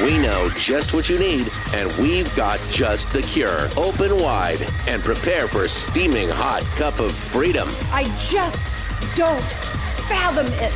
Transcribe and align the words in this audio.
We 0.00 0.18
know 0.18 0.48
just 0.56 0.94
what 0.94 1.08
you 1.08 1.18
need, 1.18 1.48
and 1.74 1.92
we've 1.98 2.34
got 2.34 2.58
just 2.70 3.12
the 3.12 3.22
cure. 3.22 3.68
Open 3.76 4.16
wide 4.16 4.58
and 4.88 5.02
prepare 5.02 5.46
for 5.46 5.64
a 5.64 5.68
steaming 5.68 6.28
hot 6.30 6.62
cup 6.76 6.98
of 6.98 7.12
freedom. 7.14 7.68
I 7.92 8.04
just 8.30 8.66
don't 9.16 9.42
fathom 10.08 10.46
it. 10.48 10.72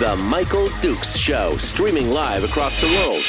The 0.00 0.16
Michael 0.16 0.68
Dukes 0.80 1.16
Show, 1.16 1.56
streaming 1.56 2.10
live 2.10 2.42
across 2.44 2.78
the 2.78 2.88
world. 3.06 3.22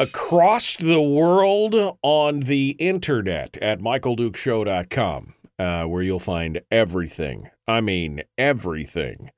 across 0.00 0.76
the 0.76 1.00
world 1.00 1.74
on 2.02 2.40
the 2.40 2.70
internet 2.78 3.56
at 3.58 3.80
michaeldukeshow.com, 3.80 5.34
uh, 5.58 5.84
where 5.84 6.02
you'll 6.02 6.20
find 6.20 6.60
everything. 6.70 7.48
I 7.66 7.80
mean, 7.80 8.22
everything. 8.36 9.30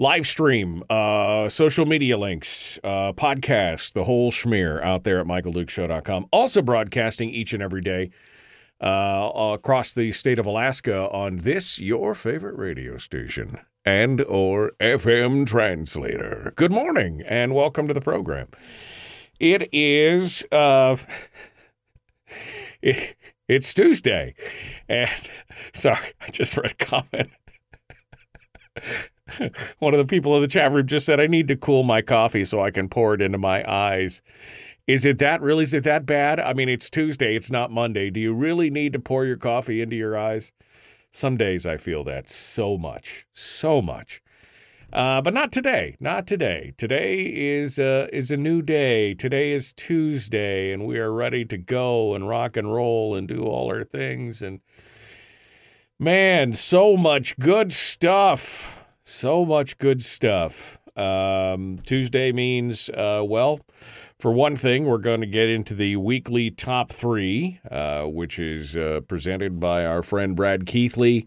Live 0.00 0.26
stream, 0.26 0.82
uh, 0.88 1.50
social 1.50 1.84
media 1.84 2.16
links, 2.16 2.78
uh, 2.82 3.12
podcast, 3.12 3.92
the 3.92 4.04
whole 4.04 4.32
schmear 4.32 4.82
out 4.82 5.04
there 5.04 5.20
at 5.20 5.26
michaeldukeshow.com. 5.26 6.26
Also 6.32 6.62
broadcasting 6.62 7.28
each 7.28 7.52
and 7.52 7.62
every 7.62 7.82
day 7.82 8.10
uh, 8.80 9.30
across 9.34 9.92
the 9.92 10.10
state 10.12 10.38
of 10.38 10.46
Alaska 10.46 11.10
on 11.10 11.40
this, 11.40 11.78
your 11.78 12.14
favorite 12.14 12.56
radio 12.56 12.96
station 12.96 13.58
and 13.84 14.22
or 14.22 14.72
FM 14.80 15.46
translator. 15.46 16.54
Good 16.56 16.72
morning 16.72 17.22
and 17.26 17.54
welcome 17.54 17.86
to 17.86 17.92
the 17.92 18.00
program. 18.00 18.48
It 19.38 19.68
is 19.70 20.46
uh 20.50 20.96
it, 22.80 23.16
it's 23.48 23.74
Tuesday. 23.74 24.34
And 24.88 25.10
sorry, 25.74 26.14
I 26.22 26.30
just 26.30 26.56
read 26.56 26.72
a 26.72 26.74
comment. 26.86 27.30
One 29.78 29.94
of 29.94 29.98
the 29.98 30.06
people 30.06 30.34
in 30.36 30.42
the 30.42 30.48
chat 30.48 30.72
room 30.72 30.86
just 30.86 31.06
said 31.06 31.20
I 31.20 31.26
need 31.26 31.48
to 31.48 31.56
cool 31.56 31.82
my 31.82 32.02
coffee 32.02 32.44
so 32.44 32.60
I 32.60 32.70
can 32.70 32.88
pour 32.88 33.14
it 33.14 33.22
into 33.22 33.38
my 33.38 33.68
eyes. 33.70 34.22
Is 34.86 35.04
it 35.04 35.18
that 35.18 35.40
really 35.40 35.64
is 35.64 35.74
it 35.74 35.84
that 35.84 36.06
bad? 36.06 36.40
I 36.40 36.52
mean, 36.52 36.68
it's 36.68 36.90
Tuesday, 36.90 37.36
it's 37.36 37.50
not 37.50 37.70
Monday. 37.70 38.10
Do 38.10 38.20
you 38.20 38.34
really 38.34 38.70
need 38.70 38.92
to 38.94 38.98
pour 38.98 39.24
your 39.24 39.36
coffee 39.36 39.80
into 39.80 39.96
your 39.96 40.18
eyes? 40.18 40.52
Some 41.12 41.36
days 41.36 41.66
I 41.66 41.76
feel 41.76 42.04
that 42.04 42.28
so 42.28 42.76
much, 42.76 43.26
so 43.32 43.82
much. 43.82 44.22
Uh, 44.92 45.22
but 45.22 45.32
not 45.32 45.52
today. 45.52 45.96
Not 46.00 46.26
today. 46.26 46.74
Today 46.76 47.22
is 47.22 47.78
uh, 47.78 48.08
is 48.12 48.30
a 48.30 48.36
new 48.36 48.60
day. 48.60 49.14
Today 49.14 49.52
is 49.52 49.72
Tuesday, 49.72 50.72
and 50.72 50.84
we 50.86 50.98
are 50.98 51.12
ready 51.12 51.44
to 51.44 51.56
go 51.56 52.14
and 52.14 52.28
rock 52.28 52.56
and 52.56 52.72
roll 52.72 53.14
and 53.14 53.28
do 53.28 53.44
all 53.44 53.68
our 53.68 53.84
things. 53.84 54.42
And 54.42 54.60
man, 55.98 56.54
so 56.54 56.96
much 56.96 57.38
good 57.38 57.70
stuff. 57.70 58.79
So 59.10 59.44
much 59.44 59.76
good 59.78 60.02
stuff. 60.04 60.78
Um, 60.96 61.80
Tuesday 61.84 62.30
means 62.30 62.88
uh, 62.90 63.24
well. 63.26 63.58
For 64.20 64.30
one 64.30 64.56
thing, 64.56 64.84
we're 64.84 64.98
going 64.98 65.20
to 65.20 65.26
get 65.26 65.48
into 65.48 65.74
the 65.74 65.96
weekly 65.96 66.52
top 66.52 66.92
three, 66.92 67.58
uh, 67.68 68.04
which 68.04 68.38
is 68.38 68.76
uh, 68.76 69.00
presented 69.08 69.58
by 69.58 69.84
our 69.84 70.04
friend 70.04 70.36
Brad 70.36 70.64
Keithley 70.64 71.26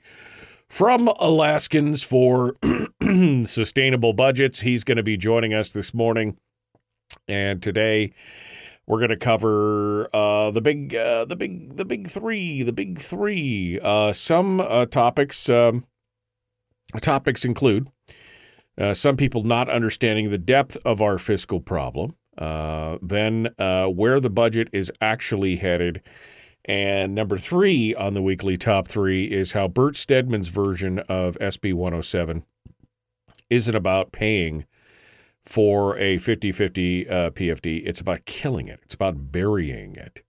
from 0.70 1.09
Alaskans 1.20 2.03
for 2.03 2.56
Sustainable 3.44 4.13
Budgets. 4.13 4.62
He's 4.62 4.86
going 4.86 4.97
to 4.97 5.03
be 5.03 5.18
joining 5.18 5.53
us 5.53 5.74
this 5.74 5.94
morning, 5.94 6.38
and 7.28 7.62
today 7.62 8.13
we're 8.88 9.00
going 9.00 9.09
to 9.09 9.18
cover 9.18 10.07
uh, 10.16 10.52
the 10.52 10.62
big, 10.62 10.96
uh, 10.96 11.25
the 11.25 11.36
big, 11.36 11.75
the 11.75 11.86
big 11.86 12.09
three, 12.09 12.63
the 12.63 12.74
big 12.74 13.00
three. 13.00 13.78
Uh, 13.84 14.13
some 14.13 14.62
uh, 14.62 14.86
topics, 14.86 15.50
um, 15.50 15.86
topics 17.00 17.46
include 17.46 17.90
uh, 18.78 18.94
some 18.94 19.18
people 19.18 19.44
not 19.44 19.70
understanding 19.70 20.31
the 20.31 20.38
depth 20.38 20.78
of 20.86 21.02
our 21.02 21.18
fiscal 21.18 21.59
problem. 21.59 22.16
Uh, 22.38 22.98
then 23.02 23.50
uh, 23.59 23.86
where 23.86 24.20
the 24.20 24.30
budget 24.30 24.68
is 24.72 24.92
actually 25.00 25.58
headed. 25.58 26.02
And 26.66 27.14
number 27.14 27.38
three 27.38 27.94
on 27.94 28.14
the 28.14 28.22
weekly 28.22 28.58
top 28.58 28.88
three 28.88 29.26
is 29.26 29.52
how 29.52 29.68
Bert 29.68 29.96
Stedman's 29.96 30.48
version 30.48 31.00
of 31.00 31.38
SB 31.40 31.74
107 31.74 32.44
isn't 33.50 33.75
about 33.75 34.12
paying 34.12 34.66
for 35.44 35.98
a 35.98 36.18
50 36.18 36.52
50 36.52 37.10
uh, 37.10 37.30
PFD. 37.31 37.86
It's 37.86 38.00
about 38.00 38.25
killing 38.25 38.68
it, 38.68 38.80
it's 38.84 38.96
about 38.96 39.31
burying 39.31 39.96
it. 39.96 40.24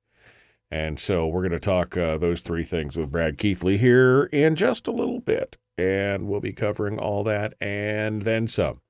And 0.70 0.98
so 0.98 1.26
we're 1.26 1.42
going 1.42 1.52
to 1.52 1.60
talk 1.60 1.96
uh, 1.96 2.18
those 2.18 2.42
three 2.42 2.64
things 2.64 2.96
with 2.96 3.12
Brad 3.12 3.38
Keithley 3.38 3.78
here 3.78 4.24
in 4.24 4.56
just 4.56 4.88
a 4.88 4.92
little 4.92 5.20
bit. 5.20 5.56
And 5.76 6.28
we'll 6.28 6.40
be 6.40 6.52
covering 6.52 6.98
all 6.98 7.24
that 7.24 7.54
and 7.60 8.22
then 8.22 8.46
some. 8.46 8.80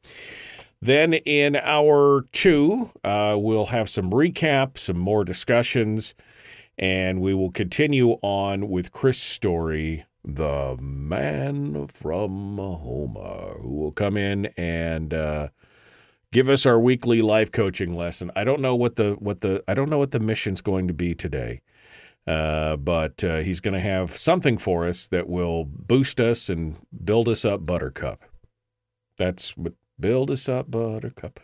Then 0.80 1.14
in 1.14 1.56
hour 1.56 2.26
two, 2.30 2.90
uh, 3.02 3.36
we'll 3.38 3.66
have 3.66 3.88
some 3.88 4.10
recap, 4.10 4.76
some 4.76 4.98
more 4.98 5.24
discussions, 5.24 6.14
and 6.76 7.22
we 7.22 7.32
will 7.32 7.50
continue 7.50 8.18
on 8.20 8.68
with 8.68 8.92
Chris 8.92 9.18
Story, 9.18 10.04
the 10.22 10.76
man 10.78 11.86
from 11.86 12.58
Homer, 12.58 13.60
who 13.62 13.76
will 13.76 13.92
come 13.92 14.18
in 14.18 14.46
and 14.58 15.14
uh, 15.14 15.48
give 16.32 16.50
us 16.50 16.66
our 16.66 16.78
weekly 16.78 17.22
life 17.22 17.50
coaching 17.50 17.96
lesson. 17.96 18.30
I 18.36 18.44
don't 18.44 18.60
know 18.60 18.74
what 18.74 18.96
the 18.96 19.12
what 19.12 19.40
the 19.40 19.64
I 19.66 19.72
don't 19.72 19.88
know 19.88 19.98
what 19.98 20.10
the 20.10 20.20
mission's 20.20 20.60
going 20.60 20.86
to 20.88 20.94
be 20.94 21.14
today. 21.14 21.62
Uh, 22.26 22.76
but 22.76 23.22
uh, 23.22 23.38
he's 23.38 23.60
going 23.60 23.74
to 23.74 23.80
have 23.80 24.16
something 24.16 24.56
for 24.56 24.86
us 24.86 25.08
that 25.08 25.28
will 25.28 25.64
boost 25.64 26.20
us 26.20 26.48
and 26.48 26.76
build 27.04 27.28
us 27.28 27.44
up, 27.44 27.66
Buttercup. 27.66 28.22
That's 29.18 29.56
what 29.56 29.74
build 30.00 30.30
us 30.30 30.48
up, 30.48 30.70
Buttercup. 30.70 31.40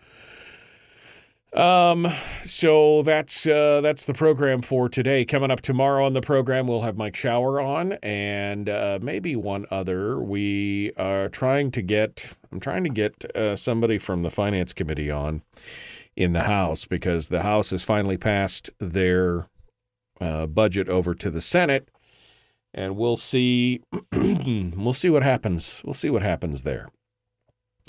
Um, 1.52 2.06
so 2.46 3.02
that's 3.02 3.44
uh, 3.44 3.80
that's 3.80 4.04
the 4.04 4.14
program 4.14 4.62
for 4.62 4.88
today. 4.88 5.24
Coming 5.24 5.50
up 5.50 5.60
tomorrow 5.60 6.06
on 6.06 6.12
the 6.12 6.20
program, 6.20 6.68
we'll 6.68 6.82
have 6.82 6.96
Mike 6.96 7.16
Shower 7.16 7.60
on 7.60 7.94
and 8.04 8.68
uh, 8.68 9.00
maybe 9.02 9.34
one 9.34 9.66
other. 9.70 10.20
We 10.20 10.92
are 10.96 11.28
trying 11.28 11.72
to 11.72 11.82
get. 11.82 12.34
I'm 12.52 12.60
trying 12.60 12.84
to 12.84 12.90
get 12.90 13.36
uh, 13.36 13.56
somebody 13.56 13.98
from 13.98 14.22
the 14.22 14.30
finance 14.30 14.72
committee 14.72 15.10
on 15.10 15.42
in 16.16 16.32
the 16.32 16.44
House 16.44 16.84
because 16.84 17.28
the 17.28 17.42
House 17.42 17.70
has 17.70 17.82
finally 17.82 18.16
passed 18.16 18.70
their 18.78 19.48
uh, 20.20 20.46
budget 20.46 20.88
over 20.88 21.14
to 21.14 21.30
the 21.30 21.40
Senate, 21.40 21.88
and 22.74 22.96
we'll 22.96 23.16
see. 23.16 23.80
we'll 24.12 24.92
see 24.92 25.10
what 25.10 25.22
happens. 25.22 25.82
We'll 25.84 25.94
see 25.94 26.10
what 26.10 26.22
happens 26.22 26.62
there. 26.62 26.88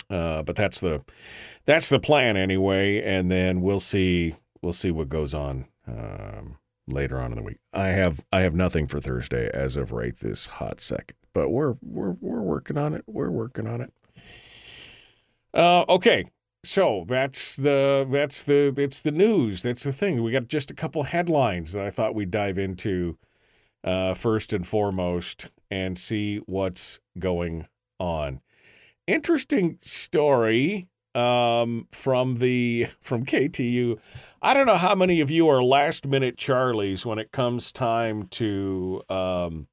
Uh, 0.10 0.44
but 0.44 0.56
that's 0.56 0.80
the 0.80 1.04
that's 1.66 1.90
the 1.90 2.00
plan 2.00 2.36
anyway, 2.38 3.02
and 3.02 3.32
then 3.32 3.62
we'll 3.62 3.80
see 3.80 4.36
we'll 4.62 4.74
see 4.74 4.92
what 4.92 5.10
goes 5.10 5.34
on 5.34 5.66
um, 5.88 6.58
later 6.88 7.20
on 7.20 7.32
in 7.32 7.38
the 7.38 7.44
week. 7.44 7.60
I 7.74 7.88
have 7.88 8.24
I 8.32 8.42
have 8.42 8.54
nothing 8.54 8.88
for 8.88 9.00
Thursday 9.00 9.50
as 9.54 9.76
of 9.76 9.92
right 9.92 10.18
this 10.18 10.48
hot 10.48 10.82
second, 10.82 11.16
but 11.34 11.50
we're 11.50 11.76
we're 11.82 12.16
we're 12.20 12.42
working 12.42 12.78
on 12.78 12.94
it. 12.94 13.04
We're 13.08 13.32
working 13.32 13.68
on 13.68 13.82
it. 13.82 13.94
Uh, 15.54 15.86
okay, 15.90 16.26
so 16.64 17.06
that's 17.08 17.56
the 17.56 18.08
that's 18.10 18.44
the 18.44 18.74
it's 18.78 19.02
the 19.02 19.12
news. 19.12 19.62
That's 19.64 19.84
the 19.84 19.94
thing. 19.94 20.24
We 20.24 20.32
got 20.32 20.48
just 20.48 20.72
a 20.72 20.76
couple 20.76 21.04
headlines 21.04 21.74
that 21.74 21.86
I 21.86 21.90
thought 21.90 22.16
we'd 22.16 22.32
dive 22.32 22.58
into 22.58 23.18
uh, 23.84 24.14
first 24.14 24.54
and 24.54 24.66
foremost 24.66 25.50
and 25.70 25.98
see 25.98 26.38
what's 26.46 27.00
going 27.18 27.68
on 28.00 28.42
interesting 29.08 29.78
story 29.82 30.88
um, 31.14 31.88
from 31.92 32.36
the 32.38 32.88
from 33.02 33.26
KTU. 33.26 34.00
I 34.42 34.54
don't 34.54 34.66
know 34.66 34.78
how 34.78 34.96
many 34.96 35.22
of 35.22 35.30
you 35.30 35.48
are 35.50 35.64
last 35.64 36.08
minute 36.08 36.38
Charlies 36.38 37.06
when 37.06 37.20
it 37.20 37.32
comes 37.32 37.72
time 37.72 38.28
to 38.28 39.04
um, 39.10 39.68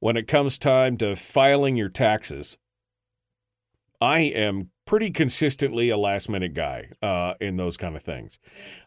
when 0.00 0.16
it 0.16 0.28
comes 0.28 0.58
time 0.58 0.96
to 0.98 1.16
filing 1.16 1.76
your 1.76 1.88
taxes. 1.88 2.56
I 4.00 4.20
am 4.20 4.70
pretty 4.86 5.10
consistently 5.10 5.90
a 5.90 5.96
last 5.96 6.28
minute 6.28 6.54
guy 6.54 6.90
uh, 7.02 7.34
in 7.40 7.56
those 7.56 7.76
kind 7.76 7.96
of 7.96 8.02
things. 8.02 8.38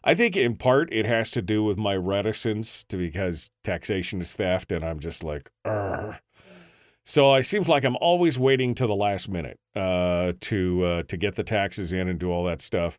I 0.04 0.14
think 0.14 0.36
in 0.36 0.56
part 0.56 0.92
it 0.92 1.06
has 1.06 1.30
to 1.32 1.42
do 1.42 1.62
with 1.64 1.76
my 1.76 1.96
reticence 1.96 2.84
to 2.84 2.96
because 2.96 3.50
taxation 3.64 4.20
is 4.20 4.34
theft, 4.34 4.72
and 4.72 4.84
I'm 4.84 5.00
just 5.00 5.24
like, 5.24 5.50
Argh. 5.66 6.18
So 7.04 7.34
it 7.34 7.44
seems 7.44 7.68
like 7.68 7.84
I'm 7.84 7.96
always 7.96 8.38
waiting 8.38 8.74
to 8.74 8.86
the 8.86 8.94
last 8.94 9.30
minute 9.30 9.58
uh, 9.74 10.34
to 10.40 10.84
uh, 10.84 11.02
to 11.04 11.16
get 11.16 11.36
the 11.36 11.42
taxes 11.42 11.92
in 11.92 12.06
and 12.06 12.18
do 12.18 12.30
all 12.30 12.44
that 12.44 12.60
stuff. 12.60 12.98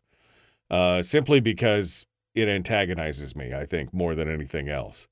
Uh, 0.68 1.02
simply 1.02 1.40
because 1.40 2.06
it 2.34 2.48
antagonizes 2.48 3.34
me. 3.34 3.52
I 3.52 3.66
think 3.66 3.92
more 3.92 4.14
than 4.14 4.28
anything 4.28 4.68
else. 4.68 5.08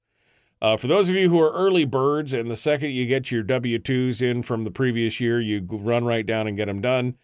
Uh, 0.60 0.76
for 0.76 0.88
those 0.88 1.08
of 1.08 1.14
you 1.14 1.28
who 1.30 1.40
are 1.40 1.52
early 1.52 1.84
birds, 1.84 2.32
and 2.32 2.50
the 2.50 2.56
second 2.56 2.90
you 2.90 3.06
get 3.06 3.30
your 3.30 3.44
W 3.44 3.78
2s 3.78 4.20
in 4.20 4.42
from 4.42 4.64
the 4.64 4.70
previous 4.70 5.20
year, 5.20 5.40
you 5.40 5.64
run 5.70 6.04
right 6.04 6.26
down 6.26 6.48
and 6.48 6.56
get 6.56 6.66
them 6.66 6.80
done. 6.80 7.16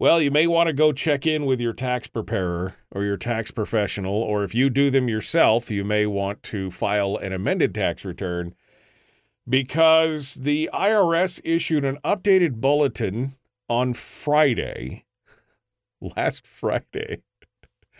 Well, 0.00 0.22
you 0.22 0.30
may 0.30 0.46
want 0.46 0.68
to 0.68 0.72
go 0.72 0.94
check 0.94 1.26
in 1.26 1.44
with 1.44 1.60
your 1.60 1.74
tax 1.74 2.06
preparer 2.06 2.74
or 2.90 3.04
your 3.04 3.18
tax 3.18 3.50
professional, 3.50 4.14
or 4.14 4.42
if 4.42 4.54
you 4.54 4.70
do 4.70 4.90
them 4.90 5.10
yourself, 5.10 5.70
you 5.70 5.84
may 5.84 6.06
want 6.06 6.42
to 6.44 6.70
file 6.70 7.18
an 7.18 7.34
amended 7.34 7.74
tax 7.74 8.02
return 8.02 8.54
because 9.46 10.36
the 10.36 10.70
IRS 10.72 11.38
issued 11.44 11.84
an 11.84 11.98
updated 12.02 12.62
bulletin 12.62 13.32
on 13.68 13.92
Friday, 13.92 15.04
last 16.16 16.46
Friday, 16.46 17.20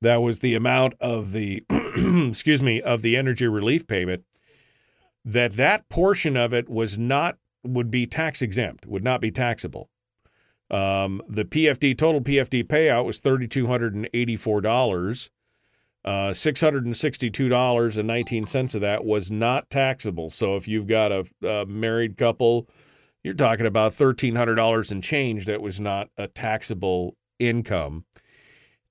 That 0.00 0.18
was 0.18 0.38
the 0.38 0.54
amount 0.54 0.94
of 1.00 1.32
the, 1.32 1.64
excuse 2.28 2.62
me, 2.62 2.80
of 2.80 3.02
the 3.02 3.16
energy 3.16 3.48
relief 3.48 3.84
payment. 3.86 4.24
That 5.24 5.56
that 5.56 5.88
portion 5.88 6.36
of 6.36 6.54
it 6.54 6.68
was 6.68 6.96
not 6.96 7.36
would 7.64 7.90
be 7.90 8.06
tax 8.06 8.40
exempt, 8.40 8.86
would 8.86 9.02
not 9.02 9.20
be 9.20 9.32
taxable. 9.32 9.90
Um, 10.70 11.20
the 11.28 11.44
PFD 11.44 11.98
total 11.98 12.20
PFD 12.20 12.64
payout 12.64 13.04
was 13.04 13.18
thirty 13.18 13.48
two 13.48 13.66
hundred 13.66 13.94
and 13.94 14.08
eighty 14.14 14.36
four 14.36 14.60
dollars. 14.60 15.30
Uh, 16.08 16.32
six 16.32 16.60
hundred 16.62 16.86
and 16.86 16.96
sixty 16.96 17.28
two 17.28 17.50
dollars 17.50 17.98
and 17.98 18.08
nineteen 18.08 18.46
cents 18.46 18.74
of 18.74 18.80
that 18.80 19.04
was 19.04 19.30
not 19.30 19.68
taxable. 19.68 20.30
So 20.30 20.56
if 20.56 20.66
you've 20.66 20.86
got 20.86 21.12
a, 21.12 21.26
a 21.46 21.66
married 21.66 22.16
couple, 22.16 22.66
you're 23.22 23.34
talking 23.34 23.66
about 23.66 23.92
thirteen 23.92 24.34
hundred 24.34 24.54
dollars 24.54 24.90
and 24.90 25.04
change 25.04 25.44
that 25.44 25.60
was 25.60 25.78
not 25.78 26.08
a 26.16 26.26
taxable 26.26 27.14
income. 27.38 28.06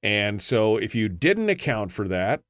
And 0.04 0.44
so 0.44 0.78
if 0.78 0.94
you 0.94 1.10
didn't 1.10 1.50
account 1.50 1.92
for 1.92 2.08
that, 2.08 2.44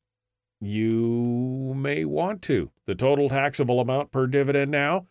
you 0.60 1.74
may 1.74 2.04
want 2.04 2.42
to. 2.44 2.70
The 2.88 2.96
total 2.96 3.30
taxable 3.30 3.80
amount 3.80 4.12
per 4.12 4.28
dividend 4.28 4.70
now 4.70 5.08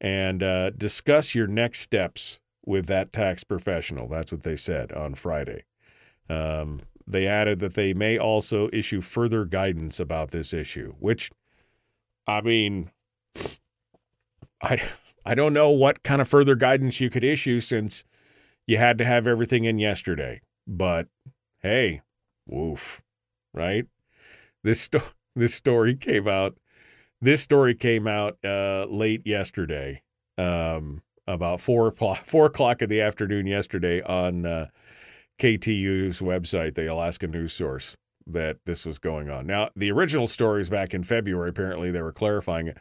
and 0.00 0.43
uh, 0.43 0.70
discuss 0.70 1.34
your 1.34 1.46
next 1.46 1.81
steps 1.81 2.40
with 2.64 2.87
that 2.87 3.12
tax 3.12 3.44
professional. 3.44 4.08
That's 4.08 4.31
what 4.31 4.43
they 4.43 4.56
said 4.56 4.93
on 4.93 5.14
Friday. 5.14 5.64
Um, 6.28 6.82
they 7.10 7.26
added 7.26 7.58
that 7.60 7.75
they 7.75 7.94
may 7.94 8.19
also 8.19 8.69
issue 8.72 9.00
further 9.00 9.44
guidance 9.44 9.99
about 9.99 10.31
this 10.31 10.52
issue, 10.52 10.94
which, 10.99 11.31
I 12.26 12.43
mean, 12.43 12.90
I, 14.60 14.82
I 15.25 15.34
don't 15.34 15.55
know 15.55 15.70
what 15.70 16.02
kind 16.02 16.20
of 16.20 16.28
further 16.28 16.55
guidance 16.55 17.00
you 17.00 17.08
could 17.08 17.25
issue 17.25 17.60
since 17.60 18.05
you 18.66 18.76
had 18.76 18.99
to 18.99 19.05
have 19.05 19.26
everything 19.26 19.64
in 19.64 19.78
yesterday. 19.78 20.43
But 20.66 21.08
hey, 21.60 22.02
woof, 22.46 23.00
right? 23.55 23.87
This 24.62 24.81
sto- 24.81 25.02
this 25.34 25.55
story 25.55 25.94
came 25.94 26.28
out. 26.28 26.58
This 27.20 27.43
story 27.43 27.75
came 27.75 28.06
out 28.06 28.37
uh, 28.44 28.87
late 28.88 29.22
yesterday. 29.26 30.02
Um, 30.37 31.02
about 31.26 31.60
four 31.60 31.88
o'clock, 31.88 32.25
four 32.25 32.46
o'clock 32.46 32.81
in 32.81 32.88
the 32.88 33.00
afternoon 33.00 33.46
yesterday 33.46 34.02
on 34.02 34.46
uh, 34.46 34.66
KTU's 35.38 36.20
website, 36.20 36.75
the 36.75 36.90
Alaska 36.93 37.26
News 37.26 37.52
Source, 37.52 37.96
that 38.26 38.58
this 38.64 38.85
was 38.85 38.99
going 38.99 39.31
on. 39.31 39.46
Now, 39.46 39.70
the 39.76 39.90
original 39.90 40.26
stories 40.26 40.69
back 40.69 40.93
in 40.94 41.02
February. 41.02 41.50
Apparently, 41.50 41.90
they 41.90 42.02
were 42.02 42.12
clarifying 42.12 42.69
it. 42.69 42.79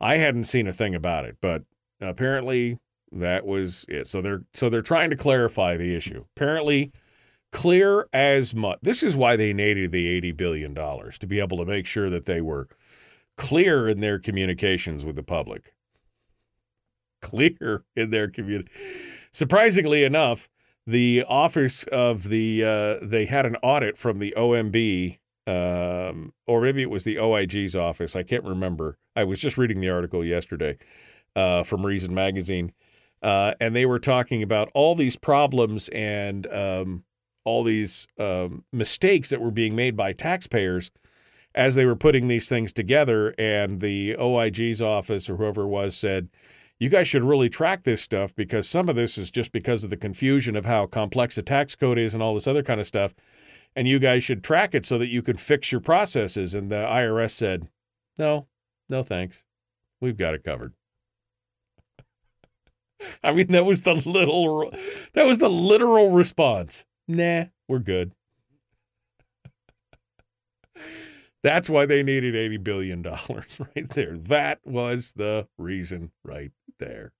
I 0.00 0.16
hadn't 0.16 0.44
seen 0.44 0.66
a 0.66 0.72
thing 0.72 0.94
about 0.94 1.26
it, 1.26 1.36
but 1.40 1.62
apparently 2.00 2.78
that 3.12 3.44
was 3.44 3.84
it. 3.88 4.06
So 4.06 4.22
they're 4.22 4.42
so 4.52 4.68
they're 4.68 4.82
trying 4.82 5.10
to 5.10 5.16
clarify 5.16 5.76
the 5.76 5.94
issue. 5.94 6.24
Apparently, 6.36 6.92
clear 7.52 8.08
as 8.12 8.54
mud. 8.54 8.78
This 8.82 9.02
is 9.02 9.16
why 9.16 9.36
they 9.36 9.52
needed 9.52 9.92
the 9.92 10.08
eighty 10.08 10.32
billion 10.32 10.72
dollars 10.74 11.18
to 11.18 11.26
be 11.26 11.40
able 11.40 11.58
to 11.58 11.64
make 11.64 11.86
sure 11.86 12.08
that 12.08 12.26
they 12.26 12.40
were 12.40 12.68
clear 13.36 13.88
in 13.88 14.00
their 14.00 14.18
communications 14.18 15.04
with 15.04 15.16
the 15.16 15.22
public 15.22 15.74
clear 17.20 17.84
in 17.94 18.10
their 18.10 18.28
community. 18.28 18.70
Surprisingly 19.32 20.04
enough, 20.04 20.48
the 20.90 21.24
office 21.28 21.84
of 21.84 22.24
the 22.24 22.64
uh, 22.64 23.04
they 23.04 23.26
had 23.26 23.46
an 23.46 23.56
audit 23.62 23.96
from 23.96 24.18
the 24.18 24.34
OMB, 24.36 25.18
um, 25.46 26.32
or 26.46 26.62
maybe 26.62 26.82
it 26.82 26.90
was 26.90 27.04
the 27.04 27.18
OIG's 27.18 27.76
office. 27.76 28.16
I 28.16 28.22
can't 28.22 28.44
remember. 28.44 28.98
I 29.14 29.24
was 29.24 29.38
just 29.38 29.56
reading 29.56 29.80
the 29.80 29.90
article 29.90 30.24
yesterday 30.24 30.78
uh, 31.36 31.62
from 31.62 31.86
Reason 31.86 32.12
Magazine, 32.12 32.72
uh, 33.22 33.54
and 33.60 33.74
they 33.74 33.86
were 33.86 34.00
talking 34.00 34.42
about 34.42 34.70
all 34.74 34.94
these 34.94 35.16
problems 35.16 35.88
and 35.88 36.46
um, 36.52 37.04
all 37.44 37.62
these 37.62 38.08
um, 38.18 38.64
mistakes 38.72 39.30
that 39.30 39.40
were 39.40 39.50
being 39.52 39.76
made 39.76 39.96
by 39.96 40.12
taxpayers 40.12 40.90
as 41.54 41.74
they 41.74 41.84
were 41.84 41.96
putting 41.96 42.28
these 42.28 42.48
things 42.48 42.72
together. 42.72 43.34
And 43.38 43.80
the 43.80 44.16
OIG's 44.18 44.82
office 44.82 45.30
or 45.30 45.36
whoever 45.36 45.62
it 45.62 45.68
was 45.68 45.96
said 45.96 46.28
you 46.80 46.88
guys 46.88 47.06
should 47.06 47.22
really 47.22 47.50
track 47.50 47.84
this 47.84 48.00
stuff 48.00 48.34
because 48.34 48.66
some 48.66 48.88
of 48.88 48.96
this 48.96 49.18
is 49.18 49.30
just 49.30 49.52
because 49.52 49.84
of 49.84 49.90
the 49.90 49.98
confusion 49.98 50.56
of 50.56 50.64
how 50.64 50.86
complex 50.86 51.36
the 51.36 51.42
tax 51.42 51.76
code 51.76 51.98
is 51.98 52.14
and 52.14 52.22
all 52.22 52.32
this 52.34 52.46
other 52.46 52.62
kind 52.62 52.80
of 52.80 52.86
stuff. 52.86 53.14
And 53.76 53.86
you 53.86 53.98
guys 53.98 54.24
should 54.24 54.42
track 54.42 54.74
it 54.74 54.86
so 54.86 54.96
that 54.96 55.10
you 55.10 55.20
can 55.20 55.36
fix 55.36 55.70
your 55.70 55.82
processes. 55.82 56.54
And 56.54 56.72
the 56.72 56.76
IRS 56.76 57.32
said, 57.32 57.68
no, 58.16 58.48
no 58.88 59.02
thanks. 59.02 59.44
We've 60.00 60.16
got 60.16 60.32
it 60.32 60.42
covered. 60.42 60.72
I 63.22 63.32
mean, 63.32 63.48
that 63.48 63.66
was 63.66 63.82
the 63.82 63.94
little, 63.94 64.70
that 65.12 65.26
was 65.26 65.38
the 65.38 65.50
literal 65.50 66.12
response. 66.12 66.86
Nah, 67.06 67.44
we're 67.68 67.78
good. 67.80 68.12
That's 71.42 71.70
why 71.70 71.86
they 71.86 72.02
needed 72.02 72.34
$80 72.34 72.64
billion 72.64 73.02
right 73.76 73.88
there. 73.90 74.16
That 74.16 74.60
was 74.64 75.12
the 75.12 75.46
reason 75.58 76.12
right 76.24 76.52
there. 76.80 77.12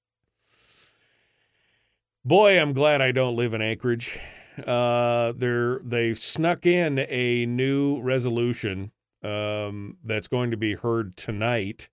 Boy, 2.24 2.60
I'm 2.60 2.72
glad 2.72 3.00
I 3.00 3.12
don't 3.12 3.36
live 3.36 3.54
in 3.54 3.62
Anchorage. 3.62 4.18
Uh, 4.66 5.32
they're 5.34 5.78
they 5.78 6.12
snuck 6.14 6.66
in 6.66 6.98
a 7.08 7.46
new 7.46 8.00
resolution 8.02 8.90
um, 9.22 9.96
that's 10.04 10.28
going 10.28 10.50
to 10.50 10.56
be 10.56 10.74
heard 10.74 11.16
tonight. 11.16 11.88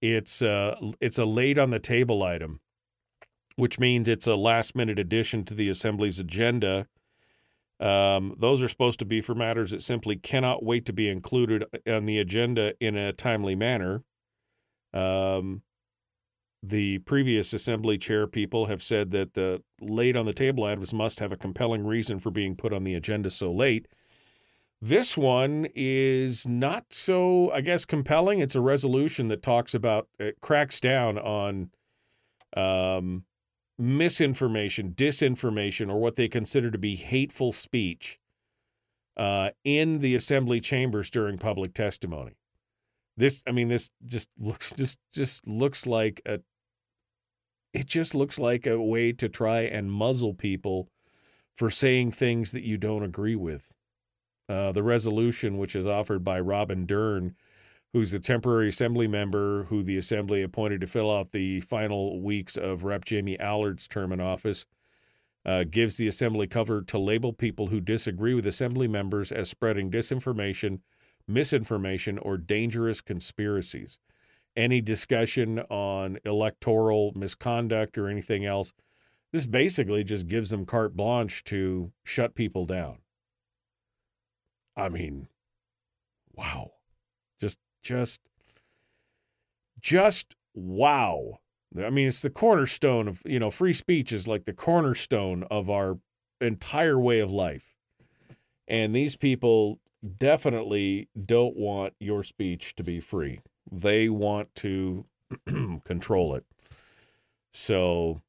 It's 0.00 0.40
uh, 0.40 0.76
it's 1.00 1.18
a 1.18 1.26
late 1.26 1.58
on 1.58 1.70
the 1.70 1.78
table 1.78 2.22
item, 2.22 2.60
which 3.56 3.78
means 3.78 4.08
it's 4.08 4.26
a 4.26 4.36
last 4.36 4.74
minute 4.74 4.98
addition 4.98 5.44
to 5.46 5.54
the 5.54 5.68
assembly's 5.68 6.18
agenda. 6.18 6.86
Um, 7.80 8.34
those 8.38 8.62
are 8.62 8.68
supposed 8.68 8.98
to 9.00 9.04
be 9.04 9.20
for 9.20 9.34
matters 9.34 9.70
that 9.70 9.82
simply 9.82 10.16
cannot 10.16 10.64
wait 10.64 10.86
to 10.86 10.92
be 10.92 11.08
included 11.08 11.64
on 11.86 12.06
the 12.06 12.18
agenda 12.18 12.74
in 12.80 12.96
a 12.96 13.12
timely 13.12 13.54
manner. 13.54 14.04
Um, 14.94 15.62
the 16.62 16.98
previous 17.00 17.52
assembly 17.52 17.98
chair 17.98 18.26
people 18.26 18.66
have 18.66 18.82
said 18.82 19.10
that 19.12 19.34
the 19.34 19.62
late 19.80 20.16
on 20.16 20.26
the 20.26 20.32
table 20.32 20.64
items 20.64 20.92
must 20.92 21.20
have 21.20 21.32
a 21.32 21.36
compelling 21.36 21.86
reason 21.86 22.18
for 22.18 22.30
being 22.30 22.56
put 22.56 22.72
on 22.72 22.84
the 22.84 22.94
agenda 22.94 23.30
so 23.30 23.52
late. 23.52 23.86
This 24.80 25.16
one 25.16 25.66
is 25.74 26.46
not 26.46 26.86
so, 26.90 27.50
I 27.52 27.60
guess, 27.60 27.84
compelling. 27.84 28.38
It's 28.38 28.54
a 28.54 28.60
resolution 28.60 29.28
that 29.28 29.42
talks 29.42 29.74
about, 29.74 30.08
it 30.18 30.40
cracks 30.40 30.80
down 30.80 31.18
on 31.18 31.70
um, 32.56 33.24
misinformation, 33.76 34.92
disinformation, 34.92 35.90
or 35.90 35.98
what 35.98 36.16
they 36.16 36.28
consider 36.28 36.70
to 36.70 36.78
be 36.78 36.96
hateful 36.96 37.52
speech 37.52 38.18
uh, 39.16 39.50
in 39.64 39.98
the 39.98 40.14
assembly 40.14 40.60
chambers 40.60 41.10
during 41.10 41.38
public 41.38 41.74
testimony. 41.74 42.36
This, 43.18 43.42
I 43.48 43.52
mean, 43.52 43.66
this 43.66 43.90
just 44.06 44.28
looks 44.38 44.72
just 44.72 45.00
just 45.12 45.44
looks 45.46 45.86
like 45.86 46.22
a 46.24 46.40
it 47.74 47.86
just 47.86 48.14
looks 48.14 48.38
like 48.38 48.64
a 48.64 48.80
way 48.80 49.12
to 49.12 49.28
try 49.28 49.62
and 49.62 49.90
muzzle 49.90 50.34
people 50.34 50.88
for 51.56 51.68
saying 51.68 52.12
things 52.12 52.52
that 52.52 52.62
you 52.62 52.78
don't 52.78 53.02
agree 53.02 53.34
with. 53.34 53.72
Uh, 54.48 54.70
the 54.70 54.84
resolution, 54.84 55.58
which 55.58 55.74
is 55.74 55.84
offered 55.84 56.22
by 56.22 56.38
Robin 56.38 56.86
Dern, 56.86 57.34
who's 57.92 58.14
a 58.14 58.20
temporary 58.20 58.68
assembly 58.68 59.08
member 59.08 59.64
who 59.64 59.82
the 59.82 59.98
assembly 59.98 60.40
appointed 60.40 60.80
to 60.80 60.86
fill 60.86 61.10
out 61.10 61.32
the 61.32 61.60
final 61.60 62.22
weeks 62.22 62.56
of 62.56 62.84
Rep. 62.84 63.04
Jamie 63.04 63.38
Allard's 63.40 63.88
term 63.88 64.12
in 64.12 64.20
office, 64.20 64.64
uh, 65.44 65.64
gives 65.68 65.96
the 65.96 66.06
assembly 66.06 66.46
cover 66.46 66.82
to 66.82 66.98
label 66.98 67.32
people 67.32 67.66
who 67.66 67.80
disagree 67.80 68.34
with 68.34 68.46
assembly 68.46 68.86
members 68.86 69.32
as 69.32 69.50
spreading 69.50 69.90
disinformation, 69.90 70.80
misinformation, 71.28 72.18
or 72.18 72.36
dangerous 72.36 73.00
conspiracies. 73.00 73.98
Any 74.56 74.80
discussion 74.80 75.60
on 75.70 76.18
electoral 76.24 77.12
misconduct 77.14 77.96
or 77.96 78.08
anything 78.08 78.44
else, 78.44 78.72
this 79.32 79.46
basically 79.46 80.02
just 80.02 80.26
gives 80.26 80.50
them 80.50 80.64
carte 80.64 80.96
blanche 80.96 81.44
to 81.44 81.92
shut 82.02 82.34
people 82.34 82.64
down. 82.66 82.98
I 84.76 84.88
mean, 84.88 85.28
wow. 86.34 86.72
Just, 87.40 87.58
just, 87.82 88.20
just 89.80 90.34
wow. 90.54 91.40
I 91.80 91.90
mean, 91.90 92.08
it's 92.08 92.22
the 92.22 92.30
cornerstone 92.30 93.08
of, 93.08 93.22
you 93.26 93.38
know, 93.38 93.50
free 93.50 93.74
speech 93.74 94.12
is 94.12 94.26
like 94.26 94.44
the 94.44 94.52
cornerstone 94.52 95.44
of 95.50 95.68
our 95.68 95.98
entire 96.40 96.98
way 96.98 97.20
of 97.20 97.30
life. 97.30 97.74
And 98.66 98.94
these 98.94 99.16
people 99.16 99.78
definitely 100.16 101.08
don't 101.26 101.56
want 101.56 101.94
your 101.98 102.22
speech 102.24 102.74
to 102.76 102.84
be 102.84 103.00
free. 103.00 103.40
They 103.70 104.08
want 104.08 104.54
to 104.56 105.04
control 105.84 106.34
it. 106.34 106.44
So 107.52 108.22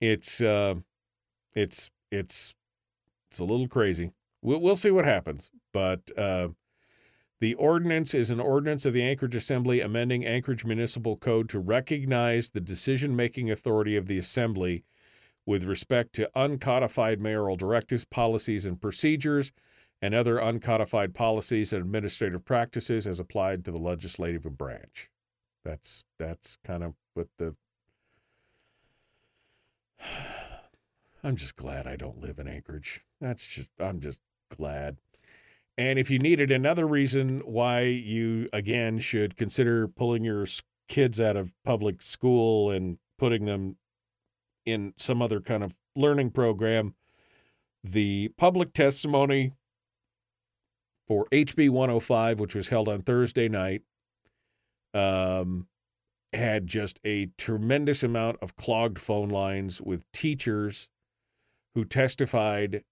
it's 0.00 0.40
uh 0.40 0.74
it's 1.54 1.90
it's 2.10 2.54
it's 3.30 3.38
a 3.38 3.44
little 3.44 3.68
crazy. 3.68 4.12
We'll 4.42 4.60
we'll 4.60 4.76
see 4.76 4.90
what 4.90 5.04
happens, 5.04 5.50
but 5.72 6.10
uh 6.16 6.48
the 7.38 7.54
ordinance 7.54 8.14
is 8.14 8.30
an 8.30 8.40
ordinance 8.40 8.86
of 8.86 8.94
the 8.94 9.02
Anchorage 9.02 9.34
Assembly 9.34 9.82
amending 9.82 10.24
Anchorage 10.24 10.64
Municipal 10.64 11.16
Code 11.18 11.50
to 11.50 11.58
recognize 11.58 12.50
the 12.50 12.62
decision 12.62 13.14
making 13.14 13.50
authority 13.50 13.94
of 13.94 14.06
the 14.06 14.16
Assembly 14.16 14.84
with 15.44 15.64
respect 15.64 16.14
to 16.14 16.30
uncodified 16.34 17.20
mayoral 17.20 17.56
directives, 17.56 18.06
policies, 18.06 18.64
and 18.64 18.80
procedures, 18.80 19.52
and 20.02 20.14
other 20.14 20.36
uncodified 20.36 21.14
policies 21.14 21.72
and 21.72 21.82
administrative 21.82 22.44
practices 22.44 23.06
as 23.06 23.18
applied 23.18 23.64
to 23.64 23.70
the 23.70 23.80
legislative 23.80 24.42
branch. 24.56 25.10
That's 25.64 26.04
that's 26.18 26.58
kind 26.64 26.84
of 26.84 26.94
what 27.14 27.28
the 27.38 27.56
I'm 31.24 31.36
just 31.36 31.56
glad 31.56 31.86
I 31.86 31.96
don't 31.96 32.20
live 32.20 32.38
in 32.38 32.46
Anchorage. 32.46 33.00
That's 33.20 33.46
just 33.46 33.70
I'm 33.80 34.00
just 34.00 34.20
glad. 34.56 34.98
And 35.78 35.98
if 35.98 36.10
you 36.10 36.18
needed 36.18 36.50
another 36.50 36.86
reason 36.86 37.40
why 37.40 37.80
you, 37.82 38.48
again, 38.52 38.98
should 38.98 39.36
consider 39.36 39.86
pulling 39.86 40.24
your 40.24 40.46
kids 40.88 41.20
out 41.20 41.36
of 41.36 41.52
public 41.64 42.00
school 42.00 42.70
and 42.70 42.98
putting 43.18 43.44
them 43.44 43.76
in 44.64 44.94
some 44.96 45.20
other 45.20 45.40
kind 45.40 45.62
of 45.62 45.74
learning 45.94 46.30
program, 46.30 46.94
the 47.84 48.30
public 48.38 48.72
testimony 48.72 49.52
for 51.06 51.26
HB 51.32 51.70
105, 51.70 52.40
which 52.40 52.54
was 52.54 52.68
held 52.68 52.88
on 52.88 53.02
Thursday 53.02 53.48
night, 53.48 53.82
um, 54.92 55.68
had 56.32 56.66
just 56.66 56.98
a 57.04 57.26
tremendous 57.38 58.02
amount 58.02 58.38
of 58.42 58.56
clogged 58.56 58.98
phone 58.98 59.28
lines 59.28 59.80
with 59.80 60.10
teachers 60.12 60.88
who 61.74 61.84
testified 61.84 62.82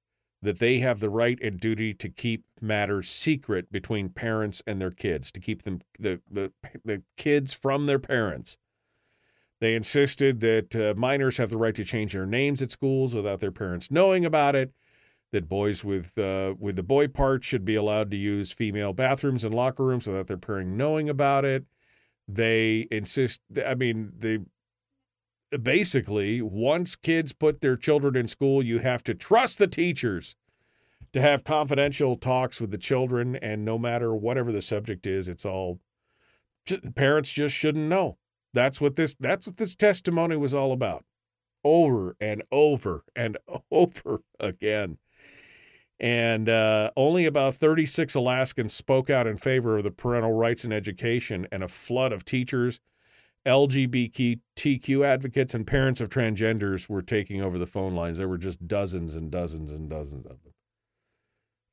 that 0.42 0.58
they 0.58 0.78
have 0.78 1.00
the 1.00 1.10
right 1.10 1.38
and 1.42 1.58
duty 1.58 1.94
to 1.94 2.08
keep 2.08 2.44
matters 2.60 3.08
secret 3.08 3.72
between 3.72 4.10
parents 4.10 4.62
and 4.66 4.80
their 4.80 4.90
kids, 4.90 5.32
to 5.32 5.40
keep 5.40 5.62
them 5.62 5.80
the 5.98 6.20
the, 6.30 6.52
the 6.84 7.02
kids 7.16 7.54
from 7.54 7.86
their 7.86 7.98
parents. 7.98 8.58
They 9.60 9.74
insisted 9.74 10.40
that 10.40 10.76
uh, 10.76 10.94
minors 10.96 11.38
have 11.38 11.48
the 11.48 11.56
right 11.56 11.74
to 11.74 11.84
change 11.84 12.12
their 12.12 12.26
names 12.26 12.60
at 12.60 12.70
schools 12.70 13.14
without 13.14 13.40
their 13.40 13.50
parents 13.50 13.90
knowing 13.90 14.24
about 14.24 14.54
it. 14.54 14.72
That 15.34 15.48
boys 15.48 15.82
with 15.82 16.16
uh, 16.16 16.54
with 16.60 16.76
the 16.76 16.84
boy 16.84 17.08
part 17.08 17.42
should 17.42 17.64
be 17.64 17.74
allowed 17.74 18.08
to 18.12 18.16
use 18.16 18.52
female 18.52 18.92
bathrooms 18.92 19.42
and 19.42 19.52
locker 19.52 19.84
rooms 19.84 20.06
without 20.06 20.28
their 20.28 20.36
parent 20.36 20.70
knowing 20.70 21.08
about 21.08 21.44
it. 21.44 21.64
They 22.28 22.86
insist. 22.88 23.40
I 23.66 23.74
mean, 23.74 24.12
they 24.16 24.38
basically, 25.58 26.40
once 26.40 26.94
kids 26.94 27.32
put 27.32 27.60
their 27.60 27.76
children 27.76 28.14
in 28.14 28.28
school, 28.28 28.62
you 28.62 28.78
have 28.78 29.02
to 29.04 29.14
trust 29.14 29.58
the 29.58 29.66
teachers 29.66 30.36
to 31.12 31.20
have 31.20 31.42
confidential 31.42 32.14
talks 32.14 32.60
with 32.60 32.70
the 32.70 32.78
children. 32.78 33.34
And 33.34 33.64
no 33.64 33.76
matter 33.76 34.14
whatever 34.14 34.52
the 34.52 34.62
subject 34.62 35.04
is, 35.04 35.28
it's 35.28 35.44
all 35.44 35.80
parents 36.94 37.32
just 37.32 37.56
shouldn't 37.56 37.88
know. 37.88 38.18
That's 38.52 38.80
what 38.80 38.94
this 38.94 39.16
that's 39.16 39.48
what 39.48 39.56
this 39.56 39.74
testimony 39.74 40.36
was 40.36 40.54
all 40.54 40.72
about. 40.72 41.04
Over 41.64 42.16
and 42.20 42.42
over 42.52 43.02
and 43.16 43.36
over 43.70 44.20
again. 44.38 44.98
And 46.00 46.48
uh, 46.48 46.90
only 46.96 47.24
about 47.24 47.54
36 47.54 48.14
Alaskans 48.14 48.74
spoke 48.74 49.08
out 49.10 49.26
in 49.26 49.36
favor 49.38 49.76
of 49.76 49.84
the 49.84 49.90
parental 49.90 50.32
rights 50.32 50.64
in 50.64 50.72
education, 50.72 51.46
and 51.52 51.62
a 51.62 51.68
flood 51.68 52.12
of 52.12 52.24
teachers 52.24 52.80
LGBTQ 53.46 55.04
advocates 55.04 55.54
and 55.54 55.66
parents 55.66 56.00
of 56.00 56.08
transgenders 56.08 56.88
were 56.88 57.02
taking 57.02 57.42
over 57.42 57.58
the 57.58 57.66
phone 57.66 57.94
lines. 57.94 58.18
There 58.18 58.28
were 58.28 58.38
just 58.38 58.66
dozens 58.66 59.14
and 59.14 59.30
dozens 59.30 59.70
and 59.70 59.88
dozens 59.90 60.24
of 60.26 60.42
them. 60.42 60.52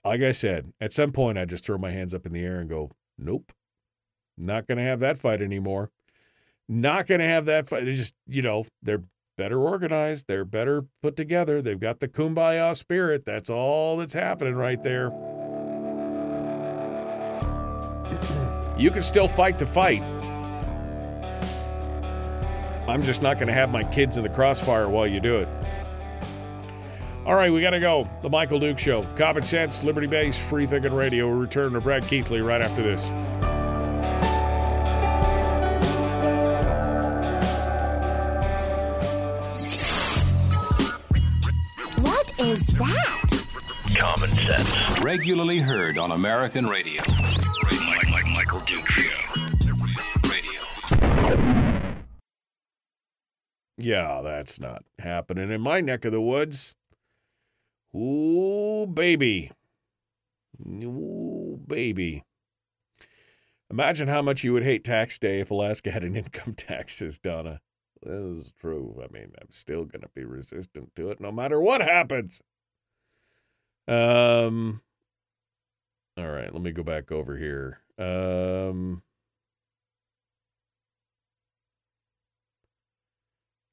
Like 0.03 0.21
I 0.21 0.31
said, 0.33 0.73
at 0.81 0.91
some 0.91 1.11
point 1.11 1.37
I 1.37 1.45
just 1.45 1.65
throw 1.65 1.77
my 1.77 1.91
hands 1.91 2.13
up 2.13 2.25
in 2.25 2.33
the 2.33 2.43
air 2.43 2.59
and 2.59 2.69
go, 2.69 2.91
nope, 3.17 3.53
not 4.37 4.67
going 4.67 4.79
to 4.79 4.83
have 4.83 4.99
that 4.99 5.19
fight 5.19 5.41
anymore. 5.41 5.91
Not 6.67 7.07
going 7.07 7.19
to 7.19 7.27
have 7.27 7.45
that 7.45 7.67
fight. 7.67 7.85
Just, 7.85 8.15
you 8.27 8.41
know, 8.41 8.65
they're 8.81 9.03
better 9.37 9.59
organized. 9.59 10.27
They're 10.27 10.45
better 10.45 10.85
put 11.01 11.15
together. 11.15 11.61
They've 11.61 11.79
got 11.79 11.99
the 11.99 12.07
kumbaya 12.07 12.75
spirit. 12.75 13.25
That's 13.25 13.49
all 13.49 13.97
that's 13.97 14.13
happening 14.13 14.55
right 14.55 14.81
there. 14.81 15.11
you 18.77 18.89
can 18.89 19.03
still 19.03 19.27
fight 19.27 19.59
the 19.59 19.67
fight 19.67 20.01
I'm 22.91 23.03
just 23.03 23.21
not 23.21 23.37
going 23.37 23.47
to 23.47 23.53
have 23.53 23.69
my 23.69 23.83
kids 23.85 24.17
in 24.17 24.23
the 24.23 24.29
crossfire 24.29 24.89
while 24.89 25.07
you 25.07 25.19
do 25.19 25.37
it. 25.37 25.47
All 27.25 27.35
right, 27.35 27.51
we 27.51 27.61
got 27.61 27.69
to 27.69 27.79
go. 27.79 28.09
The 28.21 28.29
Michael 28.29 28.59
Duke 28.59 28.79
Show. 28.79 29.03
Common 29.15 29.43
sense, 29.43 29.83
liberty 29.83 30.07
Base, 30.07 30.37
free 30.37 30.65
thinking 30.65 30.93
radio. 30.93 31.27
We'll 31.27 31.37
return 31.37 31.73
to 31.73 31.81
Brad 31.81 32.03
Keithley 32.03 32.41
right 32.41 32.61
after 32.61 32.81
this. 32.81 33.07
That? 42.83 43.47
Common 43.95 44.29
sense. 44.35 44.99
Regularly 45.01 45.59
heard 45.59 45.97
on 45.97 46.11
American 46.11 46.67
radio. 46.67 47.01
Michael 48.33 48.61
Duke 48.61 48.89
Show. 48.89 49.33
Radio. 50.29 50.61
Yeah, 53.77 54.21
that's 54.23 54.59
not 54.59 54.83
happening 54.99 55.51
in 55.51 55.61
my 55.61 55.81
neck 55.81 56.05
of 56.05 56.11
the 56.11 56.21
woods. 56.21 56.75
Ooh, 57.95 58.87
baby. 58.87 59.51
Ooh, 60.65 61.59
baby. 61.65 62.23
Imagine 63.69 64.07
how 64.07 64.21
much 64.21 64.43
you 64.43 64.53
would 64.53 64.63
hate 64.63 64.83
tax 64.83 65.17
day 65.17 65.39
if 65.39 65.51
Alaska 65.51 65.91
had 65.91 66.03
an 66.03 66.15
income 66.17 66.53
tax, 66.53 66.97
taxes, 66.97 67.19
Donna. 67.19 67.61
This 68.01 68.37
is 68.37 68.53
true. 68.59 69.01
I 69.03 69.11
mean, 69.13 69.31
I'm 69.39 69.51
still 69.51 69.85
going 69.85 70.01
to 70.01 70.09
be 70.13 70.25
resistant 70.25 70.95
to 70.95 71.11
it 71.11 71.21
no 71.21 71.31
matter 71.31 71.61
what 71.61 71.81
happens. 71.81 72.41
Um, 73.91 74.81
all 76.17 76.29
right, 76.29 76.53
let 76.53 76.61
me 76.61 76.71
go 76.71 76.83
back 76.83 77.11
over 77.11 77.37
here. 77.37 77.79
Um, 77.97 79.03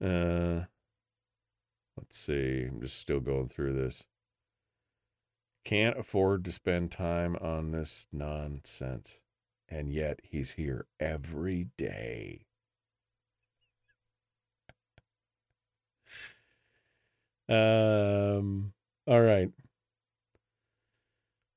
Uh, 0.01 0.63
let's 1.97 2.17
see. 2.17 2.67
I'm 2.71 2.81
just 2.81 2.99
still 2.99 3.21
going 3.21 3.49
through 3.49 3.75
this. 3.75 4.05
Can't 5.65 5.99
afford 5.99 6.45
to 6.45 6.53
spend 6.53 6.93
time 6.93 7.37
on 7.41 7.73
this 7.73 8.07
nonsense. 8.13 9.21
And 9.69 9.93
yet 9.93 10.21
he's 10.23 10.53
here 10.53 10.87
every 10.99 11.69
day. 11.77 12.47
um, 17.49 18.73
all 19.07 19.21
right. 19.21 19.51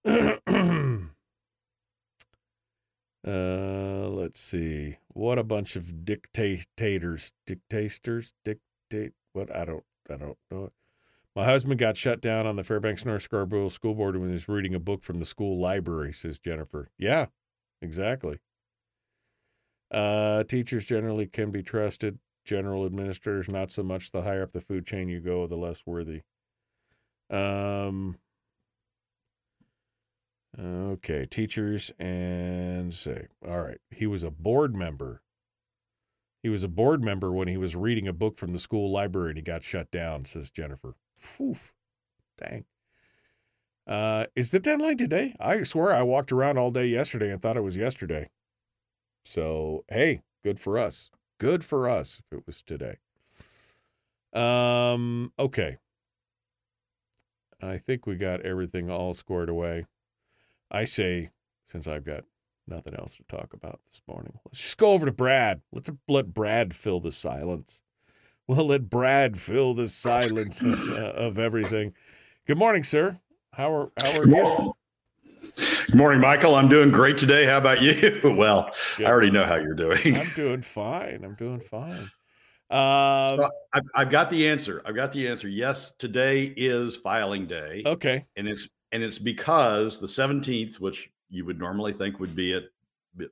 uh, 0.05 1.08
let's 3.24 4.39
see. 4.39 4.98
what 5.10 5.38
a 5.38 5.43
bunch 5.43 5.75
of 5.75 6.03
dictators, 6.05 7.34
dictators, 7.46 8.34
dictate. 8.43 9.13
What 9.34 9.55
I 9.55 9.65
don't, 9.65 9.84
I 10.10 10.15
don't 10.15 10.38
know. 10.50 10.72
My 11.36 11.46
husband 11.46 11.79
got 11.79 11.96
shut 11.96 12.20
down 12.20 12.46
on 12.46 12.55
the 12.55 12.63
Fairbanks 12.63 13.05
North 13.05 13.22
Star 13.22 13.46
Borough 13.46 13.70
School 13.70 13.93
Board 13.93 14.17
when 14.17 14.29
he 14.29 14.34
was 14.34 14.50
reading 14.50 14.74
a 14.74 14.79
book 14.79 15.03
from 15.03 15.20
the 15.20 15.25
school 15.25 15.60
library. 15.60 16.12
Says 16.12 16.39
Jennifer. 16.39 16.89
Yeah, 16.98 17.27
exactly. 17.81 18.39
Uh, 19.91 20.43
teachers 20.43 20.86
generally 20.86 21.27
can 21.27 21.51
be 21.51 21.62
trusted. 21.62 22.17
General 22.43 22.86
administrators, 22.86 23.48
not 23.48 23.70
so 23.70 23.84
much. 23.84 24.12
The 24.12 24.24
higher 24.24 24.41
up 24.41 24.51
the 24.51 24.62
food 24.62 24.88
chain 24.88 25.10
you 25.10 25.20
go, 25.22 25.46
the 25.46 25.55
less 25.55 25.84
worthy. 25.86 26.22
Um. 27.29 28.17
Okay, 30.60 31.25
teachers 31.25 31.91
and 31.98 32.93
say, 32.93 33.27
all 33.48 33.62
right. 33.62 33.79
He 33.89 34.05
was 34.05 34.24
a 34.24 34.31
board 34.31 34.75
member. 34.75 35.22
He 36.43 36.50
was 36.50 36.63
a 36.63 36.67
board 36.67 37.03
member 37.03 37.31
when 37.31 37.48
he 37.48 37.58
was 37.58 37.75
reading 37.75 38.08
a 38.08 38.13
book 38.13 38.38
from 38.38 38.51
the 38.51 38.60
school 38.60 38.91
library 38.91 39.29
and 39.29 39.38
he 39.38 39.43
got 39.43 39.63
shut 39.63 39.91
down, 39.91 40.25
says 40.25 40.51
Jennifer. 40.51 40.96
Phew. 41.17 41.55
Dang. 42.38 42.65
Uh, 43.88 44.25
is 44.36 44.51
the 44.51 44.60
deadline 44.60 44.98
today? 44.98 45.36
I 45.39 45.63
swear 45.63 45.93
I 45.93 46.01
walked 46.01 46.31
around 46.31 46.58
all 46.58 46.72
day 46.72 46.88
yesterday 46.88 47.31
and 47.31 47.41
thought 47.41 47.58
it 47.58 47.62
was 47.62 47.77
yesterday. 47.77 48.29
So, 49.24 49.86
hey, 49.89 50.22
good 50.43 50.60
for 50.60 50.77
us. 50.77 51.10
Good 51.39 51.63
for 51.63 51.89
us 51.89 52.20
if 52.20 52.38
it 52.38 52.46
was 52.46 52.62
today. 52.62 52.98
Um, 54.34 55.31
okay. 55.38 55.77
I 57.62 57.77
think 57.77 58.05
we 58.05 58.15
got 58.15 58.41
everything 58.41 58.89
all 58.89 59.13
squared 59.13 59.50
away. 59.50 59.86
I 60.71 60.85
say, 60.85 61.29
since 61.65 61.85
I've 61.85 62.05
got 62.05 62.23
nothing 62.65 62.95
else 62.95 63.17
to 63.17 63.23
talk 63.23 63.53
about 63.53 63.81
this 63.89 64.01
morning, 64.07 64.31
let's 64.45 64.59
just 64.59 64.77
go 64.77 64.93
over 64.93 65.05
to 65.05 65.11
Brad. 65.11 65.61
Let's 65.73 65.89
let 66.07 66.33
Brad 66.33 66.73
fill 66.73 67.01
the 67.01 67.11
silence. 67.11 67.83
We'll 68.47 68.67
let 68.67 68.89
Brad 68.89 69.37
fill 69.37 69.73
the 69.73 69.89
silence 69.89 70.63
of, 70.63 70.73
uh, 70.89 71.11
of 71.15 71.37
everything. 71.37 71.93
Good 72.47 72.57
morning, 72.57 72.83
sir. 72.83 73.19
How 73.53 73.73
are 73.73 73.91
how 74.01 74.19
are 74.19 74.27
you? 74.27 74.73
Good 75.57 75.95
morning, 75.95 76.21
Michael. 76.21 76.55
I'm 76.55 76.69
doing 76.69 76.89
great 76.89 77.17
today. 77.17 77.45
How 77.45 77.57
about 77.57 77.81
you? 77.81 78.19
well, 78.37 78.71
Good. 78.97 79.05
I 79.05 79.09
already 79.09 79.29
know 79.29 79.43
how 79.43 79.55
you're 79.55 79.73
doing. 79.73 80.15
I'm 80.15 80.31
doing 80.35 80.61
fine. 80.61 81.23
I'm 81.25 81.35
doing 81.35 81.59
fine. 81.59 82.09
Um, 82.69 83.37
so 83.37 83.49
I've, 83.73 83.83
I've 83.93 84.09
got 84.09 84.29
the 84.29 84.47
answer. 84.47 84.81
I've 84.85 84.95
got 84.95 85.11
the 85.11 85.27
answer. 85.27 85.49
Yes, 85.49 85.91
today 85.99 86.53
is 86.55 86.95
filing 86.95 87.45
day. 87.45 87.83
okay. 87.85 88.25
and 88.37 88.47
it's 88.47 88.69
and 88.91 89.03
it's 89.03 89.19
because 89.19 90.00
the 90.00 90.07
17th 90.07 90.79
which 90.79 91.12
you 91.29 91.45
would 91.45 91.60
normally 91.60 91.93
think 91.93 92.19
would 92.19 92.36
be 92.36 92.53
it 92.53 92.71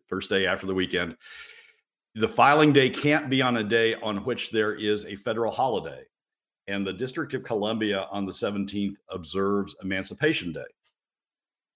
first 0.07 0.29
day 0.29 0.45
after 0.45 0.65
the 0.67 0.73
weekend 0.73 1.15
the 2.15 2.27
filing 2.27 2.73
day 2.73 2.89
can't 2.89 3.29
be 3.29 3.41
on 3.41 3.57
a 3.57 3.63
day 3.63 3.95
on 3.95 4.17
which 4.25 4.51
there 4.51 4.73
is 4.73 5.05
a 5.05 5.15
federal 5.15 5.51
holiday 5.51 6.03
and 6.67 6.85
the 6.85 6.93
district 6.93 7.33
of 7.33 7.43
columbia 7.43 8.07
on 8.11 8.25
the 8.25 8.31
17th 8.31 8.95
observes 9.09 9.75
emancipation 9.83 10.51
day 10.51 10.61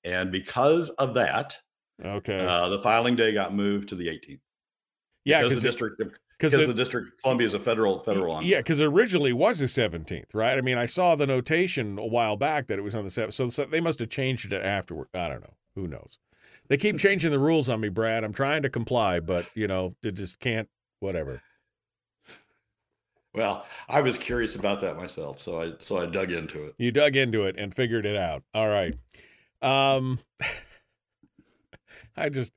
and 0.03 0.31
because 0.31 0.89
of 0.91 1.13
that 1.13 1.57
Okay. 2.03 2.39
uh, 2.39 2.69
the 2.69 2.79
filing 2.79 3.15
day 3.15 3.31
got 3.31 3.53
moved 3.53 3.87
to 3.89 3.95
the 3.95 4.07
18th 4.07 4.39
yeah, 5.25 5.39
because 5.39 5.51
because 5.51 5.63
the 5.63 5.69
district 5.69 6.01
of 6.01 6.11
because 6.51 6.67
the 6.67 6.73
district 6.73 7.07
of 7.07 7.21
columbia 7.21 7.45
is 7.45 7.53
a 7.53 7.59
federal 7.59 7.99
federal 7.99 8.41
yeah, 8.43 8.57
because 8.57 8.79
originally 8.81 9.31
it 9.31 9.37
was 9.37 9.59
the 9.59 9.67
seventeenth, 9.67 10.33
right? 10.33 10.57
I 10.57 10.61
mean, 10.61 10.77
I 10.77 10.85
saw 10.85 11.15
the 11.15 11.27
notation 11.27 11.97
a 11.97 12.05
while 12.05 12.35
back 12.37 12.67
that 12.67 12.77
it 12.79 12.81
was 12.81 12.95
on 12.95 13.03
the 13.03 13.09
seventh, 13.09 13.33
so, 13.33 13.47
so 13.47 13.65
they 13.65 13.81
must 13.81 13.99
have 13.99 14.09
changed 14.09 14.51
it 14.51 14.61
afterward. 14.63 15.07
I 15.13 15.27
don't 15.29 15.41
know. 15.41 15.53
Who 15.75 15.87
knows? 15.87 16.19
They 16.67 16.77
keep 16.77 16.97
changing 16.97 17.31
the 17.31 17.39
rules 17.39 17.67
on 17.69 17.81
me, 17.81 17.89
Brad. 17.89 18.23
I'm 18.23 18.33
trying 18.33 18.61
to 18.63 18.69
comply, 18.69 19.19
but 19.19 19.47
you 19.55 19.67
know, 19.67 19.95
they 20.01 20.11
just 20.11 20.39
can't. 20.39 20.69
Whatever. 20.99 21.41
well 23.33 23.65
i 23.89 23.99
was 23.99 24.17
curious 24.17 24.55
about 24.55 24.79
that 24.79 24.95
myself 24.95 25.41
so 25.41 25.61
i 25.61 25.71
so 25.79 25.97
i 25.97 26.05
dug 26.05 26.31
into 26.31 26.63
it 26.63 26.75
You 26.77 26.91
dug 26.91 27.15
into 27.15 27.43
it 27.43 27.55
and 27.57 27.73
figured 27.75 28.05
it 28.05 28.15
out. 28.15 28.43
All 28.53 28.67
right. 28.67 28.93
Um, 29.61 30.19
I 32.15 32.29
just, 32.29 32.53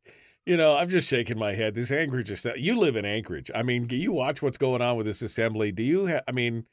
you 0.47 0.57
know, 0.57 0.77
I'm 0.77 0.89
just 0.89 1.09
shaking 1.09 1.39
my 1.39 1.53
head. 1.53 1.75
This 1.75 1.91
Anchorage. 1.91 2.31
You 2.57 2.79
live 2.79 2.97
in 2.97 3.05
Anchorage. 3.05 3.51
I 3.55 3.63
mean, 3.63 3.89
you 3.91 4.13
watch 4.13 4.41
what's 4.41 4.57
going 4.57 4.81
on 4.81 4.97
with 4.97 5.07
this 5.07 5.21
assembly? 5.21 5.73
Do 5.73 5.83
you? 5.83 6.07
Ha- 6.07 6.23
I 6.27 6.33
mean, 6.33 6.67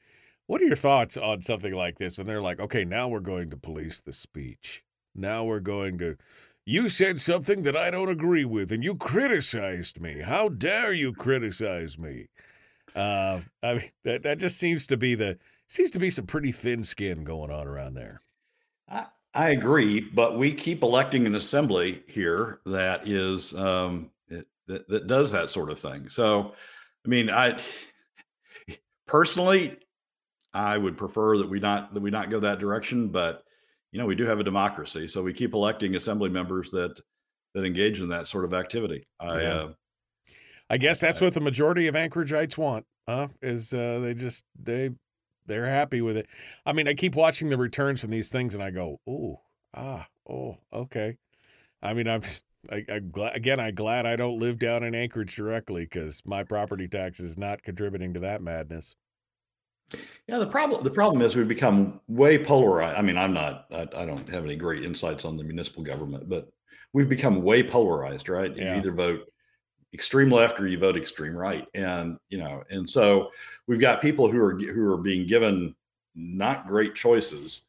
what 0.45 0.61
are 0.61 0.65
your 0.65 0.75
thoughts 0.75 1.17
on 1.17 1.41
something 1.41 1.73
like 1.73 1.97
this 1.97 2.17
when 2.17 2.27
they're 2.27 2.41
like, 2.41 2.59
okay, 2.59 2.85
now 2.85 3.07
we're 3.07 3.19
going 3.19 3.49
to 3.49 3.57
police 3.57 3.99
the 3.99 4.13
speech. 4.13 4.83
Now 5.15 5.43
we're 5.43 5.59
going 5.59 5.97
to. 5.97 6.17
You 6.65 6.87
said 6.87 7.19
something 7.19 7.63
that 7.63 7.75
I 7.75 7.91
don't 7.91 8.09
agree 8.09 8.45
with, 8.45 8.71
and 8.71 8.83
you 8.83 8.95
criticized 8.95 9.99
me. 9.99 10.21
How 10.21 10.47
dare 10.47 10.93
you 10.93 11.11
criticize 11.11 11.97
me? 11.97 12.27
Uh, 12.95 13.41
I 13.61 13.73
mean, 13.73 13.89
that 14.03 14.23
that 14.23 14.37
just 14.37 14.57
seems 14.57 14.85
to 14.87 14.97
be 14.97 15.15
the 15.15 15.39
seems 15.67 15.89
to 15.91 15.99
be 15.99 16.11
some 16.11 16.27
pretty 16.27 16.51
thin 16.51 16.83
skin 16.83 17.23
going 17.23 17.49
on 17.51 17.67
around 17.67 17.95
there. 17.95 18.21
I 19.33 19.49
agree, 19.49 19.99
but 19.99 20.37
we 20.37 20.53
keep 20.53 20.83
electing 20.83 21.25
an 21.25 21.35
assembly 21.35 22.03
here 22.07 22.59
that 22.65 23.07
is 23.07 23.53
um, 23.55 24.11
it, 24.29 24.47
that 24.67 24.87
that 24.87 25.07
does 25.07 25.31
that 25.31 25.49
sort 25.49 25.71
of 25.71 25.79
thing. 25.79 26.07
So, 26.09 26.53
I 27.05 27.09
mean, 27.09 27.29
I 27.31 27.59
personally, 29.07 29.77
I 30.53 30.77
would 30.77 30.97
prefer 30.97 31.37
that 31.37 31.49
we 31.49 31.59
not 31.59 31.93
that 31.93 31.99
we 32.01 32.11
not 32.11 32.29
go 32.29 32.39
that 32.41 32.59
direction. 32.59 33.09
But 33.09 33.43
you 33.91 33.99
know, 33.99 34.05
we 34.05 34.15
do 34.15 34.25
have 34.25 34.39
a 34.39 34.43
democracy, 34.43 35.07
so 35.07 35.23
we 35.23 35.33
keep 35.33 35.53
electing 35.53 35.95
assembly 35.95 36.29
members 36.29 36.69
that 36.71 36.99
that 37.55 37.65
engage 37.65 38.01
in 38.01 38.09
that 38.09 38.27
sort 38.27 38.45
of 38.45 38.53
activity. 38.53 39.03
I 39.19 39.41
Yeah. 39.41 39.53
uh, 39.53 39.69
I 40.69 40.77
guess 40.77 40.99
that's 40.99 41.21
what 41.21 41.33
the 41.33 41.41
majority 41.41 41.87
of 41.87 41.95
Anchoragites 41.95 42.57
want. 42.57 42.85
Huh? 43.07 43.27
Is 43.41 43.73
uh, 43.73 43.99
they 43.99 44.13
just 44.13 44.43
they 44.61 44.91
they're 45.45 45.67
happy 45.67 46.01
with 46.01 46.17
it. 46.17 46.27
I 46.65 46.73
mean, 46.73 46.87
I 46.87 46.93
keep 46.93 47.15
watching 47.15 47.49
the 47.49 47.57
returns 47.57 48.01
from 48.01 48.09
these 48.09 48.29
things, 48.29 48.53
and 48.53 48.63
I 48.63 48.71
go, 48.71 48.99
"Ooh, 49.07 49.37
ah, 49.73 50.07
oh, 50.29 50.57
okay." 50.71 51.17
I 51.81 51.93
mean, 51.93 52.07
I'm 52.07 52.21
I, 52.71 52.85
I'm 52.89 53.11
glad 53.11 53.35
again. 53.35 53.59
I'm 53.59 53.75
glad 53.75 54.05
I 54.05 54.15
don't 54.15 54.39
live 54.39 54.59
down 54.59 54.83
in 54.83 54.95
Anchorage 54.95 55.35
directly 55.35 55.83
because 55.83 56.21
my 56.25 56.43
property 56.43 56.87
tax 56.87 57.19
is 57.19 57.37
not 57.37 57.63
contributing 57.63 58.13
to 58.13 58.21
that 58.21 58.41
madness. 58.41 58.95
Yeah, 60.27 60.39
the 60.39 60.47
problem 60.47 60.83
the 60.83 60.89
problem 60.89 61.21
is 61.21 61.35
we've 61.35 61.47
become 61.47 61.99
way 62.07 62.43
polarized. 62.43 62.97
I 62.97 63.01
mean, 63.01 63.17
I'm 63.17 63.33
not 63.33 63.65
I, 63.71 63.81
I 63.95 64.05
don't 64.05 64.27
have 64.29 64.45
any 64.45 64.55
great 64.55 64.83
insights 64.83 65.25
on 65.25 65.37
the 65.37 65.43
municipal 65.43 65.83
government, 65.83 66.29
but 66.29 66.49
we've 66.93 67.09
become 67.09 67.41
way 67.41 67.63
polarized, 67.63 68.29
right? 68.29 68.55
Yeah. 68.55 68.73
You 68.73 68.77
either 68.79 68.91
vote 68.91 69.32
extreme 69.93 70.31
left 70.31 70.59
or 70.59 70.67
you 70.67 70.77
vote 70.79 70.97
extreme 70.97 71.35
right. 71.35 71.67
And, 71.73 72.17
you 72.29 72.37
know, 72.37 72.63
and 72.71 72.89
so 72.89 73.29
we've 73.67 73.79
got 73.79 74.01
people 74.01 74.31
who 74.31 74.41
are 74.41 74.57
who 74.57 74.91
are 74.91 74.97
being 74.97 75.27
given 75.27 75.75
not 76.15 76.67
great 76.67 76.95
choices 76.95 77.63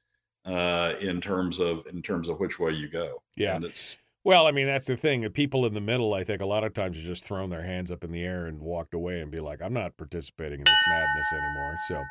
uh 0.45 0.95
in 1.01 1.21
terms 1.21 1.59
of 1.61 1.87
in 1.87 2.03
terms 2.03 2.29
of 2.29 2.41
which 2.41 2.59
way 2.59 2.73
you 2.73 2.89
go. 2.89 3.23
Yeah. 3.37 3.57
And 3.57 3.65
it's 3.65 3.97
Well, 4.25 4.47
I 4.47 4.53
mean, 4.53 4.67
that's 4.67 4.87
the 4.87 4.97
thing. 4.97 5.21
The 5.21 5.29
people 5.31 5.67
in 5.67 5.75
the 5.75 5.83
middle, 5.83 6.15
I 6.15 6.25
think, 6.25 6.41
a 6.41 6.47
lot 6.47 6.65
of 6.65 6.73
times 6.73 6.97
have 6.97 7.05
just 7.05 7.25
thrown 7.25 7.51
their 7.51 7.63
hands 7.63 7.91
up 7.91 8.05
in 8.05 8.11
the 8.11 8.25
air 8.25 8.47
and 8.47 8.59
walked 8.59 8.95
away 8.95 9.21
and 9.21 9.31
be 9.31 9.41
like, 9.41 9.61
I'm 9.61 9.75
not 9.75 9.99
participating 9.99 10.61
in 10.61 10.65
this 10.65 10.83
madness 10.89 11.33
anymore. 11.33 11.77
So, 11.89 12.03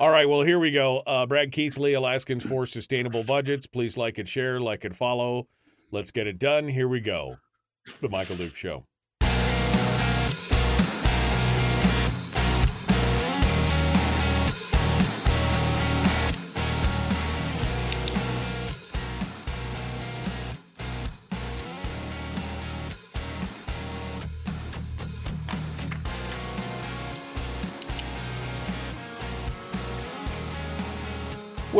all 0.00 0.10
right, 0.10 0.28
well, 0.28 0.42
here 0.42 0.58
we 0.58 0.72
go. 0.72 1.04
Uh, 1.06 1.24
Brad 1.24 1.52
Keithley, 1.52 1.94
Alaskans 1.94 2.44
for 2.44 2.66
Sustainable 2.66 3.22
Budgets. 3.22 3.68
Please 3.68 3.96
like 3.96 4.18
and 4.18 4.28
share, 4.28 4.58
like 4.58 4.84
and 4.84 4.96
follow. 4.96 5.46
Let's 5.92 6.10
get 6.10 6.26
it 6.26 6.40
done. 6.40 6.66
Here 6.66 6.88
we 6.88 6.98
go. 6.98 7.36
The 8.00 8.08
Michael 8.08 8.36
Duke 8.36 8.56
Show. 8.56 8.84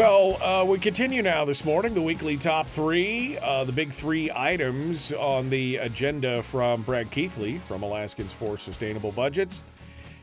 Well, 0.03 0.43
uh, 0.43 0.65
we 0.65 0.81
continue 0.81 1.23
now 1.23 1.45
this 1.45 1.65
morning. 1.65 1.95
The 1.95 2.03
weekly 2.03 2.37
top 2.37 2.69
three, 2.69 3.39
uh, 3.39 3.63
the 3.63 3.71
big 3.71 3.93
three 3.93 4.33
items 4.35 5.13
on 5.13 5.49
the 5.49 5.77
agenda 5.77 6.43
from 6.43 6.83
Brad 6.83 7.13
Keithley 7.13 7.59
from 7.69 7.85
Alaskans 7.85 8.33
for 8.33 8.59
Sustainable 8.59 9.13
Budgets. 9.13 9.63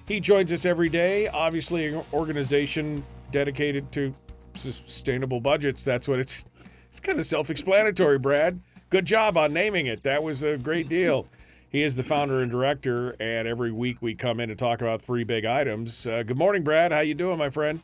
He 0.06 0.20
joins 0.20 0.52
us 0.52 0.66
every 0.66 0.90
day. 0.90 1.30
Obviously, 1.30 1.86
an 1.88 2.04
organization 2.12 3.06
dedicated 3.32 3.90
to 3.94 4.14
sustainable 4.54 5.40
budgets. 5.40 5.86
That's 5.86 6.10
what 6.10 6.20
it's. 6.20 6.44
It's 6.90 7.00
kind 7.00 7.18
of 7.18 7.26
self-explanatory, 7.26 8.20
Brad. 8.20 8.60
Good 8.90 9.06
job 9.06 9.38
on 9.38 9.54
naming 9.54 9.86
it. 9.86 10.04
That 10.04 10.24
was 10.24 10.44
a 10.44 10.58
great 10.58 10.90
deal. 10.90 11.26
He 11.70 11.84
is 11.84 11.96
the 11.96 12.04
founder 12.04 12.42
and 12.42 12.52
director, 12.52 13.16
and 13.18 13.48
every 13.48 13.72
week 13.72 14.02
we 14.02 14.14
come 14.14 14.42
in 14.42 14.50
to 14.50 14.56
talk 14.56 14.82
about 14.82 15.02
three 15.02 15.24
big 15.24 15.46
items. 15.46 16.06
Uh, 16.06 16.24
good 16.24 16.38
morning, 16.38 16.66
Brad. 16.66 16.92
How 16.92 17.00
you 17.00 17.14
doing, 17.14 17.38
my 17.38 17.50
friend? 17.50 17.82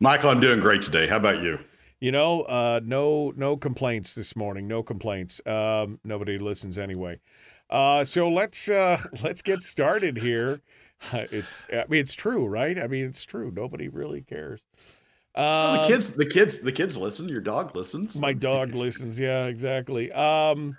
Michael, 0.00 0.30
I'm 0.30 0.40
doing 0.40 0.60
great 0.60 0.82
today. 0.82 1.06
How 1.06 1.16
about 1.16 1.40
you? 1.42 1.58
You 2.00 2.12
know, 2.12 2.42
uh, 2.42 2.80
no 2.84 3.32
no 3.36 3.56
complaints 3.56 4.14
this 4.14 4.36
morning. 4.36 4.68
No 4.68 4.82
complaints. 4.82 5.40
Um, 5.46 5.98
nobody 6.04 6.38
listens 6.38 6.78
anyway. 6.78 7.20
Uh, 7.70 8.04
so 8.04 8.28
let's 8.28 8.68
uh, 8.68 9.02
let's 9.22 9.42
get 9.42 9.62
started 9.62 10.18
here. 10.18 10.62
It's 11.12 11.64
I 11.72 11.84
mean 11.88 12.00
it's 12.00 12.14
true, 12.14 12.46
right? 12.46 12.76
I 12.76 12.88
mean 12.88 13.06
it's 13.06 13.22
true. 13.24 13.52
Nobody 13.54 13.88
really 13.88 14.20
cares. 14.22 14.60
Well, 15.60 15.70
the 15.72 15.80
Um, 15.80 15.88
kids, 15.88 16.10
the 16.12 16.26
kids, 16.26 16.60
the 16.60 16.72
kids 16.72 16.96
listen. 16.96 17.28
Your 17.28 17.40
dog 17.40 17.74
listens. 17.76 18.20
My 18.20 18.32
dog 18.32 18.74
listens. 18.74 19.18
Yeah, 19.20 19.46
exactly. 19.46 20.10
Um, 20.12 20.76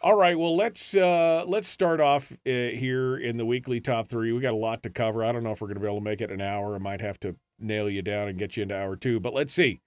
all 0.00 0.16
right. 0.16 0.38
Well, 0.38 0.56
let's 0.56 0.94
uh, 0.96 1.44
let's 1.46 1.68
start 1.68 2.00
off 2.00 2.32
uh, 2.32 2.36
here 2.46 3.16
in 3.16 3.36
the 3.36 3.46
weekly 3.46 3.80
top 3.80 4.08
three. 4.08 4.32
We 4.32 4.40
got 4.40 4.54
a 4.54 4.56
lot 4.56 4.82
to 4.84 4.90
cover. 4.90 5.24
I 5.24 5.32
don't 5.32 5.42
know 5.44 5.52
if 5.52 5.60
we're 5.60 5.68
going 5.68 5.76
to 5.76 5.80
be 5.80 5.86
able 5.86 5.98
to 5.98 6.04
make 6.04 6.20
it 6.20 6.30
an 6.30 6.40
hour. 6.40 6.74
I 6.74 6.78
might 6.78 7.00
have 7.00 7.20
to 7.20 7.36
nail 7.58 7.88
you 7.88 8.02
down 8.02 8.28
and 8.28 8.38
get 8.38 8.56
you 8.56 8.62
into 8.64 8.76
hour 8.76 8.96
two. 8.96 9.20
But 9.20 9.34
let's 9.34 9.52
see. 9.52 9.80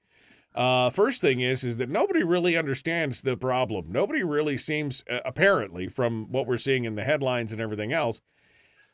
Uh, 0.53 0.89
first 0.89 1.21
thing 1.21 1.39
is 1.39 1.63
is 1.63 1.77
that 1.77 1.89
nobody 1.89 2.23
really 2.23 2.57
understands 2.57 3.21
the 3.21 3.38
problem. 3.38 3.86
Nobody 3.89 4.23
really 4.23 4.57
seems, 4.57 5.03
uh, 5.10 5.19
apparently, 5.23 5.88
from 5.88 6.29
what 6.31 6.45
we're 6.45 6.57
seeing 6.57 6.84
in 6.84 6.95
the 6.95 7.03
headlines 7.03 7.51
and 7.51 7.62
everything 7.62 7.93
else, 7.93 8.21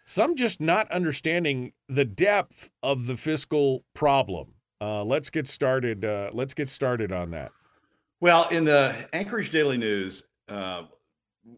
some 0.06 0.36
just 0.36 0.62
not 0.62 0.90
understanding 0.92 1.74
the 1.90 2.06
depth 2.06 2.70
of 2.84 3.08
the 3.08 3.18
fiscal 3.18 3.84
problem. 3.94 4.54
Uh, 4.80 5.04
let's 5.04 5.30
get 5.30 5.48
started. 5.48 6.06
Uh, 6.06 6.30
let's 6.32 6.54
get 6.54 6.70
started 6.70 7.12
on 7.12 7.32
that. 7.32 7.52
Well, 8.20 8.48
in 8.50 8.64
the 8.64 8.96
Anchorage 9.14 9.50
Daily 9.50 9.78
News, 9.78 10.24
uh, 10.48 10.84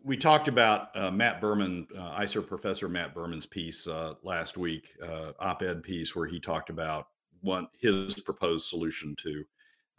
we 0.04 0.18
talked 0.18 0.48
about 0.48 0.90
uh, 0.96 1.12
Matt 1.12 1.42
Berman, 1.42 1.88
uh, 1.98 2.10
ISER 2.10 2.42
professor 2.42 2.88
Matt 2.88 3.14
Berman's 3.14 3.46
piece 3.46 3.88
uh, 3.88 4.14
last 4.24 4.58
week, 4.58 4.90
uh, 5.04 5.32
op-ed 5.40 5.84
piece 5.84 6.16
where 6.16 6.28
he 6.28 6.40
talked 6.40 6.70
about 6.70 7.08
his 7.80 8.20
proposed 8.20 8.68
solution 8.68 9.16
to 9.18 9.44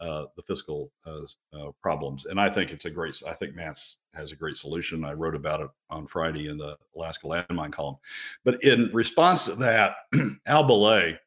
uh, 0.00 0.24
the 0.36 0.42
fiscal 0.42 0.90
uh, 1.06 1.70
problems, 1.82 2.24
and 2.24 2.40
I 2.40 2.48
think 2.48 2.70
it's 2.70 2.86
a 2.86 2.90
great. 2.90 3.22
I 3.26 3.34
think 3.34 3.54
Matt's 3.54 3.98
has 4.14 4.32
a 4.32 4.36
great 4.36 4.56
solution. 4.56 5.04
I 5.04 5.12
wrote 5.12 5.34
about 5.34 5.60
it 5.60 5.68
on 5.90 6.06
Friday 6.06 6.48
in 6.48 6.56
the 6.56 6.76
Alaska 6.96 7.26
Landmine 7.26 7.72
column, 7.72 7.96
but 8.44 8.62
in 8.64 8.90
response 8.94 9.44
to 9.44 9.54
that, 9.56 9.96
Al 10.46 10.64
Bolea, 10.64 11.18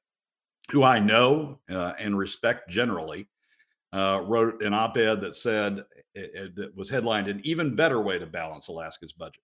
who 0.72 0.84
I 0.84 0.98
know 0.98 1.60
and 1.68 2.18
respect 2.18 2.68
generally, 2.68 3.28
uh, 3.94 4.22
wrote 4.26 4.62
an 4.64 4.74
op-ed 4.74 5.22
that 5.22 5.36
said 5.38 5.86
it, 6.16 6.32
it- 6.36 6.56
that 6.56 6.76
was 6.76 6.90
headlined 6.90 7.28
"An 7.30 7.40
Even 7.44 7.76
Better 7.76 8.02
Way 8.02 8.20
to 8.20 8.26
Balance 8.26 8.68
Alaska's 8.68 9.14
Budget," 9.14 9.44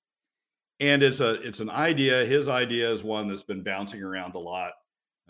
and 0.79 1.03
it's 1.03 1.19
a 1.21 1.33
it's 1.41 1.59
an 1.61 1.69
idea. 1.69 2.25
His 2.25 2.47
idea 2.49 2.91
is 2.91 3.03
one 3.03 3.27
that's 3.27 3.43
been 3.43 3.63
bouncing 3.63 4.03
around 4.03 4.35
a 4.35 4.39
lot. 4.39 4.73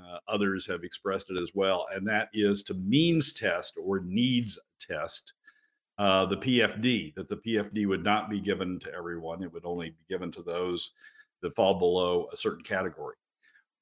Uh, 0.01 0.17
others 0.29 0.65
have 0.65 0.83
expressed 0.83 1.29
it 1.29 1.37
as 1.41 1.51
well, 1.53 1.87
and 1.93 2.07
that 2.07 2.29
is 2.33 2.63
to 2.63 2.73
means 2.75 3.33
test 3.33 3.75
or 3.83 3.99
needs 4.01 4.57
test 4.79 5.33
uh, 5.97 6.25
the 6.25 6.37
PFD. 6.37 7.13
That 7.15 7.27
the 7.29 7.37
PFD 7.37 7.87
would 7.87 8.03
not 8.03 8.29
be 8.29 8.39
given 8.39 8.79
to 8.81 8.93
everyone; 8.93 9.43
it 9.43 9.51
would 9.53 9.65
only 9.65 9.89
be 9.91 10.05
given 10.09 10.31
to 10.33 10.41
those 10.43 10.93
that 11.41 11.55
fall 11.55 11.79
below 11.79 12.27
a 12.33 12.37
certain 12.37 12.63
category 12.63 13.15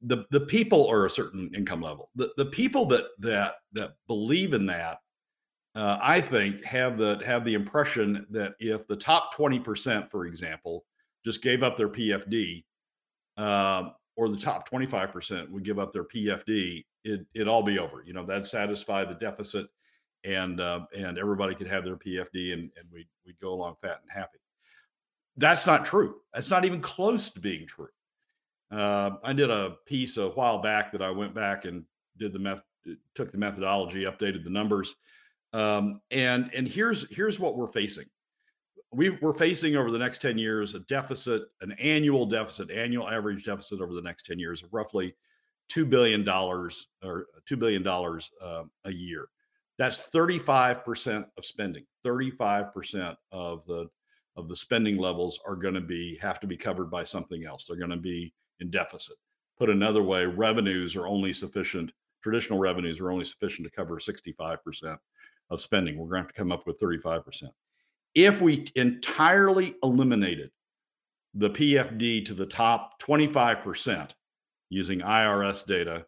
the 0.02 0.26
the 0.32 0.42
people 0.42 0.88
are 0.88 1.06
a 1.06 1.10
certain 1.10 1.50
income 1.56 1.82
level. 1.82 2.10
The 2.16 2.32
the 2.38 2.46
people 2.46 2.86
that 2.88 3.06
that 3.20 3.56
that 3.74 3.96
believe 4.08 4.54
in 4.54 4.66
that, 4.68 5.00
uh, 5.78 6.00
I 6.02 6.22
think, 6.22 6.64
have 6.64 6.98
the 6.98 7.22
have 7.24 7.46
the 7.46 7.54
impression 7.54 8.26
that 8.32 8.56
if 8.60 8.88
the 8.88 8.96
top 8.96 9.36
twenty 9.36 9.60
percent, 9.60 10.10
for 10.10 10.26
example, 10.26 10.86
just 11.24 11.44
gave 11.44 11.62
up 11.62 11.78
their 11.78 11.88
PFD, 11.88 12.64
um, 13.38 13.94
or 14.16 14.28
the 14.28 14.40
top 14.40 14.68
twenty 14.68 14.88
five 14.88 15.12
percent 15.12 15.52
would 15.52 15.64
give 15.64 15.78
up 15.78 15.94
their 15.94 16.06
PFD, 16.06 16.84
it 17.04 17.24
it'd 17.36 17.48
all 17.48 17.62
be 17.62 17.78
over. 17.78 18.04
You 18.04 18.14
know, 18.14 18.26
that'd 18.26 18.48
satisfy 18.48 19.06
the 19.06 19.14
deficit, 19.14 19.68
and 20.24 20.60
uh, 20.60 20.88
and 20.98 21.20
everybody 21.20 21.54
could 21.54 21.68
have 21.68 21.84
their 21.84 21.96
PFD, 21.96 22.54
and 22.54 22.72
and 22.76 22.90
we 22.92 23.08
we'd 23.24 23.40
go 23.40 23.54
along 23.54 23.76
fat 23.80 24.00
and 24.02 24.12
happy. 24.12 24.40
That's 25.36 25.68
not 25.68 25.86
true. 25.86 26.16
That's 26.34 26.50
not 26.50 26.66
even 26.66 26.82
close 26.82 27.30
to 27.30 27.40
being 27.40 27.68
true. 27.68 27.90
Uh, 28.72 29.12
I 29.24 29.32
did 29.32 29.52
a 29.52 29.76
piece 29.86 30.18
a 30.18 30.30
while 30.30 30.58
back 30.58 30.92
that 30.94 31.04
I 31.04 31.12
went 31.12 31.36
back 31.36 31.66
and 31.66 31.86
did 32.18 32.34
the 32.34 32.40
meth, 32.40 32.64
took 33.14 33.32
the 33.32 33.38
methodology, 33.38 34.06
updated 34.06 34.44
the 34.44 34.50
numbers, 34.50 34.96
um, 35.54 36.02
and 36.12 36.52
and 36.54 36.68
here's 36.68 37.10
here's 37.16 37.40
what 37.40 37.58
we're 37.58 37.68
facing. 37.68 38.06
We, 38.94 39.10
we're 39.22 39.34
facing 39.34 39.76
over 39.76 39.92
the 39.92 40.00
next 40.00 40.22
10 40.22 40.38
years 40.38 40.74
a 40.74 40.80
deficit, 40.80 41.44
an 41.60 41.74
annual 41.74 42.26
deficit, 42.26 42.72
annual 42.72 43.10
average 43.10 43.44
deficit 43.44 43.82
over 43.82 43.94
the 43.94 44.02
next 44.02 44.26
10 44.26 44.40
years 44.40 44.64
of 44.64 44.74
roughly 44.74 45.14
$2 45.74 45.90
billion 45.90 46.28
or 46.28 46.70
$2 47.04 47.60
billion 47.60 47.86
uh, 47.86 48.64
a 48.86 48.92
year. 48.92 49.28
That's 49.78 50.02
35% 50.02 51.26
of 51.38 51.46
spending. 51.46 51.86
35% 52.06 53.16
of 53.32 53.66
the 53.66 53.88
of 54.38 54.48
the 54.48 54.56
spending 54.56 54.98
levels 54.98 55.40
are 55.46 55.56
going 55.56 55.74
to 55.74 55.82
be 55.82 56.18
have 56.22 56.40
to 56.40 56.48
be 56.48 56.56
covered 56.56 56.92
by 56.92 57.04
something 57.04 57.46
else. 57.46 57.66
They're 57.66 57.78
going 57.78 57.90
to 57.90 57.98
be 57.98 58.34
in 58.60 58.70
deficit. 58.70 59.18
Put 59.58 59.70
another 59.70 60.04
way, 60.04 60.26
revenues 60.26 60.96
are 60.96 61.08
only 61.08 61.34
sufficient, 61.34 61.92
traditional 62.22 62.60
revenues 62.60 63.00
are 63.00 63.12
only 63.12 63.26
sufficient 63.26 63.68
to 63.68 63.76
cover 63.76 63.98
65% 63.98 64.98
of 65.50 65.62
spending. 65.62 65.98
We're 65.98 66.08
going 66.08 66.24
to 66.24 66.28
have 66.28 66.28
to 66.28 66.34
come 66.34 66.52
up 66.52 66.68
with 66.68 66.80
35%. 66.80 67.50
If 68.16 68.42
we 68.42 68.66
entirely 68.76 69.76
eliminated 69.84 70.52
the 71.34 71.50
PFD 71.50 72.26
to 72.26 72.34
the 72.34 72.46
top 72.46 73.02
25% 73.02 74.12
using 74.70 75.00
IRS 75.00 75.66
data, 75.66 76.06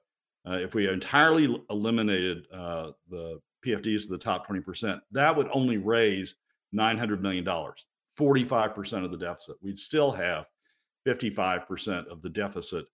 uh, 0.48 0.54
if 0.54 0.74
we 0.74 0.90
entirely 0.90 1.62
eliminated 1.70 2.46
uh, 2.54 2.92
the 3.10 3.40
PFDs 3.66 4.04
to 4.04 4.10
the 4.10 4.18
top 4.18 4.48
20%, 4.48 5.00
that 5.12 5.36
would 5.36 5.50
only 5.52 5.78
raise 5.78 6.36
$900 6.74 7.22
million, 7.22 7.46
45% 7.46 9.06
of 9.06 9.12
the 9.12 9.18
deficit. 9.18 9.56
We'd 9.62 9.80
still 9.80 10.12
have 10.12 10.46
55% 11.08 12.08
of 12.08 12.22
the 12.22 12.30
deficit 12.30 12.86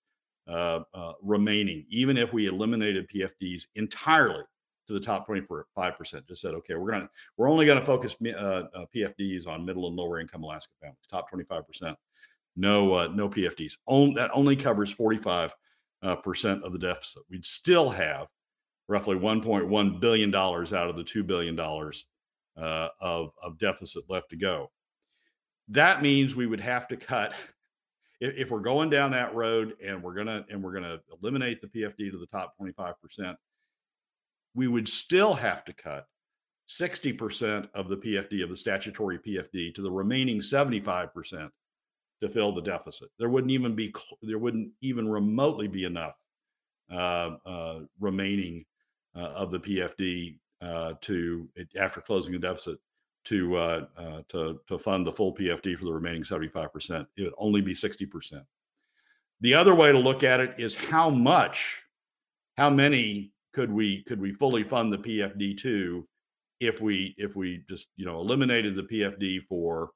uh, 0.47 0.81
uh, 0.93 1.13
remaining, 1.21 1.85
even 1.89 2.17
if 2.17 2.33
we 2.33 2.47
eliminated 2.47 3.09
PFDs 3.09 3.63
entirely 3.75 4.43
to 4.87 4.93
the 4.93 4.99
top 4.99 5.27
25%. 5.27 6.27
Just 6.27 6.41
said, 6.41 6.53
okay, 6.53 6.75
we're 6.75 6.91
gonna 6.91 7.09
we're 7.37 7.49
only 7.49 7.65
going 7.65 7.79
to 7.79 7.85
focus 7.85 8.15
uh, 8.23 8.29
uh, 8.33 8.85
PFDs 8.95 9.47
on 9.47 9.65
middle 9.65 9.87
and 9.87 9.95
lower 9.95 10.19
income 10.19 10.43
Alaska 10.43 10.73
families, 10.81 10.97
top 11.09 11.29
25%. 11.31 11.95
No, 12.55 12.93
uh, 12.93 13.07
no 13.13 13.27
PFDs. 13.29 13.73
On, 13.85 14.13
that 14.13 14.31
only 14.33 14.55
covers 14.55 14.91
45 14.91 15.53
uh, 16.03 16.15
percent 16.15 16.63
of 16.63 16.71
the 16.71 16.79
deficit. 16.79 17.23
We'd 17.29 17.45
still 17.45 17.89
have 17.89 18.27
roughly 18.87 19.15
1.1 19.15 19.99
billion 19.99 20.31
dollars 20.31 20.73
out 20.73 20.89
of 20.89 20.95
the 20.95 21.03
two 21.03 21.23
billion 21.23 21.55
dollars 21.55 22.05
uh, 22.57 22.89
of 23.01 23.31
of 23.43 23.57
deficit 23.59 24.03
left 24.09 24.29
to 24.29 24.37
go. 24.37 24.71
That 25.69 26.01
means 26.01 26.35
we 26.35 26.45
would 26.45 26.59
have 26.59 26.87
to 26.89 26.97
cut 26.97 27.33
if, 28.21 28.33
if 28.37 28.51
we're 28.51 28.59
going 28.59 28.89
down 28.89 29.11
that 29.11 29.33
road 29.35 29.73
and 29.83 30.01
we're 30.01 30.13
gonna 30.13 30.45
and 30.49 30.63
we're 30.63 30.73
gonna 30.73 30.99
eliminate 31.21 31.61
the 31.61 31.67
PFD 31.67 32.11
to 32.11 32.17
the 32.17 32.27
top 32.27 32.55
25 32.57 33.01
percent. 33.01 33.37
We 34.55 34.67
would 34.67 34.87
still 34.87 35.33
have 35.33 35.63
to 35.65 35.73
cut 35.73 36.07
60% 36.69 37.69
of 37.75 37.89
the 37.89 37.97
PFD 37.97 38.43
of 38.43 38.49
the 38.49 38.55
statutory 38.55 39.19
PFD 39.19 39.75
to 39.75 39.81
the 39.81 39.91
remaining 39.91 40.39
75% 40.39 41.49
to 42.21 42.29
fill 42.29 42.53
the 42.53 42.61
deficit. 42.61 43.09
There 43.19 43.29
wouldn't 43.29 43.51
even 43.51 43.75
be 43.75 43.93
there 44.21 44.39
wouldn't 44.39 44.71
even 44.81 45.07
remotely 45.07 45.67
be 45.67 45.83
enough 45.83 46.15
uh, 46.91 47.35
uh, 47.45 47.79
remaining 47.99 48.65
uh, 49.15 49.19
of 49.19 49.51
the 49.51 49.59
PFD 49.59 50.39
uh, 50.61 50.93
to 51.01 51.49
after 51.77 52.01
closing 52.01 52.33
the 52.33 52.39
deficit 52.39 52.79
to 53.25 53.57
uh, 53.57 53.85
uh, 53.97 54.21
to 54.29 54.59
to 54.67 54.79
fund 54.79 55.05
the 55.05 55.11
full 55.11 55.35
PFD 55.35 55.77
for 55.77 55.85
the 55.85 55.93
remaining 55.93 56.23
75%. 56.23 57.05
It 57.17 57.23
would 57.23 57.33
only 57.37 57.61
be 57.61 57.73
60%. 57.73 58.43
The 59.41 59.53
other 59.53 59.75
way 59.75 59.91
to 59.91 59.97
look 59.97 60.23
at 60.23 60.39
it 60.39 60.55
is 60.57 60.75
how 60.75 61.09
much, 61.09 61.83
how 62.57 62.69
many 62.69 63.33
could 63.55 63.71
we 63.71 64.03
could 64.03 64.19
we 64.19 64.33
fully 64.33 64.63
fund 64.63 64.91
the 64.91 64.97
PFD 64.97 65.57
to 65.59 66.05
if 66.59 66.81
we 66.81 67.15
if 67.17 67.37
we 67.37 67.63
just 67.69 67.87
you 67.95 68.05
know 68.05 68.19
eliminated 68.19 68.75
the 68.75 68.83
PFD 68.83 69.41
for 69.43 69.91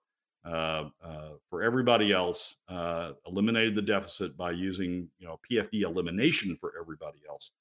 uh, 0.45 0.86
uh, 1.04 1.32
for 1.50 1.62
everybody 1.62 2.13
else, 2.13 2.56
uh, 2.69 3.12
eliminated 3.28 3.76
the 3.76 3.82
deficit 3.82 4.38
by 4.38 4.52
using 4.52 5.10
you 5.19 5.28
know 5.28 5.38
PFD 5.52 5.82
elimination 5.84 6.56
for 6.56 6.72
everybody 6.80 7.19
else. 7.28 7.52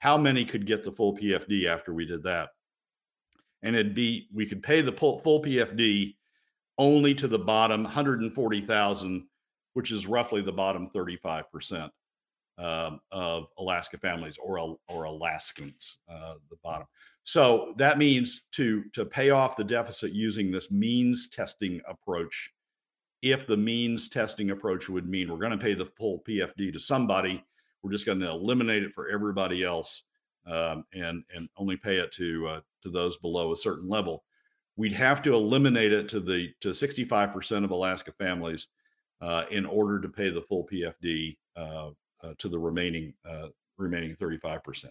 How 0.00 0.18
many 0.18 0.44
could 0.44 0.66
get 0.66 0.82
the 0.82 0.90
full 0.90 1.16
PFD 1.16 1.66
after 1.66 1.94
we 1.94 2.04
did 2.04 2.24
that? 2.24 2.50
And 3.62 3.76
it'd 3.76 3.94
be 3.94 4.26
we 4.34 4.46
could 4.46 4.62
pay 4.62 4.80
the 4.80 4.92
full 4.92 5.22
PFD 5.22 6.16
only 6.76 7.14
to 7.14 7.28
the 7.28 7.38
bottom 7.38 7.84
140,000, 7.84 9.24
which 9.74 9.92
is 9.92 10.08
roughly 10.08 10.42
the 10.42 10.52
bottom 10.52 10.90
35 10.90 11.50
percent 11.52 11.92
um, 12.58 13.00
of 13.10 13.46
Alaska 13.58 13.98
families 13.98 14.38
or 14.42 14.76
or 14.88 15.04
Alaskans, 15.04 15.98
uh, 16.08 16.34
the 16.50 16.56
bottom. 16.62 16.86
So 17.24 17.74
that 17.78 17.98
means 17.98 18.42
to 18.52 18.84
to 18.92 19.04
pay 19.04 19.30
off 19.30 19.56
the 19.56 19.64
deficit 19.64 20.12
using 20.12 20.50
this 20.50 20.70
means 20.70 21.28
testing 21.28 21.80
approach. 21.88 22.52
If 23.22 23.46
the 23.46 23.56
means 23.56 24.08
testing 24.08 24.50
approach 24.50 24.88
would 24.88 25.08
mean 25.08 25.30
we're 25.30 25.38
going 25.38 25.58
to 25.58 25.64
pay 25.64 25.74
the 25.74 25.86
full 25.86 26.22
PFD 26.28 26.72
to 26.72 26.78
somebody, 26.78 27.42
we're 27.82 27.92
just 27.92 28.06
going 28.06 28.20
to 28.20 28.28
eliminate 28.30 28.82
it 28.82 28.92
for 28.92 29.08
everybody 29.08 29.64
else 29.64 30.04
um, 30.46 30.84
and 30.92 31.24
and 31.34 31.48
only 31.56 31.76
pay 31.76 31.96
it 31.96 32.12
to 32.12 32.46
uh, 32.46 32.60
to 32.82 32.90
those 32.90 33.16
below 33.16 33.52
a 33.52 33.56
certain 33.56 33.88
level. 33.88 34.24
We'd 34.76 34.92
have 34.92 35.22
to 35.22 35.34
eliminate 35.34 35.92
it 35.92 36.08
to 36.10 36.20
the 36.20 36.50
to 36.60 36.70
65% 36.70 37.64
of 37.64 37.70
Alaska 37.70 38.12
families 38.12 38.68
uh, 39.20 39.44
in 39.50 39.64
order 39.64 40.00
to 40.00 40.08
pay 40.08 40.30
the 40.30 40.42
full 40.42 40.66
PFD 40.66 41.36
uh, 41.56 41.90
to 42.38 42.48
the 42.48 42.58
remaining 42.58 43.14
uh, 43.28 43.48
remaining 43.76 44.14
35%. 44.16 44.86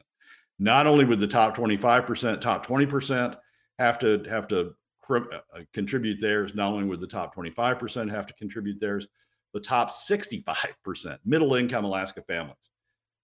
Not 0.59 0.87
only 0.87 1.05
would 1.05 1.19
the 1.19 1.27
top 1.27 1.55
25%, 1.55 2.39
top 2.41 2.65
20% 2.65 3.35
have 3.79 3.99
to 3.99 4.23
have 4.29 4.47
to 4.49 4.73
uh, 5.09 5.39
contribute 5.73 6.21
theirs, 6.21 6.55
not 6.55 6.71
only 6.71 6.85
would 6.85 6.99
the 6.99 7.07
top 7.07 7.35
25% 7.35 8.09
have 8.09 8.25
to 8.25 8.33
contribute 8.35 8.79
theirs, 8.79 9.07
the 9.53 9.59
top 9.59 9.89
65% 9.89 11.17
middle 11.25 11.55
income 11.55 11.85
Alaska 11.85 12.21
families 12.21 12.55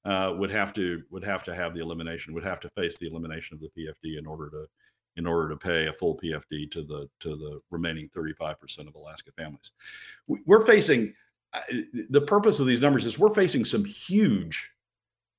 uh, 0.05 0.33
would 0.37 0.51
have 0.51 0.73
to 0.73 1.03
would 1.09 1.23
have 1.23 1.43
to 1.43 1.55
have 1.55 1.73
the 1.73 1.81
elimination, 1.81 2.33
would 2.33 2.43
have 2.43 2.59
to 2.61 2.69
face 2.69 2.97
the 2.97 3.07
elimination 3.07 3.55
of 3.55 3.61
the 3.61 3.69
PFD 3.77 4.17
in 4.17 4.25
order 4.25 4.49
to 4.49 4.65
in 5.17 5.25
order 5.25 5.49
to 5.49 5.57
pay 5.57 5.87
a 5.87 5.93
full 5.93 6.17
PFD 6.17 6.71
to 6.71 6.83
the 6.83 7.09
to 7.19 7.35
the 7.35 7.59
remaining 7.69 8.09
35% 8.15 8.87
of 8.87 8.95
Alaska 8.95 9.31
families. 9.37 9.71
We're 10.27 10.65
facing 10.65 11.13
the 12.09 12.21
purpose 12.21 12.59
of 12.59 12.67
these 12.67 12.81
numbers 12.81 13.05
is 13.05 13.17
we're 13.17 13.33
facing 13.33 13.65
some 13.65 13.83
huge 13.83 14.71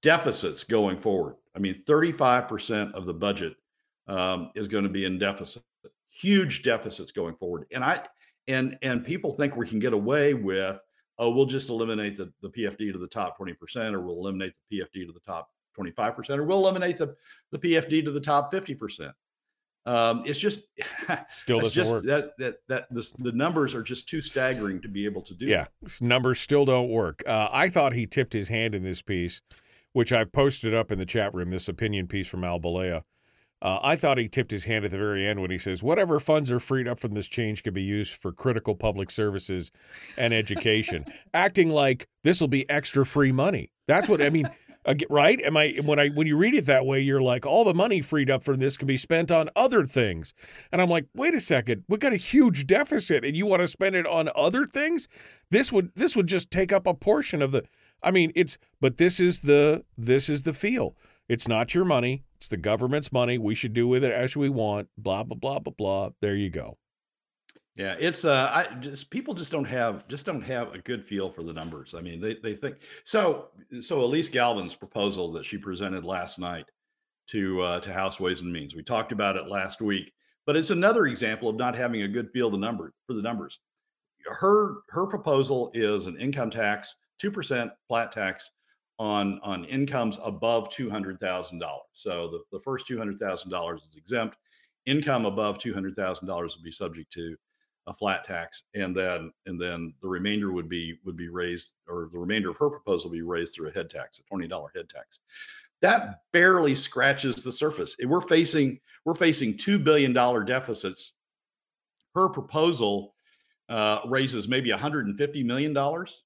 deficits 0.02 0.64
going 0.64 0.98
forward. 0.98 1.36
I 1.54 1.58
mean, 1.58 1.82
35% 1.86 2.94
of 2.94 3.06
the 3.06 3.14
budget 3.14 3.54
um, 4.06 4.50
is 4.54 4.68
going 4.68 4.84
to 4.84 4.90
be 4.90 5.04
in 5.04 5.18
deficit, 5.18 5.62
huge 6.08 6.62
deficits 6.62 7.12
going 7.12 7.34
forward. 7.36 7.66
And 7.72 7.84
I 7.84 8.04
and 8.48 8.76
and 8.82 9.04
people 9.04 9.32
think 9.32 9.56
we 9.56 9.66
can 9.66 9.78
get 9.78 9.92
away 9.92 10.34
with, 10.34 10.82
oh, 11.18 11.30
we'll 11.30 11.46
just 11.46 11.68
eliminate 11.68 12.16
the, 12.16 12.32
the 12.42 12.48
PFD 12.48 12.92
to 12.92 12.98
the 12.98 13.06
top 13.06 13.38
20%, 13.38 13.92
or 13.92 14.00
we'll 14.00 14.18
eliminate 14.18 14.54
the 14.70 14.78
PFD 14.78 15.06
to 15.06 15.12
the 15.12 15.20
top 15.20 15.50
25%, 15.78 16.38
or 16.38 16.44
we'll 16.44 16.58
eliminate 16.58 16.98
the, 16.98 17.14
the 17.52 17.58
PFD 17.58 18.04
to 18.04 18.10
the 18.10 18.20
top 18.20 18.52
50%. 18.52 19.12
Um, 19.86 20.24
it's 20.26 20.38
just 20.38 20.62
still 21.28 21.60
doesn't 21.60 21.72
just, 21.72 21.92
work. 21.92 22.04
That 22.04 22.36
that 22.38 22.56
that 22.68 22.86
the, 22.90 23.10
the 23.18 23.32
numbers 23.32 23.74
are 23.74 23.82
just 23.82 24.08
too 24.08 24.20
staggering 24.20 24.82
to 24.82 24.88
be 24.88 25.06
able 25.06 25.22
to 25.22 25.34
do. 25.34 25.46
Yeah, 25.46 25.66
numbers 26.00 26.40
still 26.40 26.64
don't 26.64 26.90
work. 26.90 27.22
Uh, 27.26 27.48
I 27.50 27.68
thought 27.70 27.94
he 27.94 28.06
tipped 28.06 28.32
his 28.32 28.48
hand 28.48 28.74
in 28.74 28.82
this 28.82 29.00
piece, 29.00 29.40
which 29.92 30.12
I've 30.12 30.32
posted 30.32 30.74
up 30.74 30.92
in 30.92 30.98
the 30.98 31.06
chat 31.06 31.32
room. 31.34 31.50
This 31.50 31.68
opinion 31.68 32.08
piece 32.08 32.28
from 32.28 32.44
Al 32.44 32.60
Bolea. 32.60 33.02
Uh, 33.62 33.78
I 33.82 33.94
thought 33.96 34.16
he 34.16 34.26
tipped 34.26 34.50
his 34.50 34.64
hand 34.64 34.86
at 34.86 34.90
the 34.90 34.96
very 34.96 35.26
end 35.26 35.40
when 35.40 35.50
he 35.50 35.58
says, 35.58 35.82
"Whatever 35.82 36.20
funds 36.20 36.50
are 36.50 36.60
freed 36.60 36.86
up 36.86 37.00
from 37.00 37.14
this 37.14 37.28
change 37.28 37.62
can 37.62 37.72
be 37.72 37.82
used 37.82 38.14
for 38.14 38.32
critical 38.32 38.74
public 38.74 39.10
services 39.10 39.70
and 40.18 40.34
education," 40.34 41.06
acting 41.34 41.70
like 41.70 42.06
this 42.22 42.40
will 42.40 42.48
be 42.48 42.68
extra 42.68 43.06
free 43.06 43.32
money. 43.32 43.72
That's 43.86 44.08
what 44.08 44.20
I 44.20 44.30
mean 44.30 44.48
right? 45.08 45.40
Am 45.40 45.56
I 45.56 45.78
when 45.84 45.98
I 45.98 46.08
when 46.08 46.26
you 46.26 46.36
read 46.36 46.54
it 46.54 46.66
that 46.66 46.86
way, 46.86 47.00
you're 47.00 47.20
like, 47.20 47.44
all 47.44 47.64
the 47.64 47.74
money 47.74 48.00
freed 48.00 48.30
up 48.30 48.42
from 48.42 48.58
this 48.58 48.76
can 48.76 48.86
be 48.86 48.96
spent 48.96 49.30
on 49.30 49.50
other 49.54 49.84
things, 49.84 50.34
and 50.72 50.80
I'm 50.80 50.88
like, 50.88 51.06
wait 51.14 51.34
a 51.34 51.40
second, 51.40 51.84
we've 51.88 52.00
got 52.00 52.12
a 52.12 52.16
huge 52.16 52.66
deficit, 52.66 53.24
and 53.24 53.36
you 53.36 53.46
want 53.46 53.60
to 53.60 53.68
spend 53.68 53.94
it 53.94 54.06
on 54.06 54.30
other 54.34 54.64
things? 54.64 55.08
This 55.50 55.70
would 55.72 55.92
this 55.94 56.16
would 56.16 56.26
just 56.26 56.50
take 56.50 56.72
up 56.72 56.86
a 56.86 56.94
portion 56.94 57.42
of 57.42 57.52
the. 57.52 57.64
I 58.02 58.10
mean, 58.10 58.32
it's 58.34 58.56
but 58.80 58.96
this 58.96 59.20
is 59.20 59.40
the 59.40 59.84
this 59.96 60.28
is 60.28 60.44
the 60.44 60.52
feel. 60.52 60.96
It's 61.28 61.46
not 61.46 61.74
your 61.74 61.84
money. 61.84 62.24
It's 62.36 62.48
the 62.48 62.56
government's 62.56 63.12
money. 63.12 63.38
We 63.38 63.54
should 63.54 63.74
do 63.74 63.86
with 63.86 64.02
it 64.02 64.12
as 64.12 64.36
we 64.36 64.48
want. 64.48 64.88
Blah 64.96 65.24
blah 65.24 65.36
blah 65.36 65.58
blah 65.58 65.74
blah. 65.76 66.10
There 66.20 66.34
you 66.34 66.50
go. 66.50 66.78
Yeah, 67.80 67.96
it's 67.98 68.26
uh, 68.26 68.50
I 68.52 68.74
just 68.74 69.08
people 69.08 69.32
just 69.32 69.50
don't 69.50 69.64
have 69.64 70.06
just 70.06 70.26
don't 70.26 70.42
have 70.42 70.74
a 70.74 70.78
good 70.80 71.02
feel 71.02 71.30
for 71.30 71.42
the 71.42 71.54
numbers. 71.54 71.94
I 71.94 72.02
mean, 72.02 72.20
they 72.20 72.34
they 72.34 72.54
think 72.54 72.76
so. 73.04 73.48
So 73.80 74.00
Alyse 74.00 74.30
Galvin's 74.30 74.74
proposal 74.76 75.32
that 75.32 75.46
she 75.46 75.56
presented 75.56 76.04
last 76.04 76.38
night 76.38 76.66
to 77.28 77.62
uh, 77.62 77.80
to 77.80 77.90
House 77.90 78.20
Ways 78.20 78.42
and 78.42 78.52
Means, 78.52 78.74
we 78.74 78.82
talked 78.82 79.12
about 79.12 79.36
it 79.36 79.46
last 79.48 79.80
week, 79.80 80.12
but 80.44 80.58
it's 80.58 80.68
another 80.68 81.06
example 81.06 81.48
of 81.48 81.56
not 81.56 81.74
having 81.74 82.02
a 82.02 82.08
good 82.08 82.30
feel 82.32 82.50
the 82.50 82.58
number 82.58 82.92
for 83.06 83.14
the 83.14 83.22
numbers. 83.22 83.60
Her 84.26 84.82
her 84.90 85.06
proposal 85.06 85.70
is 85.72 86.04
an 86.04 86.18
income 86.20 86.50
tax, 86.50 86.96
two 87.18 87.30
percent 87.30 87.72
flat 87.88 88.12
tax 88.12 88.50
on 88.98 89.40
on 89.42 89.64
incomes 89.64 90.18
above 90.22 90.68
two 90.68 90.90
hundred 90.90 91.18
thousand 91.18 91.60
dollars. 91.60 91.86
So 91.94 92.28
the 92.28 92.42
the 92.52 92.62
first 92.62 92.86
two 92.86 92.98
hundred 92.98 93.18
thousand 93.18 93.50
dollars 93.50 93.88
is 93.90 93.96
exempt. 93.96 94.36
Income 94.84 95.24
above 95.24 95.56
two 95.56 95.72
hundred 95.72 95.96
thousand 95.96 96.26
dollars 96.26 96.54
would 96.58 96.64
be 96.64 96.70
subject 96.70 97.10
to 97.14 97.38
a 97.86 97.94
flat 97.94 98.24
tax, 98.24 98.64
and 98.74 98.94
then 98.96 99.32
and 99.46 99.60
then 99.60 99.94
the 100.02 100.08
remainder 100.08 100.52
would 100.52 100.68
be 100.68 100.98
would 101.04 101.16
be 101.16 101.28
raised, 101.28 101.72
or 101.88 102.08
the 102.12 102.18
remainder 102.18 102.50
of 102.50 102.56
her 102.58 102.70
proposal 102.70 103.10
would 103.10 103.16
be 103.16 103.22
raised 103.22 103.54
through 103.54 103.68
a 103.68 103.72
head 103.72 103.90
tax, 103.90 104.18
a 104.18 104.22
twenty 104.24 104.46
dollar 104.46 104.70
head 104.74 104.88
tax. 104.88 105.20
That 105.82 106.20
barely 106.32 106.74
scratches 106.74 107.36
the 107.36 107.52
surface. 107.52 107.96
We're 108.04 108.20
facing 108.20 108.80
we're 109.04 109.14
facing 109.14 109.56
two 109.56 109.78
billion 109.78 110.12
dollar 110.12 110.44
deficits. 110.44 111.12
Her 112.14 112.28
proposal 112.28 113.14
uh, 113.68 114.00
raises 114.06 114.48
maybe 114.48 114.70
150 114.70 115.42
million 115.44 115.72
dollars. 115.72 116.24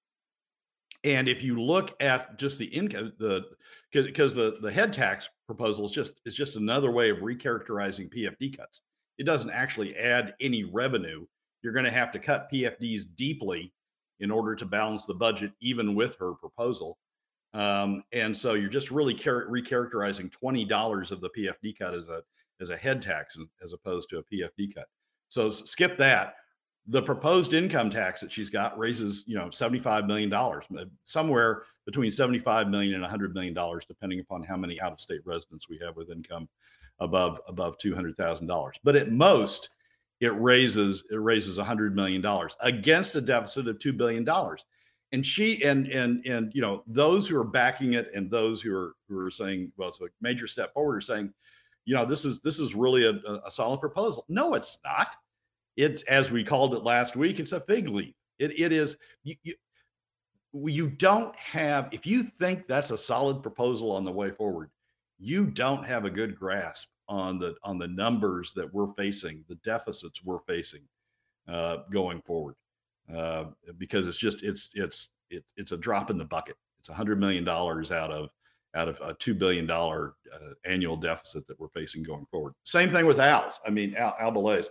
And 1.05 1.29
if 1.29 1.43
you 1.43 1.61
look 1.61 1.95
at 2.01 2.39
just 2.39 2.59
the 2.59 2.65
income, 2.65 3.13
the 3.19 3.43
because 3.93 4.35
the 4.35 4.57
the 4.61 4.73
head 4.73 4.93
tax 4.93 5.29
proposal 5.47 5.85
is 5.85 5.91
just 5.93 6.21
is 6.25 6.35
just 6.35 6.57
another 6.57 6.91
way 6.91 7.11
of 7.11 7.19
recharacterizing 7.19 8.13
PFD 8.13 8.57
cuts. 8.57 8.83
It 9.19 9.25
doesn't 9.25 9.51
actually 9.51 9.95
add 9.97 10.35
any 10.41 10.65
revenue 10.65 11.27
you're 11.65 11.73
going 11.73 11.87
to 11.87 11.91
have 11.91 12.13
to 12.13 12.19
cut 12.19 12.51
PFDs 12.53 13.07
deeply 13.17 13.73
in 14.21 14.31
order 14.31 14.55
to 14.55 14.65
balance 14.67 15.07
the 15.07 15.15
budget, 15.15 15.51
even 15.61 15.95
with 15.95 16.17
her 16.21 16.35
proposal. 16.35 16.99
Um, 17.55 18.05
and 18.13 18.37
so 18.37 18.55
you're 18.55 18.69
just 18.69 18.91
really 18.91 19.15
char- 19.15 19.47
recharacterizing 19.47 20.31
twenty 20.31 20.65
dollars 20.65 21.11
of 21.11 21.21
the 21.21 21.31
PFD 21.37 21.79
cut 21.79 21.95
as 21.95 22.09
a 22.09 22.23
as 22.61 22.71
a 22.71 22.77
head 22.77 23.01
tax 23.01 23.39
as 23.63 23.73
opposed 23.73 24.09
to 24.11 24.19
a 24.19 24.23
PFD 24.25 24.75
cut. 24.75 24.87
So 25.29 25.51
skip 25.51 25.97
that. 25.99 26.35
The 26.87 27.01
proposed 27.03 27.55
income 27.55 27.89
tax 27.89 28.21
that 28.21 28.31
she's 28.31 28.51
got 28.51 28.79
raises, 28.79 29.25
you 29.27 29.37
know, 29.37 29.51
seventy-five 29.51 30.07
million 30.07 30.29
dollars, 30.29 30.65
somewhere 31.05 31.63
between 31.87 32.11
seventy-five 32.11 32.69
million 32.69 32.95
and 32.95 33.05
hundred 33.05 33.35
million 33.35 33.55
dollars, 33.55 33.87
depending 33.87 34.21
upon 34.21 34.43
how 34.43 34.57
many 34.57 34.81
out-of-state 34.81 35.21
residents 35.25 35.69
we 35.69 35.81
have 35.83 35.97
with 35.97 36.11
income 36.11 36.49
above 36.99 37.41
above 37.49 37.79
two 37.79 37.95
hundred 37.95 38.17
thousand 38.17 38.49
dollars. 38.49 38.77
But 38.85 38.97
at 38.97 39.13
most, 39.13 39.71
it 40.21 40.35
raises 40.41 41.05
it 41.11 41.17
raises 41.17 41.59
100 41.59 41.95
million 41.95 42.21
dollars 42.21 42.57
against 42.61 43.15
a 43.15 43.21
deficit 43.21 43.69
of 43.69 43.79
2 43.79 43.93
billion 43.93 44.25
dollars. 44.25 44.65
And 45.13 45.25
she 45.25 45.63
and 45.65 45.87
and 45.89 46.25
and 46.27 46.53
you 46.55 46.61
know 46.61 46.83
those 46.87 47.29
who 47.29 47.39
are 47.39 47.45
backing 47.45 47.95
it 47.95 48.11
and 48.15 48.31
those 48.31 48.61
who 48.61 48.75
are 48.75 48.95
who 49.09 49.19
are 49.19 49.31
saying 49.31 49.73
well 49.77 49.89
it's 49.89 50.01
a 50.01 50.07
major 50.21 50.49
step 50.49 50.73
forward 50.75 50.97
are 50.97 51.01
saying 51.01 51.33
you 51.85 51.95
know 51.95 52.05
this 52.05 52.25
is 52.25 52.41
this 52.41 52.59
is 52.59 52.75
really 52.75 53.07
a, 53.07 53.21
a 53.45 53.51
solid 53.51 53.81
proposal. 53.81 54.25
No 54.29 54.55
it's 54.55 54.79
not. 54.85 55.09
It's 55.77 56.03
as 56.05 56.31
we 56.31 56.43
called 56.43 56.75
it 56.75 56.83
last 56.83 57.17
week 57.17 57.39
it's 57.39 57.53
a 57.53 57.61
fig 57.61 57.89
leaf. 57.89 58.15
It, 58.39 58.59
it 58.59 58.73
is 58.73 58.97
you, 59.23 59.37
you, 59.45 59.55
you 60.53 60.89
don't 60.89 61.37
have 61.39 61.89
if 61.93 62.07
you 62.07 62.25
think 62.25 62.67
that's 62.67 62.91
a 62.91 62.99
solid 62.99 63.43
proposal 63.43 63.93
on 63.93 64.05
the 64.05 64.13
way 64.13 64.31
forward 64.31 64.71
you 65.19 65.47
don't 65.47 65.87
have 65.87 66.05
a 66.05 66.11
good 66.11 66.37
grasp 66.37 66.89
on 67.09 67.39
the 67.39 67.55
on 67.63 67.79
the 67.79 67.89
numbers 67.89 68.53
that 68.55 68.73
we're 68.73 68.93
facing, 68.95 69.45
the 69.49 69.57
deficits 69.57 70.25
we're 70.25 70.41
facing 70.41 70.83
uh, 71.49 71.79
going 71.93 72.21
forward, 72.23 72.55
uh, 73.15 73.45
because 73.79 74.07
it's 74.07 74.17
just 74.17 74.43
it's 74.43 74.71
it's 74.75 75.11
it's 75.31 75.53
it's 75.57 75.73
a 75.73 75.77
drop 75.77 76.11
in 76.11 76.19
the 76.19 76.25
bucket. 76.25 76.57
It's 76.79 76.89
a 76.89 76.95
hundred 76.95 77.21
million 77.21 77.45
dollars 77.45 77.93
out 77.93 78.11
of 78.11 78.31
out 78.75 78.89
of 78.89 79.01
a 79.01 79.15
two 79.15 79.35
billion 79.35 79.67
dollar 79.67 80.15
uh, 80.33 80.55
annual 80.65 80.97
deficit 80.97 81.47
that 81.47 81.59
we're 81.59 81.69
facing 81.69 82.03
going 82.03 82.27
forward. 82.27 82.55
Same 82.65 82.91
thing 82.91 83.07
with 83.07 83.21
Al's. 83.21 83.61
I 83.67 83.71
mean, 83.71 83.95
Al, 83.97 84.17
Al 84.19 84.33
Bolea's, 84.33 84.69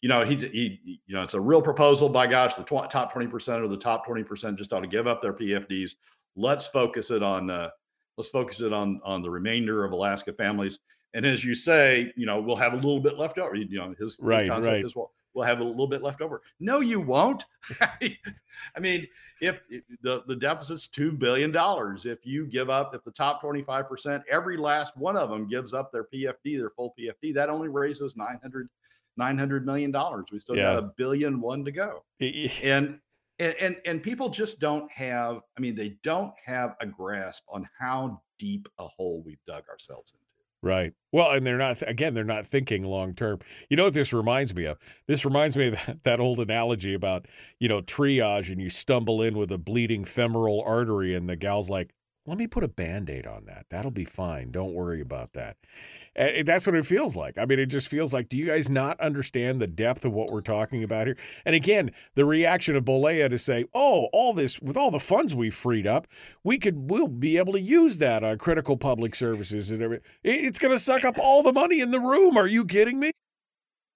you 0.00 0.08
know, 0.08 0.24
he, 0.24 0.34
he, 0.36 1.00
you 1.06 1.14
know, 1.14 1.22
it's 1.22 1.34
a 1.34 1.40
real 1.40 1.62
proposal. 1.62 2.08
By 2.08 2.26
gosh, 2.26 2.54
the 2.54 2.64
tw- 2.64 2.90
top 2.90 3.12
twenty 3.12 3.28
percent 3.28 3.62
or 3.62 3.68
the 3.68 3.76
top 3.76 4.06
twenty 4.06 4.24
percent 4.24 4.58
just 4.58 4.72
ought 4.72 4.80
to 4.80 4.86
give 4.86 5.06
up 5.06 5.22
their 5.22 5.32
PFDs. 5.32 5.94
Let's 6.34 6.66
focus 6.66 7.10
it 7.10 7.22
on. 7.22 7.50
Uh, 7.50 7.70
let's 8.16 8.30
focus 8.30 8.60
it 8.60 8.72
on 8.72 9.00
on 9.04 9.22
the 9.22 9.30
remainder 9.30 9.84
of 9.84 9.92
Alaska 9.92 10.32
families. 10.32 10.78
And 11.14 11.26
as 11.26 11.44
you 11.44 11.54
say, 11.54 12.12
you 12.16 12.26
know, 12.26 12.40
we'll 12.40 12.56
have 12.56 12.72
a 12.72 12.76
little 12.76 13.00
bit 13.00 13.18
left 13.18 13.38
over. 13.38 13.54
You 13.54 13.78
know, 13.78 13.94
his, 13.98 14.16
right, 14.20 14.42
his 14.42 14.50
concept 14.50 14.72
right. 14.72 14.84
is 14.84 14.96
well, 14.96 15.12
we'll 15.34 15.44
have 15.44 15.60
a 15.60 15.64
little 15.64 15.86
bit 15.86 16.02
left 16.02 16.20
over. 16.20 16.42
No, 16.60 16.80
you 16.80 17.00
won't. 17.00 17.44
I 17.80 18.80
mean, 18.80 19.06
if, 19.40 19.60
the, 20.02 20.22
the 20.26 20.36
deficit's 20.36 20.88
$2 20.88 21.18
billion, 21.18 21.52
if 22.04 22.26
you 22.26 22.46
give 22.46 22.70
up, 22.70 22.94
if 22.94 23.04
the 23.04 23.10
top 23.10 23.42
25%, 23.42 24.22
every 24.30 24.56
last 24.56 24.96
one 24.96 25.16
of 25.16 25.30
them 25.30 25.48
gives 25.48 25.74
up 25.74 25.92
their 25.92 26.04
PFD, 26.04 26.58
their 26.58 26.70
full 26.70 26.94
PFD, 26.98 27.34
that 27.34 27.50
only 27.50 27.68
raises 27.68 28.16
900, 28.16 28.68
900 29.16 29.66
million 29.66 29.90
dollars. 29.90 30.26
We 30.32 30.38
still 30.38 30.56
Yeah. 30.56 30.74
got 30.74 30.78
a 30.78 30.92
billion 30.96 31.40
one 31.40 31.64
to 31.64 31.72
go. 31.72 32.04
And, 32.62 32.98
and, 33.38 33.54
and, 33.60 33.76
and 33.86 34.02
people 34.02 34.28
just 34.28 34.60
don't 34.60 34.90
have, 34.92 35.40
I 35.56 35.60
mean, 35.60 35.74
they 35.74 35.96
don't 36.04 36.32
have 36.44 36.76
a 36.80 36.86
grasp 36.86 37.44
on 37.48 37.68
how 37.78 38.22
deep 38.38 38.68
a 38.78 38.86
hole 38.86 39.22
we've 39.24 39.42
dug 39.46 39.64
ourselves 39.68 40.12
into. 40.12 40.21
Right. 40.62 40.92
Well, 41.10 41.32
and 41.32 41.44
they're 41.44 41.58
not 41.58 41.82
again. 41.88 42.14
They're 42.14 42.22
not 42.24 42.46
thinking 42.46 42.84
long 42.84 43.14
term. 43.14 43.40
You 43.68 43.76
know 43.76 43.84
what 43.84 43.94
this 43.94 44.12
reminds 44.12 44.54
me 44.54 44.64
of? 44.64 44.78
This 45.08 45.24
reminds 45.24 45.56
me 45.56 45.68
of 45.68 45.74
that, 45.86 46.04
that 46.04 46.20
old 46.20 46.38
analogy 46.38 46.94
about 46.94 47.26
you 47.58 47.68
know 47.68 47.82
triage, 47.82 48.50
and 48.50 48.60
you 48.60 48.70
stumble 48.70 49.22
in 49.22 49.36
with 49.36 49.50
a 49.50 49.58
bleeding 49.58 50.04
femoral 50.04 50.62
artery, 50.64 51.14
and 51.16 51.28
the 51.28 51.34
gal's 51.36 51.68
like, 51.68 51.92
let 52.24 52.38
me 52.38 52.46
put 52.46 52.62
a 52.62 52.68
band-aid 52.68 53.26
on 53.26 53.46
that. 53.46 53.66
That'll 53.68 53.90
be 53.90 54.04
fine. 54.04 54.52
Don't 54.52 54.74
worry 54.74 55.00
about 55.00 55.32
that. 55.32 55.56
And 56.14 56.46
that's 56.46 56.66
what 56.66 56.76
it 56.76 56.86
feels 56.86 57.16
like. 57.16 57.36
I 57.36 57.46
mean 57.46 57.58
it 57.58 57.66
just 57.66 57.88
feels 57.88 58.12
like 58.12 58.28
do 58.28 58.36
you 58.36 58.46
guys 58.46 58.68
not 58.68 59.00
understand 59.00 59.60
the 59.60 59.66
depth 59.66 60.04
of 60.04 60.12
what 60.12 60.30
we're 60.30 60.40
talking 60.40 60.84
about 60.84 61.06
here? 61.06 61.16
And 61.44 61.56
again 61.56 61.90
the 62.14 62.24
reaction 62.24 62.76
of 62.76 62.84
bolea 62.84 63.28
to 63.30 63.38
say 63.38 63.64
oh 63.74 64.08
all 64.12 64.34
this 64.34 64.60
with 64.60 64.76
all 64.76 64.90
the 64.90 65.00
funds 65.00 65.34
we 65.34 65.50
freed 65.50 65.86
up 65.86 66.06
we 66.44 66.58
could 66.58 66.90
we'll 66.90 67.08
be 67.08 67.38
able 67.38 67.54
to 67.54 67.60
use 67.60 67.98
that 67.98 68.22
on 68.22 68.38
critical 68.38 68.76
public 68.76 69.14
services 69.14 69.70
and 69.70 69.82
everything 69.82 70.04
it's 70.22 70.58
going 70.58 70.72
to 70.72 70.78
suck 70.78 71.04
up 71.04 71.18
all 71.18 71.42
the 71.42 71.52
money 71.52 71.80
in 71.80 71.90
the 71.90 72.00
room. 72.00 72.36
Are 72.36 72.46
you 72.46 72.64
kidding 72.64 73.00
me? 73.00 73.10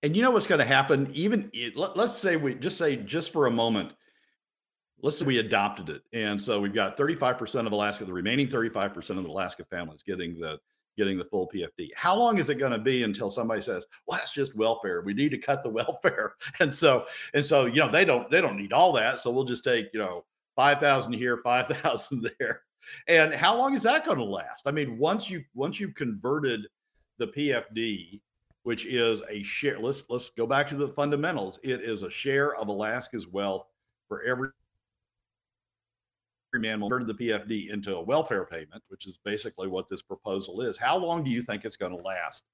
And 0.02 0.16
you 0.16 0.22
know 0.22 0.30
what's 0.30 0.46
going 0.46 0.58
to 0.60 0.64
happen? 0.64 1.08
Even 1.12 1.50
let, 1.74 1.96
let's 1.96 2.16
say 2.16 2.36
we 2.36 2.54
just 2.54 2.78
say 2.78 2.96
just 2.96 3.32
for 3.32 3.46
a 3.46 3.50
moment 3.50 3.94
let's 5.02 5.18
say 5.18 5.24
we 5.24 5.38
adopted 5.38 5.88
it 5.88 6.02
and 6.12 6.40
so 6.40 6.60
we've 6.60 6.74
got 6.74 6.96
35% 6.96 7.66
of 7.66 7.72
alaska 7.72 8.04
the 8.04 8.12
remaining 8.12 8.48
35% 8.48 8.96
of 9.10 9.24
the 9.24 9.30
alaska 9.30 9.64
families 9.64 10.02
getting 10.02 10.38
the 10.38 10.58
getting 10.96 11.18
the 11.18 11.24
full 11.24 11.50
pfd 11.54 11.90
how 11.94 12.16
long 12.16 12.38
is 12.38 12.48
it 12.48 12.54
going 12.54 12.72
to 12.72 12.78
be 12.78 13.02
until 13.02 13.28
somebody 13.28 13.60
says 13.60 13.86
well 14.06 14.18
that's 14.18 14.32
just 14.32 14.56
welfare. 14.56 15.02
We 15.02 15.14
need 15.14 15.30
to 15.30 15.38
cut 15.38 15.62
the 15.62 15.68
welfare. 15.80 16.34
And 16.60 16.74
so 16.74 17.06
and 17.34 17.44
so 17.44 17.66
you 17.66 17.76
know 17.76 17.90
they 17.90 18.04
don't 18.04 18.30
they 18.30 18.40
don't 18.40 18.56
need 18.56 18.72
all 18.72 18.92
that 18.94 19.20
so 19.20 19.30
we'll 19.30 19.44
just 19.44 19.64
take 19.64 19.88
you 19.92 20.00
know 20.00 20.24
5000 20.56 21.12
here 21.12 21.36
5000 21.44 22.30
there. 22.38 22.62
And 23.08 23.34
how 23.34 23.56
long 23.56 23.74
is 23.74 23.82
that 23.82 24.04
going 24.04 24.18
to 24.18 24.24
last? 24.24 24.66
I 24.66 24.70
mean 24.70 24.98
once 24.98 25.28
you 25.30 25.44
once 25.54 25.78
you've 25.80 25.94
converted 25.94 26.66
the 27.18 27.28
pfd 27.28 28.20
which 28.64 28.84
is 28.84 29.22
a 29.30 29.42
share 29.42 29.78
let's 29.78 30.04
let's 30.08 30.30
go 30.30 30.46
back 30.46 30.68
to 30.68 30.76
the 30.76 30.88
fundamentals. 30.88 31.58
It 31.62 31.82
is 31.82 32.02
a 32.02 32.10
share 32.10 32.54
of 32.56 32.68
alaska's 32.68 33.28
wealth 33.28 33.66
for 34.08 34.22
every 34.22 34.48
man 36.60 36.80
will 36.80 36.90
turn 36.90 37.06
the 37.06 37.14
PFD 37.14 37.70
into 37.70 37.96
a 37.96 38.02
welfare 38.02 38.44
payment, 38.44 38.82
which 38.88 39.06
is 39.06 39.18
basically 39.24 39.68
what 39.68 39.88
this 39.88 40.02
proposal 40.02 40.60
is. 40.60 40.76
How 40.76 40.96
long 40.96 41.24
do 41.24 41.30
you 41.30 41.42
think 41.42 41.64
it's 41.64 41.76
going 41.76 41.96
to 41.96 42.02
last 42.02 42.44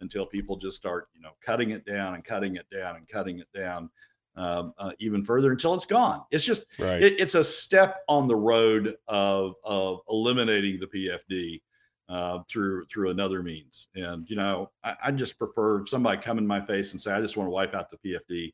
until 0.00 0.26
people 0.26 0.56
just 0.56 0.76
start, 0.76 1.08
you 1.14 1.20
know, 1.20 1.30
cutting 1.40 1.70
it 1.70 1.84
down 1.84 2.14
and 2.14 2.24
cutting 2.24 2.56
it 2.56 2.66
down 2.70 2.96
and 2.96 3.08
cutting 3.08 3.38
it 3.38 3.48
down 3.54 3.90
um, 4.34 4.72
uh, 4.78 4.92
even 4.98 5.24
further 5.24 5.50
until 5.50 5.74
it's 5.74 5.86
gone? 5.86 6.22
It's 6.30 6.44
just, 6.44 6.66
right. 6.78 7.02
it, 7.02 7.20
it's 7.20 7.34
a 7.34 7.44
step 7.44 8.00
on 8.08 8.26
the 8.26 8.36
road 8.36 8.96
of 9.08 9.54
of 9.64 10.00
eliminating 10.08 10.80
the 10.80 10.86
PFD. 10.86 11.60
Uh, 12.08 12.42
through 12.46 12.84
through 12.86 13.08
another 13.08 13.42
means, 13.42 13.86
and 13.94 14.28
you 14.28 14.36
know, 14.36 14.70
I, 14.84 14.96
I 15.04 15.10
just 15.12 15.38
prefer 15.38 15.86
somebody 15.86 16.20
come 16.20 16.36
in 16.36 16.46
my 16.46 16.60
face 16.60 16.92
and 16.92 17.00
say, 17.00 17.10
"I 17.10 17.20
just 17.20 17.38
want 17.38 17.46
to 17.46 17.52
wipe 17.52 17.74
out 17.74 17.88
the 17.88 17.96
PFD," 17.96 18.52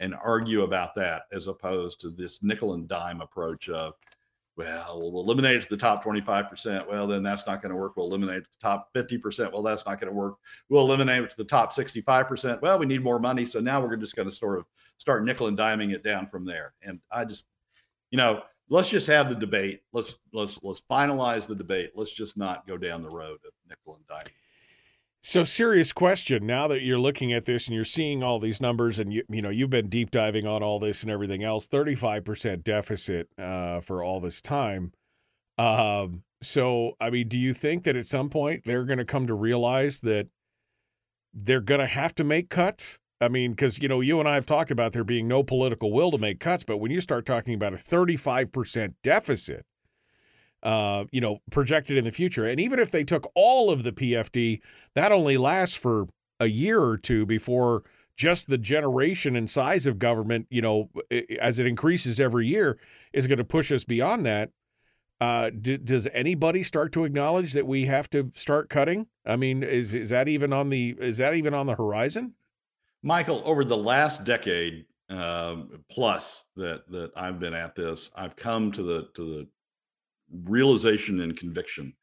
and 0.00 0.14
argue 0.14 0.62
about 0.62 0.94
that 0.96 1.22
as 1.30 1.46
opposed 1.46 2.00
to 2.00 2.10
this 2.10 2.42
nickel 2.42 2.74
and 2.74 2.88
dime 2.88 3.20
approach 3.20 3.68
of 3.68 3.94
well, 4.56 5.10
we'll 5.12 5.22
eliminate 5.22 5.68
the 5.68 5.76
top 5.76 6.04
25%. 6.04 6.88
Well, 6.88 7.06
then 7.06 7.22
that's 7.22 7.46
not 7.46 7.62
going 7.62 7.70
to 7.70 7.76
work. 7.76 7.96
We'll 7.96 8.06
eliminate 8.06 8.44
the 8.44 8.50
top 8.60 8.90
50%. 8.94 9.52
Well, 9.52 9.62
that's 9.62 9.86
not 9.86 10.00
going 10.00 10.12
to 10.12 10.16
work. 10.16 10.34
We'll 10.68 10.84
eliminate 10.84 11.22
it 11.22 11.30
to 11.30 11.36
the 11.36 11.44
top 11.44 11.72
65%. 11.72 12.60
Well, 12.60 12.78
we 12.78 12.86
need 12.86 13.02
more 13.02 13.18
money. 13.18 13.44
So 13.44 13.60
now 13.60 13.80
we're 13.80 13.96
just 13.96 14.16
going 14.16 14.28
to 14.28 14.34
sort 14.34 14.58
of 14.58 14.66
start 14.98 15.24
nickel 15.24 15.46
and 15.46 15.56
diming 15.56 15.94
it 15.94 16.04
down 16.04 16.28
from 16.28 16.44
there. 16.44 16.74
And 16.82 17.00
I 17.10 17.24
just, 17.24 17.46
you 18.10 18.18
know, 18.18 18.42
let's 18.68 18.88
just 18.88 19.06
have 19.06 19.28
the 19.28 19.34
debate. 19.34 19.82
Let's 19.92 20.18
let's 20.32 20.58
let's 20.62 20.82
finalize 20.90 21.46
the 21.46 21.54
debate. 21.54 21.92
Let's 21.94 22.12
just 22.12 22.36
not 22.36 22.66
go 22.66 22.76
down 22.76 23.02
the 23.02 23.10
road 23.10 23.38
of 23.46 23.52
nickel 23.68 23.96
and 23.96 24.06
diming. 24.06 24.32
So 25.22 25.44
serious 25.44 25.92
question. 25.92 26.46
Now 26.46 26.66
that 26.68 26.80
you're 26.80 26.98
looking 26.98 27.30
at 27.32 27.44
this 27.44 27.66
and 27.66 27.74
you're 27.74 27.84
seeing 27.84 28.22
all 28.22 28.38
these 28.38 28.60
numbers, 28.60 28.98
and 28.98 29.12
you 29.12 29.22
you 29.28 29.42
know 29.42 29.50
you've 29.50 29.70
been 29.70 29.88
deep 29.88 30.10
diving 30.10 30.46
on 30.46 30.62
all 30.62 30.78
this 30.78 31.02
and 31.02 31.10
everything 31.10 31.44
else, 31.44 31.66
35 31.66 32.24
percent 32.24 32.64
deficit 32.64 33.28
uh, 33.38 33.80
for 33.80 34.02
all 34.02 34.20
this 34.20 34.40
time. 34.40 34.92
Um, 35.58 36.22
so 36.42 36.96
I 37.00 37.10
mean, 37.10 37.28
do 37.28 37.36
you 37.36 37.52
think 37.52 37.84
that 37.84 37.96
at 37.96 38.06
some 38.06 38.30
point 38.30 38.64
they're 38.64 38.86
going 38.86 38.98
to 38.98 39.04
come 39.04 39.26
to 39.26 39.34
realize 39.34 40.00
that 40.00 40.28
they're 41.34 41.60
going 41.60 41.80
to 41.80 41.86
have 41.86 42.14
to 42.14 42.24
make 42.24 42.48
cuts? 42.48 42.98
I 43.20 43.28
mean, 43.28 43.50
because 43.50 43.78
you 43.78 43.88
know 43.88 44.00
you 44.00 44.20
and 44.20 44.28
I 44.28 44.36
have 44.36 44.46
talked 44.46 44.70
about 44.70 44.92
there 44.92 45.04
being 45.04 45.28
no 45.28 45.42
political 45.42 45.92
will 45.92 46.10
to 46.12 46.18
make 46.18 46.40
cuts, 46.40 46.64
but 46.64 46.78
when 46.78 46.90
you 46.90 47.02
start 47.02 47.26
talking 47.26 47.52
about 47.52 47.74
a 47.74 47.78
35 47.78 48.52
percent 48.52 48.94
deficit 49.02 49.66
uh, 50.62 51.04
you 51.10 51.20
know, 51.20 51.38
projected 51.50 51.96
in 51.96 52.04
the 52.04 52.10
future. 52.10 52.46
And 52.46 52.60
even 52.60 52.78
if 52.78 52.90
they 52.90 53.04
took 53.04 53.30
all 53.34 53.70
of 53.70 53.82
the 53.82 53.92
PFD, 53.92 54.60
that 54.94 55.12
only 55.12 55.36
lasts 55.36 55.76
for 55.76 56.08
a 56.38 56.46
year 56.46 56.82
or 56.82 56.96
two 56.96 57.26
before 57.26 57.82
just 58.16 58.48
the 58.48 58.58
generation 58.58 59.36
and 59.36 59.48
size 59.48 59.86
of 59.86 59.98
government, 59.98 60.46
you 60.50 60.60
know, 60.60 60.90
as 61.40 61.58
it 61.58 61.66
increases 61.66 62.20
every 62.20 62.46
year, 62.46 62.78
is 63.12 63.26
going 63.26 63.38
to 63.38 63.44
push 63.44 63.72
us 63.72 63.84
beyond 63.84 64.26
that. 64.26 64.50
Uh, 65.20 65.50
d- 65.50 65.76
does 65.76 66.08
anybody 66.12 66.62
start 66.62 66.92
to 66.92 67.04
acknowledge 67.04 67.52
that 67.52 67.66
we 67.66 67.86
have 67.86 68.08
to 68.10 68.30
start 68.34 68.70
cutting? 68.70 69.06
I 69.26 69.36
mean, 69.36 69.62
is 69.62 69.92
is 69.92 70.08
that 70.08 70.28
even 70.28 70.52
on 70.52 70.70
the 70.70 70.96
is 70.98 71.18
that 71.18 71.34
even 71.34 71.52
on 71.52 71.66
the 71.66 71.74
horizon? 71.74 72.34
Michael, 73.02 73.42
over 73.44 73.64
the 73.64 73.76
last 73.76 74.24
decade 74.24 74.86
uh, 75.10 75.56
plus 75.90 76.46
that 76.56 76.90
that 76.90 77.12
I've 77.16 77.38
been 77.38 77.54
at 77.54 77.74
this, 77.74 78.10
I've 78.16 78.36
come 78.36 78.72
to 78.72 78.82
the 78.82 79.08
to 79.14 79.24
the 79.24 79.48
realization 80.44 81.20
and 81.20 81.36
conviction 81.36 81.94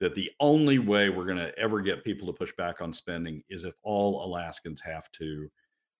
that 0.00 0.14
the 0.14 0.30
only 0.40 0.78
way 0.78 1.08
we're 1.08 1.24
going 1.24 1.38
to 1.38 1.56
ever 1.58 1.80
get 1.80 2.04
people 2.04 2.26
to 2.26 2.32
push 2.32 2.52
back 2.56 2.80
on 2.80 2.92
spending 2.92 3.42
is 3.48 3.64
if 3.64 3.74
all 3.82 4.24
Alaskans 4.24 4.80
have 4.80 5.10
to 5.12 5.48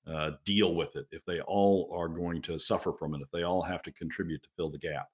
uh, 0.07 0.33
deal 0.45 0.75
with 0.75 0.97
it, 0.97 1.07
if 1.11 1.25
they 1.25 1.41
all 1.43 1.91
are 1.95 2.09
going 2.09 2.43
to 2.43 2.59
suffer 2.59 2.93
from 2.93 3.15
it, 3.15 3.23
if 3.23 3.31
they 3.31 3.43
all 3.43 3.63
have 3.63 3.83
to 3.83 3.93
contribute 3.93 4.43
to 4.43 4.49
fill 4.57 4.71
the 4.71 4.79
gap. 4.79 5.09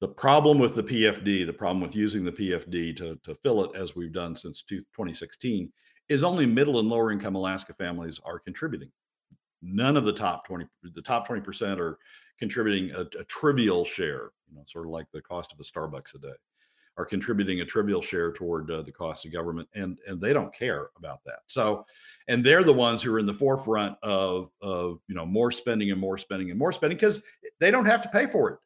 The 0.00 0.08
problem 0.08 0.58
with 0.58 0.74
the 0.74 0.82
PFD, 0.82 1.46
the 1.46 1.52
problem 1.52 1.80
with 1.80 1.94
using 1.94 2.24
the 2.24 2.32
PFD 2.32 2.96
to, 2.96 3.18
to 3.22 3.34
fill 3.42 3.64
it 3.64 3.76
as 3.76 3.94
we've 3.94 4.12
done 4.12 4.34
since 4.36 4.62
2016, 4.62 5.70
is 6.08 6.24
only 6.24 6.46
middle 6.46 6.80
and 6.80 6.88
lower 6.88 7.12
income 7.12 7.36
Alaska 7.36 7.74
families 7.74 8.18
are 8.24 8.38
contributing. 8.38 8.90
None 9.62 9.96
of 9.96 10.04
the 10.04 10.12
top 10.12 10.46
20, 10.46 10.66
the 10.94 11.02
top 11.02 11.28
20% 11.28 11.78
are 11.78 11.98
contributing 12.38 12.90
a, 12.92 13.02
a 13.18 13.24
trivial 13.24 13.84
share, 13.84 14.30
you 14.50 14.56
know, 14.56 14.62
sort 14.66 14.86
of 14.86 14.90
like 14.90 15.06
the 15.12 15.22
cost 15.22 15.52
of 15.52 15.60
a 15.60 15.62
Starbucks 15.62 16.14
a 16.14 16.18
day, 16.18 16.34
are 16.96 17.04
contributing 17.04 17.60
a 17.60 17.64
trivial 17.64 18.02
share 18.02 18.32
toward 18.32 18.70
uh, 18.70 18.82
the 18.82 18.92
cost 18.92 19.24
of 19.24 19.32
government, 19.32 19.68
and 19.74 19.98
and 20.06 20.20
they 20.20 20.32
don't 20.32 20.52
care 20.52 20.88
about 20.96 21.20
that. 21.24 21.40
So, 21.46 21.84
and 22.28 22.44
they're 22.44 22.64
the 22.64 22.72
ones 22.72 23.02
who 23.02 23.14
are 23.14 23.18
in 23.18 23.26
the 23.26 23.34
forefront 23.34 23.96
of 24.02 24.50
of 24.60 25.00
you 25.08 25.14
know 25.14 25.26
more 25.26 25.50
spending 25.50 25.90
and 25.90 26.00
more 26.00 26.18
spending 26.18 26.50
and 26.50 26.58
more 26.58 26.72
spending 26.72 26.96
because 26.96 27.22
they 27.58 27.70
don't 27.70 27.86
have 27.86 28.02
to 28.02 28.08
pay 28.08 28.26
for 28.26 28.50
it. 28.50 28.58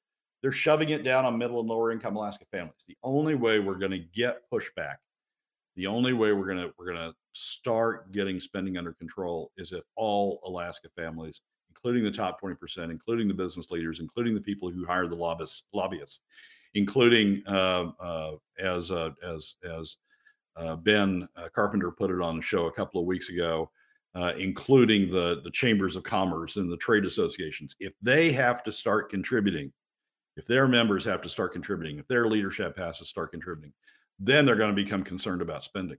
They're 0.42 0.52
shoving 0.52 0.90
it 0.90 1.04
down 1.04 1.24
on 1.24 1.38
middle 1.38 1.60
and 1.60 1.68
lower 1.68 1.92
income 1.92 2.16
Alaska 2.16 2.44
families. 2.50 2.84
The 2.86 2.98
only 3.02 3.34
way 3.34 3.60
we're 3.60 3.78
going 3.78 3.92
to 3.92 4.04
get 4.14 4.42
pushback, 4.52 4.96
the 5.76 5.86
only 5.86 6.12
way 6.12 6.32
we're 6.32 6.52
to 6.54 6.72
we're 6.78 6.92
going 6.92 7.10
to 7.10 7.14
start 7.32 8.12
getting 8.12 8.38
spending 8.40 8.76
under 8.76 8.92
control 8.92 9.52
is 9.56 9.72
if 9.72 9.84
all 9.96 10.40
Alaska 10.44 10.88
families 10.96 11.40
including 11.84 12.04
the 12.04 12.16
top 12.16 12.40
20%, 12.40 12.90
including 12.90 13.28
the 13.28 13.34
business 13.34 13.70
leaders, 13.70 14.00
including 14.00 14.34
the 14.34 14.40
people 14.40 14.70
who 14.70 14.86
hire 14.86 15.06
the 15.06 15.14
lobbyists, 15.14 15.64
lobbyists 15.74 16.20
including 16.72 17.42
uh, 17.46 17.90
uh, 18.00 18.32
as 18.58 18.90
uh, 18.90 19.10
as 19.22 19.56
as 19.64 19.98
uh, 20.56 20.76
Ben 20.76 21.28
uh, 21.36 21.48
Carpenter 21.54 21.90
put 21.90 22.10
it 22.10 22.20
on 22.20 22.36
the 22.36 22.42
show 22.42 22.66
a 22.66 22.72
couple 22.72 23.00
of 23.00 23.06
weeks 23.06 23.28
ago, 23.28 23.70
uh, 24.14 24.32
including 24.38 25.10
the 25.10 25.42
the 25.44 25.50
chambers 25.50 25.94
of 25.94 26.02
commerce 26.04 26.56
and 26.56 26.72
the 26.72 26.76
trade 26.78 27.04
associations. 27.04 27.76
If 27.80 27.92
they 28.00 28.32
have 28.32 28.62
to 28.64 28.72
start 28.72 29.10
contributing, 29.10 29.70
if 30.36 30.46
their 30.46 30.66
members 30.66 31.04
have 31.04 31.20
to 31.20 31.28
start 31.28 31.52
contributing, 31.52 31.98
if 31.98 32.08
their 32.08 32.26
leadership 32.26 32.78
has 32.78 32.98
to 32.98 33.04
start 33.04 33.30
contributing, 33.30 33.74
then 34.18 34.46
they're 34.46 34.56
going 34.56 34.74
to 34.74 34.82
become 34.82 35.04
concerned 35.04 35.42
about 35.42 35.64
spending. 35.64 35.98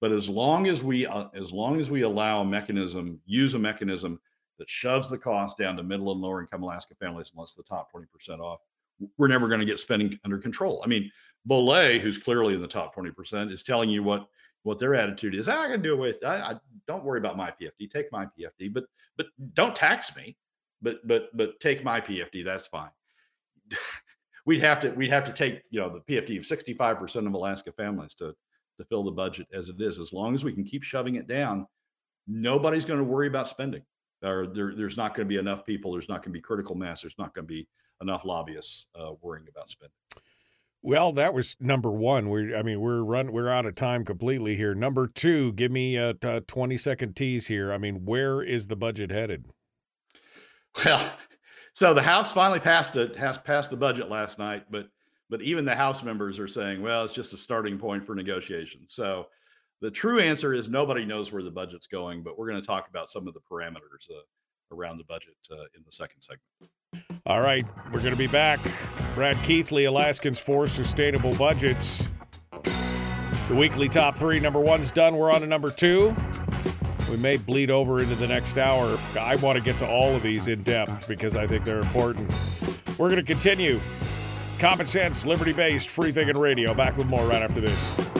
But 0.00 0.12
as 0.12 0.28
long 0.28 0.66
as 0.66 0.82
we 0.82 1.06
as 1.06 1.52
long 1.52 1.80
as 1.80 1.90
we 1.90 2.02
allow 2.02 2.42
a 2.42 2.44
mechanism, 2.44 3.18
use 3.24 3.54
a 3.54 3.58
mechanism 3.58 4.20
that 4.62 4.68
shoves 4.68 5.10
the 5.10 5.18
cost 5.18 5.58
down 5.58 5.76
to 5.76 5.82
middle 5.82 6.12
and 6.12 6.20
lower 6.20 6.40
income 6.40 6.62
Alaska 6.62 6.94
families 6.94 7.32
unless 7.34 7.54
the 7.54 7.64
top 7.64 7.90
20% 7.92 8.38
off, 8.38 8.60
we're 9.18 9.26
never 9.26 9.48
going 9.48 9.58
to 9.58 9.66
get 9.66 9.80
spending 9.80 10.16
under 10.24 10.38
control. 10.38 10.80
I 10.84 10.86
mean, 10.86 11.10
Bolea, 11.50 11.98
who's 11.98 12.16
clearly 12.16 12.54
in 12.54 12.62
the 12.62 12.68
top 12.68 12.94
20%, 12.94 13.50
is 13.50 13.64
telling 13.64 13.90
you 13.90 14.04
what 14.04 14.28
what 14.62 14.78
their 14.78 14.94
attitude 14.94 15.34
is. 15.34 15.48
Ah, 15.48 15.64
I 15.64 15.66
can 15.66 15.82
do 15.82 15.94
away 15.94 16.10
with. 16.10 16.24
I, 16.24 16.36
I 16.36 16.54
don't 16.86 17.02
worry 17.02 17.18
about 17.18 17.36
my 17.36 17.50
PFD. 17.50 17.90
Take 17.90 18.12
my 18.12 18.26
PFD, 18.26 18.72
but 18.72 18.84
but 19.16 19.26
don't 19.54 19.74
tax 19.74 20.14
me. 20.14 20.36
But 20.80 21.04
but 21.08 21.36
but 21.36 21.58
take 21.58 21.82
my 21.82 22.00
PFD. 22.00 22.44
That's 22.44 22.68
fine. 22.68 22.90
we'd 24.46 24.60
have 24.60 24.78
to 24.82 24.90
we'd 24.90 25.10
have 25.10 25.24
to 25.24 25.32
take 25.32 25.62
you 25.70 25.80
know 25.80 25.90
the 25.92 26.14
PFD 26.14 26.38
of 26.38 26.44
65% 26.44 27.26
of 27.26 27.34
Alaska 27.34 27.72
families 27.72 28.14
to 28.14 28.36
to 28.78 28.84
fill 28.84 29.02
the 29.02 29.10
budget 29.10 29.48
as 29.52 29.68
it 29.68 29.80
is. 29.80 29.98
As 29.98 30.12
long 30.12 30.32
as 30.32 30.44
we 30.44 30.52
can 30.52 30.62
keep 30.62 30.84
shoving 30.84 31.16
it 31.16 31.26
down, 31.26 31.66
nobody's 32.28 32.84
going 32.84 33.00
to 33.00 33.04
worry 33.04 33.26
about 33.26 33.48
spending 33.48 33.82
or 34.22 34.46
there, 34.46 34.74
there's 34.74 34.96
not 34.96 35.14
going 35.14 35.26
to 35.26 35.28
be 35.28 35.38
enough 35.38 35.64
people. 35.64 35.92
There's 35.92 36.08
not 36.08 36.22
going 36.22 36.32
to 36.32 36.38
be 36.38 36.40
critical 36.40 36.74
mass. 36.74 37.02
There's 37.02 37.18
not 37.18 37.34
going 37.34 37.46
to 37.46 37.52
be 37.52 37.68
enough 38.00 38.24
lobbyists 38.24 38.86
uh, 38.98 39.12
worrying 39.20 39.46
about 39.48 39.70
spending. 39.70 39.92
Well, 40.84 41.12
that 41.12 41.32
was 41.32 41.56
number 41.60 41.90
one. 41.90 42.28
We, 42.28 42.54
I 42.54 42.62
mean, 42.62 42.80
we're 42.80 43.02
run, 43.02 43.32
we're 43.32 43.48
out 43.48 43.66
of 43.66 43.76
time 43.76 44.04
completely 44.04 44.56
here. 44.56 44.74
Number 44.74 45.06
two, 45.06 45.52
give 45.52 45.70
me 45.70 45.96
a, 45.96 46.14
a 46.22 46.40
twenty 46.40 46.76
second 46.76 47.14
tease 47.14 47.46
here. 47.46 47.72
I 47.72 47.78
mean, 47.78 48.04
where 48.04 48.42
is 48.42 48.66
the 48.66 48.74
budget 48.74 49.12
headed? 49.12 49.46
Well, 50.84 51.08
so 51.72 51.94
the 51.94 52.02
House 52.02 52.32
finally 52.32 52.58
passed 52.58 52.96
it, 52.96 53.14
has 53.14 53.38
passed 53.38 53.70
the 53.70 53.76
budget 53.76 54.10
last 54.10 54.40
night, 54.40 54.64
but 54.70 54.88
but 55.30 55.40
even 55.42 55.64
the 55.64 55.74
House 55.74 56.02
members 56.02 56.40
are 56.40 56.48
saying, 56.48 56.82
well, 56.82 57.04
it's 57.04 57.14
just 57.14 57.32
a 57.32 57.38
starting 57.38 57.78
point 57.78 58.04
for 58.04 58.16
negotiations. 58.16 58.92
So 58.92 59.28
the 59.82 59.90
true 59.90 60.20
answer 60.20 60.54
is 60.54 60.68
nobody 60.68 61.04
knows 61.04 61.32
where 61.32 61.42
the 61.42 61.50
budget's 61.50 61.88
going, 61.88 62.22
but 62.22 62.38
we're 62.38 62.48
going 62.48 62.60
to 62.60 62.66
talk 62.66 62.88
about 62.88 63.10
some 63.10 63.26
of 63.26 63.34
the 63.34 63.40
parameters 63.40 64.08
uh, 64.10 64.22
around 64.72 64.96
the 64.96 65.04
budget 65.04 65.34
uh, 65.50 65.56
in 65.76 65.82
the 65.84 65.90
second 65.90 66.22
segment. 66.22 67.20
All 67.26 67.40
right, 67.40 67.66
we're 67.92 67.98
going 67.98 68.12
to 68.12 68.16
be 68.16 68.28
back. 68.28 68.60
Brad 69.16 69.36
Keithley, 69.38 69.86
Alaskans 69.86 70.38
for 70.38 70.68
Sustainable 70.68 71.34
Budgets. 71.34 72.08
The 73.48 73.56
weekly 73.56 73.88
top 73.88 74.16
three. 74.16 74.38
Number 74.38 74.60
one's 74.60 74.92
done. 74.92 75.16
We're 75.16 75.32
on 75.32 75.40
to 75.40 75.46
number 75.48 75.70
two. 75.70 76.14
We 77.10 77.16
may 77.16 77.36
bleed 77.36 77.70
over 77.70 78.00
into 78.00 78.14
the 78.14 78.28
next 78.28 78.58
hour. 78.58 78.96
I 79.18 79.36
want 79.36 79.58
to 79.58 79.64
get 79.64 79.78
to 79.80 79.86
all 79.86 80.14
of 80.14 80.22
these 80.22 80.46
in 80.46 80.62
depth 80.62 81.08
because 81.08 81.34
I 81.34 81.46
think 81.48 81.64
they're 81.64 81.80
important. 81.80 82.32
We're 82.98 83.10
going 83.10 83.16
to 83.16 83.26
continue. 83.26 83.80
Common 84.60 84.86
sense, 84.86 85.26
liberty 85.26 85.52
based, 85.52 85.90
free 85.90 86.12
thinking 86.12 86.38
radio. 86.38 86.72
Back 86.72 86.96
with 86.96 87.08
more 87.08 87.26
right 87.26 87.42
after 87.42 87.60
this. 87.60 88.11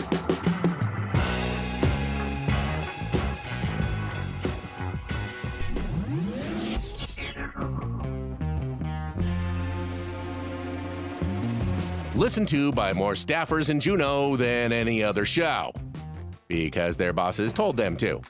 Listened 12.23 12.47
to 12.47 12.71
by 12.71 12.93
more 12.93 13.15
staffers 13.15 13.69
in 13.69 13.81
Juneau 13.81 14.37
than 14.37 14.73
any 14.73 15.03
other 15.03 15.27
show 15.27 15.73
because 16.47 16.97
their 16.97 17.13
bosses 17.13 17.53
told 17.53 17.77
them 17.77 17.97
to. 17.97 18.21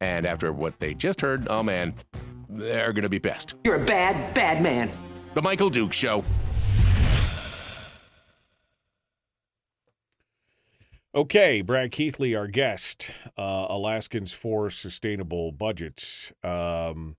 And 0.00 0.26
after 0.26 0.52
what 0.52 0.80
they 0.80 0.94
just 0.94 1.20
heard, 1.20 1.46
oh 1.48 1.62
man, 1.62 1.94
they're 2.48 2.92
going 2.92 3.04
to 3.04 3.08
be 3.08 3.20
pissed. 3.20 3.54
You're 3.62 3.76
a 3.76 3.84
bad, 3.84 4.34
bad 4.34 4.60
man. 4.60 4.90
The 5.34 5.42
Michael 5.42 5.70
Duke 5.70 5.92
Show. 5.92 6.24
Okay, 11.14 11.62
Brad 11.62 11.92
Keithley, 11.92 12.34
our 12.34 12.48
guest, 12.48 13.12
uh, 13.38 13.68
Alaskans 13.70 14.32
for 14.32 14.70
Sustainable 14.70 15.52
Budgets. 15.52 16.32
Um, 16.42 17.16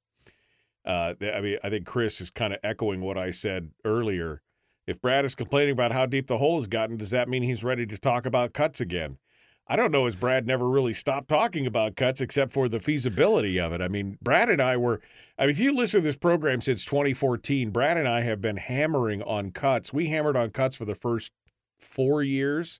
uh, 0.83 1.13
I 1.21 1.39
mean, 1.39 1.57
I 1.63 1.69
think 1.69 1.85
Chris 1.85 2.19
is 2.19 2.29
kind 2.29 2.51
of 2.51 2.59
echoing 2.63 2.99
what 2.99 3.17
I 3.17 3.31
said 3.31 3.71
earlier. 3.85 4.41
If 4.87 5.01
Brad 5.01 5.25
is 5.25 5.35
complaining 5.35 5.73
about 5.73 5.91
how 5.91 6.05
deep 6.05 6.27
the 6.27 6.37
hole 6.37 6.55
has 6.55 6.67
gotten, 6.67 6.95
does 6.95 7.09
that 7.09 7.27
mean 7.27 7.43
he's 7.43 7.63
ready 7.63 7.85
to 7.85 7.97
talk 7.97 8.25
about 8.25 8.53
cuts 8.53 8.79
again? 8.79 9.17
I 9.67 9.75
don't 9.75 9.91
know, 9.91 10.05
as 10.05 10.15
Brad 10.15 10.47
never 10.47 10.69
really 10.69 10.93
stopped 10.93 11.27
talking 11.27 11.67
about 11.67 11.97
cuts 11.97 12.21
except 12.21 12.53
for 12.53 12.69
the 12.69 12.79
feasibility 12.79 13.59
of 13.59 13.73
it. 13.73 13.81
I 13.81 13.89
mean, 13.89 14.17
Brad 14.21 14.49
and 14.49 14.61
I 14.61 14.77
were, 14.77 15.01
I 15.37 15.43
mean, 15.43 15.49
if 15.49 15.59
you 15.59 15.75
listen 15.75 15.99
to 15.99 16.05
this 16.05 16.15
program 16.15 16.61
since 16.61 16.85
2014, 16.85 17.71
Brad 17.71 17.97
and 17.97 18.07
I 18.07 18.21
have 18.21 18.39
been 18.39 18.55
hammering 18.55 19.21
on 19.23 19.51
cuts. 19.51 19.91
We 19.91 20.07
hammered 20.07 20.37
on 20.37 20.51
cuts 20.51 20.77
for 20.77 20.85
the 20.85 20.95
first 20.95 21.33
four 21.81 22.23
years, 22.23 22.79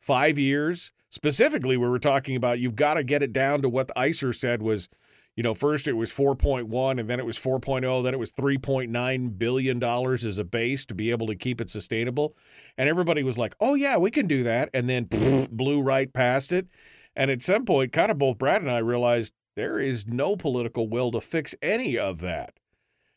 five 0.00 0.40
years. 0.40 0.90
Specifically, 1.10 1.76
we 1.76 1.88
were 1.88 2.00
talking 2.00 2.34
about 2.34 2.58
you've 2.58 2.74
got 2.74 2.94
to 2.94 3.04
get 3.04 3.22
it 3.22 3.32
down 3.32 3.62
to 3.62 3.68
what 3.68 3.86
the 3.86 3.98
ISER 3.98 4.32
said 4.32 4.62
was 4.62 4.88
you 5.36 5.42
know, 5.42 5.54
first 5.54 5.86
it 5.86 5.92
was 5.92 6.10
4.1 6.10 6.98
and 6.98 7.10
then 7.10 7.20
it 7.20 7.26
was 7.26 7.38
4.0, 7.38 8.02
then 8.02 8.14
it 8.14 8.18
was 8.18 8.32
3.9 8.32 9.38
billion 9.38 9.78
dollars 9.78 10.24
as 10.24 10.38
a 10.38 10.44
base 10.44 10.86
to 10.86 10.94
be 10.94 11.10
able 11.10 11.26
to 11.26 11.36
keep 11.36 11.60
it 11.60 11.68
sustainable. 11.68 12.34
And 12.78 12.88
everybody 12.88 13.22
was 13.22 13.36
like, 13.36 13.54
"Oh 13.60 13.74
yeah, 13.74 13.98
we 13.98 14.10
can 14.10 14.26
do 14.26 14.42
that." 14.44 14.70
And 14.72 14.88
then 14.88 15.04
blew 15.52 15.82
right 15.82 16.12
past 16.12 16.52
it. 16.52 16.66
And 17.14 17.30
at 17.30 17.42
some 17.42 17.64
point, 17.64 17.92
kind 17.92 18.10
of 18.10 18.18
both 18.18 18.38
Brad 18.38 18.62
and 18.62 18.70
I 18.70 18.78
realized 18.78 19.34
there 19.56 19.78
is 19.78 20.06
no 20.06 20.36
political 20.36 20.88
will 20.88 21.10
to 21.12 21.20
fix 21.20 21.54
any 21.62 21.98
of 21.98 22.20
that. 22.20 22.54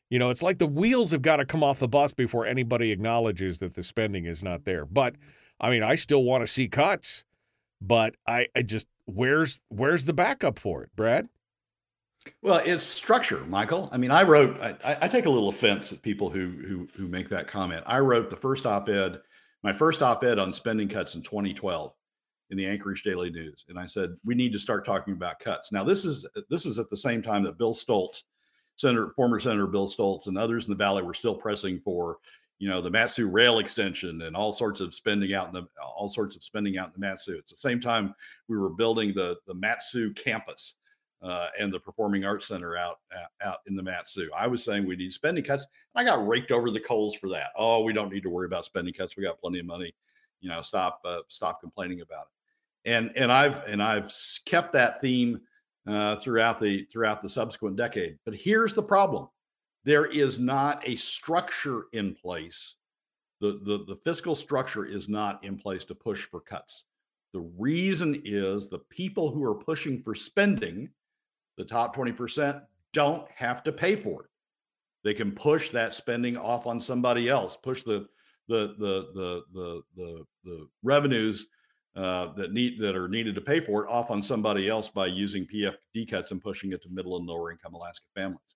You 0.09 0.19
know, 0.19 0.29
it's 0.29 0.41
like 0.41 0.57
the 0.57 0.67
wheels 0.67 1.11
have 1.11 1.21
got 1.21 1.37
to 1.37 1.45
come 1.45 1.63
off 1.63 1.79
the 1.79 1.87
bus 1.87 2.11
before 2.11 2.45
anybody 2.45 2.91
acknowledges 2.91 3.59
that 3.59 3.75
the 3.75 3.83
spending 3.83 4.25
is 4.25 4.43
not 4.43 4.65
there. 4.65 4.85
But 4.85 5.15
I 5.59 5.69
mean, 5.69 5.83
I 5.83 5.95
still 5.95 6.23
want 6.23 6.41
to 6.43 6.47
see 6.47 6.67
cuts, 6.67 7.25
but 7.79 8.15
I, 8.27 8.47
I 8.55 8.63
just 8.63 8.87
where's 9.05 9.61
where's 9.69 10.05
the 10.05 10.13
backup 10.13 10.59
for 10.59 10.83
it, 10.83 10.89
Brad? 10.95 11.29
Well, 12.41 12.61
it's 12.65 12.83
structure, 12.83 13.43
Michael. 13.45 13.89
I 13.91 13.97
mean, 13.97 14.11
I 14.11 14.23
wrote. 14.23 14.59
I, 14.61 14.97
I, 15.01 15.07
take 15.07 15.25
a 15.25 15.29
little 15.29 15.49
offense 15.49 15.91
at 15.91 16.01
people 16.01 16.29
who 16.29 16.49
who 16.67 16.87
who 16.95 17.07
make 17.07 17.29
that 17.29 17.47
comment. 17.47 17.83
I 17.85 17.99
wrote 17.99 18.29
the 18.29 18.35
first 18.35 18.65
op-ed, 18.65 19.19
my 19.63 19.73
first 19.73 20.01
op-ed 20.01 20.39
on 20.39 20.53
spending 20.53 20.87
cuts 20.87 21.15
in 21.15 21.21
2012 21.21 21.93
in 22.49 22.57
the 22.57 22.65
Anchorage 22.65 23.03
Daily 23.03 23.29
News, 23.29 23.65
and 23.69 23.77
I 23.77 23.85
said 23.85 24.15
we 24.25 24.35
need 24.35 24.53
to 24.53 24.59
start 24.59 24.85
talking 24.85 25.13
about 25.13 25.39
cuts. 25.39 25.71
Now, 25.71 25.83
this 25.83 26.05
is 26.05 26.25
this 26.49 26.65
is 26.65 26.79
at 26.79 26.89
the 26.89 26.97
same 26.97 27.21
time 27.21 27.43
that 27.43 27.57
Bill 27.57 27.73
Stoltze, 27.73 28.23
Senator, 28.75 29.09
former 29.15 29.39
Senator 29.39 29.67
Bill 29.67 29.87
Stoltze, 29.87 30.27
and 30.27 30.37
others 30.37 30.65
in 30.65 30.71
the 30.71 30.77
Valley 30.77 31.03
were 31.03 31.13
still 31.13 31.35
pressing 31.35 31.79
for, 31.79 32.17
you 32.57 32.69
know, 32.69 32.81
the 32.81 32.89
Mat-Su 32.89 33.27
rail 33.27 33.59
extension 33.59 34.23
and 34.23 34.35
all 34.35 34.51
sorts 34.51 34.81
of 34.81 34.93
spending 34.93 35.33
out 35.33 35.47
in 35.47 35.53
the 35.53 35.67
all 35.81 36.09
sorts 36.09 36.35
of 36.35 36.43
spending 36.43 36.77
out 36.77 36.87
in 36.87 36.93
the 36.93 37.07
Mat-Su. 37.07 37.37
It's 37.37 37.51
the 37.51 37.57
same 37.57 37.79
time 37.79 38.15
we 38.47 38.57
were 38.57 38.69
building 38.69 39.13
the 39.13 39.37
the 39.45 39.53
Mat-Su 39.53 40.13
campus 40.13 40.75
uh, 41.21 41.47
and 41.59 41.71
the 41.71 41.79
Performing 41.79 42.23
Arts 42.23 42.47
Center 42.47 42.77
out 42.77 42.99
out 43.41 43.59
in 43.67 43.75
the 43.75 43.83
Mat-Su. 43.83 44.29
I 44.35 44.47
was 44.47 44.63
saying 44.63 44.85
we 44.85 44.95
need 44.95 45.11
spending 45.11 45.43
cuts. 45.43 45.65
I 45.95 46.03
got 46.03 46.25
raked 46.27 46.51
over 46.51 46.71
the 46.71 46.79
coals 46.79 47.15
for 47.15 47.29
that. 47.29 47.51
Oh, 47.57 47.83
we 47.83 47.93
don't 47.93 48.11
need 48.11 48.23
to 48.23 48.29
worry 48.29 48.45
about 48.45 48.65
spending 48.65 48.93
cuts. 48.93 49.17
We 49.17 49.23
got 49.23 49.39
plenty 49.39 49.59
of 49.59 49.65
money. 49.65 49.93
You 50.41 50.49
know, 50.49 50.61
stop 50.61 51.01
uh, 51.05 51.19
stop 51.27 51.59
complaining 51.59 52.01
about 52.01 52.27
it. 52.27 52.91
And 52.91 53.11
and 53.15 53.31
I've 53.31 53.63
and 53.65 53.83
I've 53.83 54.13
kept 54.45 54.71
that 54.73 55.01
theme 55.01 55.41
uh, 55.87 56.15
throughout 56.15 56.59
the 56.59 56.85
throughout 56.85 57.21
the 57.21 57.29
subsequent 57.29 57.75
decade. 57.75 58.17
But 58.23 58.35
here's 58.35 58.73
the 58.73 58.83
problem: 58.83 59.27
there 59.83 60.05
is 60.05 60.39
not 60.39 60.87
a 60.87 60.95
structure 60.95 61.85
in 61.93 62.15
place. 62.15 62.75
The, 63.41 63.59
the, 63.63 63.85
the 63.87 63.95
fiscal 63.95 64.35
structure 64.35 64.85
is 64.85 65.07
not 65.07 65.41
in 65.45 65.57
place 65.57 65.85
to 65.85 65.95
push 65.95 66.25
for 66.25 66.41
cuts. 66.41 66.85
The 67.31 67.49
reason 67.57 68.21
is 68.25 68.67
the 68.67 68.79
people 68.89 69.31
who 69.31 69.43
are 69.45 69.55
pushing 69.55 70.01
for 70.01 70.13
spending 70.13 70.89
the 71.59 71.65
top 71.65 71.93
20% 71.93 72.61
don't 72.93 73.29
have 73.35 73.61
to 73.63 73.71
pay 73.73 73.97
for 73.97 74.23
it. 74.23 74.29
They 75.03 75.13
can 75.13 75.33
push 75.33 75.69
that 75.71 75.93
spending 75.93 76.37
off 76.37 76.65
on 76.65 76.79
somebody 76.79 77.29
else, 77.29 77.57
push 77.57 77.83
the 77.83 78.07
the 78.47 78.75
the 78.79 79.11
the 79.13 79.43
the 79.53 79.81
the, 79.95 80.25
the 80.45 80.67
revenues 80.83 81.47
uh, 81.95 82.33
that 82.33 82.53
need 82.53 82.79
that 82.79 82.95
are 82.95 83.09
needed 83.09 83.35
to 83.35 83.41
pay 83.41 83.59
for 83.59 83.83
it 83.83 83.89
off 83.89 84.09
on 84.09 84.21
somebody 84.21 84.69
else 84.69 84.89
by 84.89 85.05
using 85.05 85.45
PFD 85.45 86.09
cuts 86.09 86.31
and 86.31 86.41
pushing 86.41 86.71
it 86.71 86.81
to 86.83 86.89
middle 86.89 87.17
and 87.17 87.27
lower 87.27 87.51
income 87.51 87.73
Alaska 87.73 88.07
families. 88.15 88.55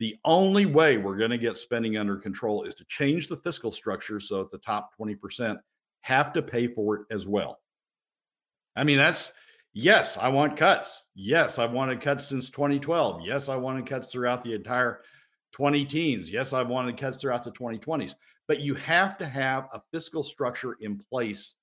The 0.00 0.16
only 0.24 0.66
way 0.66 0.98
we're 0.98 1.16
going 1.16 1.30
to 1.30 1.38
get 1.38 1.58
spending 1.58 1.96
under 1.96 2.16
control 2.16 2.64
is 2.64 2.74
to 2.74 2.84
change 2.86 3.28
the 3.28 3.36
fiscal 3.36 3.70
structure 3.70 4.18
so 4.18 4.38
that 4.38 4.50
the 4.50 4.58
top 4.58 4.90
20% 5.00 5.58
have 6.00 6.32
to 6.32 6.42
pay 6.42 6.66
for 6.66 6.96
it 6.96 7.02
as 7.10 7.26
well. 7.26 7.60
I 8.74 8.82
mean, 8.82 8.98
that's 8.98 9.32
Yes, 9.74 10.18
I 10.18 10.28
want 10.28 10.56
cuts. 10.56 11.04
Yes, 11.14 11.58
I've 11.58 11.72
wanted 11.72 12.00
cuts 12.00 12.26
since 12.26 12.50
2012. 12.50 13.22
Yes, 13.24 13.48
I 13.48 13.56
wanted 13.56 13.86
cuts 13.86 14.12
throughout 14.12 14.42
the 14.42 14.52
entire 14.52 15.00
20 15.52 15.84
teens. 15.86 16.30
Yes, 16.30 16.52
I've 16.52 16.68
wanted 16.68 16.98
cuts 16.98 17.20
throughout 17.20 17.42
the 17.42 17.52
2020s. 17.52 18.14
But 18.48 18.60
you 18.60 18.74
have 18.74 19.16
to 19.18 19.26
have 19.26 19.68
a 19.72 19.80
fiscal 19.92 20.22
structure 20.22 20.76
in 20.80 20.98
place 20.98 21.54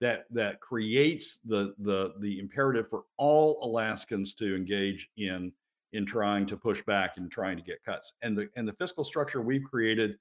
that 0.00 0.24
that 0.30 0.60
creates 0.60 1.38
the 1.44 1.74
the 1.80 2.14
the 2.20 2.38
imperative 2.38 2.88
for 2.88 3.04
all 3.18 3.58
Alaskans 3.62 4.32
to 4.34 4.56
engage 4.56 5.10
in 5.18 5.52
in 5.92 6.06
trying 6.06 6.46
to 6.46 6.56
push 6.56 6.82
back 6.84 7.18
and 7.18 7.30
trying 7.30 7.58
to 7.58 7.62
get 7.62 7.84
cuts. 7.84 8.14
And 8.22 8.38
the 8.38 8.48
and 8.56 8.66
the 8.66 8.72
fiscal 8.72 9.04
structure 9.04 9.42
we've 9.42 9.64
created 9.64 10.16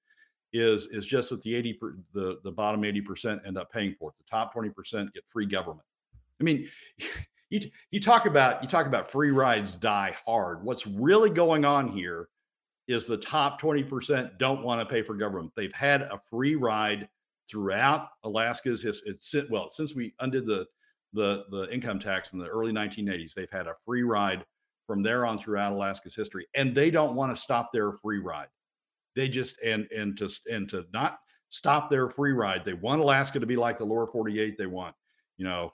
is 0.51 0.87
is 0.87 1.05
just 1.05 1.29
that 1.29 1.41
the 1.43 1.55
80 1.55 1.73
per, 1.73 1.95
the 2.13 2.39
the 2.43 2.51
bottom 2.51 2.81
80% 2.81 3.45
end 3.47 3.57
up 3.57 3.71
paying 3.71 3.95
for 3.97 4.09
it. 4.09 4.15
The 4.17 4.25
top 4.29 4.53
20% 4.53 5.13
get 5.13 5.23
free 5.27 5.45
government. 5.45 5.85
I 6.39 6.43
mean, 6.43 6.69
you 7.49 7.61
you 7.91 7.99
talk 7.99 8.25
about 8.25 8.61
you 8.61 8.69
talk 8.69 8.85
about 8.85 9.09
free 9.09 9.31
rides 9.31 9.75
die 9.75 10.15
hard. 10.25 10.63
What's 10.63 10.85
really 10.87 11.29
going 11.29 11.65
on 11.65 11.87
here 11.87 12.29
is 12.87 13.05
the 13.05 13.17
top 13.17 13.61
20% 13.61 14.39
don't 14.39 14.63
want 14.63 14.81
to 14.81 14.85
pay 14.91 15.03
for 15.03 15.13
government. 15.13 15.51
They've 15.55 15.73
had 15.73 16.01
a 16.01 16.19
free 16.29 16.55
ride 16.55 17.07
throughout 17.49 18.09
Alaska's 18.23 18.81
history. 18.81 19.47
Well, 19.49 19.69
since 19.69 19.95
we 19.95 20.13
undid 20.19 20.45
the 20.45 20.65
the 21.13 21.45
the 21.49 21.67
income 21.73 21.99
tax 21.99 22.33
in 22.33 22.39
the 22.39 22.47
early 22.47 22.71
1980s, 22.71 23.33
they've 23.33 23.51
had 23.51 23.67
a 23.67 23.75
free 23.85 24.03
ride 24.03 24.45
from 24.85 25.03
there 25.03 25.25
on 25.25 25.37
throughout 25.37 25.71
Alaska's 25.71 26.15
history, 26.15 26.47
and 26.55 26.73
they 26.73 26.89
don't 26.91 27.15
want 27.15 27.35
to 27.35 27.41
stop 27.41 27.71
their 27.71 27.91
free 27.91 28.19
ride. 28.19 28.47
They 29.15 29.27
just 29.27 29.59
and 29.63 29.87
and 29.91 30.17
to 30.17 30.29
and 30.51 30.69
to 30.69 30.85
not 30.93 31.19
stop 31.49 31.89
their 31.89 32.09
free 32.09 32.33
ride. 32.33 32.63
They 32.63 32.73
want 32.73 33.01
Alaska 33.01 33.39
to 33.39 33.45
be 33.45 33.55
like 33.55 33.79
the 33.79 33.85
lower 33.85 34.07
48. 34.07 34.57
They 34.57 34.65
want 34.67 34.95
you 35.37 35.45
know 35.45 35.73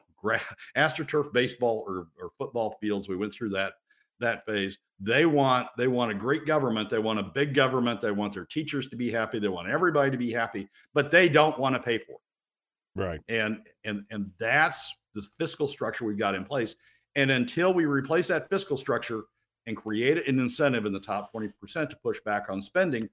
astroturf 0.78 1.32
baseball 1.34 1.84
or, 1.88 2.08
or 2.22 2.32
football 2.38 2.72
fields. 2.82 3.08
We 3.08 3.16
went 3.16 3.34
through 3.34 3.50
that 3.50 3.74
that 4.20 4.46
phase. 4.46 4.78
They 5.00 5.26
want 5.26 5.68
they 5.78 5.88
want 5.88 6.12
a 6.12 6.16
great 6.16 6.46
government. 6.46 6.90
They 6.90 7.00
want 7.00 7.20
a 7.20 7.24
big 7.24 7.54
government. 7.54 8.02
They 8.02 8.12
want 8.12 8.34
their 8.34 8.46
teachers 8.46 8.88
to 8.90 8.96
be 8.96 9.12
happy. 9.12 9.40
They 9.40 9.48
want 9.48 9.68
everybody 9.68 10.12
to 10.12 10.18
be 10.18 10.32
happy, 10.32 10.70
but 10.94 11.12
they 11.12 11.28
don't 11.30 11.60
want 11.60 11.76
to 11.76 11.82
pay 11.82 11.98
for 11.98 12.14
it. 12.14 13.00
Right. 13.02 13.22
And 13.28 13.60
and 13.84 14.04
and 14.10 14.32
that's 14.40 14.96
the 15.14 15.22
fiscal 15.38 15.68
structure 15.68 16.06
we've 16.06 16.18
got 16.18 16.36
in 16.36 16.46
place. 16.46 16.76
And 17.16 17.32
until 17.32 17.74
we 17.74 17.86
replace 17.86 18.28
that 18.28 18.50
fiscal 18.50 18.78
structure 18.78 19.24
and 19.68 19.76
create 19.76 20.28
an 20.28 20.40
incentive 20.40 20.86
in 20.86 20.94
the 20.94 21.00
top 21.00 21.34
20% 21.34 21.90
to 21.90 21.96
push 22.04 22.20
back 22.22 22.50
on 22.50 22.62
spending, 22.62 23.10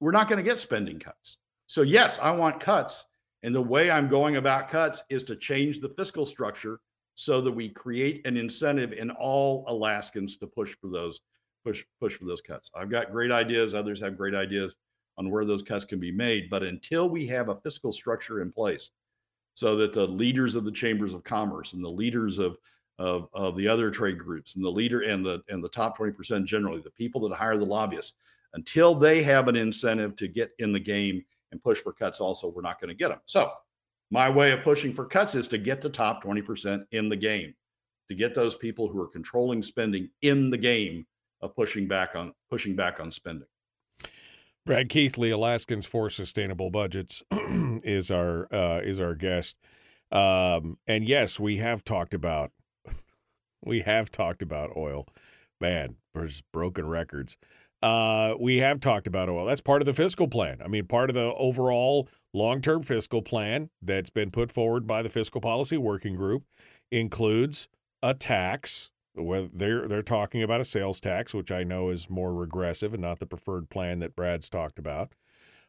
we're 0.00 0.12
not 0.12 0.28
going 0.28 0.38
to 0.38 0.42
get 0.42 0.58
spending 0.58 0.98
cuts. 0.98 1.38
So 1.66 1.82
yes, 1.82 2.18
I 2.20 2.30
want 2.30 2.60
cuts 2.60 3.06
And 3.42 3.54
the 3.54 3.60
way 3.60 3.90
I'm 3.90 4.08
going 4.08 4.36
about 4.36 4.68
cuts 4.68 5.02
is 5.08 5.22
to 5.24 5.36
change 5.36 5.80
the 5.80 5.88
fiscal 5.90 6.24
structure 6.24 6.80
so 7.14 7.40
that 7.40 7.52
we 7.52 7.68
create 7.68 8.26
an 8.26 8.36
incentive 8.36 8.92
in 8.92 9.10
all 9.10 9.64
Alaskans 9.68 10.36
to 10.38 10.46
push 10.46 10.76
for 10.80 10.88
those 10.90 11.20
push 11.64 11.84
push 12.00 12.14
for 12.14 12.24
those 12.24 12.40
cuts. 12.40 12.70
I've 12.74 12.90
got 12.90 13.10
great 13.10 13.32
ideas, 13.32 13.74
others 13.74 14.00
have 14.00 14.16
great 14.16 14.34
ideas 14.34 14.76
on 15.18 15.30
where 15.30 15.44
those 15.44 15.62
cuts 15.62 15.84
can 15.84 15.98
be 15.98 16.12
made, 16.12 16.48
but 16.48 16.62
until 16.62 17.08
we 17.08 17.26
have 17.26 17.48
a 17.48 17.60
fiscal 17.60 17.90
structure 17.90 18.40
in 18.40 18.52
place 18.52 18.90
so 19.54 19.74
that 19.74 19.92
the 19.92 20.06
leaders 20.06 20.54
of 20.54 20.64
the 20.64 20.70
chambers 20.70 21.14
of 21.14 21.24
commerce 21.24 21.72
and 21.72 21.84
the 21.84 21.88
leaders 21.88 22.38
of 22.38 22.56
of, 23.00 23.28
of 23.32 23.56
the 23.56 23.68
other 23.68 23.90
trade 23.90 24.18
groups 24.18 24.56
and 24.56 24.64
the 24.64 24.70
leader 24.70 25.00
and 25.00 25.24
the 25.24 25.40
and 25.48 25.62
the 25.62 25.68
top 25.68 25.98
20% 25.98 26.44
generally, 26.44 26.80
the 26.80 26.90
people 26.90 27.28
that 27.28 27.36
hire 27.36 27.56
the 27.56 27.64
lobbyists, 27.64 28.14
until 28.54 28.94
they 28.94 29.22
have 29.22 29.48
an 29.48 29.56
incentive 29.56 30.14
to 30.16 30.28
get 30.28 30.50
in 30.58 30.72
the 30.72 30.80
game 30.80 31.24
and 31.52 31.62
push 31.62 31.78
for 31.78 31.92
cuts 31.92 32.20
also, 32.20 32.48
we're 32.48 32.62
not 32.62 32.80
going 32.80 32.88
to 32.88 32.94
get 32.94 33.08
them. 33.08 33.20
So 33.26 33.50
my 34.10 34.30
way 34.30 34.52
of 34.52 34.62
pushing 34.62 34.92
for 34.92 35.04
cuts 35.04 35.34
is 35.34 35.48
to 35.48 35.58
get 35.58 35.80
the 35.80 35.90
top 35.90 36.22
20% 36.22 36.84
in 36.92 37.08
the 37.08 37.16
game, 37.16 37.54
to 38.08 38.14
get 38.14 38.34
those 38.34 38.54
people 38.54 38.88
who 38.88 39.00
are 39.00 39.08
controlling 39.08 39.62
spending 39.62 40.10
in 40.22 40.50
the 40.50 40.58
game 40.58 41.06
of 41.40 41.54
pushing 41.54 41.86
back 41.86 42.16
on 42.16 42.32
pushing 42.50 42.74
back 42.74 43.00
on 43.00 43.10
spending. 43.10 43.46
Brad 44.66 44.88
Keithley, 44.88 45.30
Alaskans 45.30 45.86
for 45.86 46.10
Sustainable 46.10 46.70
Budgets, 46.70 47.22
is 47.32 48.10
our 48.10 48.52
uh, 48.52 48.80
is 48.82 49.00
our 49.00 49.14
guest. 49.14 49.56
Um, 50.10 50.78
and 50.86 51.06
yes, 51.06 51.38
we 51.38 51.58
have 51.58 51.84
talked 51.84 52.14
about 52.14 52.50
we 53.64 53.80
have 53.80 54.10
talked 54.10 54.42
about 54.42 54.76
oil. 54.76 55.06
Man, 55.60 55.96
there's 56.14 56.42
broken 56.52 56.86
records. 56.86 57.38
Uh, 57.80 58.34
we 58.40 58.58
have 58.58 58.80
talked 58.80 59.06
about 59.06 59.28
oil. 59.28 59.46
That's 59.46 59.60
part 59.60 59.82
of 59.82 59.86
the 59.86 59.94
fiscal 59.94 60.26
plan. 60.26 60.58
I 60.64 60.68
mean, 60.68 60.86
part 60.86 61.10
of 61.10 61.14
the 61.14 61.32
overall 61.34 62.08
long 62.34 62.60
term 62.60 62.82
fiscal 62.82 63.22
plan 63.22 63.70
that's 63.80 64.10
been 64.10 64.30
put 64.30 64.50
forward 64.50 64.86
by 64.86 65.02
the 65.02 65.08
Fiscal 65.08 65.40
Policy 65.40 65.76
Working 65.76 66.16
Group 66.16 66.44
includes 66.90 67.68
a 68.02 68.14
tax. 68.14 68.90
They're 69.14 69.86
they're 69.86 70.02
talking 70.02 70.42
about 70.42 70.60
a 70.60 70.64
sales 70.64 71.00
tax, 71.00 71.32
which 71.34 71.52
I 71.52 71.62
know 71.62 71.90
is 71.90 72.10
more 72.10 72.34
regressive 72.34 72.92
and 72.92 73.02
not 73.02 73.20
the 73.20 73.26
preferred 73.26 73.70
plan 73.70 74.00
that 74.00 74.16
Brad's 74.16 74.48
talked 74.48 74.78
about. 74.78 75.12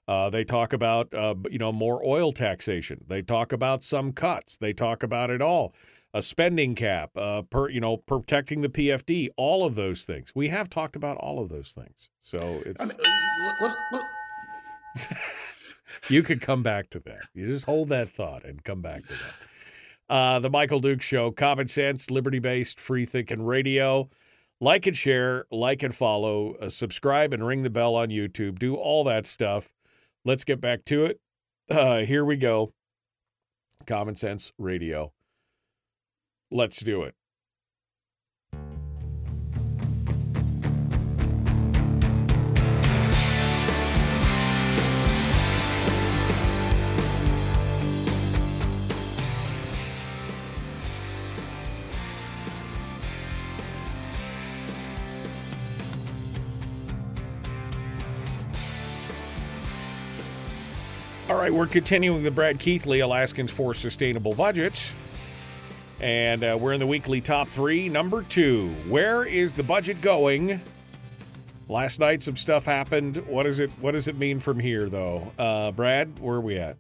Uh, 0.07 0.28
they 0.30 0.43
talk 0.43 0.74
about 0.74 1.14
uh, 1.14 1.36
you 1.51 1.60
know 1.60 1.72
more 1.72 2.03
oil 2.03 2.32
taxation. 2.32 3.05
They 3.07 3.22
talk 3.22 3.51
about 3.51 3.84
some 3.84 4.14
cuts. 4.14 4.57
They 4.57 4.74
talk 4.74 5.03
about 5.03 5.30
it 5.30 5.41
all 5.41 5.76
a 6.14 6.22
spending 6.22 6.76
cap, 6.76 7.12
uh, 7.16 7.43
per 7.43 7.70
you 7.70 7.80
know, 7.80 7.97
protecting 7.97 8.62
the 8.62 8.70
PFD, 8.70 9.30
all 9.38 9.66
of 9.66 9.76
those 9.76 10.05
things. 10.05 10.32
We 10.36 10.49
have 10.49 10.70
talked 10.70 10.95
about 10.95 11.18
all 11.18 11.39
of 11.39 11.49
those 11.49 11.72
things. 11.72 12.10
So 12.20 12.62
it's. 12.66 12.82
I 12.82 12.86
mean, 12.86 12.97
uh, 12.99 13.53
let's, 13.62 13.76
let's... 13.91 15.07
you 16.10 16.24
could 16.24 16.41
come 16.41 16.64
back 16.64 16.89
to 16.91 16.99
that. 17.01 17.22
You 17.34 17.47
just 17.47 17.66
hold 17.66 17.89
that 17.89 18.10
thought 18.10 18.43
and 18.45 18.64
come 18.64 18.82
back 18.82 19.03
to 19.07 19.14
that. 19.14 20.14
Uh, 20.14 20.39
the 20.39 20.49
Michael 20.49 20.80
Duke 20.80 21.01
Show, 21.01 21.30
common 21.32 21.68
sense, 21.68 22.10
liberty 22.10 22.39
based, 22.39 22.80
free 22.80 23.05
thinking 23.05 23.43
radio. 23.43 24.10
Like 24.62 24.88
and 24.88 24.97
share, 24.97 25.45
like 25.51 25.84
and 25.84 25.95
follow, 25.95 26.55
uh, 26.55 26.68
subscribe 26.68 27.32
and 27.32 27.45
ring 27.45 27.64
the 27.64 27.70
bell 27.70 27.95
on 27.95 28.10
YouTube. 28.10 28.60
Do 28.60 28.76
all 28.76 29.05
that 29.05 29.26
stuff. 29.26 29.70
Let's 30.26 30.43
get 30.43 30.60
back 30.60 30.84
to 30.86 31.05
it. 31.05 31.22
Uh, 31.70 31.99
here 31.99 32.26
we 32.26 32.36
go. 32.36 32.74
Common 33.86 34.16
Sense 34.16 34.51
Radio. 34.57 35.14
Let's 36.51 36.79
do 36.79 37.03
it. 37.03 37.13
All 61.29 61.35
right, 61.35 61.53
we're 61.53 61.67
continuing 61.67 62.23
the 62.23 62.31
Brad 62.31 62.59
Keithley 62.59 63.01
Alaskans 63.01 63.51
for 63.51 63.75
Sustainable 63.75 64.33
Budgets. 64.33 64.91
And 65.99 66.43
uh, 66.43 66.57
we're 66.59 66.73
in 66.73 66.79
the 66.79 66.87
weekly 66.87 67.19
top 67.19 67.49
three. 67.49 67.89
Number 67.89 68.23
two, 68.23 68.69
where 68.87 69.25
is 69.25 69.53
the 69.53 69.63
budget 69.63 70.01
going? 70.01 70.61
Last 71.67 71.99
night, 71.99 72.23
some 72.23 72.37
stuff 72.37 72.65
happened. 72.65 73.17
What 73.27 73.43
does 73.43 73.59
it 73.59 73.69
What 73.81 73.91
does 73.91 74.07
it 74.07 74.17
mean 74.17 74.39
from 74.39 74.59
here, 74.59 74.89
though? 74.89 75.31
Uh, 75.37 75.71
Brad, 75.71 76.17
where 76.19 76.37
are 76.37 76.41
we 76.41 76.57
at? 76.57 76.77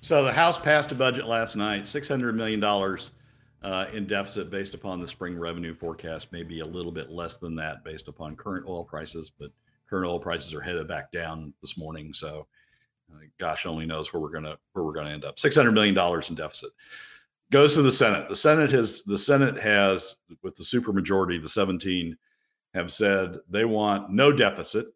So 0.00 0.24
the 0.24 0.32
House 0.32 0.58
passed 0.58 0.92
a 0.92 0.94
budget 0.94 1.26
last 1.26 1.56
night, 1.56 1.88
six 1.88 2.08
hundred 2.08 2.36
million 2.36 2.60
dollars 2.60 3.10
uh, 3.62 3.86
in 3.92 4.06
deficit 4.06 4.50
based 4.50 4.74
upon 4.74 5.00
the 5.00 5.08
spring 5.08 5.36
revenue 5.36 5.74
forecast. 5.74 6.28
Maybe 6.32 6.60
a 6.60 6.66
little 6.66 6.92
bit 6.92 7.10
less 7.10 7.36
than 7.36 7.56
that 7.56 7.84
based 7.84 8.08
upon 8.08 8.36
current 8.36 8.66
oil 8.68 8.84
prices, 8.84 9.32
but 9.36 9.50
current 9.90 10.06
oil 10.06 10.20
prices 10.20 10.54
are 10.54 10.60
headed 10.60 10.86
back 10.88 11.12
down 11.12 11.52
this 11.60 11.76
morning. 11.76 12.14
So, 12.14 12.46
uh, 13.12 13.18
gosh 13.38 13.66
only 13.66 13.84
knows 13.84 14.12
where 14.12 14.22
we're 14.22 14.30
gonna 14.30 14.56
where 14.72 14.84
we're 14.84 14.94
gonna 14.94 15.10
end 15.10 15.24
up. 15.24 15.38
Six 15.38 15.56
hundred 15.56 15.72
million 15.72 15.94
dollars 15.94 16.30
in 16.30 16.36
deficit 16.36 16.70
goes 17.52 17.74
to 17.74 17.82
the 17.82 17.92
Senate. 17.92 18.28
The 18.30 18.36
Senate 18.36 18.72
has 18.72 19.04
the 19.04 19.18
Senate 19.18 19.60
has 19.60 20.16
with 20.42 20.56
the 20.56 20.64
supermajority, 20.64 21.40
the 21.40 21.48
17 21.48 22.16
have 22.74 22.90
said 22.90 23.36
they 23.50 23.66
want 23.66 24.10
no 24.10 24.32
deficit, 24.32 24.86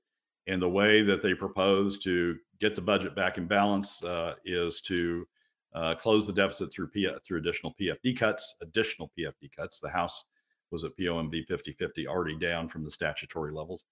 and 0.47 0.61
the 0.61 0.69
way 0.69 1.03
that 1.03 1.21
they 1.21 1.35
propose 1.35 1.99
to 1.99 2.37
get 2.59 2.75
the 2.75 2.81
budget 2.81 3.15
back 3.15 3.37
in 3.37 3.47
balance 3.47 4.03
uh, 4.03 4.35
is 4.47 4.81
to 4.81 5.29
uh, 5.75 5.95
close 5.95 6.27
the 6.27 6.33
deficit 6.33 6.73
through 6.73 6.89
P- 6.89 7.15
through 7.23 7.39
additional 7.39 7.75
PFD 7.79 8.19
cuts. 8.19 8.57
Additional 8.63 9.13
PFD 9.17 9.51
cuts. 9.55 9.79
The 9.79 9.91
House 9.91 10.25
was 10.71 10.83
at 10.83 10.97
POMV 10.97 11.47
50-50, 11.47 12.07
already 12.07 12.39
down 12.39 12.69
from 12.69 12.83
the 12.83 12.91
statutory 12.91 13.53
levels. 13.53 13.85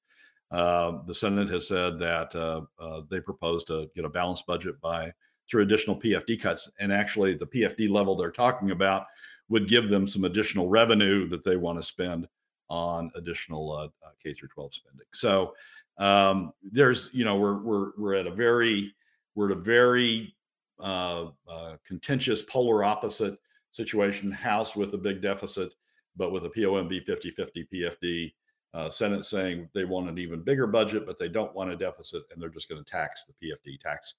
Uh, 0.50 1.02
the 1.06 1.14
Senate 1.14 1.48
has 1.50 1.68
said 1.68 1.98
that 1.98 2.34
uh, 2.34 2.62
uh, 2.80 3.02
they 3.10 3.20
propose 3.20 3.62
to 3.64 3.90
get 3.94 4.06
a 4.06 4.08
balanced 4.08 4.46
budget 4.46 4.80
by 4.80 5.12
through 5.48 5.62
additional 5.62 6.00
PFD 6.00 6.40
cuts. 6.40 6.70
And 6.78 6.92
actually, 6.92 7.34
the 7.34 7.46
PFD 7.46 7.90
level 7.90 8.14
they're 8.14 8.30
talking 8.30 8.70
about 8.70 9.06
would 9.48 9.68
give 9.68 9.88
them 9.88 10.06
some 10.06 10.24
additional 10.24 10.68
revenue 10.68 11.28
that 11.28 11.44
they 11.44 11.56
want 11.56 11.78
to 11.78 11.82
spend 11.82 12.28
on 12.70 13.10
additional 13.14 13.72
uh, 13.72 13.84
uh 13.84 14.10
K 14.22 14.32
through 14.32 14.48
12 14.48 14.74
spending. 14.74 15.06
So 15.12 15.54
um, 15.98 16.52
there's, 16.62 17.10
you 17.12 17.24
know, 17.24 17.36
we're 17.36 17.58
we're 17.58 17.90
we're 17.96 18.14
at 18.14 18.26
a 18.26 18.34
very 18.34 18.94
we're 19.34 19.50
at 19.50 19.56
a 19.56 19.60
very 19.60 20.34
uh, 20.80 21.26
uh, 21.48 21.76
contentious 21.86 22.42
polar 22.42 22.84
opposite 22.84 23.38
situation. 23.70 24.30
House 24.30 24.74
with 24.74 24.94
a 24.94 24.98
big 24.98 25.20
deficit, 25.20 25.72
but 26.16 26.32
with 26.32 26.44
a 26.46 26.50
POMV 26.50 27.06
50-50 27.06 27.66
PFD. 27.72 28.34
Uh, 28.72 28.90
Senate 28.90 29.24
saying 29.24 29.68
they 29.72 29.84
want 29.84 30.08
an 30.08 30.18
even 30.18 30.42
bigger 30.42 30.66
budget, 30.66 31.06
but 31.06 31.16
they 31.16 31.28
don't 31.28 31.54
want 31.54 31.70
a 31.70 31.76
deficit, 31.76 32.24
and 32.32 32.42
they're 32.42 32.48
just 32.48 32.68
going 32.68 32.82
to 32.82 32.90
tax 32.90 33.24
the 33.24 33.32
PFD 33.32 33.78
tax 33.78 34.14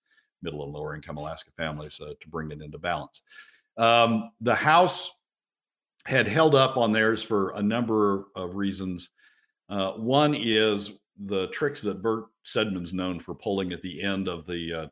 middle 0.46 0.64
and 0.64 0.74
lower 0.74 0.96
income 0.96 1.18
Alaska 1.18 1.52
families 1.58 2.00
uh, 2.00 2.14
to 2.22 2.30
bring 2.30 2.52
it 2.52 2.62
into 2.62 2.78
balance. 2.78 3.24
Um, 3.78 4.32
the 4.39 4.56
House 4.56 5.12
had 6.06 6.28
held 6.28 6.56
up 6.56 6.78
on 6.78 6.91
theirs 6.91 7.24
for 7.24 7.50
a 7.52 7.62
number 7.62 8.26
of 8.36 8.56
reasons. 8.56 9.10
Uh, 9.70 9.93
one 9.93 10.36
is 10.36 10.91
the 11.26 11.48
tricks 11.48 11.82
that 11.82 12.02
Bert 12.02 12.26
Stedman's 12.43 12.93
known 12.93 13.20
for 13.20 13.34
pulling 13.34 13.74
at 13.74 13.82
the 13.82 14.02
end 14.02 14.28
of 14.28 14.46
the 14.46 14.74
uh, 14.74 14.88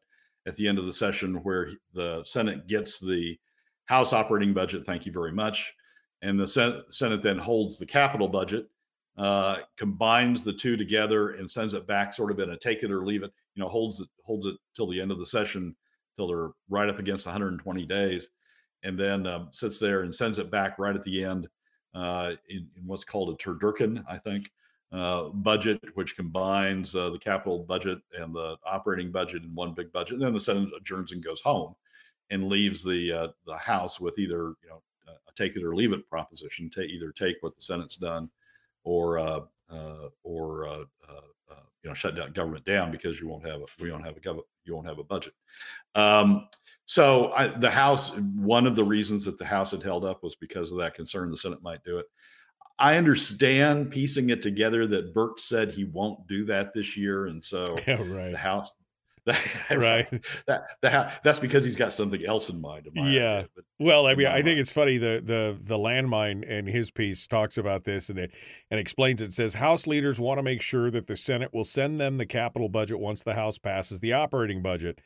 at 0.46 0.56
the 0.58 0.68
end 0.68 0.78
of 0.78 0.86
the 0.86 0.94
session, 0.94 1.36
where 1.44 1.70
the 1.94 2.24
Senate 2.26 2.68
gets 2.68 3.00
the 3.00 3.38
House 3.86 4.12
operating 4.14 4.54
budget. 4.54 4.86
Thank 4.86 5.06
you 5.06 5.12
very 5.12 5.32
much, 5.32 5.74
and 6.22 6.40
the 6.40 6.48
Senate, 6.48 6.86
Senate 6.90 7.22
then 7.22 7.38
holds 7.38 7.78
the 7.78 7.86
capital 7.86 8.28
budget, 8.28 8.68
uh, 9.18 9.58
combines 9.78 10.44
the 10.44 10.54
two 10.54 10.76
together, 10.76 11.32
and 11.32 11.52
sends 11.52 11.74
it 11.74 11.86
back, 11.86 12.14
sort 12.14 12.32
of 12.32 12.40
in 12.40 12.50
a 12.50 12.58
take 12.58 12.84
it 12.84 12.92
or 12.92 13.06
leave 13.06 13.24
it 13.24 13.34
you 13.56 13.62
know 13.62 13.70
holds 13.70 14.00
it 14.00 14.08
holds 14.26 14.46
it 14.46 14.56
till 14.76 14.88
the 14.88 15.00
end 15.00 15.12
of 15.12 15.20
the 15.20 15.26
session 15.26 15.76
till 16.16 16.28
they're 16.28 16.52
right 16.70 16.90
up 16.90 17.00
against 17.00 17.26
120 17.26 17.86
days 17.86 18.30
and 18.84 19.00
then 19.00 19.26
um, 19.26 19.48
sits 19.52 19.80
there 19.80 20.02
and 20.02 20.14
sends 20.14 20.40
it 20.40 20.52
back 20.52 20.78
right 20.78 20.96
at 20.96 21.04
the 21.04 21.24
end 21.24 21.48
uh, 21.96 22.32
in, 22.50 22.68
in, 22.76 22.86
what's 22.86 23.04
called 23.04 23.30
a 23.30 23.44
turducken 23.44 24.04
i 24.10 24.18
think 24.18 24.50
uh, 24.92 25.30
budget 25.30 25.80
which 25.96 26.16
combines 26.16 26.96
uh, 26.96 27.10
the 27.10 27.20
capital 27.20 27.60
budget 27.60 28.00
and 28.20 28.34
the 28.36 28.56
operating 28.66 29.12
budget 29.12 29.44
in 29.44 29.56
one 29.56 29.74
big 29.74 29.92
budget 29.92 30.16
and 30.16 30.22
then 30.22 30.34
the 30.34 30.40
senate 30.40 30.70
adjourns 30.80 31.12
and 31.12 31.24
goes 31.24 31.42
home 31.42 31.76
and 32.30 32.48
leaves 32.48 32.84
the 32.84 33.12
uh, 33.12 33.28
the 33.46 33.58
house 33.58 34.00
with 34.00 34.18
either 34.20 34.54
you 34.64 34.70
know 34.70 34.82
a 35.08 35.32
take 35.36 35.56
it 35.56 35.64
or 35.64 35.76
leave 35.76 35.94
it 35.94 36.10
proposition 36.10 36.70
to 36.70 36.82
either 36.82 37.12
take 37.12 37.38
what 37.42 37.56
the 37.56 37.62
senate's 37.62 37.96
done 37.96 38.30
or 38.84 39.18
uh, 39.18 39.42
uh, 39.72 40.10
or 40.24 40.86
you 41.84 41.90
know 41.90 41.94
shut 41.94 42.16
down 42.16 42.32
government 42.32 42.66
down 42.66 42.92
because 42.92 43.20
you 43.20 43.28
won't 43.28 43.46
have 43.46 43.62
a, 43.62 43.66
we 43.80 43.90
don't 43.90 44.04
have 44.04 44.18
a 44.18 44.20
government 44.20 44.48
you 44.66 44.74
won't 44.74 44.88
have 44.88 45.00
a 45.00 45.04
budget. 45.04 45.34
Um, 45.96 46.48
so 46.86 47.32
I, 47.32 47.48
the 47.48 47.70
House, 47.70 48.16
one 48.36 48.68
of 48.68 48.76
the 48.76 48.84
reasons 48.84 49.24
that 49.26 49.38
the 49.38 49.46
House 49.46 49.72
had 49.72 49.84
held 49.84 50.06
up 50.06 50.24
was 50.24 50.36
because 50.36 50.72
of 50.72 50.78
that 50.80 50.96
concern 50.96 51.30
the 51.30 51.38
Senate 51.38 51.62
might 51.62 51.84
do 51.84 51.98
it. 51.98 52.06
I 52.80 52.98
understand 52.98 53.92
piecing 53.92 54.30
it 54.32 54.42
together 54.42 54.88
that 54.88 55.14
Bert 55.14 55.40
said 55.40 55.72
he 55.72 55.84
won't 55.84 56.28
do 56.28 56.44
that 56.46 56.74
this 56.74 56.98
year, 56.98 57.28
and 57.28 57.44
so 57.44 57.64
yeah, 57.88 58.02
right. 58.02 58.32
the 58.32 58.38
House 58.38 58.72
Right. 59.72 60.08
That, 60.48 60.64
that 60.82 61.24
that's 61.24 61.40
because 61.40 61.64
he's 61.64 61.76
got 61.76 61.94
something 61.94 62.24
else 62.26 62.50
in 62.50 62.60
mind. 62.60 62.88
in 62.88 62.94
Yeah. 62.96 63.38
idea, 63.38 63.48
Well, 63.80 64.06
I 64.08 64.16
mean, 64.16 64.28
I 64.28 64.42
think 64.42 64.60
it's 64.60 64.72
funny. 64.72 64.98
The 64.98 65.22
the 65.24 65.58
the 65.62 65.78
landmine 65.78 66.44
in 66.44 66.68
his 66.68 66.92
piece 66.92 67.26
talks 67.28 67.58
about 67.58 67.86
this 67.86 68.10
and 68.10 68.20
it 68.20 68.32
and 68.70 68.80
explains 68.80 69.22
it. 69.22 69.34
says 69.34 69.56
House 69.56 69.88
leaders 69.88 70.20
want 70.20 70.40
to 70.40 70.44
make 70.44 70.62
sure 70.62 70.92
that 70.92 71.08
the 71.08 71.16
Senate 71.16 71.54
will 71.54 71.64
send 71.64 72.00
them 72.00 72.18
the 72.18 72.26
capital 72.26 72.70
budget 72.70 73.00
once 73.00 73.24
the 73.24 73.36
House 73.36 73.58
passes 73.58 74.00
the 74.00 74.14
operating 74.14 74.62
budget. 74.62 75.00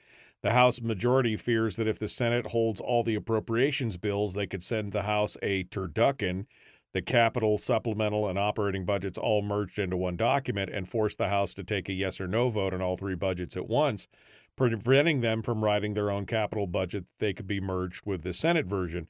The 0.44 0.52
House 0.52 0.82
majority 0.82 1.36
fears 1.36 1.76
that 1.78 1.88
if 1.88 2.00
the 2.00 2.08
Senate 2.08 2.48
holds 2.48 2.80
all 2.80 3.04
the 3.04 3.16
appropriations 3.16 3.98
bills, 3.98 4.34
they 4.34 4.48
could 4.48 4.64
send 4.64 4.92
the 4.92 5.04
House 5.04 5.36
a 5.42 5.64
turducken, 5.66 6.46
the 6.94 7.02
capital, 7.02 7.58
supplemental, 7.58 8.28
and 8.28 8.40
operating 8.40 8.86
budgets 8.86 9.18
all 9.18 9.42
merged 9.42 9.80
into 9.80 9.98
one 9.98 10.16
document, 10.16 10.70
and 10.72 10.88
forced 10.90 11.18
the 11.18 11.30
House 11.30 11.54
to 11.56 11.64
take 11.64 11.90
a 11.90 11.94
yes 11.94 12.20
or 12.20 12.28
no 12.28 12.50
vote 12.50 12.74
on 12.74 12.82
all 12.82 12.98
three 12.98 13.16
budgets 13.16 13.58
at 13.58 13.68
once, 13.68 14.08
preventing 14.56 15.22
them 15.22 15.42
from 15.42 15.64
writing 15.64 15.94
their 15.94 16.10
own 16.12 16.26
capital 16.26 16.68
budget. 16.68 17.06
that 17.06 17.20
They 17.20 17.34
could 17.34 17.48
be 17.48 17.62
merged 17.62 18.06
with 18.06 18.24
the 18.24 18.34
Senate 18.34 18.66
version. 18.66 19.08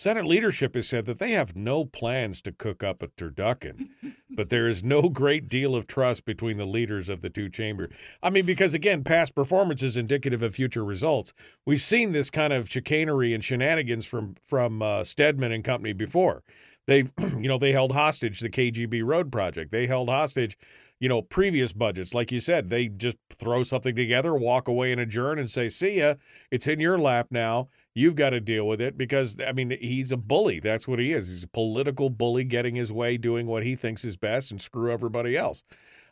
Senate 0.00 0.24
leadership 0.24 0.74
has 0.76 0.88
said 0.88 1.04
that 1.04 1.18
they 1.18 1.32
have 1.32 1.54
no 1.54 1.84
plans 1.84 2.40
to 2.40 2.52
cook 2.52 2.82
up 2.82 3.02
a 3.02 3.08
turducken, 3.08 3.88
but 4.30 4.48
there 4.48 4.66
is 4.66 4.82
no 4.82 5.10
great 5.10 5.46
deal 5.46 5.76
of 5.76 5.86
trust 5.86 6.24
between 6.24 6.56
the 6.56 6.64
leaders 6.64 7.10
of 7.10 7.20
the 7.20 7.28
two 7.28 7.50
chambers. 7.50 7.92
I 8.22 8.30
mean, 8.30 8.46
because 8.46 8.72
again, 8.72 9.04
past 9.04 9.34
performance 9.34 9.82
is 9.82 9.98
indicative 9.98 10.40
of 10.40 10.54
future 10.54 10.84
results. 10.84 11.34
We've 11.66 11.82
seen 11.82 12.12
this 12.12 12.30
kind 12.30 12.52
of 12.52 12.70
chicanery 12.70 13.34
and 13.34 13.44
shenanigans 13.44 14.06
from 14.06 14.36
from 14.46 14.80
uh, 14.80 15.04
Stedman 15.04 15.52
and 15.52 15.62
company 15.62 15.92
before. 15.92 16.42
They, 16.86 17.10
you 17.18 17.48
know, 17.48 17.58
they 17.58 17.72
held 17.72 17.92
hostage 17.92 18.40
the 18.40 18.50
KGB 18.50 19.04
road 19.04 19.30
project. 19.30 19.70
They 19.72 19.86
held 19.86 20.08
hostage, 20.08 20.56
you 20.98 21.08
know, 21.08 21.22
previous 21.22 21.72
budgets. 21.72 22.14
Like 22.14 22.32
you 22.32 22.40
said, 22.40 22.70
they 22.70 22.88
just 22.88 23.16
throw 23.30 23.62
something 23.62 23.94
together, 23.94 24.34
walk 24.34 24.68
away 24.68 24.92
and 24.92 25.00
adjourn, 25.00 25.38
and 25.38 25.48
say, 25.48 25.68
"See 25.68 25.98
ya. 25.98 26.14
It's 26.50 26.66
in 26.66 26.80
your 26.80 26.98
lap 26.98 27.28
now." 27.30 27.68
You've 27.92 28.14
got 28.14 28.30
to 28.30 28.40
deal 28.40 28.68
with 28.68 28.80
it 28.80 28.96
because 28.96 29.36
I 29.44 29.52
mean 29.52 29.76
he's 29.80 30.12
a 30.12 30.16
bully. 30.16 30.60
That's 30.60 30.86
what 30.86 30.98
he 31.00 31.12
is. 31.12 31.28
He's 31.28 31.44
a 31.44 31.48
political 31.48 32.08
bully, 32.08 32.44
getting 32.44 32.76
his 32.76 32.92
way, 32.92 33.16
doing 33.16 33.46
what 33.46 33.64
he 33.64 33.74
thinks 33.74 34.04
is 34.04 34.16
best, 34.16 34.50
and 34.50 34.60
screw 34.60 34.92
everybody 34.92 35.36
else. 35.36 35.64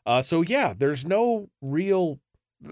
Uh, 0.09 0.23
so 0.23 0.41
yeah, 0.41 0.73
there's 0.77 1.05
no 1.05 1.51
real, 1.61 2.19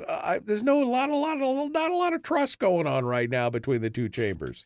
uh, 0.09 0.41
there's 0.43 0.63
no 0.63 0.83
a 0.83 0.89
lot, 0.89 1.11
a 1.11 1.15
lot, 1.15 1.41
of, 1.41 1.71
not 1.71 1.91
a 1.91 1.97
lot 1.97 2.15
of 2.15 2.23
trust 2.23 2.59
going 2.59 2.87
on 2.87 3.05
right 3.05 3.29
now 3.29 3.51
between 3.51 3.83
the 3.83 3.91
two 3.91 4.09
chambers. 4.09 4.65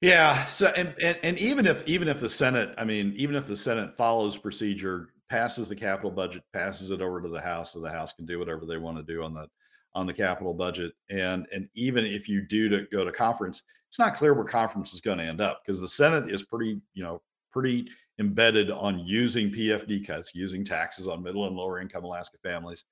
Yeah. 0.00 0.44
So 0.44 0.68
and, 0.68 0.94
and 1.02 1.18
and 1.22 1.38
even 1.38 1.66
if 1.66 1.86
even 1.88 2.08
if 2.08 2.20
the 2.20 2.28
Senate, 2.28 2.74
I 2.78 2.84
mean, 2.84 3.12
even 3.16 3.34
if 3.34 3.46
the 3.46 3.56
Senate 3.56 3.96
follows 3.96 4.38
procedure, 4.38 5.08
passes 5.28 5.68
the 5.68 5.76
capital 5.76 6.10
budget, 6.10 6.42
passes 6.52 6.90
it 6.90 7.02
over 7.02 7.20
to 7.20 7.28
the 7.28 7.40
House, 7.40 7.72
so 7.72 7.80
the 7.80 7.90
House 7.90 8.12
can 8.12 8.26
do 8.26 8.38
whatever 8.38 8.64
they 8.64 8.76
want 8.76 8.96
to 8.96 9.02
do 9.02 9.22
on 9.22 9.34
the 9.34 9.46
on 9.94 10.06
the 10.06 10.12
capital 10.12 10.54
budget, 10.54 10.92
and 11.10 11.46
and 11.52 11.68
even 11.74 12.04
if 12.04 12.28
you 12.28 12.42
do 12.42 12.68
to 12.68 12.86
go 12.92 13.04
to 13.04 13.12
conference, 13.12 13.64
it's 13.88 13.98
not 13.98 14.16
clear 14.16 14.34
where 14.34 14.44
conference 14.44 14.92
is 14.94 15.00
going 15.00 15.18
to 15.18 15.24
end 15.24 15.40
up 15.40 15.62
because 15.64 15.80
the 15.80 15.88
Senate 15.88 16.30
is 16.30 16.42
pretty, 16.42 16.80
you 16.94 17.02
know, 17.02 17.20
pretty 17.52 17.88
embedded 18.20 18.70
on 18.70 18.98
using 19.00 19.50
PFD 19.50 20.06
cuts, 20.06 20.34
using 20.34 20.64
taxes 20.64 21.08
on 21.08 21.22
middle 21.22 21.46
and 21.46 21.56
lower 21.56 21.80
income 21.80 22.04
Alaska 22.04 22.36
families 22.42 22.84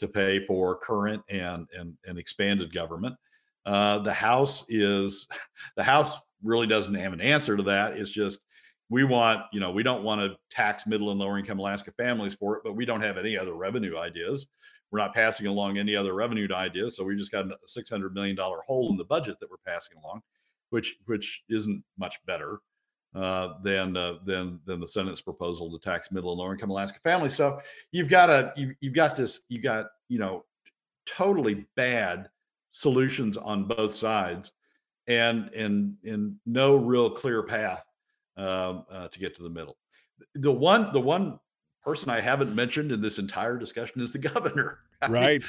to 0.00 0.08
pay 0.08 0.44
for 0.46 0.76
current 0.76 1.22
and 1.30 1.66
and, 1.78 1.96
and 2.06 2.18
expanded 2.18 2.72
government. 2.72 3.16
Uh, 3.64 3.98
the 3.98 4.12
House 4.12 4.64
is 4.68 5.28
the 5.76 5.82
House 5.82 6.16
really 6.42 6.66
doesn't 6.66 6.94
have 6.94 7.12
an 7.12 7.20
answer 7.20 7.56
to 7.56 7.62
that. 7.64 7.96
It's 7.96 8.10
just 8.10 8.40
we 8.88 9.04
want, 9.04 9.42
you 9.52 9.60
know, 9.60 9.70
we 9.70 9.82
don't 9.82 10.02
want 10.02 10.20
to 10.20 10.36
tax 10.50 10.86
middle 10.86 11.10
and 11.10 11.20
lower 11.20 11.38
income 11.38 11.60
Alaska 11.60 11.92
families 11.92 12.34
for 12.34 12.56
it, 12.56 12.62
but 12.64 12.74
we 12.74 12.84
don't 12.84 13.00
have 13.00 13.18
any 13.18 13.38
other 13.38 13.54
revenue 13.54 13.98
ideas. 13.98 14.48
We're 14.90 14.98
not 14.98 15.14
passing 15.14 15.46
along 15.46 15.78
any 15.78 15.94
other 15.94 16.14
revenue 16.14 16.48
ideas, 16.52 16.96
so 16.96 17.04
we 17.04 17.16
just 17.16 17.30
got 17.30 17.46
a 17.46 17.56
six 17.66 17.88
hundred 17.88 18.12
million 18.12 18.34
dollar 18.34 18.60
hole 18.66 18.90
in 18.90 18.96
the 18.96 19.04
budget 19.04 19.38
that 19.38 19.48
we're 19.48 19.56
passing 19.64 19.96
along, 20.02 20.22
which 20.70 20.96
which 21.06 21.44
isn't 21.48 21.84
much 21.96 22.16
better 22.26 22.58
uh, 23.14 23.54
than 23.62 23.96
uh, 23.96 24.14
than 24.24 24.58
than 24.66 24.80
the 24.80 24.88
Senate's 24.88 25.20
proposal 25.20 25.70
to 25.70 25.78
tax 25.78 26.10
middle 26.10 26.32
and 26.32 26.40
lower 26.40 26.52
income 26.52 26.70
Alaska 26.70 26.98
families. 27.04 27.36
So 27.36 27.60
you've 27.92 28.08
got 28.08 28.30
a 28.30 28.52
you, 28.56 28.74
you've 28.80 28.94
got 28.94 29.14
this 29.14 29.42
you 29.48 29.62
got 29.62 29.86
you 30.08 30.18
know 30.18 30.44
totally 31.06 31.66
bad 31.76 32.28
solutions 32.72 33.36
on 33.36 33.64
both 33.64 33.92
sides 33.92 34.52
and 35.10 35.48
and 35.54 35.96
and 36.04 36.36
no 36.46 36.76
real 36.76 37.10
clear 37.10 37.42
path 37.42 37.84
um, 38.36 38.84
uh, 38.90 39.08
to 39.08 39.18
get 39.18 39.34
to 39.36 39.42
the 39.42 39.50
middle. 39.50 39.76
The 40.34 40.52
one 40.52 40.92
the 40.92 41.00
one 41.00 41.40
person 41.82 42.10
I 42.10 42.20
haven't 42.20 42.54
mentioned 42.54 42.92
in 42.92 43.00
this 43.00 43.18
entire 43.18 43.58
discussion 43.58 44.00
is 44.00 44.12
the 44.12 44.18
governor. 44.32 44.78
Right. 45.08 45.42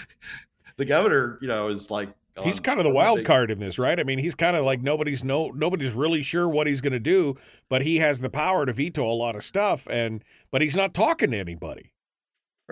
the 0.78 0.86
governor, 0.86 1.38
you 1.42 1.48
know, 1.48 1.68
is 1.68 1.92
like 1.92 2.10
He's 2.44 2.62
kind 2.62 2.80
of 2.80 2.86
the 2.86 2.92
wild 2.92 3.26
card 3.26 3.52
in 3.52 3.60
this, 3.60 3.78
right? 3.78 4.00
I 4.00 4.04
mean, 4.04 4.18
he's 4.18 4.36
kind 4.36 4.56
of 4.56 4.64
like 4.64 4.82
nobody's 4.82 5.22
no 5.22 5.50
nobody's 5.50 5.94
really 5.94 6.24
sure 6.24 6.48
what 6.48 6.66
he's 6.66 6.80
going 6.80 6.94
to 6.94 7.00
do, 7.00 7.36
but 7.70 7.82
he 7.82 7.98
has 7.98 8.22
the 8.22 8.30
power 8.30 8.66
to 8.66 8.72
veto 8.72 9.04
a 9.04 9.12
lot 9.12 9.36
of 9.36 9.44
stuff, 9.44 9.86
and 9.90 10.24
but 10.50 10.62
he's 10.62 10.76
not 10.76 10.94
talking 10.94 11.32
to 11.32 11.38
anybody. 11.38 11.92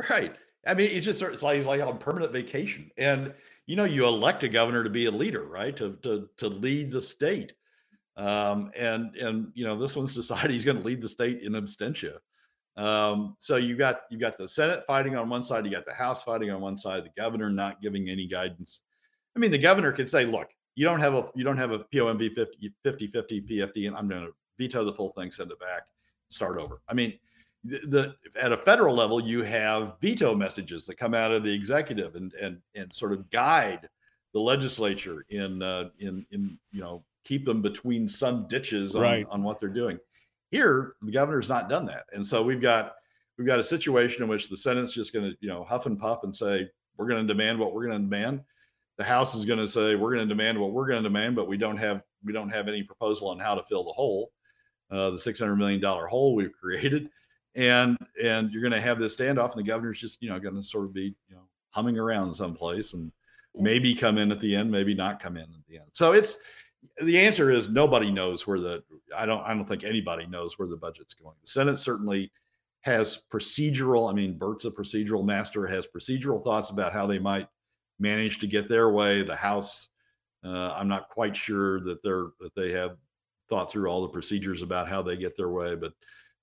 Right. 0.09 0.33
I 0.65 0.73
mean, 0.73 0.89
it's 0.91 1.05
just 1.05 1.21
it's 1.21 1.43
like 1.43 1.57
he's 1.57 1.65
like 1.65 1.81
on 1.81 1.97
permanent 1.97 2.31
vacation, 2.31 2.89
and 2.97 3.33
you 3.69 3.75
know, 3.75 3.83
you 3.83 4.03
elect 4.07 4.43
a 4.43 4.49
governor 4.49 4.83
to 4.83 4.89
be 4.89 5.05
a 5.05 5.11
leader, 5.11 5.43
right? 5.45 5.77
To 5.77 5.95
to 6.01 6.27
to 6.37 6.47
lead 6.47 6.89
the 6.89 6.99
state, 6.99 7.53
um, 8.17 8.71
and 8.75 9.15
and 9.15 9.51
you 9.53 9.63
know, 9.63 9.77
this 9.77 9.95
one's 9.95 10.15
decided 10.21 10.49
he's 10.49 10.65
going 10.65 10.79
to 10.79 10.83
lead 10.83 11.03
the 11.03 11.07
state 11.07 11.43
in 11.43 11.53
abstention. 11.53 12.15
Um, 12.77 13.35
so 13.37 13.57
you 13.57 13.77
got 13.77 14.01
you 14.09 14.17
got 14.17 14.37
the 14.37 14.49
Senate 14.49 14.83
fighting 14.87 15.15
on 15.15 15.29
one 15.29 15.43
side, 15.43 15.65
you 15.65 15.71
got 15.71 15.85
the 15.85 15.93
House 15.93 16.23
fighting 16.23 16.49
on 16.49 16.61
one 16.61 16.77
side, 16.77 17.03
the 17.03 17.21
governor 17.21 17.51
not 17.51 17.79
giving 17.79 18.09
any 18.09 18.25
guidance. 18.25 18.81
I 19.35 19.39
mean, 19.39 19.51
the 19.51 19.59
governor 19.59 19.91
could 19.91 20.09
say, 20.09 20.25
"Look, 20.25 20.47
you 20.73 20.83
don't 20.83 20.99
have 20.99 21.13
a 21.13 21.29
you 21.35 21.43
don't 21.43 21.57
have 21.57 21.69
a 21.69 21.79
POMV 21.93 22.33
50 22.33 22.73
50 22.83 23.07
50 23.09 23.41
PFD, 23.41 23.87
and 23.87 23.95
I'm 23.95 24.07
going 24.07 24.25
to 24.25 24.31
veto 24.57 24.83
the 24.83 24.93
full 24.93 25.11
thing, 25.11 25.29
send 25.29 25.51
it 25.51 25.59
back, 25.59 25.83
start 26.29 26.57
over." 26.57 26.81
I 26.89 26.95
mean, 26.95 27.19
the, 27.63 27.79
the 27.87 28.15
at 28.41 28.51
a 28.51 28.57
federal 28.57 28.95
level, 28.95 29.21
you 29.21 29.43
have 29.43 29.95
veto 29.99 30.33
messages 30.35 30.85
that 30.85 30.97
come 30.97 31.13
out 31.13 31.31
of 31.31 31.43
the 31.43 31.53
executive 31.53 32.15
and 32.15 32.33
and 32.33 32.57
and 32.75 32.93
sort 32.93 33.11
of 33.13 33.29
guide 33.29 33.89
the 34.33 34.39
legislature 34.39 35.25
in 35.29 35.61
uh, 35.61 35.89
in 35.99 36.25
in 36.31 36.57
you 36.71 36.79
know 36.81 37.03
keep 37.25 37.45
them 37.45 37.61
between 37.61 38.07
some 38.07 38.47
ditches 38.47 38.95
on, 38.95 39.01
Right. 39.01 39.27
on 39.29 39.43
what 39.43 39.59
they're 39.59 39.69
doing. 39.69 39.99
Here, 40.51 40.93
the 41.01 41.11
governor's 41.11 41.49
not 41.49 41.69
done 41.69 41.85
that, 41.87 42.05
and 42.13 42.25
so 42.25 42.41
we've 42.41 42.61
got 42.61 42.95
we've 43.37 43.47
got 43.47 43.59
a 43.59 43.63
situation 43.63 44.23
in 44.23 44.29
which 44.29 44.49
the 44.49 44.57
Senate's 44.57 44.93
just 44.93 45.13
going 45.13 45.29
to 45.31 45.37
you 45.41 45.49
know 45.49 45.63
huff 45.63 45.85
and 45.85 45.99
puff 45.99 46.23
and 46.23 46.35
say 46.35 46.69
we're 46.97 47.07
going 47.07 47.25
to 47.25 47.33
demand 47.33 47.59
what 47.59 47.73
we're 47.73 47.85
going 47.85 47.97
to 47.97 48.03
demand. 48.03 48.41
The 48.97 49.03
House 49.05 49.33
is 49.35 49.45
going 49.45 49.59
to 49.59 49.67
say 49.67 49.95
we're 49.95 50.13
going 50.13 50.27
to 50.27 50.33
demand 50.33 50.59
what 50.59 50.71
we're 50.71 50.87
going 50.87 51.01
to 51.03 51.07
demand, 51.09 51.35
but 51.35 51.47
we 51.47 51.57
don't 51.57 51.77
have 51.77 52.01
we 52.23 52.33
don't 52.33 52.49
have 52.49 52.67
any 52.67 52.83
proposal 52.83 53.29
on 53.29 53.39
how 53.39 53.55
to 53.55 53.63
fill 53.63 53.83
the 53.83 53.93
hole, 53.93 54.31
uh, 54.91 55.09
the 55.11 55.19
six 55.19 55.39
hundred 55.39 55.55
million 55.57 55.79
dollar 55.81 56.07
hole 56.07 56.35
we've 56.35 56.51
created, 56.61 57.09
and 57.55 57.97
and 58.21 58.51
you're 58.51 58.61
going 58.61 58.73
to 58.73 58.81
have 58.81 58.99
this 58.99 59.15
standoff, 59.15 59.51
and 59.51 59.59
the 59.59 59.67
governor's 59.67 59.99
just 59.99 60.21
you 60.21 60.29
know 60.29 60.39
going 60.39 60.55
to 60.55 60.63
sort 60.63 60.85
of 60.85 60.93
be 60.93 61.15
you 61.27 61.35
know 61.35 61.43
humming 61.71 61.97
around 61.97 62.33
someplace 62.33 62.93
and 62.93 63.11
maybe 63.55 63.93
come 63.93 64.17
in 64.17 64.31
at 64.31 64.39
the 64.39 64.55
end, 64.55 64.71
maybe 64.71 64.93
not 64.93 65.21
come 65.21 65.37
in 65.37 65.43
at 65.43 65.67
the 65.67 65.77
end. 65.77 65.87
So 65.93 66.11
it's 66.11 66.37
the 67.03 67.19
answer 67.19 67.51
is 67.51 67.69
nobody 67.69 68.11
knows 68.11 68.47
where 68.47 68.59
the 68.59 68.83
I 69.15 69.25
don't 69.25 69.41
I 69.41 69.53
don't 69.53 69.67
think 69.67 69.83
anybody 69.83 70.25
knows 70.27 70.57
where 70.57 70.67
the 70.67 70.77
budget's 70.77 71.13
going. 71.13 71.35
The 71.41 71.47
Senate 71.47 71.77
certainly 71.77 72.31
has 72.81 73.21
procedural. 73.31 74.09
I 74.09 74.13
mean, 74.13 74.37
Bert's 74.37 74.65
a 74.65 74.71
procedural 74.71 75.25
master. 75.25 75.67
Has 75.67 75.87
procedural 75.87 76.41
thoughts 76.41 76.69
about 76.69 76.93
how 76.93 77.05
they 77.05 77.19
might 77.19 77.47
manage 77.99 78.39
to 78.39 78.47
get 78.47 78.69
their 78.69 78.89
way. 78.89 79.23
The 79.23 79.35
House, 79.35 79.89
uh, 80.45 80.71
I'm 80.71 80.87
not 80.87 81.09
quite 81.09 81.35
sure 81.35 81.81
that 81.81 82.01
they're 82.03 82.27
that 82.39 82.55
they 82.55 82.71
have 82.71 82.97
thought 83.49 83.71
through 83.71 83.89
all 83.89 84.03
the 84.03 84.07
procedures 84.07 84.61
about 84.61 84.87
how 84.87 85.01
they 85.01 85.17
get 85.17 85.35
their 85.35 85.49
way, 85.49 85.75
but 85.75 85.93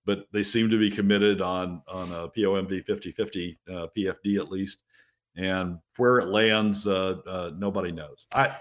but 0.07 0.27
they 0.33 0.43
seem 0.43 0.71
to 0.71 0.79
be 0.79 0.91
committed 0.91 1.43
on 1.43 1.83
on 1.89 2.11
a 2.13 2.29
POMV 2.29 2.87
50-50 2.87 3.57
uh, 3.69 3.87
PFD 3.97 4.39
at 4.41 4.51
least, 4.51 4.83
and 5.37 5.79
where 5.99 6.19
it 6.21 6.29
lands, 6.29 6.87
uh, 6.87 7.17
uh, 7.27 7.51
nobody 7.59 7.93
knows. 7.93 8.27
I 8.35 8.57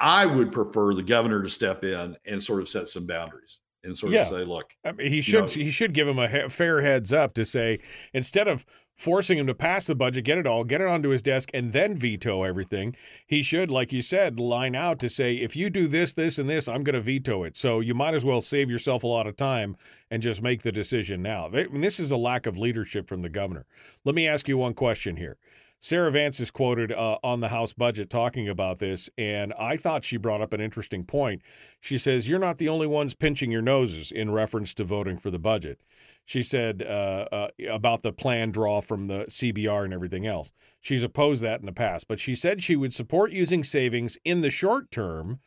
I 0.00 0.26
would 0.26 0.52
prefer 0.52 0.92
the 0.94 1.02
governor 1.02 1.42
to 1.42 1.48
step 1.48 1.84
in 1.84 2.16
and 2.26 2.42
sort 2.42 2.60
of 2.60 2.68
set 2.68 2.88
some 2.88 3.06
boundaries 3.06 3.60
and 3.84 3.96
sort 3.96 4.12
Yeah. 4.12 4.22
of 4.22 4.26
say, 4.28 4.44
look, 4.44 4.72
I 4.84 4.90
mean, 4.92 5.10
he 5.10 5.20
should 5.20 5.42
know- 5.44 5.46
he 5.46 5.70
should 5.70 5.94
give 5.94 6.08
him 6.08 6.18
a 6.18 6.50
fair 6.50 6.82
heads 6.82 7.12
up 7.12 7.34
to 7.34 7.44
say 7.44 7.78
instead 8.12 8.48
of 8.48 8.66
forcing 8.98 9.38
him 9.38 9.46
to 9.46 9.54
pass 9.54 9.86
the 9.86 9.94
budget, 9.94 10.24
get 10.24 10.38
it 10.38 10.46
all, 10.46 10.64
get 10.64 10.80
it 10.80 10.88
onto 10.88 11.10
his 11.10 11.22
desk, 11.22 11.48
and 11.54 11.72
then 11.72 11.96
veto 11.96 12.42
everything. 12.42 12.94
He 13.24 13.42
should, 13.42 13.70
like 13.70 13.92
you 13.92 14.02
said, 14.02 14.40
line 14.40 14.74
out 14.74 14.98
to 14.98 15.08
say, 15.08 15.36
if 15.36 15.54
you 15.54 15.70
do 15.70 15.86
this, 15.86 16.12
this, 16.12 16.38
and 16.38 16.48
this, 16.48 16.68
I'm 16.68 16.82
going 16.82 16.94
to 16.94 17.00
veto 17.00 17.44
it. 17.44 17.56
So 17.56 17.78
you 17.78 17.94
might 17.94 18.14
as 18.14 18.24
well 18.24 18.40
save 18.40 18.68
yourself 18.68 19.04
a 19.04 19.06
lot 19.06 19.28
of 19.28 19.36
time 19.36 19.76
and 20.10 20.22
just 20.22 20.42
make 20.42 20.62
the 20.62 20.72
decision 20.72 21.22
now. 21.22 21.48
This 21.48 22.00
is 22.00 22.10
a 22.10 22.16
lack 22.16 22.46
of 22.46 22.58
leadership 22.58 23.08
from 23.08 23.22
the 23.22 23.28
governor. 23.28 23.66
Let 24.04 24.16
me 24.16 24.26
ask 24.26 24.48
you 24.48 24.58
one 24.58 24.74
question 24.74 25.16
here. 25.16 25.38
Sarah 25.80 26.10
Vance 26.10 26.40
is 26.40 26.50
quoted 26.50 26.90
uh, 26.90 27.18
on 27.22 27.38
the 27.38 27.50
House 27.50 27.72
budget 27.72 28.10
talking 28.10 28.48
about 28.48 28.80
this, 28.80 29.08
and 29.16 29.52
I 29.56 29.76
thought 29.76 30.02
she 30.02 30.16
brought 30.16 30.40
up 30.40 30.52
an 30.52 30.60
interesting 30.60 31.04
point. 31.04 31.40
She 31.80 31.98
says, 31.98 32.28
You're 32.28 32.40
not 32.40 32.58
the 32.58 32.68
only 32.68 32.88
ones 32.88 33.14
pinching 33.14 33.52
your 33.52 33.62
noses 33.62 34.10
in 34.10 34.32
reference 34.32 34.74
to 34.74 34.84
voting 34.84 35.18
for 35.18 35.30
the 35.30 35.38
budget. 35.38 35.80
She 36.28 36.42
said 36.42 36.82
uh, 36.82 37.24
uh, 37.32 37.48
about 37.70 38.02
the 38.02 38.12
plan 38.12 38.50
draw 38.50 38.82
from 38.82 39.06
the 39.06 39.24
CBR 39.30 39.84
and 39.84 39.94
everything 39.94 40.26
else. 40.26 40.52
She's 40.78 41.02
opposed 41.02 41.42
that 41.42 41.60
in 41.60 41.64
the 41.64 41.72
past, 41.72 42.06
but 42.06 42.20
she 42.20 42.34
said 42.34 42.62
she 42.62 42.76
would 42.76 42.92
support 42.92 43.32
using 43.32 43.64
savings 43.64 44.18
in 44.26 44.42
the 44.42 44.50
short 44.50 44.90
term 44.90 45.40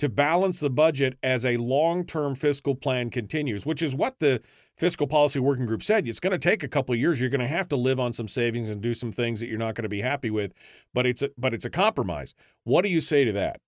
to 0.00 0.08
balance 0.08 0.58
the 0.58 0.70
budget 0.70 1.16
as 1.22 1.44
a 1.44 1.56
long 1.58 2.04
term 2.04 2.34
fiscal 2.34 2.74
plan 2.74 3.10
continues, 3.10 3.64
which 3.64 3.80
is 3.80 3.94
what 3.94 4.18
the 4.18 4.42
fiscal 4.76 5.06
policy 5.06 5.38
working 5.38 5.66
group 5.66 5.84
said. 5.84 6.08
It's 6.08 6.18
going 6.18 6.32
to 6.32 6.38
take 6.38 6.64
a 6.64 6.68
couple 6.68 6.92
of 6.92 6.98
years. 6.98 7.20
You're 7.20 7.30
going 7.30 7.40
to 7.40 7.46
have 7.46 7.68
to 7.68 7.76
live 7.76 8.00
on 8.00 8.12
some 8.12 8.26
savings 8.26 8.68
and 8.68 8.82
do 8.82 8.92
some 8.92 9.12
things 9.12 9.38
that 9.38 9.46
you're 9.46 9.56
not 9.56 9.76
going 9.76 9.84
to 9.84 9.88
be 9.88 10.00
happy 10.00 10.30
with, 10.30 10.52
but 10.92 11.06
it's 11.06 11.22
a, 11.22 11.30
but 11.38 11.54
it's 11.54 11.64
a 11.64 11.70
compromise. 11.70 12.34
What 12.64 12.82
do 12.82 12.88
you 12.88 13.00
say 13.00 13.24
to 13.24 13.30
that? 13.34 13.60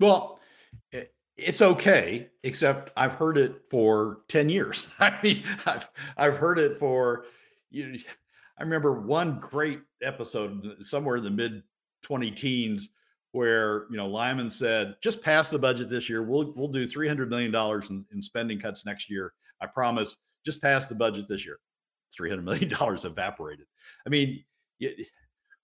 Well, 0.00 0.40
it's 1.36 1.62
okay, 1.62 2.28
except 2.42 2.90
I've 2.96 3.12
heard 3.12 3.38
it 3.38 3.62
for 3.70 4.20
10 4.28 4.48
years. 4.48 4.88
I 4.98 5.18
mean, 5.22 5.44
I've 5.66 5.88
I've 6.16 6.36
heard 6.36 6.58
it 6.58 6.78
for 6.78 7.24
you 7.70 7.92
know, 7.92 7.98
I 8.58 8.62
remember 8.62 9.00
one 9.00 9.40
great 9.40 9.80
episode 10.02 10.76
somewhere 10.82 11.16
in 11.16 11.24
the 11.24 11.30
mid 11.30 11.62
20 12.02 12.30
teens 12.32 12.90
where 13.32 13.86
you 13.90 13.96
know 13.96 14.06
Lyman 14.06 14.50
said, 14.50 14.96
"Just 15.02 15.22
pass 15.22 15.50
the 15.50 15.58
budget 15.58 15.88
this 15.88 16.08
year. 16.08 16.22
We'll 16.22 16.52
we'll 16.54 16.68
do 16.68 16.86
three 16.86 17.08
hundred 17.08 17.30
million 17.30 17.50
dollars 17.50 17.90
in, 17.90 18.04
in 18.12 18.22
spending 18.22 18.60
cuts 18.60 18.86
next 18.86 19.10
year. 19.10 19.32
I 19.60 19.66
promise. 19.66 20.18
Just 20.44 20.62
pass 20.62 20.88
the 20.88 20.94
budget 20.94 21.26
this 21.28 21.44
year." 21.44 21.58
Three 22.14 22.28
hundred 22.28 22.44
million 22.44 22.68
dollars 22.78 23.04
evaporated. 23.04 23.66
I 24.06 24.10
mean, 24.10 24.44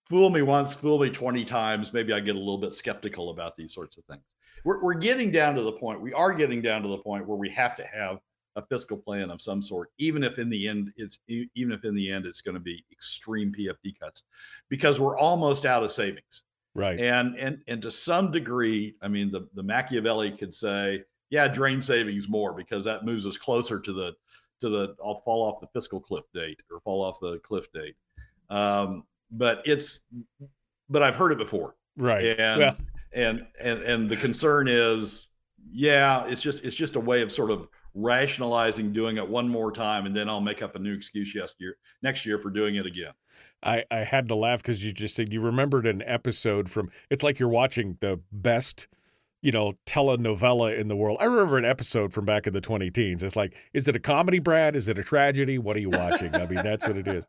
fool 0.07 0.31
me 0.31 0.43
once, 0.43 0.75
fool 0.75 0.99
me 0.99 1.11
twenty 1.11 1.45
times. 1.45 1.93
Maybe 1.93 2.13
I 2.13 2.21
get 2.21 2.37
a 2.37 2.39
little 2.39 2.59
bit 2.59 2.73
skeptical 2.73 3.31
about 3.31 3.57
these 3.57 3.75
sorts 3.75 3.99
of 3.99 4.05
things. 4.07 4.25
We're 4.65 4.83
we're 4.83 4.95
getting 4.95 5.31
down 5.31 5.55
to 5.55 5.63
the 5.63 5.73
point. 5.73 6.01
We 6.01 6.13
are 6.13 6.33
getting 6.33 6.63
down 6.63 6.83
to 6.83 6.89
the 6.89 6.99
point 6.99 7.27
where 7.27 7.37
we 7.37 7.51
have 7.51 7.77
to 7.77 7.85
have 7.87 8.19
a 8.57 8.63
fiscal 8.67 8.97
plan 8.97 9.31
of 9.31 9.41
some 9.41 9.63
sort, 9.63 9.91
even 9.99 10.25
if 10.25 10.39
in 10.39 10.51
the 10.51 10.69
end 10.69 10.93
it's 10.97 11.19
even 11.29 11.73
if 11.73 11.85
in 11.85 11.95
the 11.95 12.11
end 12.11 12.27
it's 12.27 12.41
going 12.41 12.55
to 12.55 12.61
be 12.61 12.85
extreme 12.93 13.53
PFD 13.53 13.99
cuts, 13.99 14.25
because 14.69 15.01
we're 15.01 15.17
almost 15.17 15.65
out 15.65 15.83
of 15.83 15.93
savings. 15.93 16.45
Right. 16.75 17.01
And 17.01 17.37
and 17.37 17.59
and 17.69 17.81
to 17.83 17.91
some 17.91 18.31
degree, 18.31 18.95
I 19.03 19.09
mean, 19.09 19.31
the 19.31 19.49
the 19.55 19.63
Machiavelli 19.63 20.33
could 20.33 20.55
say, 20.55 21.05
yeah, 21.31 21.49
drain 21.49 21.81
savings 21.81 22.29
more 22.29 22.53
because 22.53 22.85
that 22.85 23.05
moves 23.05 23.27
us 23.27 23.37
closer 23.37 23.81
to 23.81 23.93
the 23.93 24.13
to 24.61 24.69
the 24.69 24.95
I'll 25.05 25.17
fall 25.17 25.43
off 25.43 25.61
the 25.61 25.69
fiscal 25.69 26.01
cliff 26.01 26.25
date 26.35 26.61
or 26.71 26.81
fall 26.81 27.03
off 27.03 27.21
the 27.21 27.39
cliff 27.39 27.71
date. 27.73 27.97
Um, 28.51 29.05
but 29.31 29.63
it's 29.65 30.01
but 30.89 31.03
I've 31.03 31.17
heard 31.17 31.33
it 31.33 31.39
before. 31.39 31.77
Right. 31.97 32.39
And 32.39 32.61
well. 32.61 32.77
And 33.13 33.47
and 33.61 33.83
and 33.83 34.09
the 34.09 34.17
concern 34.17 34.69
is, 34.69 35.27
yeah, 35.71 36.27
it's 36.27 36.41
just 36.41 36.65
it's 36.65 36.77
just 36.77 36.97
a 36.97 37.01
way 37.01 37.23
of 37.23 37.33
sort 37.33 37.51
of 37.51 37.69
rationalizing 37.95 38.93
doing 38.93 39.17
it 39.17 39.29
one 39.29 39.49
more 39.49 39.73
time 39.73 40.07
and 40.07 40.15
then 40.15 40.29
I'll 40.29 40.41
make 40.41 40.63
up 40.63 40.77
a 40.77 40.79
new 40.79 40.95
excuse 40.95 41.35
yes 41.35 41.55
year 41.59 41.77
next 42.03 42.25
year 42.25 42.39
for 42.39 42.51
doing 42.51 42.77
it 42.77 42.87
again. 42.87 43.13
I, 43.63 43.85
I 43.91 43.99
had 43.99 44.29
to 44.29 44.37
laugh 44.37 44.63
because 44.63 44.85
you 44.85 44.93
just 44.93 45.17
said 45.17 45.33
you 45.33 45.41
remembered 45.41 45.87
an 45.87 46.03
episode 46.03 46.71
from 46.71 46.91
it's 47.11 47.23
like 47.25 47.41
you're 47.41 47.49
watching 47.49 47.99
the 48.01 48.21
best 48.31 48.87
you 49.41 49.53
know 49.53 49.75
telenovela 49.87 50.77
in 50.77 50.89
the 50.89 50.97
world. 50.97 51.19
I 51.21 51.25
remember 51.25 51.59
an 51.59 51.65
episode 51.65 52.13
from 52.13 52.25
back 52.25 52.47
in 52.47 52.53
the 52.53 52.61
20 52.61 52.91
teens. 52.91 53.23
It's 53.23 53.37
like 53.37 53.55
is 53.73 53.89
it 53.89 53.95
a 53.95 54.01
comedy 54.01 54.39
brad? 54.39 54.75
Is 54.75 54.89
it 54.89 54.99
a 54.99 55.03
tragedy? 55.03 55.59
What 55.59 55.77
are 55.77 55.81
you 55.81 55.91
watching? 55.91 56.35
I 56.35 56.47
mean 56.47 56.63
that's 56.63 56.87
what 56.87 56.97
it 56.97 57.07
is. 57.07 57.27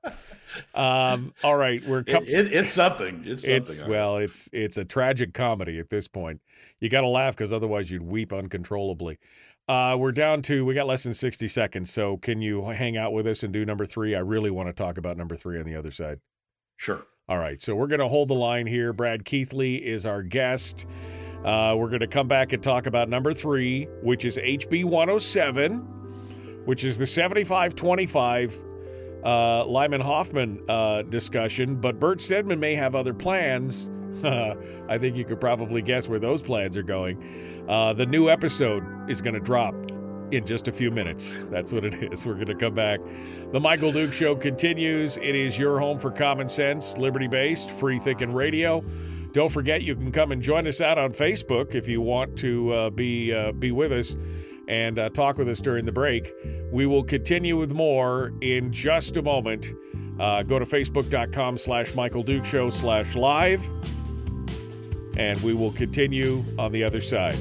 Um, 0.74 1.34
all 1.43 1.55
right 1.55 1.86
we're 1.86 2.03
com- 2.03 2.24
it, 2.24 2.30
it, 2.30 2.53
it's 2.53 2.72
something. 2.72 3.22
It's 3.26 3.43
something 3.43 3.57
it's 3.57 3.86
well 3.86 4.18
it's 4.18 4.49
it's 4.51 4.78
a 4.78 4.86
tragic 4.86 5.34
comedy 5.34 5.80
at 5.80 5.89
this 5.89 6.07
point. 6.07 6.41
You 6.80 6.89
got 6.89 7.01
to 7.01 7.07
laugh 7.07 7.36
because 7.36 7.53
otherwise 7.53 7.91
you'd 7.91 8.03
weep 8.03 8.34
uncontrollably. 8.34 9.20
Uh, 9.68 9.95
we're 9.99 10.12
down 10.12 10.41
to 10.41 10.66
we 10.66 10.74
got 10.74 10.88
less 10.88 11.03
than 11.03 11.14
60 11.14 11.47
seconds 11.47 11.91
so 11.93 12.18
can 12.18 12.41
you 12.41 12.66
hang 12.70 12.97
out 12.97 13.14
with 13.14 13.28
us 13.28 13.43
and 13.43 13.53
do 13.53 13.64
number 13.66 13.86
three? 13.86 14.16
I 14.16 14.20
really 14.20 14.49
want 14.49 14.68
to 14.68 14.74
talk 14.74 14.97
about 14.97 15.16
number 15.16 15.36
three 15.36 15.60
on 15.60 15.66
the 15.66 15.76
other 15.76 15.91
side. 15.91 16.20
Sure. 16.78 17.03
All 17.28 17.38
right 17.38 17.62
so 17.62 17.76
we're 17.76 17.88
going 17.88 17.99
to 17.99 18.07
hold 18.07 18.30
the 18.30 18.36
line 18.36 18.66
here. 18.66 18.93
Brad 18.93 19.26
keithley 19.26 19.76
is 19.76 20.07
our 20.07 20.24
guest 20.24 20.88
uh, 21.46 21.76
we're 21.78 21.90
going 21.90 22.00
to 22.00 22.08
come 22.08 22.28
back 22.28 22.54
and 22.54 22.62
talk 22.62 22.86
about 22.86 23.10
number 23.10 23.34
three 23.34 23.88
which 24.02 24.26
is 24.26 24.38
hb 24.38 24.84
107 24.84 25.78
which 26.66 26.84
is 26.84 26.98
the 26.98 27.08
7525 27.08 28.64
uh, 29.24 29.66
lyman 29.66 30.02
hoffman 30.02 30.62
uh, 30.68 31.02
discussion 31.04 31.76
but 31.76 32.00
bert 32.00 32.22
stedman 32.22 32.60
may 32.60 32.76
have 32.76 32.96
other 32.96 33.14
plans 33.14 33.92
I 34.24 34.98
think 34.98 35.16
you 35.16 35.24
could 35.24 35.40
probably 35.40 35.82
guess 35.82 36.10
where 36.10 36.20
those 36.20 36.42
plans 36.42 36.76
are 36.78 36.84
going. 36.84 37.66
Uh, 37.70 37.94
the 37.94 38.06
new 38.08 38.30
episode 38.30 38.84
is 39.10 39.22
going 39.22 39.36
to 39.36 39.40
drop 39.40 39.76
in 40.32 40.46
just 40.46 40.68
a 40.68 40.72
few 40.72 40.92
minutes. 40.92 41.40
That's 41.52 41.74
what 41.74 41.86
it 41.86 41.94
is. 42.14 42.26
We're 42.26 42.34
going 42.34 42.48
to 42.48 42.56
come 42.56 42.74
back. 42.74 43.00
The 43.52 43.60
Michael 43.60 43.92
Duke 43.92 44.14
Show 44.14 44.36
continues. 44.36 45.18
It 45.18 45.36
is 45.36 45.58
your 45.58 45.80
home 45.80 46.00
for 46.00 46.12
common 46.12 46.50
sense, 46.50 46.98
liberty 46.98 47.28
based, 47.28 47.72
free 47.72 48.00
thinking 48.00 48.34
radio. 48.34 48.84
Don't 49.32 49.52
forget, 49.52 49.84
you 49.84 49.96
can 49.96 50.12
come 50.12 50.32
and 50.32 50.42
join 50.42 50.68
us 50.68 50.82
out 50.82 50.98
on 50.98 51.12
Facebook 51.12 51.76
if 51.76 51.88
you 51.88 52.02
want 52.02 52.38
to 52.40 52.72
uh, 52.74 52.90
be 52.90 53.34
uh, 53.34 53.52
be 53.52 53.72
with 53.72 53.92
us 53.92 54.18
and 54.68 54.98
uh, 55.00 55.10
talk 55.10 55.38
with 55.38 55.48
us 55.50 55.62
during 55.62 55.86
the 55.86 55.92
break. 55.92 56.32
We 56.72 56.86
will 56.86 57.04
continue 57.04 57.58
with 57.58 57.72
more 57.72 58.34
in 58.42 58.72
just 58.72 59.18
a 59.18 59.22
moment. 59.22 59.68
Uh, 60.20 60.44
go 60.44 60.60
to 60.60 60.66
facebook.com 60.66 61.58
slash 61.58 61.96
Michael 61.96 62.24
Duke 62.24 62.46
Show 62.46 62.70
slash 62.70 63.16
live 63.16 63.66
and 65.20 65.40
we 65.42 65.54
will 65.54 65.72
continue 65.72 66.44
on 66.58 66.72
the 66.72 66.84
other 66.84 67.02
side. 67.02 67.38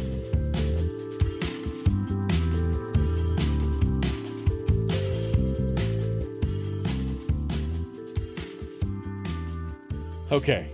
Okay. 10.30 10.70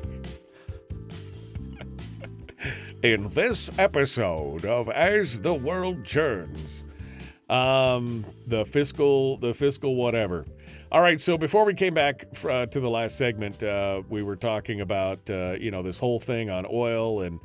In 3.05 3.29
this 3.29 3.71
episode 3.79 4.65
of 4.65 4.89
As 4.89 5.39
the 5.43 5.53
World 5.53 6.05
Churns, 6.05 6.85
um, 7.51 8.25
the 8.47 8.65
fiscal, 8.65 9.37
the 9.37 9.53
fiscal 9.53 9.95
whatever. 9.95 10.47
All 10.91 11.03
right, 11.03 11.21
so 11.21 11.37
before 11.37 11.67
we 11.67 11.75
came 11.75 11.93
back 11.93 12.25
uh, 12.49 12.65
to 12.65 12.81
the 12.81 12.89
last 12.89 13.19
segment, 13.19 13.63
uh, 13.63 14.01
we 14.09 14.23
were 14.23 14.37
talking 14.37 14.81
about 14.81 15.29
uh, 15.29 15.55
you 15.61 15.71
know 15.71 15.83
this 15.83 15.99
whole 15.99 16.19
thing 16.19 16.49
on 16.49 16.65
oil 16.73 17.21
and 17.21 17.41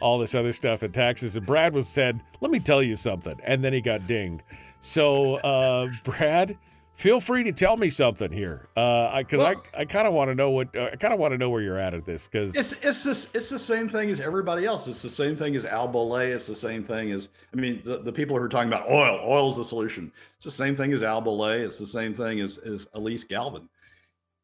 all 0.00 0.18
this 0.18 0.34
other 0.34 0.52
stuff 0.52 0.82
and 0.82 0.92
taxes. 0.92 1.36
And 1.36 1.46
Brad 1.46 1.74
was 1.74 1.86
said, 1.86 2.20
"Let 2.40 2.50
me 2.50 2.58
tell 2.58 2.82
you 2.82 2.96
something," 2.96 3.38
and 3.44 3.62
then 3.62 3.72
he 3.72 3.80
got 3.80 4.08
dinged. 4.08 4.42
So, 4.80 5.36
uh, 5.36 5.92
Brad, 6.02 6.58
feel 6.94 7.20
free 7.20 7.44
to 7.44 7.52
tell 7.52 7.76
me 7.76 7.90
something 7.90 8.30
here, 8.30 8.68
because 8.74 9.24
uh, 9.32 9.36
well, 9.38 9.62
I, 9.74 9.80
I 9.80 9.84
kind 9.84 10.06
of 10.06 10.14
want 10.14 10.30
to 10.30 10.34
know 10.34 10.50
what 10.50 10.74
uh, 10.76 10.90
I 10.92 10.96
kind 10.96 11.12
of 11.12 11.20
want 11.20 11.32
to 11.32 11.38
know 11.38 11.50
where 11.50 11.62
you're 11.62 11.78
at 11.78 11.94
at 11.94 12.04
this 12.04 12.26
because 12.28 12.54
it's 12.56 12.72
it's 12.84 13.02
this 13.02 13.30
it's 13.34 13.50
the 13.50 13.58
same 13.58 13.88
thing 13.88 14.10
as 14.10 14.20
everybody 14.20 14.64
else. 14.64 14.88
It's 14.88 15.02
the 15.02 15.10
same 15.10 15.36
thing 15.36 15.56
as 15.56 15.64
Al 15.64 15.88
Bolea. 15.88 16.34
It's 16.34 16.46
the 16.46 16.56
same 16.56 16.84
thing 16.84 17.12
as 17.12 17.28
I 17.52 17.56
mean 17.56 17.82
the, 17.84 17.98
the 17.98 18.12
people 18.12 18.36
who 18.36 18.42
are 18.42 18.48
talking 18.48 18.68
about 18.68 18.90
oil. 18.90 19.20
Oil 19.22 19.50
is 19.50 19.56
the 19.56 19.64
solution. 19.64 20.12
It's 20.36 20.44
the 20.44 20.50
same 20.50 20.76
thing 20.76 20.92
as 20.92 21.02
Al 21.02 21.22
Bolea. 21.22 21.64
It's 21.64 21.78
the 21.78 21.86
same 21.86 22.14
thing 22.14 22.40
as 22.40 22.58
as 22.58 22.86
Alyse 22.94 23.24
Galvin. 23.24 23.68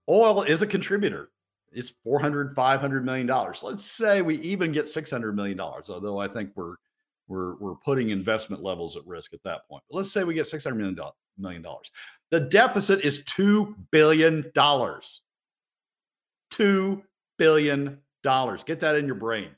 Oil 0.08 0.42
is 0.42 0.62
a 0.62 0.66
contributor. 0.66 1.30
It's 1.72 1.94
400 2.02 2.52
500 2.52 3.04
million 3.04 3.26
dollars. 3.26 3.62
Let's 3.62 3.84
say 3.84 4.22
we 4.22 4.36
even 4.40 4.72
get 4.72 4.88
600 4.88 5.36
million 5.36 5.56
dollars, 5.56 5.88
although 5.88 6.18
I 6.18 6.26
think 6.26 6.50
we're 6.56 6.76
we're 7.28 7.54
we're 7.56 7.76
putting 7.76 8.10
investment 8.10 8.62
levels 8.62 8.96
at 8.96 9.06
risk 9.06 9.32
at 9.32 9.42
that 9.44 9.68
point. 9.68 9.84
But 9.88 9.98
let's 9.98 10.12
say 10.12 10.24
we 10.24 10.34
get 10.34 10.48
600 10.48 10.74
million 10.74 10.98
million 11.38 11.62
dollars. 11.62 11.90
The 12.30 12.40
deficit 12.40 13.04
is 13.04 13.24
$2 13.24 13.74
billion. 13.90 14.44
$2 14.54 17.02
billion. 17.38 17.98
Get 18.22 18.80
that 18.80 18.96
in 18.96 19.06
your 19.06 19.14
brain. 19.16 19.48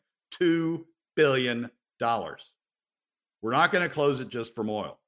$2 0.40 0.82
billion. 1.14 1.70
We're 2.00 3.52
not 3.52 3.72
going 3.72 3.86
to 3.86 3.92
close 3.92 4.20
it 4.20 4.28
just 4.28 4.54
from 4.54 4.70
oil. 4.70 4.98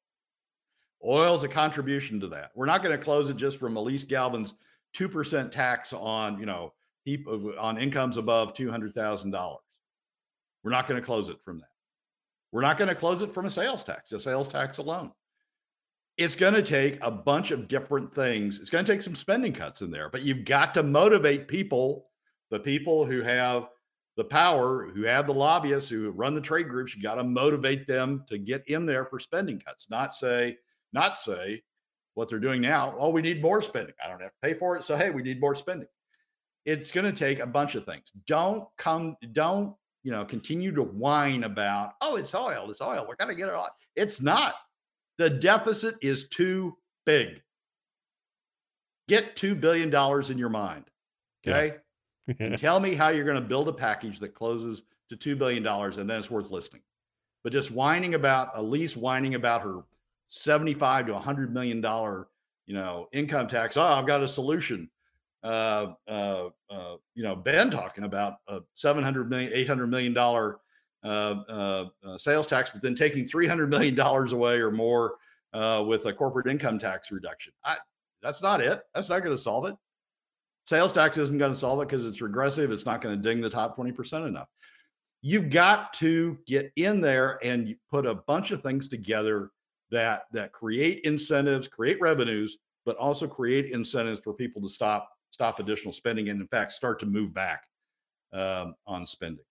Oil 1.05 1.35
is 1.35 1.43
a 1.43 1.49
contribution 1.49 2.21
to 2.21 2.29
that. 2.29 2.53
We're 2.55 2.67
not 2.67 2.83
going 2.83 2.97
to 2.97 3.03
close 3.03 3.31
it 3.31 3.37
just 3.37 3.59
from 3.59 3.77
Alyse 3.77 4.05
Galvin's 4.05 4.55
2% 4.97 5.51
tax 5.51 5.93
on, 5.93 6.39
you 6.39 6.47
know, 6.47 6.73
on 7.59 7.79
incomes 7.79 8.17
above 8.17 8.55
$200,000. 8.55 9.57
We're 10.63 10.71
not 10.71 10.87
going 10.87 11.01
to 11.01 11.05
close 11.05 11.29
it 11.29 11.39
from 11.45 11.59
that. 11.59 11.69
We're 12.53 12.63
not 12.63 12.79
going 12.79 12.89
to 12.89 12.95
close 12.95 13.23
it 13.23 13.35
from 13.35 13.47
a 13.47 13.51
sales 13.51 13.83
tax, 13.83 14.13
a 14.13 14.21
sales 14.21 14.49
tax 14.49 14.79
alone 14.79 15.11
it's 16.17 16.37
going 16.37 16.55
to 16.55 16.63
take 16.63 17.03
a 17.03 17.11
bunch 17.11 17.51
of 17.51 17.67
different 17.67 18.15
things. 18.15 18.61
It's 18.61 18.71
going 18.71 18.85
to 18.85 18.93
take 18.93 19.03
some 19.03 19.17
spending 19.17 19.53
cuts 19.53 19.83
in 19.83 19.91
there, 19.91 20.09
but 20.11 20.23
you've 20.23 20.45
got 20.45 20.75
to 20.75 20.83
motivate 20.83 21.49
people, 21.49 22.07
the 22.51 22.61
people 22.61 23.05
who 23.05 23.23
have 23.23 23.69
the 24.17 24.25
power, 24.25 24.89
who 24.95 25.03
have 25.03 25.27
the 25.27 25.35
lobbyists, 25.35 25.91
who 25.91 26.11
run 26.11 26.35
the 26.35 26.41
trade 26.41 26.69
groups. 26.69 26.95
You 26.95 27.03
got 27.03 27.17
to 27.17 27.25
motivate 27.25 27.89
them 27.89 28.25
to 28.29 28.39
get 28.39 28.63
in 28.69 28.87
there 28.87 29.07
for 29.07 29.19
spending 29.19 29.59
cuts, 29.59 29.91
not 29.91 30.15
say, 30.15 30.57
not 30.93 31.19
say 31.19 31.63
what 32.15 32.29
they're 32.29 32.39
doing 32.39 32.61
now. 32.61 32.95
Oh, 32.97 33.09
we 33.09 33.23
need 33.23 33.43
more 33.43 33.61
spending. 33.61 33.95
I 34.03 34.09
don't 34.09 34.23
have 34.23 34.31
to 34.31 34.37
pay 34.41 34.55
for 34.55 34.77
it. 34.77 34.85
So, 34.85 34.97
hey, 34.97 35.11
we 35.11 35.23
need 35.23 35.41
more 35.41 35.57
spending. 35.57 35.89
it's 36.65 36.91
going 36.91 37.05
to 37.05 37.13
take 37.13 37.41
a 37.41 37.47
bunch 37.47 37.75
of 37.75 37.85
things. 37.85 38.11
Don't 38.27 38.65
come, 38.79 39.17
don't, 39.33 39.75
you 40.03 40.13
know, 40.13 40.25
continue 40.25 40.73
to 40.73 40.83
whine 40.83 41.45
about, 41.45 41.93
oh, 42.01 42.17
it's 42.17 42.35
oil, 42.35 42.71
it's 42.71 42.81
oil. 42.81 43.05
We're 43.09 43.17
going 43.17 43.31
to 43.31 43.35
get 43.35 43.49
it 43.49 43.55
on. 43.55 43.69
It's 43.97 44.21
not. 44.21 44.55
The 45.19 45.31
deficit 45.31 45.97
is 46.03 46.29
too 46.29 46.77
big. 47.07 47.43
Get 49.09 49.37
$2 49.37 49.61
billion 49.61 49.95
in 50.31 50.39
your 50.39 50.49
mind. 50.49 50.85
Okay. 51.47 51.77
and 52.39 52.59
tell 52.59 52.81
me 52.81 52.95
how 52.95 53.11
you're 53.11 53.25
going 53.25 53.41
to 53.41 53.47
build 53.49 53.69
a 53.69 53.73
package 53.73 54.19
that 54.21 54.35
closes 54.35 54.83
to 55.11 55.17
$2 55.17 55.39
billion 55.39 55.67
and 55.67 56.09
then 56.09 56.19
it's 56.19 56.31
worth 56.31 56.51
listening. 56.51 56.83
But 57.43 57.53
just 57.53 57.71
whining 57.71 58.15
about, 58.15 58.55
Alyse 58.55 58.97
whining 58.97 59.35
about 59.35 59.63
her 59.63 59.83
75 60.29 61.07
to 61.07 61.13
100 61.13 61.53
million 61.53 61.83
dollar, 61.83 62.29
you 62.67 62.75
know, 62.75 63.09
income 63.13 63.47
tax. 63.47 63.77
Oh, 63.77 63.83
I've 63.83 64.07
got 64.07 64.23
a 64.23 64.29
solution 64.29 64.89
uh, 65.45 65.93
uh, 66.09 66.49
uh, 66.71 66.97
you 67.15 67.23
know, 67.23 67.37
Ben 67.37 67.71
talking 67.71 68.05
about 68.05 68.37
a 68.49 68.61
700 68.73 69.29
million, 69.29 69.53
800 69.55 69.87
million 69.87 70.15
dollar 70.15 70.59
uh, 71.05 71.43
uh, 71.49 71.85
uh, 72.07 72.17
sales 72.17 72.47
tax, 72.47 72.71
but 72.71 72.81
then 72.81 72.95
taking 72.95 73.25
300 73.25 73.69
million 73.69 73.95
dollars 73.95 74.33
away 74.33 74.57
or 74.57 74.71
more 74.71 75.17
with 75.87 76.07
a 76.07 76.13
corporate 76.13 76.47
income 76.47 76.79
tax 76.79 77.13
reduction. 77.13 77.53
I, 77.65 77.77
that's 78.23 78.43
not 78.43 78.61
it. 78.61 78.83
That's 78.95 79.11
not 79.11 79.21
going 79.21 79.37
to 79.37 79.41
solve 79.41 79.67
it. 79.67 79.77
Sales 80.67 80.95
tax 80.95 81.19
isn't 81.19 81.37
going 81.37 81.53
to 81.53 81.59
solve 81.59 81.83
it 81.83 81.89
because 81.89 82.07
it's 82.07 82.23
regressive. 82.23 82.71
It's 82.71 82.87
not 82.87 83.03
going 83.03 83.15
to 83.15 83.23
ding 83.23 83.43
the 83.43 83.51
top 83.51 83.77
20% 83.77 84.27
enough. 84.27 84.49
You've 85.21 85.51
got 85.51 85.93
to 85.95 86.39
get 86.47 86.73
in 86.77 87.03
there 87.03 87.39
and 87.45 87.77
put 87.91 88.07
a 88.07 88.15
bunch 88.15 88.51
of 88.51 88.63
things 88.63 88.89
together 88.89 89.51
that 89.91 90.23
that 90.33 90.53
create 90.53 91.05
incentives, 91.05 91.69
create 91.69 92.01
revenues, 92.01 92.59
but 92.87 92.97
also 92.97 93.27
create 93.27 93.73
incentives 93.73 94.21
for 94.21 94.33
people 94.33 94.63
to 94.63 94.69
stop 94.69 95.11
stop 95.31 95.59
additional 95.61 95.93
spending 95.93 96.31
and 96.31 96.41
in 96.41 96.47
fact 96.47 96.73
start 96.73 96.99
to 97.01 97.07
move 97.07 97.35
back 97.35 97.65
um, 98.33 98.75
on 98.87 99.07
spending 99.07 99.45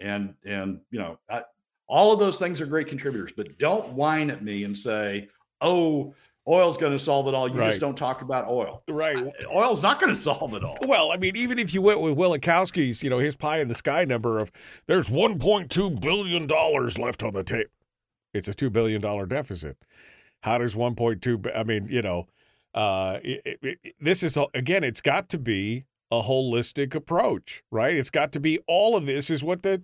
and 0.00 0.34
and 0.44 0.80
you 0.90 0.98
know 0.98 1.18
I, 1.30 1.42
all 1.86 2.12
of 2.12 2.18
those 2.20 2.38
things 2.38 2.60
are 2.60 2.66
great 2.66 2.86
contributors 2.88 3.32
but 3.36 3.58
don't 3.58 3.92
whine 3.92 4.30
at 4.30 4.42
me 4.42 4.64
and 4.64 4.76
say 4.76 5.28
oh 5.60 6.14
oil's 6.48 6.76
going 6.76 6.92
to 6.92 6.98
solve 6.98 7.26
it 7.28 7.34
all 7.34 7.48
you 7.48 7.54
Right. 7.58 7.68
just 7.68 7.80
don't 7.80 7.96
talk 7.96 8.22
about 8.22 8.46
oil 8.48 8.82
Right. 8.88 9.16
I- 9.18 9.32
oil's 9.54 9.82
not 9.82 9.98
going 10.00 10.12
to 10.14 10.20
solve 10.20 10.54
it 10.54 10.62
all 10.62 10.78
Well, 10.86 11.10
I 11.12 11.16
mean, 11.16 11.34
even 11.36 11.58
if 11.58 11.72
you 11.74 11.82
went 11.82 12.00
with 12.00 12.16
Wielechowski's, 12.16 13.02
you 13.02 13.10
know, 13.10 13.18
his 13.18 13.36
pie 13.36 13.60
in 13.60 13.68
the 13.68 13.74
sky 13.74 14.04
number 14.04 14.38
of 14.38 14.52
there's 14.86 15.08
1.2 15.08 16.00
billion 16.00 16.46
dollars 16.46 16.98
left 16.98 17.22
on 17.22 17.32
the 17.34 17.42
tape. 17.42 17.70
It's 18.34 18.48
a 18.48 18.54
two 18.54 18.70
billion 18.70 19.00
dollar 19.00 19.26
deficit. 19.26 19.76
How 20.42 20.58
does 20.58 20.74
1.2? 20.76 21.56
I 21.56 21.64
mean, 21.64 21.88
you 21.88 22.02
know, 22.02 22.26
uh, 22.74 23.18
it, 23.24 23.40
it, 23.62 23.78
it- 23.82 23.94
this 24.00 24.22
is 24.22 24.38
again, 24.54 24.84
it's 24.84 25.00
got 25.00 25.28
to 25.30 25.38
be 25.38 25.86
a 26.10 26.22
holistic 26.22 26.94
approach, 26.94 27.62
right? 27.70 27.96
It's 27.96 28.10
got 28.10 28.32
to 28.32 28.40
be 28.40 28.58
all 28.66 28.96
of 28.96 29.06
this 29.06 29.30
is 29.30 29.42
what 29.42 29.62
the 29.62 29.82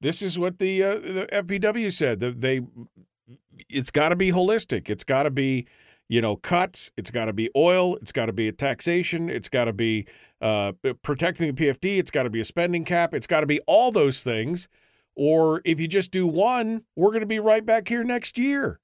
this 0.00 0.22
is 0.22 0.38
what 0.38 0.58
the 0.58 0.82
uh, 0.82 0.94
the 0.94 1.28
FPW 1.32 1.92
said. 1.92 2.20
that 2.20 2.40
they 2.40 2.62
it's 3.68 3.90
got 3.90 4.10
to 4.10 4.16
be 4.16 4.30
holistic. 4.30 4.88
It's 4.88 5.04
got 5.04 5.24
to 5.24 5.30
be 5.30 5.66
you 6.08 6.20
know 6.20 6.36
cuts. 6.36 6.90
It's 6.96 7.10
got 7.10 7.26
to 7.26 7.32
be 7.32 7.50
oil. 7.56 7.96
It's 7.96 8.12
got 8.12 8.26
to 8.26 8.32
be 8.32 8.48
a 8.48 8.52
taxation. 8.52 9.28
It's 9.28 9.48
got 9.48 9.64
to 9.64 9.72
be 9.72 10.06
uh, 10.40 10.72
protecting 11.02 11.54
the 11.54 11.64
PFD. 11.66 11.98
It's 11.98 12.10
got 12.10 12.24
to 12.24 12.30
be 12.30 12.40
a 12.40 12.44
spending 12.44 12.84
cap. 12.84 13.14
It's 13.14 13.26
got 13.26 13.40
to 13.40 13.46
be 13.46 13.60
all 13.66 13.90
those 13.90 14.22
things. 14.22 14.68
Or 15.14 15.62
if 15.64 15.80
you 15.80 15.88
just 15.88 16.10
do 16.10 16.26
one, 16.26 16.82
we're 16.94 17.10
going 17.10 17.22
to 17.22 17.26
be 17.26 17.40
right 17.40 17.64
back 17.64 17.88
here 17.88 18.04
next 18.04 18.36
year. 18.36 18.80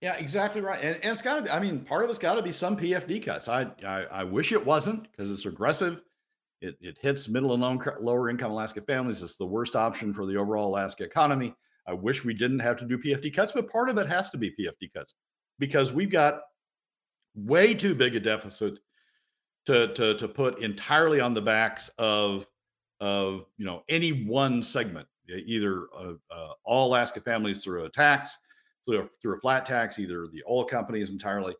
Yeah, 0.00 0.14
exactly 0.16 0.60
right. 0.60 0.82
And, 0.82 0.96
and 0.96 1.12
it's 1.12 1.22
got 1.22 1.46
to 1.46 1.54
I 1.54 1.60
mean, 1.60 1.80
part 1.80 2.04
of 2.04 2.10
it's 2.10 2.18
got 2.18 2.34
to 2.34 2.42
be 2.42 2.52
some 2.52 2.76
PFD 2.76 3.24
cuts. 3.24 3.48
I, 3.48 3.68
I, 3.86 4.04
I 4.10 4.24
wish 4.24 4.50
it 4.52 4.64
wasn't 4.64 5.10
because 5.10 5.30
it's 5.30 5.46
aggressive. 5.46 6.02
It, 6.60 6.76
it 6.80 6.98
hits 7.00 7.28
middle 7.28 7.54
and 7.54 7.62
low, 7.62 7.78
lower 8.00 8.28
income 8.28 8.52
Alaska 8.52 8.82
families. 8.82 9.22
It's 9.22 9.36
the 9.36 9.46
worst 9.46 9.76
option 9.76 10.12
for 10.12 10.26
the 10.26 10.36
overall 10.36 10.68
Alaska 10.68 11.04
economy. 11.04 11.54
I 11.86 11.94
wish 11.94 12.24
we 12.24 12.34
didn't 12.34 12.58
have 12.60 12.76
to 12.78 12.84
do 12.86 12.98
PFD 12.98 13.34
cuts, 13.34 13.52
but 13.52 13.70
part 13.70 13.88
of 13.88 13.98
it 13.98 14.06
has 14.06 14.30
to 14.30 14.38
be 14.38 14.50
PFD 14.50 14.92
cuts 14.94 15.14
because 15.58 15.92
we've 15.92 16.10
got 16.10 16.42
way 17.34 17.74
too 17.74 17.94
big 17.94 18.14
a 18.14 18.20
deficit 18.20 18.78
to, 19.66 19.92
to, 19.94 20.14
to 20.16 20.28
put 20.28 20.60
entirely 20.60 21.20
on 21.20 21.32
the 21.32 21.40
backs 21.40 21.90
of, 21.98 22.46
of, 23.00 23.46
you 23.56 23.64
know, 23.64 23.82
any 23.88 24.24
one 24.24 24.62
segment, 24.62 25.08
either 25.28 25.86
uh, 25.96 26.12
uh, 26.30 26.52
all 26.64 26.88
Alaska 26.88 27.20
families 27.20 27.64
through 27.64 27.84
a 27.84 27.90
tax, 27.90 28.36
through 28.86 29.00
a, 29.00 29.04
through 29.04 29.36
a 29.36 29.40
flat 29.40 29.64
tax, 29.64 29.98
either 29.98 30.26
the 30.26 30.42
oil 30.48 30.64
companies 30.64 31.08
entirely, 31.08 31.54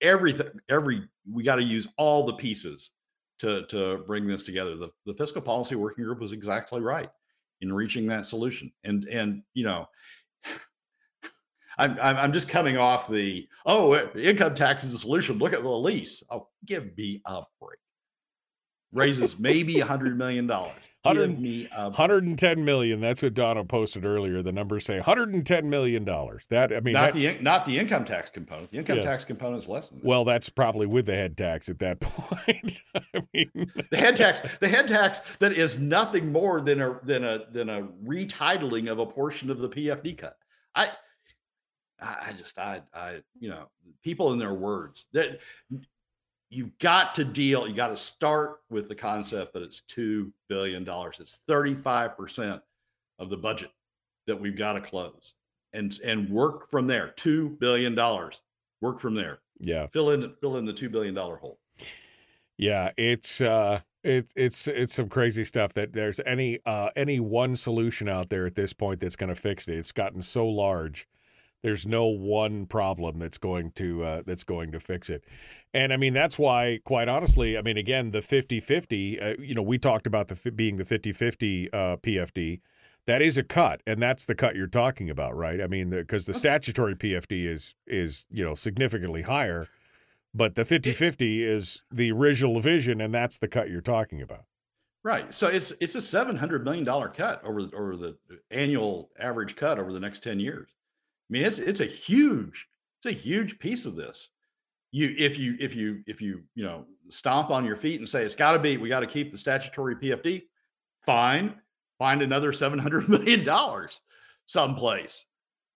everything, 0.00 0.48
every 0.68 1.08
we 1.30 1.42
got 1.42 1.56
to 1.56 1.64
use 1.64 1.88
all 1.96 2.24
the 2.24 2.34
pieces 2.34 2.92
to 3.40 3.66
to 3.66 3.98
bring 4.06 4.26
this 4.26 4.42
together. 4.42 4.76
The 4.76 4.90
the 5.04 5.14
fiscal 5.14 5.42
policy 5.42 5.74
working 5.74 6.04
group 6.04 6.20
was 6.20 6.32
exactly 6.32 6.80
right 6.80 7.10
in 7.60 7.72
reaching 7.72 8.06
that 8.06 8.26
solution. 8.26 8.72
And 8.84 9.04
and 9.04 9.42
you 9.54 9.64
know, 9.64 9.86
I'm 11.78 11.98
I'm, 12.00 12.32
just 12.32 12.48
coming 12.48 12.78
off 12.78 13.08
the 13.08 13.46
oh 13.66 14.10
income 14.16 14.54
tax 14.54 14.84
is 14.84 14.92
the 14.92 14.98
solution. 14.98 15.38
Look 15.38 15.52
at 15.52 15.62
the 15.62 15.68
lease. 15.68 16.22
Oh, 16.30 16.48
give 16.64 16.96
me 16.96 17.20
a 17.26 17.42
break. 17.60 17.78
Raises 18.92 19.38
maybe 19.38 19.80
a 19.80 19.86
hundred 19.86 20.16
million 20.16 20.46
dollars. 20.46 20.72
Give 20.72 20.95
100 21.06 21.38
me 21.40 21.68
a 21.76 21.84
110 21.84 22.64
million. 22.64 23.00
That's 23.00 23.22
what 23.22 23.34
Donna 23.34 23.64
posted 23.64 24.04
earlier. 24.04 24.42
The 24.42 24.52
numbers 24.52 24.84
say 24.84 24.96
110 24.96 25.68
million 25.70 26.04
dollars. 26.04 26.46
That 26.48 26.72
I 26.72 26.80
mean, 26.80 26.94
not 26.94 27.12
that- 27.12 27.18
the 27.18 27.26
in- 27.26 27.42
not 27.44 27.64
the 27.66 27.78
income 27.78 28.04
tax 28.04 28.30
component. 28.30 28.70
The 28.70 28.78
income 28.78 28.98
Yeah. 28.98 29.04
tax 29.04 29.24
component 29.24 29.62
is 29.62 29.68
less 29.68 29.88
than 29.88 29.98
that. 29.98 30.04
well, 30.06 30.24
that's 30.24 30.48
probably 30.48 30.86
with 30.86 31.06
the 31.06 31.14
head 31.14 31.36
tax 31.36 31.68
at 31.68 31.78
that 31.80 32.00
point. 32.00 32.78
I 33.14 33.22
mean, 33.34 33.72
the 33.90 33.96
head 33.96 34.16
tax 34.16 34.42
the 34.60 34.68
head 34.68 34.88
tax 34.88 35.20
that 35.40 35.52
is 35.52 35.78
nothing 35.78 36.30
more 36.32 36.60
than 36.60 36.80
a 36.80 36.98
than 37.04 37.24
a 37.24 37.40
than 37.50 37.68
a 37.68 37.82
retitling 38.04 38.90
of 38.90 38.98
a 38.98 39.06
portion 39.06 39.50
of 39.50 39.58
the 39.58 39.68
pfd 39.68 40.16
cut 40.18 40.36
i 40.74 40.88
i 42.00 42.16
I 42.28 42.32
just 42.36 42.58
i 42.58 42.82
i 42.94 43.20
you 43.38 43.48
know 43.48 43.68
people 44.02 44.32
in 44.32 44.38
their 44.38 44.54
words 44.54 45.06
that 45.12 45.38
you 46.50 46.70
got 46.80 47.14
to 47.14 47.24
deal 47.24 47.66
you 47.66 47.74
got 47.74 47.88
to 47.88 47.96
start 47.96 48.60
with 48.70 48.88
the 48.88 48.94
concept 48.94 49.52
that 49.52 49.62
it's 49.62 49.80
two 49.82 50.32
billion 50.48 50.84
dollars 50.84 51.18
it's 51.20 51.40
35 51.48 52.16
percent 52.16 52.62
of 53.18 53.30
the 53.30 53.36
budget 53.36 53.70
that 54.26 54.40
we've 54.40 54.56
got 54.56 54.74
to 54.74 54.80
close 54.80 55.34
and 55.72 55.98
and 56.04 56.28
work 56.30 56.70
from 56.70 56.86
there 56.86 57.08
two 57.16 57.50
billion 57.60 57.94
dollars 57.94 58.40
work 58.80 59.00
from 59.00 59.14
there 59.14 59.40
yeah. 59.58 59.86
fill 59.88 60.10
in 60.10 60.32
fill 60.40 60.56
in 60.56 60.64
the 60.64 60.72
two 60.72 60.88
billion 60.88 61.14
dollar 61.14 61.36
hole 61.36 61.58
Yeah, 62.58 62.90
it's 62.96 63.40
uh 63.40 63.80
it, 64.02 64.28
it's 64.36 64.66
it's 64.68 64.94
some 64.94 65.08
crazy 65.08 65.44
stuff 65.44 65.74
that 65.74 65.92
there's 65.92 66.20
any 66.24 66.60
uh 66.64 66.90
any 66.96 67.20
one 67.20 67.56
solution 67.56 68.08
out 68.08 68.30
there 68.30 68.46
at 68.46 68.54
this 68.54 68.72
point 68.72 69.00
that's 69.00 69.16
going 69.16 69.28
to 69.28 69.34
fix 69.34 69.68
it. 69.68 69.76
It's 69.76 69.92
gotten 69.92 70.22
so 70.22 70.46
large. 70.48 71.06
There's 71.66 71.84
no 71.84 72.06
one 72.06 72.66
problem 72.66 73.18
that's 73.18 73.38
going 73.38 73.72
to 73.72 74.04
uh, 74.04 74.22
that's 74.24 74.44
going 74.44 74.70
to 74.70 74.78
fix 74.78 75.10
it. 75.10 75.24
And 75.74 75.92
I 75.92 75.96
mean 75.96 76.14
that's 76.14 76.38
why 76.38 76.78
quite 76.84 77.08
honestly, 77.08 77.58
I 77.58 77.62
mean 77.62 77.76
again 77.76 78.12
the 78.12 78.20
50-50, 78.20 79.20
uh, 79.20 79.42
you 79.42 79.52
know, 79.52 79.62
we 79.62 79.76
talked 79.76 80.06
about 80.06 80.28
the 80.28 80.52
being 80.52 80.76
the 80.76 80.84
50-50 80.84 81.68
uh 81.72 81.96
PFD. 81.96 82.60
That 83.06 83.20
is 83.20 83.36
a 83.36 83.42
cut 83.42 83.82
and 83.84 84.00
that's 84.00 84.26
the 84.26 84.36
cut 84.36 84.54
you're 84.54 84.68
talking 84.68 85.10
about, 85.10 85.36
right? 85.36 85.60
I 85.60 85.66
mean 85.66 85.90
because 85.90 86.26
the, 86.26 86.34
statutory 86.34 86.94
PFD 86.94 87.46
is 87.46 87.74
is, 87.84 88.26
you 88.30 88.44
know, 88.44 88.54
significantly 88.54 89.22
higher. 89.22 89.66
But 90.32 90.54
the 90.54 90.64
50 90.64 90.92
50 90.92 91.42
is 91.42 91.82
the 91.90 92.12
original 92.12 92.60
vision, 92.60 93.00
and 93.00 93.12
that's 93.12 93.38
the 93.38 93.48
cut 93.48 93.70
you're 93.70 93.80
talking 93.80 94.22
about. 94.22 94.44
Right. 95.02 95.34
So 95.34 95.48
it's 95.48 95.72
it's 95.80 95.96
a 95.96 96.00
seven 96.00 96.36
hundred 96.36 96.64
million 96.64 96.84
dollar 96.84 97.08
cut 97.08 97.44
over 97.44 97.62
over 97.76 97.96
the 97.96 98.16
annual 98.52 99.10
average 99.18 99.56
cut 99.56 99.80
over 99.80 99.92
the 99.92 100.00
next 100.00 100.22
ten 100.22 100.38
years. 100.38 100.68
I 101.28 101.32
mean, 101.32 101.44
it's 101.44 101.58
it's 101.58 101.80
a 101.80 101.86
huge 101.86 102.66
it's 102.98 103.06
a 103.06 103.18
huge 103.18 103.58
piece 103.58 103.86
of 103.86 103.96
this. 103.96 104.30
You 104.92 105.14
if 105.18 105.38
you 105.38 105.56
if 105.58 105.74
you 105.74 106.02
if 106.06 106.20
you 106.22 106.42
you 106.54 106.64
know 106.64 106.84
stomp 107.08 107.50
on 107.50 107.64
your 107.64 107.76
feet 107.76 108.00
and 108.00 108.08
say 108.08 108.22
it's 108.22 108.34
got 108.34 108.52
to 108.52 108.58
be 108.58 108.76
we 108.76 108.88
got 108.88 109.00
to 109.00 109.06
keep 109.06 109.32
the 109.32 109.38
statutory 109.38 109.96
PFD, 109.96 110.44
fine. 111.04 111.54
Find 111.98 112.22
another 112.22 112.52
seven 112.52 112.78
hundred 112.78 113.08
million 113.08 113.44
dollars 113.44 114.00
someplace. 114.46 115.24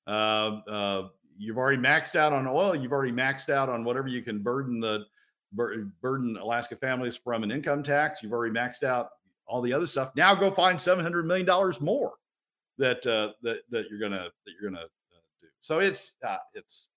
Uh, 0.07 0.61
uh, 0.69 1.09
you've 1.39 1.59
already 1.59 1.81
maxed 1.81 2.17
out 2.17 2.33
on 2.33 2.47
oil. 2.47 2.75
You've 2.75 2.93
already 2.93 3.13
maxed 3.13 3.49
out 3.49 3.69
on 3.69 3.85
whatever 3.85 4.09
you 4.09 4.23
can 4.23 4.43
burden 4.43 4.81
the 4.81 5.05
bur- 5.53 5.91
burden 6.01 6.37
Alaska 6.37 6.77
families 6.77 7.17
from 7.17 7.43
an 7.43 7.51
income 7.51 7.83
tax. 7.83 8.23
You've 8.23 8.33
already 8.33 8.55
maxed 8.55 8.83
out 8.83 9.11
all 9.47 9.61
the 9.61 9.73
other 9.73 9.87
stuff. 9.87 10.13
Now 10.15 10.35
go 10.35 10.51
find 10.51 10.81
seven 10.81 11.05
hundred 11.05 11.27
million 11.27 11.47
dollars 11.47 11.81
more 11.81 12.13
that 12.79 13.05
uh, 13.07 13.33
that 13.43 13.59
that 13.71 13.85
you're 13.91 14.01
gonna 14.01 14.29
that 14.47 14.53
you're 14.61 14.71
gonna. 14.71 14.87
So 15.61 15.79
it's 15.79 16.15
uh, 16.27 16.37
it's 16.55 16.89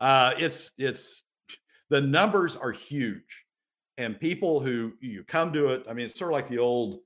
uh, 0.00 0.32
it's 0.38 0.72
it's 0.78 1.22
the 1.88 2.00
numbers 2.00 2.56
are 2.56 2.72
huge, 2.72 3.46
and 3.98 4.18
people 4.18 4.60
who 4.60 4.92
you 5.00 5.24
come 5.24 5.52
to 5.52 5.68
it. 5.68 5.84
I 5.88 5.92
mean, 5.92 6.06
it's 6.06 6.18
sort 6.18 6.32
of 6.32 6.34
like 6.34 6.48
the 6.48 6.58
old. 6.58 7.00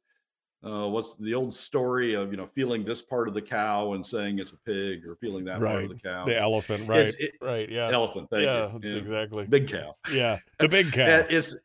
Uh, 0.63 0.87
what's 0.87 1.15
the 1.15 1.33
old 1.35 1.55
story 1.55 2.13
of 2.13 2.31
you 2.31 2.37
know 2.37 2.45
feeling 2.45 2.85
this 2.85 3.01
part 3.01 3.27
of 3.29 3.33
the 3.33 3.41
cow 3.41 3.95
and 3.95 4.05
saying 4.05 4.39
it's 4.39 4.53
a 4.53 4.59
pig 4.59 5.07
or 5.07 5.17
feeling 5.17 5.43
that 5.43 5.59
part 5.59 5.85
of 5.85 5.89
the 5.89 5.95
cow 5.95 6.27
The 6.27 6.39
elephant, 6.39 6.87
right? 6.87 7.15
It- 7.19 7.33
right. 7.41 7.67
Yeah. 7.67 7.91
elephant 7.91 8.29
thank 8.29 8.43
yeah, 8.45 8.67
you 8.67 8.79
that's 8.79 8.93
Yeah. 8.93 9.01
exactly. 9.01 9.47
big 9.47 9.69
cow 9.69 9.97
Yeah. 10.13 10.39
The 10.59 10.69
big 10.69 10.93
cow. 10.93 11.25
it's 11.31 11.59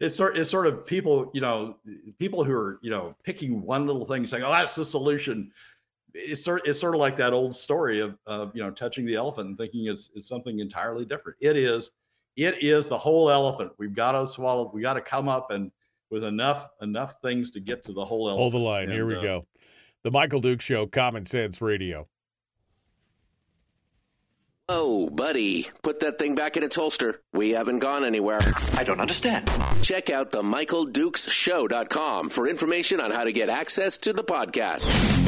it's 0.00 0.14
sort 0.14 0.38
it's 0.38 0.48
sort 0.48 0.68
of 0.68 0.86
people, 0.86 1.32
you 1.34 1.40
know, 1.40 1.78
people 2.20 2.44
who 2.44 2.52
are, 2.52 2.78
you 2.80 2.90
know, 2.90 3.16
picking 3.24 3.60
one 3.60 3.88
little 3.88 4.06
thing 4.06 4.24
saying, 4.24 4.44
"Oh, 4.44 4.52
that's 4.52 4.76
the 4.76 4.84
solution." 4.84 5.50
It's 6.14 6.42
sort 6.42 6.66
it's 6.66 6.80
sort 6.80 6.94
of 6.94 7.00
like 7.00 7.16
that 7.16 7.32
old 7.32 7.56
story 7.56 8.00
of, 8.00 8.16
of 8.26 8.54
you 8.54 8.62
know 8.62 8.70
touching 8.70 9.04
the 9.06 9.14
elephant 9.14 9.48
and 9.48 9.58
thinking 9.58 9.86
it's 9.86 10.10
it's 10.14 10.28
something 10.28 10.60
entirely 10.60 11.04
different. 11.04 11.38
It 11.40 11.56
is 11.56 11.90
it 12.36 12.62
is 12.62 12.86
the 12.86 12.98
whole 12.98 13.30
elephant. 13.30 13.72
We've 13.78 13.94
got 13.94 14.12
to 14.12 14.26
swallow. 14.26 14.70
We 14.72 14.80
got 14.80 14.94
to 14.94 15.00
come 15.00 15.28
up 15.28 15.50
and 15.50 15.70
with 16.10 16.24
enough 16.24 16.68
enough 16.80 17.16
things 17.22 17.50
to 17.52 17.60
get 17.60 17.84
to 17.86 17.92
the 17.92 18.04
whole 18.04 18.28
elephant. 18.28 18.40
Hold 18.40 18.52
the 18.54 18.58
line. 18.58 18.90
Here 18.90 19.06
we 19.06 19.16
uh, 19.16 19.22
go. 19.22 19.46
The 20.02 20.10
Michael 20.10 20.40
Duke 20.40 20.60
Show, 20.60 20.86
Common 20.86 21.24
Sense 21.24 21.60
Radio. 21.60 22.08
Oh, 24.70 25.08
buddy, 25.08 25.66
put 25.82 26.00
that 26.00 26.18
thing 26.18 26.34
back 26.34 26.58
in 26.58 26.62
its 26.62 26.76
holster. 26.76 27.22
We 27.32 27.50
haven't 27.50 27.78
gone 27.78 28.04
anywhere. 28.04 28.40
I 28.74 28.84
don't 28.84 29.00
understand. 29.00 29.50
Check 29.82 30.10
out 30.10 30.30
the 30.30 30.42
MichaelDukesShow.com 30.42 32.28
for 32.28 32.46
information 32.46 33.00
on 33.00 33.10
how 33.10 33.24
to 33.24 33.32
get 33.32 33.48
access 33.48 33.96
to 33.98 34.12
the 34.12 34.22
podcast. 34.24 35.27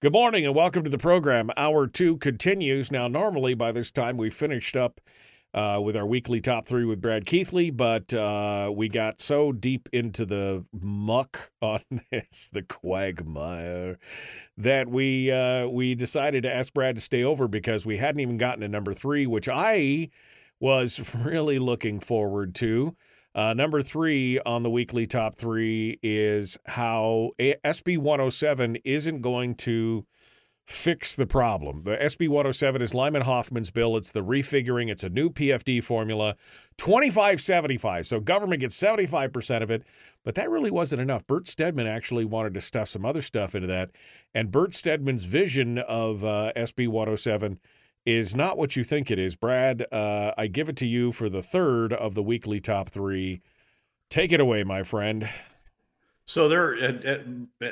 Good 0.00 0.12
morning 0.12 0.46
and 0.46 0.54
welcome 0.54 0.84
to 0.84 0.90
the 0.90 0.96
program. 0.96 1.50
Hour 1.56 1.88
2 1.88 2.18
continues. 2.18 2.92
Now 2.92 3.08
normally 3.08 3.54
by 3.54 3.72
this 3.72 3.90
time 3.90 4.16
we 4.16 4.30
finished 4.30 4.76
up 4.76 5.00
uh, 5.52 5.80
with 5.82 5.96
our 5.96 6.06
weekly 6.06 6.40
top 6.40 6.66
3 6.66 6.84
with 6.84 7.00
Brad 7.00 7.26
Keithley, 7.26 7.72
but 7.72 8.14
uh, 8.14 8.70
we 8.72 8.88
got 8.88 9.20
so 9.20 9.50
deep 9.50 9.88
into 9.92 10.24
the 10.24 10.64
muck 10.72 11.50
on 11.60 11.80
this, 12.12 12.48
the 12.48 12.62
quagmire, 12.62 13.98
that 14.56 14.86
we 14.86 15.32
uh, 15.32 15.66
we 15.66 15.96
decided 15.96 16.44
to 16.44 16.54
ask 16.54 16.72
Brad 16.72 16.94
to 16.94 17.00
stay 17.00 17.24
over 17.24 17.48
because 17.48 17.84
we 17.84 17.96
hadn't 17.96 18.20
even 18.20 18.36
gotten 18.38 18.60
to 18.60 18.68
number 18.68 18.94
three, 18.94 19.26
which 19.26 19.48
I 19.48 20.10
was 20.60 21.12
really 21.24 21.58
looking 21.58 21.98
forward 21.98 22.54
to. 22.54 22.94
Uh, 23.34 23.54
number 23.54 23.82
three 23.82 24.40
on 24.40 24.62
the 24.62 24.70
weekly 24.70 25.06
top 25.06 25.34
three 25.36 25.98
is 26.02 26.58
how 26.66 27.30
SB 27.38 27.98
107 27.98 28.76
isn't 28.84 29.20
going 29.20 29.54
to 29.54 30.04
fix 30.68 31.16
the 31.16 31.26
problem. 31.26 31.82
The 31.82 31.96
SB 31.96 32.28
107 32.28 32.82
is 32.82 32.92
Lyman 32.92 33.22
Hoffman's 33.22 33.70
bill. 33.70 33.96
It's 33.96 34.12
the 34.12 34.22
refiguring. 34.22 34.90
It's 34.90 35.02
a 35.02 35.08
new 35.08 35.30
PFD 35.30 35.82
formula, 35.82 36.36
2575. 36.76 38.06
So 38.06 38.20
government 38.20 38.60
gets 38.60 38.78
75% 38.78 39.62
of 39.62 39.70
it, 39.70 39.84
but 40.24 40.34
that 40.34 40.50
really 40.50 40.70
wasn't 40.70 41.00
enough. 41.00 41.26
Bert 41.26 41.48
Stedman 41.48 41.86
actually 41.86 42.26
wanted 42.26 42.52
to 42.52 42.60
stuff 42.60 42.88
some 42.88 43.06
other 43.06 43.22
stuff 43.22 43.54
into 43.54 43.66
that. 43.66 43.92
And 44.34 44.50
Bert 44.50 44.74
Stedman's 44.74 45.24
vision 45.24 45.78
of 45.78 46.22
uh, 46.22 46.52
SB 46.54 46.88
107 46.88 47.58
is 48.06 48.34
not 48.34 48.56
what 48.56 48.76
you 48.76 48.84
think 48.84 49.10
it 49.10 49.18
is. 49.18 49.36
Brad, 49.36 49.86
uh, 49.92 50.32
I 50.38 50.46
give 50.46 50.68
it 50.68 50.76
to 50.76 50.86
you 50.86 51.12
for 51.12 51.28
the 51.28 51.42
third 51.42 51.92
of 51.92 52.14
the 52.14 52.22
weekly 52.22 52.60
top 52.60 52.88
three. 52.88 53.42
Take 54.08 54.32
it 54.32 54.40
away, 54.40 54.64
my 54.64 54.82
friend. 54.82 55.28
So 56.26 56.48
there 56.48 56.74
at 56.82 57.04
at, 57.04 57.20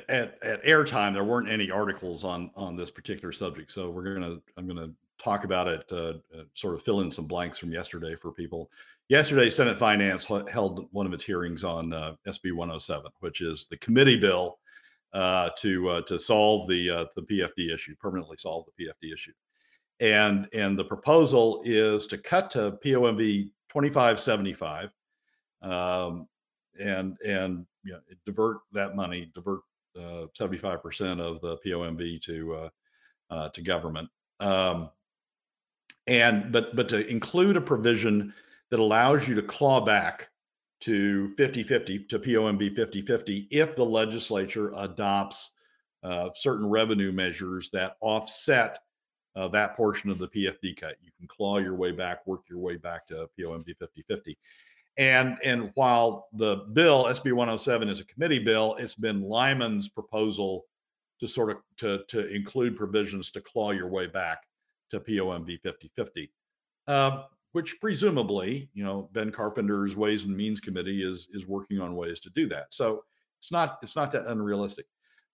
at, 0.09 0.43
at 0.43 0.65
airtime, 0.65 1.13
there 1.13 1.25
weren't 1.25 1.49
any 1.49 1.71
articles 1.71 2.25
on 2.25 2.51
on 2.57 2.77
this 2.77 2.91
particular 2.91 3.33
subject. 3.33 3.71
So 3.71 3.91
we're 3.91 4.15
gonna 4.15 4.39
I'm 4.57 4.67
gonna 4.67 4.91
talk 5.23 5.45
about 5.45 5.69
it, 5.69 5.85
uh, 5.93 6.15
uh, 6.37 6.45
sort 6.55 6.75
of 6.75 6.83
fill 6.83 7.01
in 7.01 7.11
some 7.11 7.27
blanks 7.27 7.59
from 7.59 7.73
yesterday 7.73 8.15
for 8.15 8.33
people. 8.33 8.71
Yesterday, 9.09 9.51
Senate 9.51 9.79
Finance 9.79 10.27
held 10.51 10.89
one 10.91 11.07
of 11.07 11.13
its 11.13 11.25
hearings 11.25 11.65
on 11.65 11.93
uh, 11.93 12.15
SB 12.27 12.53
107, 12.53 13.11
which 13.21 13.41
is 13.41 13.67
the 13.71 13.77
committee 13.77 14.19
bill 14.19 14.59
uh, 15.13 15.51
to 15.59 15.89
uh, 15.89 16.01
to 16.03 16.19
solve 16.19 16.67
the 16.67 16.91
uh, 16.91 17.05
the 17.15 17.23
PFD 17.23 17.73
issue, 17.73 17.95
permanently 17.97 18.37
solve 18.37 18.65
the 18.67 18.85
PFD 18.85 19.13
issue, 19.13 19.33
and 20.01 20.49
and 20.53 20.79
the 20.79 20.85
proposal 20.85 21.63
is 21.65 22.07
to 22.07 22.19
cut 22.19 22.51
to 22.51 22.79
POMV 22.85 23.51
2575. 23.69 24.91
Um, 25.63 26.29
and 26.79 27.17
and 27.25 27.67
you 27.85 27.93
know, 27.93 28.01
divert 28.25 28.59
that 28.73 28.95
money, 28.97 29.31
divert 29.35 29.61
seventy 30.35 30.59
five 30.59 30.83
percent 30.83 31.21
of 31.21 31.41
the 31.41 31.57
POMV 31.65 32.21
to 32.23 32.55
uh, 32.55 32.69
uh, 33.31 33.49
to 33.51 33.63
government, 33.63 34.09
um, 34.41 34.91
and 36.07 36.53
but 36.53 36.77
but 36.77 36.89
to 36.91 37.07
include 37.07 37.57
a 37.57 37.61
provision 37.61 38.33
that 38.71 38.81
allows 38.81 39.27
you 39.29 39.35
to 39.35 39.43
claw 39.43 39.81
back 39.81 40.29
to 40.81 41.33
50-50 41.39 42.09
to 42.09 42.19
POMV 42.19 42.77
50-50 42.77 43.47
if 43.51 43.75
the 43.77 43.85
legislature 43.85 44.73
adopts 44.77 45.53
uh, 46.03 46.29
certain 46.35 46.69
revenue 46.69 47.13
measures 47.13 47.71
that 47.71 47.97
offset 48.01 48.81
uh, 49.37 49.49
that 49.49 49.77
portion 49.77 50.11
of 50.11 50.19
the 50.19 50.29
PFD 50.29 50.77
cut. 50.77 50.97
You 51.03 51.11
can 51.19 51.29
claw 51.29 51.59
your 51.59 51.75
way 51.75 51.93
back, 51.93 52.27
work 52.27 52.43
your 52.49 52.59
way 52.59 52.77
back 52.77 53.07
to 53.09 53.29
POMV 53.39 53.77
50-50. 53.77 54.37
And 54.99 55.37
and 55.45 55.71
while 55.75 56.29
the 56.33 56.67
bill 56.73 57.05
SB 57.05 57.33
107 57.33 57.89
is 57.89 58.01
a 58.01 58.05
committee 58.07 58.39
bill, 58.39 58.77
it's 58.79 58.95
been 58.95 59.21
Lyman's 59.21 59.89
proposal 59.89 60.65
to 61.21 61.29
sort 61.29 61.51
of 61.51 61.59
to 61.79 62.03
to 62.09 62.27
include 62.35 62.77
provisions 62.77 63.31
to 63.33 63.43
claw 63.43 63.73
your 63.73 63.89
way 63.89 64.07
back 64.07 64.45
to 64.91 65.01
POMV 65.01 65.61
5050, 65.61 66.33
uh, 66.87 67.25
which 67.53 67.79
presumably 67.79 68.71
you 68.73 68.85
know 68.85 69.11
Ben 69.13 69.31
Carpenter's 69.31 69.97
Ways 69.97 70.23
and 70.23 70.35
Means 70.35 70.61
Committee 70.61 71.03
is 71.03 71.29
is 71.33 71.47
working 71.47 71.79
on 71.79 71.95
ways 71.95 72.19
to 72.21 72.31
do 72.31 72.49
that. 72.49 72.67
So 72.71 73.05
it's 73.39 73.53
not 73.53 73.79
it's 73.83 73.97
not 73.97 74.11
that 74.13 74.27
unrealistic. 74.29 74.87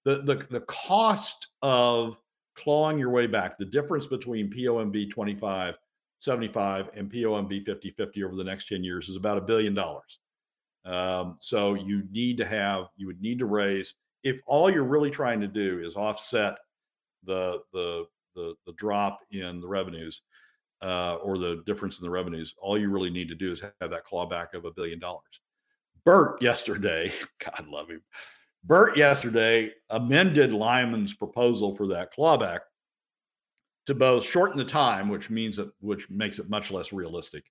The 0.05 0.23
the 0.23 0.45
the 0.51 0.63
cost 0.63 1.49
of 1.63 2.19
clawing 2.55 2.99
your 2.99 3.11
way 3.11 3.27
back, 3.27 3.59
the 3.59 3.65
difference 3.65 4.07
between 4.07 4.51
POMV 4.51 5.11
25 5.11 5.77
75 6.23 6.89
and 6.95 7.11
POMV 7.11 7.65
50 7.65 7.91
50 7.91 8.23
over 8.23 8.37
the 8.37 8.45
next 8.45 8.69
10 8.69 8.85
years 8.85 9.09
is 9.09 9.17
about 9.17 9.39
a 9.39 9.41
billion 9.41 9.75
dollars. 9.75 10.21
Um, 10.85 11.37
so 11.41 11.75
you 11.75 12.05
need 12.13 12.37
to 12.37 12.45
have, 12.45 12.87
you 12.97 13.09
would 13.09 13.21
need 13.21 13.41
to 13.41 13.47
raise, 13.47 13.95
if 14.23 14.41
all 14.47 14.71
you're 14.71 14.85
really 14.85 15.11
trying 15.11 15.41
to 15.41 15.49
do 15.49 15.81
is 15.85 15.97
offset 15.97 16.59
the, 17.25 17.61
the, 17.73 18.05
the, 18.37 18.55
the 18.67 18.73
drop 18.75 19.19
in 19.33 19.61
the 19.61 19.67
revenues 19.67 20.23
uh, 20.81 21.17
or 21.17 21.39
the 21.39 21.63
difference 21.67 21.99
in 21.99 22.05
the 22.05 22.11
revenues, 22.11 22.55
all 22.59 22.79
you 22.79 22.89
really 22.89 23.11
need 23.11 23.29
to 23.29 23.35
do 23.35 23.51
is 23.51 23.61
have 23.61 23.91
that 23.91 24.07
clawback 24.07 24.55
of 24.55 24.65
a 24.65 24.71
billion 24.71 25.01
dollars. 25.01 25.41
Bert 26.05 26.41
yesterday, 26.41 27.13
God 27.45 27.67
love 27.69 27.89
him. 27.89 28.03
Bert 28.65 28.97
yesterday 28.97 29.73
amended 29.91 30.53
Lyman's 30.53 31.15
proposal 31.15 31.75
for 31.75 31.89
that 31.89 32.15
clawback 32.15 32.61
to 33.87 33.95
both 33.95 34.25
shorten 34.25 34.57
the 34.57 34.65
time, 34.65 35.09
which 35.09 35.31
means 35.31 35.57
that 35.57 35.71
which 35.81 36.09
makes 36.09 36.39
it 36.39 36.49
much 36.49 36.71
less 36.71 36.93
realistic 36.93 37.45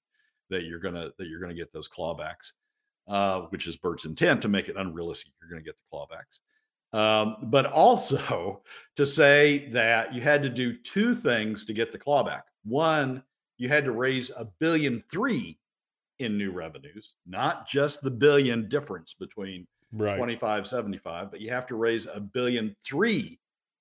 that 0.49 0.63
you're 0.63 0.79
gonna 0.79 1.09
that 1.17 1.27
you're 1.27 1.41
gonna 1.41 1.53
get 1.53 1.73
those 1.73 1.89
clawbacks, 1.89 2.53
uh, 3.07 3.41
which 3.49 3.67
is 3.67 3.77
Bert's 3.77 4.05
intent 4.05 4.41
to 4.41 4.47
make 4.47 4.69
it 4.69 4.77
unrealistic. 4.77 5.33
You're 5.41 5.49
gonna 5.49 5.61
get 5.61 5.75
the 5.77 5.97
clawbacks, 5.97 6.39
um, 6.93 7.49
but 7.49 7.65
also 7.65 8.63
to 8.95 9.05
say 9.05 9.69
that 9.69 10.13
you 10.13 10.21
had 10.21 10.41
to 10.43 10.49
do 10.49 10.77
two 10.77 11.13
things 11.13 11.65
to 11.65 11.73
get 11.73 11.91
the 11.91 11.99
clawback. 11.99 12.43
One, 12.63 13.23
you 13.57 13.67
had 13.67 13.85
to 13.85 13.91
raise 13.91 14.29
a 14.29 14.45
billion 14.59 15.01
three 15.01 15.57
in 16.19 16.37
new 16.37 16.51
revenues, 16.51 17.13
not 17.25 17.67
just 17.67 18.01
the 18.01 18.11
billion 18.11 18.69
difference 18.69 19.13
between 19.13 19.67
Right. 19.93 20.17
25 20.17 20.67
75, 20.67 21.31
but 21.31 21.41
you 21.41 21.49
have 21.49 21.67
to 21.67 21.75
raise 21.75 22.05
a 22.05 22.19
billion 22.19 22.69
three 22.83 23.39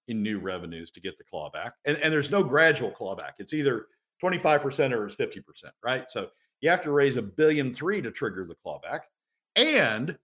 in 0.08 0.22
new 0.22 0.40
revenues 0.40 0.90
to 0.90 1.00
get 1.00 1.16
the 1.18 1.24
clawback. 1.24 1.72
And, 1.84 1.96
and 1.98 2.12
there's 2.12 2.30
no 2.30 2.42
gradual 2.42 2.90
clawback. 2.90 3.34
It's 3.38 3.54
either 3.54 3.86
25% 4.22 4.92
or 4.92 5.06
it's 5.06 5.16
50%, 5.16 5.42
right? 5.84 6.11
So 6.11 6.28
you 6.61 6.68
have 6.68 6.82
to 6.82 6.90
raise 6.90 7.16
a 7.16 7.22
billion 7.22 7.72
three 7.72 8.02
to 8.02 8.11
trigger 8.11 8.44
the 8.44 8.56
clawback. 8.66 9.00
And 9.56 10.18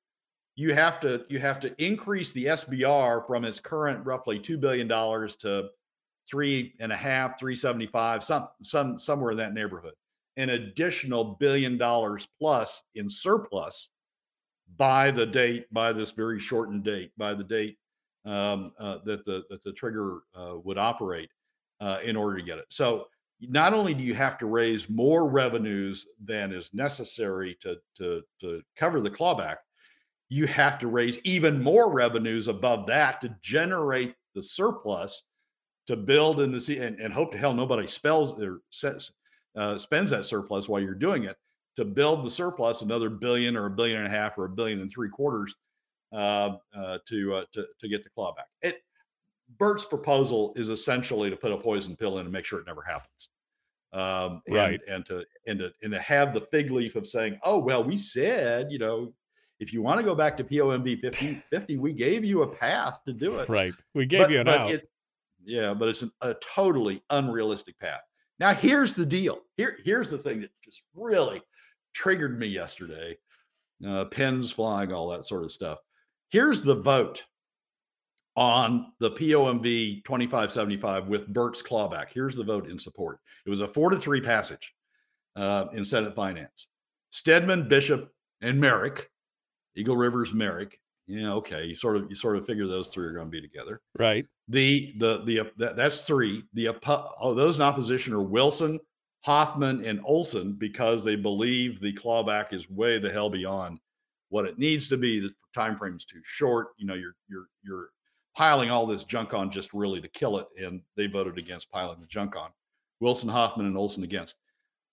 you 0.56 0.72
have 0.72 1.00
to 1.00 1.24
you 1.28 1.38
have 1.38 1.60
to 1.60 1.84
increase 1.84 2.32
the 2.32 2.46
CBR 2.46 3.26
from 3.26 3.44
its 3.44 3.60
current 3.60 4.04
roughly 4.06 4.38
two 4.38 4.56
billion 4.56 4.88
dollars 4.88 5.36
to 5.36 5.68
three 6.28 6.74
and 6.80 6.90
a 6.90 6.96
half, 6.96 7.38
three 7.38 7.54
seventy 7.54 7.86
five, 7.86 8.24
some 8.24 8.48
some 8.62 8.98
somewhere 8.98 9.32
in 9.32 9.36
that 9.36 9.52
neighborhood. 9.52 9.92
An 10.38 10.50
additional 10.50 11.36
billion 11.38 11.76
dollars 11.76 12.26
plus 12.38 12.82
in 12.94 13.08
surplus 13.08 13.90
by 14.76 15.10
the 15.10 15.26
date, 15.26 15.72
by 15.72 15.92
this 15.92 16.10
very 16.10 16.38
shortened 16.38 16.84
date, 16.84 17.12
by 17.16 17.34
the 17.34 17.44
date 17.44 17.78
um, 18.24 18.72
uh, 18.78 18.98
that 19.04 19.24
the 19.24 19.44
that 19.50 19.62
the 19.62 19.72
trigger 19.72 20.20
uh, 20.34 20.56
would 20.64 20.78
operate 20.78 21.30
uh, 21.80 21.98
in 22.04 22.16
order 22.16 22.36
to 22.36 22.42
get 22.42 22.58
it. 22.58 22.66
So 22.68 23.06
not 23.40 23.74
only 23.74 23.94
do 23.94 24.02
you 24.02 24.14
have 24.14 24.38
to 24.38 24.46
raise 24.46 24.88
more 24.88 25.28
revenues 25.28 26.08
than 26.22 26.52
is 26.52 26.74
necessary 26.74 27.56
to 27.60 27.76
to 27.98 28.22
to 28.40 28.62
cover 28.76 29.00
the 29.00 29.10
clawback, 29.10 29.56
you 30.28 30.46
have 30.46 30.78
to 30.80 30.88
raise 30.88 31.20
even 31.24 31.62
more 31.62 31.92
revenues 31.92 32.48
above 32.48 32.86
that 32.86 33.20
to 33.20 33.34
generate 33.40 34.14
the 34.34 34.42
surplus 34.42 35.22
to 35.86 35.96
build 35.96 36.40
in 36.40 36.50
the 36.50 36.78
and, 36.78 36.98
and 36.98 37.12
hope 37.12 37.30
to 37.32 37.38
hell 37.38 37.54
nobody 37.54 37.86
spells 37.86 38.32
or 38.42 38.60
says, 38.70 39.12
uh, 39.56 39.78
spends 39.78 40.10
that 40.10 40.24
surplus 40.24 40.68
while 40.68 40.80
you're 40.80 40.94
doing 40.94 41.24
it 41.24 41.36
to 41.76 41.84
build 41.84 42.24
the 42.24 42.30
surplus 42.30 42.82
another 42.82 43.10
billion 43.10 43.56
or 43.56 43.66
a 43.66 43.70
billion 43.70 43.98
and 43.98 44.06
a 44.06 44.10
half 44.10 44.38
or 44.38 44.46
a 44.46 44.48
billion 44.48 44.80
and 44.80 44.90
three 44.90 45.08
quarters 45.08 45.54
uh, 46.12 46.56
uh, 46.74 46.98
to, 47.06 47.34
uh, 47.34 47.44
to 47.52 47.66
to 47.80 47.88
get 47.88 48.02
the 48.04 48.10
clawback. 48.16 48.44
It 48.62 48.82
Bert's 49.58 49.84
proposal 49.84 50.52
is 50.56 50.70
essentially 50.70 51.30
to 51.30 51.36
put 51.36 51.52
a 51.52 51.56
poison 51.56 51.94
pill 51.96 52.18
in 52.18 52.24
and 52.26 52.32
make 52.32 52.44
sure 52.44 52.58
it 52.58 52.66
never 52.66 52.82
happens. 52.82 53.28
Um, 53.92 54.42
and, 54.46 54.56
Right. 54.56 54.80
And 54.88 55.06
to 55.06 55.24
and 55.46 55.58
to 55.60 55.70
and 55.82 55.92
to 55.92 56.00
have 56.00 56.32
the 56.34 56.40
fig 56.40 56.70
leaf 56.70 56.96
of 56.96 57.06
saying, 57.06 57.38
oh 57.44 57.58
well, 57.58 57.84
we 57.84 57.96
said, 57.96 58.72
you 58.72 58.78
know, 58.78 59.12
if 59.60 59.72
you 59.72 59.82
want 59.82 59.98
to 60.00 60.04
go 60.04 60.14
back 60.14 60.36
to 60.38 60.44
POMV 60.44 61.00
50, 61.00 61.42
50 61.50 61.76
we 61.76 61.92
gave 61.92 62.24
you 62.24 62.42
a 62.42 62.46
path 62.48 63.00
to 63.06 63.12
do 63.12 63.38
it. 63.40 63.48
Right. 63.48 63.72
We 63.94 64.06
gave 64.06 64.22
But- 64.22 64.30
you 64.30 64.40
an 64.40 64.48
out. 64.48 64.70
it- 64.70 64.88
yeah, 65.48 65.72
but 65.74 65.88
it's 65.88 66.02
an, 66.02 66.10
a 66.22 66.34
totally 66.34 67.04
unrealistic 67.10 67.78
path. 67.78 68.00
Now, 68.40 68.52
here's 68.52 68.94
the 68.94 69.06
deal. 69.06 69.42
Here, 69.56 69.78
here's 69.84 70.10
the 70.10 70.18
thing 70.18 70.40
that 70.40 70.50
just 70.64 70.82
really 70.92 71.40
triggered 71.96 72.38
me 72.38 72.46
yesterday. 72.46 73.16
Uh, 73.86 74.04
pens 74.04 74.52
flying, 74.52 74.92
all 74.92 75.08
that 75.08 75.24
sort 75.24 75.42
of 75.42 75.50
stuff. 75.50 75.78
Here's 76.28 76.60
the 76.62 76.74
vote 76.74 77.24
on 78.36 78.92
the 79.00 79.10
POMV 79.10 80.04
2575 80.04 81.08
with 81.08 81.26
Bert's 81.28 81.62
clawback. 81.62 82.08
Here's 82.12 82.36
the 82.36 82.44
vote 82.44 82.68
in 82.68 82.78
support. 82.78 83.18
It 83.46 83.50
was 83.50 83.62
a 83.62 83.68
four 83.68 83.88
to 83.90 83.98
three 83.98 84.20
passage 84.20 84.74
uh, 85.36 85.66
in 85.72 85.84
Senate 85.84 86.14
Finance. 86.14 86.68
Stedman, 87.10 87.66
Bishop, 87.66 88.12
and 88.42 88.60
Merrick, 88.60 89.10
Eagle 89.74 89.96
Rivers, 89.96 90.34
Merrick. 90.34 90.78
Yeah, 91.06 91.32
okay. 91.34 91.64
You 91.64 91.74
sort 91.74 91.96
of 91.96 92.10
you 92.10 92.14
sort 92.14 92.36
of 92.36 92.44
figure 92.44 92.66
those 92.66 92.88
three 92.88 93.06
are 93.06 93.12
going 93.12 93.26
to 93.26 93.30
be 93.30 93.40
together. 93.40 93.80
right. 93.98 94.26
The 94.48 94.92
the 94.98 95.22
the 95.24 95.50
that, 95.56 95.76
that's 95.76 96.02
three. 96.02 96.44
The 96.52 96.66
oppo- 96.66 97.10
oh, 97.20 97.34
those 97.34 97.56
in 97.56 97.62
opposition 97.62 98.12
are 98.12 98.22
Wilson, 98.22 98.80
Hoffman, 99.26 99.84
and 99.84 100.00
Olson 100.04 100.52
because 100.52 101.02
they 101.02 101.16
believe 101.16 101.80
the 101.80 101.92
clawback 101.92 102.52
is 102.52 102.70
way 102.70 103.00
the 103.00 103.10
hell 103.10 103.28
beyond 103.28 103.80
what 104.28 104.44
it 104.44 104.56
needs 104.56 104.86
to 104.86 104.96
be. 104.96 105.18
The 105.18 105.34
time 105.52 105.76
frame 105.76 105.96
is 105.96 106.04
too 106.04 106.20
short. 106.22 106.68
You 106.78 106.86
know, 106.86 106.94
you're 106.94 107.16
you're 107.28 107.48
you're 107.64 107.88
piling 108.36 108.70
all 108.70 108.86
this 108.86 109.02
junk 109.02 109.34
on 109.34 109.50
just 109.50 109.74
really 109.74 110.00
to 110.00 110.06
kill 110.06 110.38
it, 110.38 110.46
and 110.56 110.80
they 110.96 111.08
voted 111.08 111.38
against 111.38 111.72
piling 111.72 111.98
the 111.98 112.06
junk 112.06 112.36
on. 112.36 112.50
Wilson, 113.00 113.28
Hoffman, 113.28 113.66
and 113.66 113.76
Olson 113.76 114.04
against. 114.04 114.36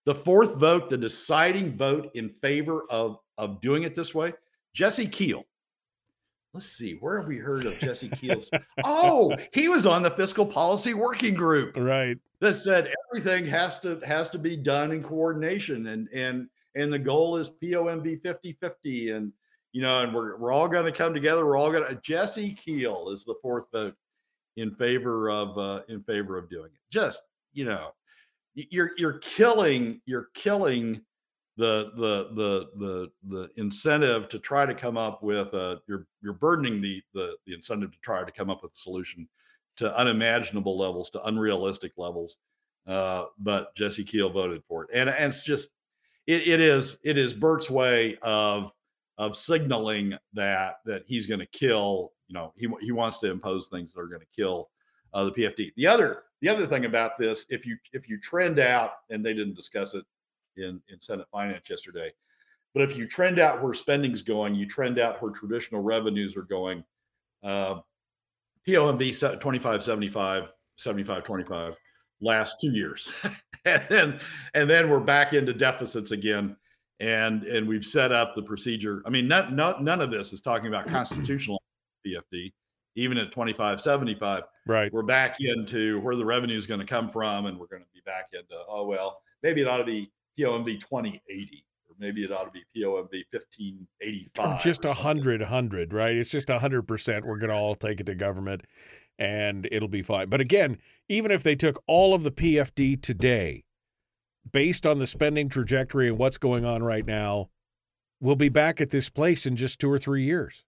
The 0.06 0.16
fourth 0.16 0.56
vote, 0.56 0.90
the 0.90 0.98
deciding 0.98 1.78
vote 1.78 2.10
in 2.16 2.28
favor 2.28 2.86
of 2.90 3.20
of 3.38 3.62
doing 3.62 3.84
it 3.84 3.94
this 3.94 4.16
way, 4.16 4.34
Jesse 4.74 5.08
Kiehl. 5.08 5.44
Let's 6.54 6.68
see, 6.68 6.94
where 6.94 7.18
have 7.20 7.28
we 7.28 7.38
heard 7.38 7.66
of 7.66 7.80
Jesse 7.80 8.10
Kiehl's? 8.12 8.48
oh, 8.84 9.36
he 9.54 9.70
was 9.70 9.86
on 9.86 10.04
the 10.04 10.12
fiscal 10.12 10.46
policy 10.46 10.94
working 10.94 11.34
group 11.34 11.76
Right. 11.76 12.18
that 12.42 12.56
said 12.56 12.94
everything 13.10 13.46
has 13.48 13.80
to 13.82 14.00
has 14.06 14.30
to 14.30 14.38
be 14.40 14.56
done 14.56 14.92
in 14.92 15.02
coordination 15.04 15.88
and 15.88 16.08
and 16.14 16.48
and 16.76 16.92
the 16.94 17.00
goal 17.00 17.38
is 17.38 17.50
POMV 17.50 18.22
50-50 18.22 19.16
and 19.16 19.32
you 19.72 19.82
know 19.82 20.02
and 20.04 20.14
we're 20.14 20.38
we're 20.38 20.52
all 20.52 20.68
going 20.68 20.86
to 20.86 20.92
come 20.92 21.14
together 21.14 21.46
we're 21.46 21.58
all 21.58 21.72
going 21.72 21.88
to 21.88 22.00
Jesse 22.02 22.56
Kiehl 22.56 23.12
is 23.14 23.26
the 23.26 23.36
fourth 23.42 23.68
vote 23.72 23.96
in 24.58 24.72
favor 24.72 25.32
of 25.32 25.58
uh 25.58 25.82
in 25.90 26.04
favor 26.04 26.38
of 26.38 26.50
doing 26.50 26.68
it 26.68 26.80
just 26.92 27.22
you 27.54 27.66
know 27.66 27.90
you're 28.54 28.92
you're 28.98 29.18
killing 29.20 30.00
you're 30.06 30.28
killing 30.36 31.02
the 31.56 31.92
the 31.96 32.30
the 32.34 32.70
the 32.78 33.12
the 33.30 33.50
incentive 33.58 34.28
to 34.30 34.40
try 34.40 34.66
to 34.66 34.74
come 34.74 34.98
up 34.98 35.22
with 35.22 35.54
a 35.54 35.80
you're 35.88 36.08
you're 36.22 36.34
burdening 36.34 36.82
the 36.82 37.02
the 37.14 37.36
the 37.46 37.54
incentive 37.54 37.92
to 37.92 38.00
try 38.00 38.24
to 38.24 38.32
come 38.32 38.50
up 38.50 38.64
with 38.64 38.72
a 38.72 38.76
solution 38.76 39.28
to 39.76 39.96
unimaginable 39.98 40.78
levels 40.78 41.10
to 41.12 41.24
unrealistic 41.26 41.92
levels 41.98 42.38
uh, 42.88 43.26
but 43.40 43.74
Jesse 43.76 44.04
Kiehl 44.04 44.32
voted 44.32 44.64
for 44.68 44.84
it, 44.84 44.90
and 44.94 45.10
and 45.10 45.32
it's 45.32 45.44
just 45.44 45.70
it, 46.28 46.48
it 46.48 46.60
is 46.60 46.98
it 47.04 47.18
is 47.18 47.34
Bert's 47.34 47.70
way 47.70 48.18
of 48.22 48.72
of 49.18 49.36
signaling 49.36 50.18
that 50.34 50.80
that 50.86 51.04
he's 51.06 51.28
going 51.28 51.40
to 51.40 51.46
kill. 51.48 52.12
You 52.28 52.36
know, 52.36 52.54
he 52.58 52.68
he 52.82 52.92
wants 52.92 53.20
to 53.20 53.32
impose 53.32 53.68
things 53.68 53.94
that 53.94 54.02
are 54.02 54.08
going 54.08 54.22
to 54.22 54.36
kill 54.36 54.70
uh, 55.14 55.26
the 55.26 55.32
PFD. 55.32 55.72
The 55.78 55.88
other 55.88 56.24
the 56.42 56.50
other 56.50 56.66
thing 56.66 56.86
about 56.86 57.18
this, 57.18 57.46
if 57.50 57.66
you 57.66 57.78
if 57.94 58.10
you 58.10 58.20
trend 58.20 58.60
out, 58.60 58.92
and 59.10 59.26
they 59.26 59.34
didn't 59.34 59.56
discuss 59.56 59.94
it 59.94 60.04
in 60.58 60.82
in 60.90 61.02
Senate 61.02 61.28
Finance 61.32 61.70
yesterday, 61.70 62.12
but 62.74 62.84
if 62.84 62.96
you 62.98 63.08
trend 63.08 63.40
out 63.40 63.62
where 63.64 63.74
spending's 63.74 64.22
going, 64.22 64.56
you 64.56 64.66
trend 64.66 65.00
out 65.00 65.22
where 65.22 65.32
traditional 65.32 65.82
revenues 65.82 66.36
are 66.36 66.44
going. 66.44 66.84
Uh, 67.44 67.80
POMV 68.68 69.14
se- 69.14 69.36
25 69.40 69.84
75 69.84 70.52
75 70.78 71.24
25 71.24 71.78
last 72.22 72.60
two 72.62 72.72
years 72.72 73.12
and 73.66 73.84
then 73.90 74.20
and 74.54 74.70
then 74.70 74.90
we're 74.90 75.00
back 75.02 75.34
into 75.34 75.54
deficits 75.54 76.12
again 76.12 76.56
and 77.02 77.44
and 77.44 77.68
we've 77.68 77.84
set 77.86 78.14
up 78.14 78.34
the 78.36 78.42
procedure 78.42 79.04
i 79.06 79.10
mean 79.10 79.28
not, 79.28 79.52
not, 79.52 79.84
none 79.84 80.00
of 80.00 80.10
this 80.10 80.32
is 80.32 80.40
talking 80.40 80.68
about 80.68 80.88
constitutional 80.88 81.62
pfd 82.08 82.54
even 82.96 83.18
at 83.18 83.32
25 83.34 83.82
75 83.82 84.44
Right. 84.66 84.94
we're 84.94 85.04
back 85.04 85.42
into 85.42 86.00
where 86.00 86.16
the 86.16 86.24
revenue 86.24 86.56
is 86.56 86.66
going 86.66 86.80
to 86.80 86.86
come 86.86 87.10
from 87.10 87.48
and 87.48 87.60
we're 87.60 87.68
going 87.68 87.82
to 87.82 87.88
be 87.94 88.00
back 88.06 88.30
into 88.32 88.56
oh 88.70 88.86
well 88.86 89.20
maybe 89.42 89.60
it 89.60 89.68
ought 89.68 89.78
to 89.78 89.84
be 89.84 90.10
pomv 90.40 90.66
2080 90.66 91.66
or 91.90 91.96
maybe 92.00 92.24
it 92.24 92.32
ought 92.32 92.46
to 92.46 92.52
be 92.52 92.64
pomv 92.76 93.10
1585 93.32 94.46
Or 94.46 94.58
just 94.64 94.86
or 94.86 94.90
a 94.90 94.92
something. 94.96 95.04
hundred, 95.04 95.42
hundred, 95.44 95.94
right? 95.94 96.16
It's 96.16 96.32
just 96.32 96.50
a 96.50 96.60
hundred 96.60 96.84
percent. 96.84 97.26
We're 97.26 97.38
gonna 97.38 97.56
all 97.56 97.76
take 97.76 98.00
it 98.00 98.06
to 98.06 98.16
government, 98.16 98.62
and 99.20 99.68
it'll 99.72 99.88
be 99.88 100.02
fine. 100.04 100.30
But 100.30 100.42
again, 100.42 100.78
even 101.10 101.32
if 101.32 101.44
they 101.44 101.56
took 101.56 101.82
all 101.88 102.14
of 102.14 102.24
the 102.24 102.32
PFD 102.32 103.02
today, 103.02 103.64
based 104.52 104.86
on 104.86 105.00
the 105.00 105.08
spending 105.08 105.50
trajectory 105.50 106.08
and 106.10 106.18
what's 106.18 106.38
going 106.38 106.66
on 106.66 106.84
right 106.84 107.06
now, 107.06 107.50
we'll 108.20 108.36
be 108.36 108.50
back 108.50 108.82
at 108.82 108.90
this 108.90 109.10
place 109.10 109.46
in 109.46 109.56
just 109.56 109.80
two 109.80 109.92
or 109.92 110.00
three 110.00 110.24
years. 110.24 110.66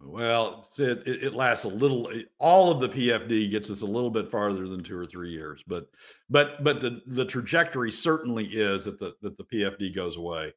Well, 0.00 0.66
it, 0.78 1.06
it, 1.06 1.34
lasts 1.34 1.64
a 1.64 1.68
little. 1.68 2.10
All 2.38 2.70
of 2.70 2.80
the 2.80 2.88
PFD 2.88 3.50
gets 3.50 3.68
us 3.68 3.82
a 3.82 3.86
little 3.86 4.10
bit 4.10 4.30
farther 4.30 4.68
than 4.68 4.84
two 4.84 4.96
or 4.96 5.06
three 5.06 5.30
years, 5.30 5.64
but 5.66 5.90
but 6.30 6.62
but 6.62 6.80
the 6.80 7.02
the 7.06 7.24
trajectory 7.24 7.90
certainly 7.90 8.46
is 8.46 8.84
that 8.84 9.00
the 9.00 9.14
that 9.22 9.36
the 9.36 9.44
PFD 9.44 9.94
goes 9.94 10.16
away, 10.16 10.54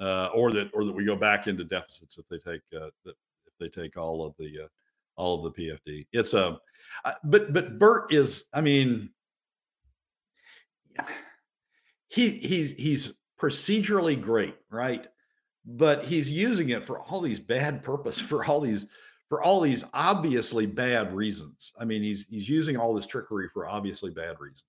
uh, 0.00 0.28
or 0.34 0.52
that 0.52 0.70
or 0.74 0.84
that 0.84 0.94
we 0.94 1.04
go 1.06 1.16
back 1.16 1.46
into 1.46 1.64
deficits 1.64 2.18
if 2.18 2.28
they 2.28 2.38
take 2.38 2.60
uh, 2.76 2.90
if 3.06 3.14
they 3.58 3.68
take 3.68 3.96
all 3.96 4.24
of 4.24 4.34
the 4.38 4.64
uh, 4.64 4.68
all 5.16 5.46
of 5.46 5.54
the 5.54 5.62
PFD. 5.62 6.06
It's 6.12 6.34
a, 6.34 6.58
uh, 7.06 7.12
but 7.24 7.54
but 7.54 7.78
Bert 7.78 8.12
is. 8.12 8.44
I 8.52 8.60
mean, 8.60 9.08
he 12.08 12.28
he's 12.28 12.72
he's 12.72 13.14
procedurally 13.40 14.20
great, 14.20 14.56
right? 14.70 15.06
But 15.66 16.04
he's 16.04 16.30
using 16.30 16.70
it 16.70 16.84
for 16.84 17.00
all 17.00 17.20
these 17.20 17.40
bad 17.40 17.82
purpose, 17.82 18.18
for 18.20 18.44
all 18.44 18.60
these 18.60 18.86
for 19.28 19.42
all 19.42 19.60
these 19.60 19.84
obviously 19.94 20.66
bad 20.66 21.14
reasons. 21.14 21.72
I 21.78 21.84
mean, 21.84 22.02
he's 22.02 22.26
he's 22.28 22.48
using 22.48 22.76
all 22.76 22.94
this 22.94 23.06
trickery 23.06 23.48
for 23.48 23.66
obviously 23.66 24.10
bad 24.10 24.38
reasons. 24.38 24.64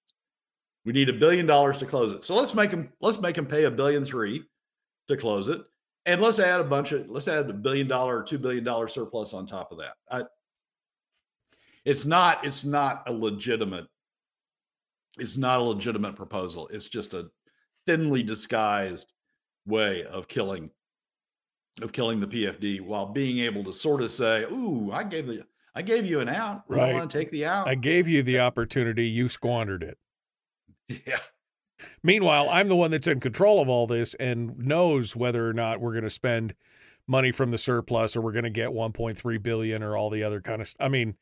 We 0.86 0.94
need 0.94 1.10
a 1.10 1.14
billion 1.14 1.46
dollars 1.46 1.78
to 1.80 1.86
close 1.86 2.12
it. 2.12 2.24
So 2.24 2.36
let's 2.36 2.54
make 2.54 2.72
him 2.72 2.92
let's 3.02 3.20
make 3.20 3.38
him 3.38 3.46
pay 3.46 3.66
a 3.66 3.72
billion 3.72 4.06
three 4.06 4.44
to 5.08 5.18
close 5.18 5.48
it. 5.48 5.62
And 6.06 6.22
let's 6.22 6.40
add 6.40 6.62
a 6.62 6.66
bunch 6.66 6.92
of 6.92 7.10
let's 7.10 7.28
add 7.28 7.50
a 7.50 7.54
billion 7.54 7.88
dollar 7.88 8.20
or 8.20 8.24
two 8.24 8.38
billion 8.38 8.64
dollar 8.64 8.88
surplus 8.88 9.34
on 9.34 9.46
top 9.46 9.72
of 9.72 9.80
that. 9.80 9.96
I, 10.10 10.24
it's 11.84 12.06
not 12.06 12.46
it's 12.46 12.64
not 12.64 13.04
a 13.08 13.12
legitimate 13.12 13.86
it's 15.18 15.38
not 15.38 15.60
a 15.60 15.64
legitimate 15.64 16.16
proposal. 16.16 16.68
It's 16.72 16.88
just 16.88 17.14
a 17.14 17.30
thinly 17.86 18.24
disguised 18.24 19.14
way 19.66 20.04
of 20.04 20.28
killing 20.28 20.70
of 21.82 21.92
killing 21.92 22.20
the 22.20 22.28
PFD 22.28 22.82
while 22.82 23.08
being 23.08 23.40
able 23.40 23.64
to 23.64 23.74
sort 23.74 24.02
of 24.02 24.12
say, 24.12 24.44
"Ooh, 24.44 24.92
I 24.92 25.04
gave 25.04 25.28
the 25.28 25.46
I 25.74 25.82
gave 25.82 26.06
you 26.06 26.22
an 26.22 26.30
out. 26.30 26.64
You 26.70 26.78
Right. 26.78 26.94
want 26.94 27.10
to 27.10 27.18
take 27.18 27.30
the 27.32 27.46
out?" 27.46 27.68
I 27.68 27.76
gave 27.76 28.08
you 28.08 28.24
the 28.24 28.40
opportunity, 28.40 29.08
you 29.08 29.28
squandered 29.30 29.84
it. 29.84 29.98
yeah, 31.08 31.20
Meanwhile, 32.04 32.50
I'm 32.50 32.68
the 32.68 32.76
one 32.76 32.92
that's 32.92 33.08
in 33.08 33.20
control 33.20 33.62
of 33.62 33.68
all 33.68 33.88
this 33.88 34.14
and 34.16 34.58
knows 34.58 35.16
whether 35.16 35.48
or 35.48 35.54
not 35.54 35.82
we're 35.82 35.92
going 35.92 36.04
to 36.06 36.10
spend 36.10 36.56
money 37.08 37.32
from 37.32 37.52
the 37.52 37.58
surplus 37.58 38.16
or 38.16 38.22
we're 38.22 38.32
going 38.32 38.44
to 38.46 38.50
get 38.50 38.72
1.3 38.72 39.38
billion 39.44 39.84
or 39.84 39.98
all 39.98 40.10
the 40.10 40.24
other 40.24 40.40
kind 40.42 40.62
of. 40.62 40.74
I 40.80 40.88
mean, 40.88 41.16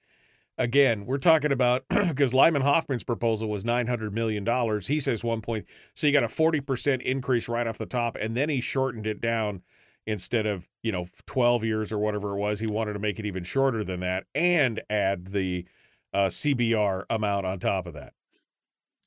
again, 0.58 1.06
we're 1.08 1.18
talking 1.18 1.52
about 1.52 1.86
because 1.90 2.34
Lyman 2.34 2.62
Hoffman's 2.62 3.04
proposal 3.04 3.50
was 3.50 3.66
900 3.66 4.14
million 4.14 4.44
dollars. 4.44 4.88
He 4.88 5.00
says 5.00 5.24
1. 5.24 5.42
Point, 5.42 5.66
so 5.96 6.06
you 6.06 6.14
got 6.14 6.24
a 6.24 6.30
40 6.30 6.62
percent 6.62 7.02
increase 7.02 7.50
right 7.50 7.66
off 7.68 7.78
the 7.80 7.86
top, 7.88 8.16
and 8.20 8.38
then 8.38 8.50
he 8.50 8.62
shortened 8.62 9.08
it 9.08 9.20
down 9.20 9.64
instead 10.06 10.46
of 10.46 10.68
you 10.82 10.92
know 10.92 11.08
12 11.28 11.64
years 11.64 11.92
or 11.92 11.98
whatever 11.98 12.32
it 12.32 12.40
was. 12.40 12.60
He 12.60 12.68
wanted 12.68 12.94
to 12.94 13.00
make 13.00 13.20
it 13.20 13.26
even 13.26 13.44
shorter 13.44 13.84
than 13.84 14.02
that 14.02 14.26
and 14.36 14.82
add 14.90 15.28
the 15.28 15.66
uh, 16.14 16.28
CBR 16.28 17.06
amount 17.10 17.46
on 17.46 17.60
top 17.60 17.88
of 17.88 17.94
that. 17.94 18.14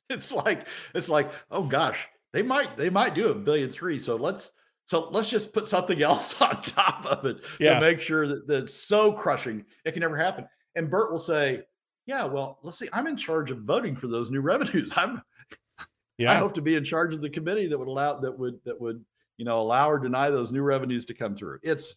It's 0.08 0.32
like 0.32 0.66
it's 0.94 1.08
like 1.08 1.30
oh 1.50 1.64
gosh, 1.64 2.08
they 2.32 2.42
might 2.42 2.76
they 2.76 2.90
might 2.90 3.14
do 3.14 3.28
a 3.28 3.34
billion 3.34 3.70
three. 3.70 3.98
So 3.98 4.16
let's 4.16 4.52
so 4.86 5.08
let's 5.10 5.28
just 5.28 5.52
put 5.52 5.66
something 5.66 6.00
else 6.02 6.40
on 6.40 6.62
top 6.62 7.04
of 7.06 7.24
it 7.26 7.44
Yeah. 7.58 7.74
to 7.74 7.80
make 7.80 8.00
sure 8.00 8.28
that, 8.28 8.46
that 8.46 8.64
it's 8.64 8.74
so 8.74 9.12
crushing 9.12 9.64
it 9.84 9.92
can 9.92 10.00
never 10.00 10.16
happen. 10.16 10.46
And 10.76 10.90
Bert 10.90 11.10
will 11.10 11.18
say, 11.18 11.62
"Yeah, 12.06 12.24
well, 12.24 12.58
let's 12.62 12.78
see. 12.78 12.88
I'm 12.92 13.06
in 13.06 13.16
charge 13.16 13.50
of 13.50 13.62
voting 13.62 13.96
for 13.96 14.06
those 14.06 14.30
new 14.30 14.40
revenues. 14.40 14.92
I'm 14.96 15.22
yeah. 16.18 16.32
I 16.32 16.36
hope 16.36 16.54
to 16.54 16.62
be 16.62 16.76
in 16.76 16.84
charge 16.84 17.12
of 17.12 17.20
the 17.20 17.28
committee 17.28 17.66
that 17.66 17.78
would 17.78 17.88
allow 17.88 18.18
that 18.20 18.38
would 18.38 18.58
that 18.64 18.80
would 18.80 19.04
you 19.36 19.44
know 19.44 19.60
allow 19.60 19.90
or 19.90 19.98
deny 19.98 20.30
those 20.30 20.50
new 20.50 20.62
revenues 20.62 21.04
to 21.06 21.14
come 21.14 21.34
through. 21.36 21.58
It's 21.62 21.96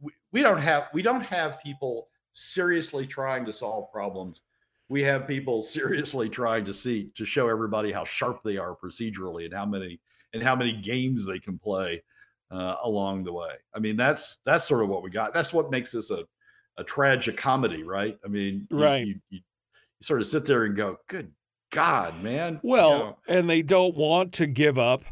we, 0.00 0.12
we 0.32 0.42
don't 0.42 0.58
have 0.58 0.84
we 0.92 1.02
don't 1.02 1.22
have 1.22 1.60
people 1.62 2.08
seriously 2.32 3.06
trying 3.06 3.44
to 3.46 3.52
solve 3.52 3.90
problems. 3.92 4.42
We 4.88 5.02
have 5.02 5.26
people 5.26 5.62
seriously 5.62 6.28
trying 6.28 6.64
to 6.66 6.72
see 6.74 7.10
to 7.16 7.24
show 7.24 7.48
everybody 7.48 7.92
how 7.92 8.04
sharp 8.04 8.42
they 8.42 8.56
are 8.56 8.74
procedurally 8.76 9.44
and 9.44 9.52
how 9.54 9.66
many 9.66 10.00
and 10.32 10.42
how 10.42 10.56
many 10.56 10.72
games 10.80 11.26
they 11.26 11.38
can 11.38 11.58
play 11.58 12.02
uh, 12.50 12.76
along 12.84 13.24
the 13.24 13.32
way. 13.32 13.52
I 13.74 13.78
mean 13.78 13.96
that's 13.96 14.38
that's 14.46 14.64
sort 14.64 14.82
of 14.82 14.88
what 14.88 15.02
we 15.02 15.10
got. 15.10 15.32
That's 15.34 15.52
what 15.52 15.70
makes 15.70 15.92
this 15.92 16.10
a 16.10 16.24
a 16.78 16.84
tragic 16.84 17.36
comedy, 17.36 17.82
right? 17.82 18.16
I 18.24 18.28
mean, 18.28 18.64
you- 18.70 18.78
Right. 18.78 19.06
You, 19.06 19.14
you, 19.30 19.40
you 19.40 19.40
sort 20.00 20.20
of 20.20 20.28
sit 20.28 20.44
there 20.46 20.64
and 20.64 20.76
go, 20.76 20.96
"Good 21.08 21.32
God, 21.72 22.22
man!" 22.22 22.60
Well, 22.62 22.98
know, 22.98 23.18
and 23.26 23.50
they 23.50 23.62
don't 23.62 23.96
want 23.96 24.32
to 24.34 24.46
give 24.46 24.78
up 24.78 25.02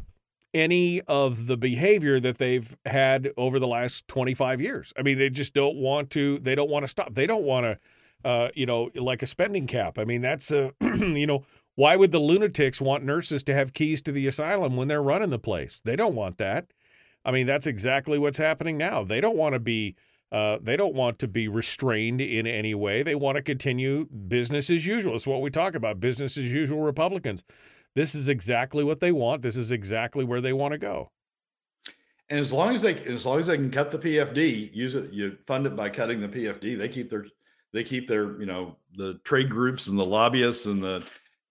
any 0.53 1.01
of 1.01 1.47
the 1.47 1.57
behavior 1.57 2.19
that 2.19 2.37
they've 2.37 2.75
had 2.85 3.31
over 3.37 3.59
the 3.59 3.67
last 3.67 4.07
25 4.07 4.61
years. 4.61 4.93
I 4.97 5.01
mean, 5.01 5.17
they 5.17 5.29
just 5.29 5.53
don't 5.53 5.77
want 5.77 6.09
to, 6.11 6.39
they 6.39 6.55
don't 6.55 6.69
want 6.69 6.83
to 6.83 6.87
stop. 6.87 7.13
They 7.13 7.25
don't 7.25 7.43
want 7.43 7.65
to, 7.65 7.79
uh, 8.23 8.49
you 8.55 8.65
know, 8.65 8.89
like 8.95 9.21
a 9.21 9.27
spending 9.27 9.67
cap. 9.67 9.97
I 9.99 10.05
mean, 10.05 10.21
that's 10.21 10.51
a, 10.51 10.73
you 10.81 11.27
know, 11.27 11.45
why 11.75 11.95
would 11.95 12.11
the 12.11 12.19
lunatics 12.19 12.81
want 12.81 13.03
nurses 13.03 13.43
to 13.43 13.53
have 13.53 13.73
keys 13.73 14.01
to 14.01 14.11
the 14.11 14.25
asylum 14.25 14.75
when 14.77 14.87
they're 14.87 15.03
running 15.03 15.29
the 15.29 15.39
place? 15.39 15.79
They 15.79 15.95
don't 15.95 16.15
want 16.15 16.39
that. 16.39 16.65
I 17.23 17.31
mean, 17.31 17.45
that's 17.45 17.67
exactly 17.67 18.17
what's 18.17 18.39
happening 18.39 18.77
now. 18.77 19.03
They 19.03 19.21
don't 19.21 19.37
want 19.37 19.53
to 19.53 19.59
be. 19.59 19.95
Uh, 20.29 20.57
they 20.61 20.75
don't 20.75 20.93
want 20.93 21.19
to 21.19 21.27
be 21.27 21.47
restrained 21.47 22.19
in 22.19 22.45
any 22.45 22.75
way. 22.75 23.01
They 23.01 23.15
want 23.15 23.37
to 23.37 23.41
continue 23.41 24.05
business 24.05 24.69
as 24.69 24.85
usual. 24.85 25.15
It's 25.15 25.25
what 25.25 25.41
we 25.41 25.49
talk 25.49 25.73
about 25.73 26.01
business 26.01 26.35
as 26.35 26.51
usual 26.51 26.81
Republicans. 26.81 27.45
This 27.97 28.13
is 28.13 28.29
exactly 28.29 28.83
what 28.83 28.99
they 28.99 29.11
want. 29.11 29.41
This 29.41 29.57
is 29.57 29.71
exactly 29.71 30.23
where 30.23 30.39
they 30.39 30.53
want 30.53 30.73
to 30.73 30.77
go. 30.77 31.09
And 32.29 32.39
as 32.39 32.53
long 32.53 32.75
as 32.75 32.83
they 32.83 32.93
as 33.05 33.25
long 33.25 33.39
as 33.39 33.47
they 33.47 33.57
can 33.57 33.71
cut 33.71 33.89
the 33.89 33.97
PFD, 33.97 34.71
use 34.71 34.93
it, 34.93 35.11
you 35.11 35.35
fund 35.47 35.65
it 35.65 35.75
by 35.75 35.89
cutting 35.89 36.21
the 36.21 36.27
PFD. 36.27 36.77
They 36.77 36.89
keep 36.89 37.09
their 37.09 37.25
they 37.73 37.83
keep 37.83 38.07
their 38.07 38.39
you 38.39 38.45
know 38.45 38.77
the 38.95 39.15
trade 39.23 39.49
groups 39.49 39.87
and 39.87 39.97
the 39.97 40.05
lobbyists 40.05 40.67
and 40.67 40.83
the 40.83 41.03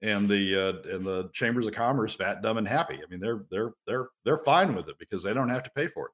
and 0.02 0.28
the 0.28 0.54
uh, 0.56 0.94
and 0.94 1.04
the 1.04 1.30
chambers 1.32 1.66
of 1.66 1.74
commerce 1.74 2.14
fat, 2.14 2.42
dumb, 2.42 2.58
and 2.58 2.68
happy. 2.68 2.94
I 2.94 3.10
mean, 3.10 3.18
they're 3.18 3.44
they're 3.50 3.72
they're 3.84 4.08
they're 4.24 4.38
fine 4.38 4.72
with 4.72 4.88
it 4.88 5.00
because 5.00 5.24
they 5.24 5.34
don't 5.34 5.50
have 5.50 5.64
to 5.64 5.70
pay 5.70 5.88
for 5.88 6.06
it. 6.06 6.12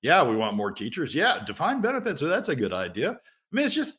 Yeah, 0.00 0.22
we 0.22 0.34
want 0.34 0.56
more 0.56 0.72
teachers. 0.72 1.14
Yeah, 1.14 1.44
define 1.44 1.82
benefits. 1.82 2.20
So 2.20 2.28
that's 2.28 2.48
a 2.48 2.56
good 2.56 2.72
idea. 2.72 3.10
I 3.10 3.16
mean, 3.52 3.66
it's 3.66 3.74
just 3.74 3.98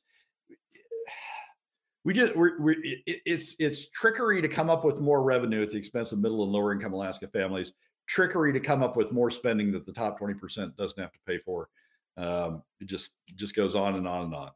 we 2.06 2.14
just 2.14 2.34
we're, 2.36 2.58
we're 2.62 2.76
it, 2.84 3.22
it's 3.26 3.56
it's 3.60 3.90
trickery 3.90 4.42
to 4.42 4.48
come 4.48 4.70
up 4.70 4.86
with 4.86 5.02
more 5.02 5.24
revenue 5.24 5.62
at 5.62 5.70
the 5.70 5.78
expense 5.78 6.14
of 6.14 6.20
middle 6.20 6.44
and 6.44 6.52
lower 6.52 6.72
income 6.72 6.94
Alaska 6.94 7.28
families 7.28 7.74
trickery 8.08 8.54
to 8.54 8.60
come 8.60 8.84
up 8.84 8.96
with 8.96 9.12
more 9.12 9.32
spending 9.32 9.72
that 9.72 9.86
the 9.86 9.92
top 9.92 10.20
20% 10.20 10.76
doesn't 10.78 11.00
have 11.00 11.12
to 11.12 11.20
pay 11.26 11.38
for. 11.38 11.70
Um, 12.18 12.64
it 12.80 12.88
just 12.88 13.12
just 13.36 13.56
goes 13.56 13.76
on 13.76 13.96
and 13.96 14.08
on 14.08 14.26
and 14.26 14.36
on. 14.36 14.52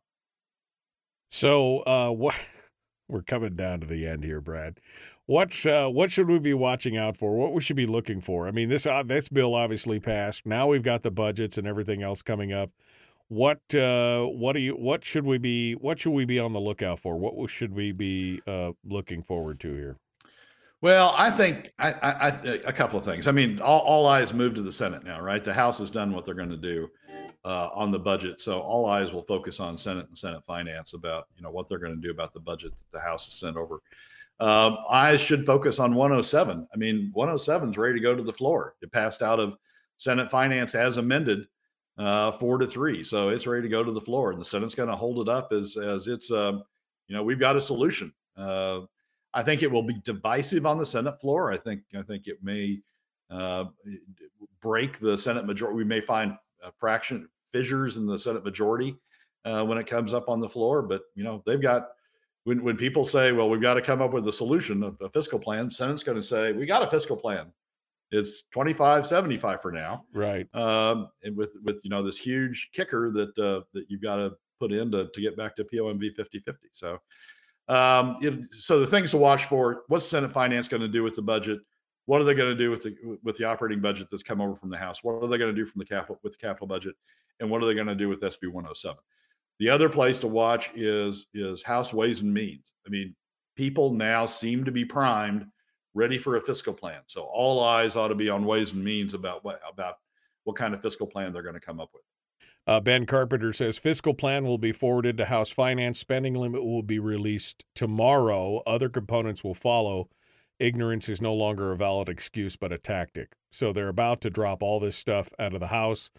So, 1.29 1.79
uh, 1.79 2.09
what 2.11 2.35
we're 3.09 3.21
coming 3.21 3.55
down 3.55 3.81
to 3.81 3.87
the 3.87 4.07
end 4.07 4.23
here, 4.23 4.39
Brad. 4.39 4.79
What's 5.25 5.65
uh, 5.65 5.87
what 5.87 6.09
should 6.09 6.27
we 6.27 6.39
be 6.39 6.53
watching 6.53 6.97
out 6.97 7.17
for? 7.17 7.35
What 7.35 7.53
we 7.53 7.61
should 7.61 7.75
be 7.75 7.85
looking 7.85 8.21
for? 8.21 8.47
I 8.47 8.51
mean, 8.51 8.69
this 8.69 8.85
uh, 8.85 9.03
this 9.03 9.27
bill 9.27 9.53
obviously 9.53 9.99
passed. 9.99 10.45
Now 10.45 10.67
we've 10.67 10.81
got 10.81 11.03
the 11.03 11.11
budgets 11.11 11.57
and 11.57 11.67
everything 11.67 12.01
else 12.01 12.21
coming 12.21 12.53
up. 12.53 12.71
What 13.29 13.75
uh, 13.75 14.25
what 14.25 14.53
do 14.53 14.59
you 14.59 14.73
what 14.73 15.05
should 15.05 15.23
we 15.23 15.37
be 15.37 15.73
what 15.73 15.99
should 15.99 16.11
we 16.11 16.25
be 16.25 16.39
on 16.39 16.51
the 16.51 16.59
lookout 16.59 16.99
for? 16.99 17.15
What 17.17 17.49
should 17.49 17.73
we 17.73 17.91
be 17.91 18.41
uh, 18.47 18.71
looking 18.83 19.23
forward 19.23 19.59
to 19.61 19.73
here? 19.73 19.97
Well, 20.81 21.13
I 21.15 21.29
think 21.29 21.71
I, 21.77 21.91
I, 21.91 22.09
I 22.09 22.29
a 22.65 22.73
couple 22.73 22.97
of 22.97 23.05
things. 23.05 23.27
I 23.27 23.31
mean, 23.31 23.59
all, 23.59 23.81
all 23.81 24.07
eyes 24.07 24.33
move 24.33 24.55
to 24.55 24.61
the 24.61 24.71
Senate 24.71 25.03
now, 25.03 25.21
right? 25.21 25.43
The 25.43 25.53
House 25.53 25.77
has 25.77 25.91
done 25.91 26.13
what 26.13 26.25
they're 26.25 26.33
going 26.33 26.49
to 26.49 26.57
do 26.57 26.89
uh, 27.45 27.69
on 27.73 27.91
the 27.91 27.99
budget, 27.99 28.41
so 28.41 28.59
all 28.61 28.87
eyes 28.87 29.11
will 29.11 29.23
focus 29.23 29.59
on 29.59 29.77
Senate 29.77 30.07
and 30.07 30.17
Senate 30.17 30.43
Finance 30.47 30.93
about 30.93 31.25
you 31.35 31.43
know 31.43 31.51
what 31.51 31.67
they're 31.67 31.79
going 31.79 31.95
to 31.95 32.01
do 32.01 32.11
about 32.11 32.33
the 32.33 32.39
budget 32.39 32.71
that 32.77 32.97
the 32.97 32.99
House 32.99 33.25
has 33.25 33.35
sent 33.35 33.57
over. 33.57 33.81
Um, 34.39 34.77
eyes 34.89 35.19
should 35.19 35.45
focus 35.45 35.79
on 35.79 35.93
107. 35.93 36.67
I 36.73 36.77
mean, 36.77 37.11
107 37.13 37.71
is 37.71 37.77
ready 37.77 37.95
to 37.95 37.99
go 37.99 38.15
to 38.15 38.23
the 38.23 38.33
floor. 38.33 38.75
It 38.81 38.91
passed 38.91 39.21
out 39.21 39.39
of 39.39 39.55
Senate 39.97 40.31
Finance 40.31 40.75
as 40.75 40.95
amended, 40.95 41.45
uh, 41.99 42.31
four 42.31 42.57
to 42.57 42.65
three, 42.65 43.03
so 43.03 43.29
it's 43.29 43.45
ready 43.45 43.61
to 43.63 43.69
go 43.69 43.83
to 43.83 43.91
the 43.91 44.01
floor, 44.01 44.31
and 44.31 44.39
the 44.39 44.45
Senate's 44.45 44.73
going 44.73 44.89
to 44.89 44.95
hold 44.95 45.19
it 45.19 45.29
up 45.29 45.51
as 45.51 45.77
as 45.77 46.07
it's 46.07 46.31
um, 46.31 46.63
you 47.07 47.15
know 47.15 47.21
we've 47.21 47.39
got 47.39 47.57
a 47.57 47.61
solution. 47.61 48.13
Uh, 48.37 48.81
I 49.33 49.43
think 49.43 49.61
it 49.61 49.71
will 49.71 49.83
be 49.83 49.99
divisive 50.03 50.65
on 50.65 50.77
the 50.77 50.85
Senate 50.85 51.19
floor. 51.19 51.51
I 51.51 51.57
think 51.57 51.81
I 51.97 52.01
think 52.01 52.27
it 52.27 52.37
may 52.41 52.79
uh, 53.29 53.65
break 54.61 54.99
the 54.99 55.17
Senate 55.17 55.45
majority. 55.45 55.75
We 55.75 55.83
may 55.83 55.99
find 55.99 56.35
fraction 56.77 57.27
fissures 57.51 57.97
in 57.97 58.05
the 58.05 58.17
Senate 58.17 58.45
majority 58.45 58.95
uh, 59.45 59.65
when 59.65 59.77
it 59.77 59.87
comes 59.87 60.13
up 60.13 60.29
on 60.29 60.39
the 60.39 60.49
floor. 60.49 60.81
But 60.81 61.01
you 61.15 61.25
know 61.25 61.43
they've 61.45 61.61
got 61.61 61.89
when 62.45 62.63
when 62.63 62.77
people 62.77 63.03
say, 63.03 63.33
"Well, 63.33 63.49
we've 63.49 63.61
got 63.61 63.73
to 63.73 63.81
come 63.81 64.01
up 64.01 64.13
with 64.13 64.27
a 64.27 64.31
solution, 64.31 64.83
a, 64.83 65.03
a 65.03 65.09
fiscal 65.09 65.37
plan," 65.37 65.69
Senate's 65.69 66.03
going 66.03 66.17
to 66.17 66.23
say, 66.23 66.53
"We 66.53 66.65
got 66.65 66.81
a 66.81 66.89
fiscal 66.89 67.17
plan. 67.17 67.51
It's 68.11 68.43
25, 68.51 69.05
75 69.05 69.61
for 69.61 69.71
now." 69.71 70.05
Right. 70.13 70.47
Um, 70.55 71.09
and 71.23 71.35
with 71.35 71.51
with 71.63 71.81
you 71.83 71.89
know 71.89 72.03
this 72.03 72.17
huge 72.17 72.69
kicker 72.73 73.11
that 73.11 73.37
uh, 73.37 73.61
that 73.73 73.85
you've 73.89 74.01
got 74.01 74.17
to 74.17 74.33
put 74.59 74.71
in 74.71 74.91
to, 74.91 75.07
to 75.13 75.21
get 75.21 75.37
back 75.37 75.55
to 75.55 75.63
POMV 75.63 76.15
50-50. 76.17 76.55
So 76.73 76.99
um, 77.67 78.17
it- 78.21 78.53
so 78.53 78.79
the 78.79 78.87
things 78.87 79.11
to 79.11 79.17
watch 79.17 79.45
for: 79.45 79.83
what's 79.87 80.07
Senate 80.07 80.31
Finance 80.31 80.67
going 80.67 80.81
to 80.81 80.87
do 80.87 81.03
with 81.03 81.15
the 81.15 81.21
budget? 81.21 81.59
What 82.05 82.19
are 82.19 82.23
they 82.23 82.33
going 82.33 82.49
to 82.49 82.57
do 82.63 82.71
with 82.71 82.83
the 82.83 82.95
with 83.23 83.37
the 83.37 83.43
operating 83.45 83.79
budget 83.81 84.07
that's 84.09 84.23
come 84.23 84.41
over 84.41 84.55
from 84.55 84.69
the 84.69 84.77
House? 84.77 85.03
What 85.03 85.23
are 85.23 85.27
they 85.27 85.37
going 85.37 85.53
to 85.53 85.61
do 85.61 85.65
from 85.65 85.79
the 85.79 85.85
capital 85.85 86.19
with 86.23 86.33
the 86.33 86.39
capital 86.39 86.65
budget? 86.67 86.95
And 87.39 87.49
what 87.49 87.61
are 87.63 87.67
they 87.67 87.75
going 87.75 87.87
to 87.87 87.95
do 87.95 88.09
with 88.09 88.21
SB 88.21 88.47
107? 88.51 88.97
The 89.59 89.69
other 89.69 89.87
place 89.89 90.17
to 90.19 90.27
watch 90.27 90.71
is 90.73 91.27
is 91.33 91.61
House 91.61 91.93
Ways 91.93 92.21
and 92.21 92.33
Means. 92.33 92.71
I 92.87 92.89
mean, 92.89 93.15
people 93.55 93.93
now 93.93 94.25
seem 94.25 94.65
to 94.65 94.71
be 94.71 94.83
primed, 94.85 95.45
ready 95.99 96.17
for 96.17 96.37
a 96.37 96.41
fiscal 96.41 96.73
plan. 96.73 97.01
So 97.07 97.23
all 97.23 97.61
eyes 97.61 97.95
ought 97.95 98.07
to 98.07 98.15
be 98.15 98.29
on 98.29 98.45
Ways 98.45 98.71
and 98.71 98.83
Means 98.83 99.13
about 99.13 99.43
what 99.43 99.59
about 99.69 99.95
what 100.45 100.55
kind 100.55 100.73
of 100.73 100.81
fiscal 100.81 101.05
plan 101.05 101.33
they're 101.33 101.43
going 101.43 101.53
to 101.53 101.59
come 101.59 101.79
up 101.79 101.89
with. 101.93 102.03
Uh, 102.65 102.79
ben 102.79 103.05
Carpenter 103.05 103.51
says 103.51 103.77
fiscal 103.77 104.13
plan 104.13 104.45
will 104.45 104.57
be 104.57 104.71
forwarded 104.71 105.17
to 105.17 105.25
House 105.25 105.49
Finance. 105.49 105.99
Spending 105.99 106.35
limit 106.35 106.63
will 106.63 106.83
be 106.83 106.99
released 106.99 107.65
tomorrow. 107.75 108.63
Other 108.65 108.89
components 108.89 109.43
will 109.43 109.55
follow. 109.55 110.09
Ignorance 110.59 111.09
is 111.09 111.21
no 111.21 111.33
longer 111.33 111.71
a 111.71 111.77
valid 111.77 112.09
excuse, 112.09 112.55
but 112.55 112.71
a 112.71 112.77
tactic. 112.77 113.33
So 113.51 113.73
they're 113.73 113.87
about 113.87 114.21
to 114.21 114.29
drop 114.29 114.61
all 114.61 114.79
this 114.79 114.95
stuff 114.95 115.31
out 115.39 115.53
of 115.53 115.59
the 115.59 115.67
House, 115.67 116.11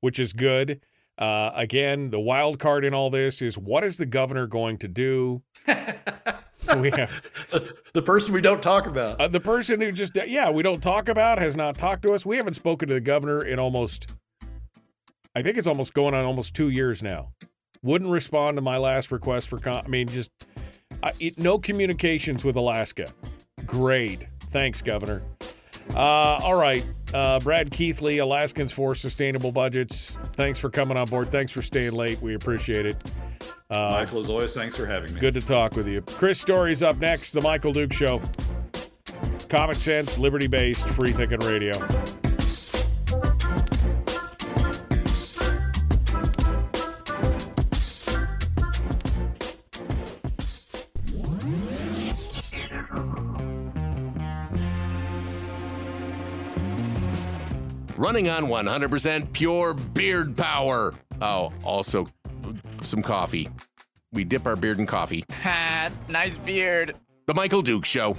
which 0.00 0.18
is 0.18 0.32
good. 0.32 0.80
Uh, 1.18 1.50
again, 1.56 2.10
the 2.10 2.20
wild 2.20 2.58
card 2.60 2.84
in 2.84 2.94
all 2.94 3.10
this 3.10 3.42
is 3.42 3.58
what 3.58 3.82
is 3.82 3.98
the 3.98 4.06
governor 4.06 4.46
going 4.46 4.78
to 4.78 4.86
do? 4.88 5.42
we 5.66 6.90
have 6.90 7.22
the, 7.50 7.74
the 7.92 8.02
person 8.02 8.32
we 8.32 8.40
don't 8.40 8.62
talk 8.62 8.86
about. 8.86 9.20
uh, 9.20 9.26
the 9.28 9.40
person 9.40 9.80
who 9.80 9.90
just 9.90 10.16
yeah 10.26 10.48
we 10.50 10.62
don't 10.62 10.82
talk 10.82 11.08
about 11.08 11.38
has 11.38 11.56
not 11.56 11.76
talked 11.76 12.02
to 12.02 12.12
us. 12.12 12.24
We 12.24 12.36
haven't 12.36 12.54
spoken 12.54 12.88
to 12.88 12.94
the 12.94 13.00
governor 13.00 13.42
in 13.42 13.58
almost 13.58 14.12
I 15.34 15.42
think 15.42 15.56
it's 15.58 15.66
almost 15.66 15.92
going 15.94 16.14
on 16.14 16.24
almost 16.24 16.54
two 16.54 16.68
years 16.68 17.02
now. 17.02 17.32
Wouldn't 17.82 18.10
respond 18.10 18.56
to 18.56 18.60
my 18.60 18.76
last 18.76 19.10
request 19.10 19.48
for 19.48 19.58
com- 19.58 19.82
I 19.84 19.88
mean 19.88 20.08
just 20.08 20.30
uh, 21.02 21.10
it, 21.20 21.38
no 21.38 21.58
communications 21.58 22.44
with 22.44 22.56
Alaska. 22.56 23.12
Great, 23.66 24.26
thanks, 24.50 24.82
Governor. 24.82 25.22
Uh, 25.94 26.40
all 26.42 26.54
right, 26.54 26.84
uh, 27.14 27.40
Brad 27.40 27.70
Keithley, 27.70 28.18
Alaskans 28.18 28.72
for 28.72 28.94
Sustainable 28.94 29.52
Budgets. 29.52 30.16
Thanks 30.34 30.58
for 30.58 30.70
coming 30.70 30.96
on 30.96 31.08
board. 31.08 31.30
Thanks 31.32 31.52
for 31.52 31.62
staying 31.62 31.92
late. 31.92 32.20
We 32.20 32.34
appreciate 32.34 32.86
it. 32.86 32.96
Uh, 33.70 33.90
Michael, 33.90 34.22
as 34.22 34.30
always, 34.30 34.54
thanks 34.54 34.76
for 34.76 34.86
having 34.86 35.12
me. 35.14 35.20
Good 35.20 35.34
to 35.34 35.40
talk 35.40 35.74
with 35.76 35.88
you. 35.88 36.02
Chris 36.02 36.40
Story's 36.40 36.82
up 36.82 36.98
next. 36.98 37.32
The 37.32 37.40
Michael 37.40 37.72
Duke 37.72 37.92
Show. 37.92 38.22
Common 39.48 39.74
sense, 39.74 40.18
liberty 40.18 40.46
based, 40.46 40.86
free 40.88 41.12
thinking 41.12 41.40
radio. 41.40 41.72
Running 57.98 58.28
on 58.28 58.44
100% 58.44 59.32
pure 59.32 59.74
beard 59.74 60.36
power. 60.36 60.94
Oh, 61.20 61.52
also 61.64 62.06
some 62.80 63.02
coffee. 63.02 63.48
We 64.12 64.22
dip 64.22 64.46
our 64.46 64.54
beard 64.54 64.78
in 64.78 64.86
coffee. 64.86 65.24
Ha, 65.42 65.90
nice 66.08 66.38
beard. 66.38 66.94
The 67.26 67.34
Michael 67.34 67.60
Duke 67.60 67.84
Show. 67.84 68.16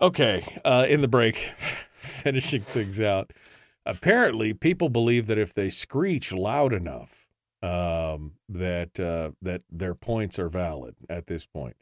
Okay, 0.00 0.44
uh, 0.64 0.86
in 0.88 1.00
the 1.00 1.06
break, 1.06 1.36
finishing 1.92 2.62
things 2.62 3.00
out. 3.00 3.32
Apparently, 3.86 4.52
people 4.52 4.88
believe 4.88 5.28
that 5.28 5.38
if 5.38 5.54
they 5.54 5.70
screech 5.70 6.32
loud 6.32 6.72
enough, 6.72 7.28
um, 7.62 8.32
that 8.48 8.98
uh, 8.98 9.30
that 9.42 9.62
their 9.70 9.94
points 9.94 10.40
are 10.40 10.48
valid 10.48 10.96
at 11.08 11.28
this 11.28 11.46
point. 11.46 11.76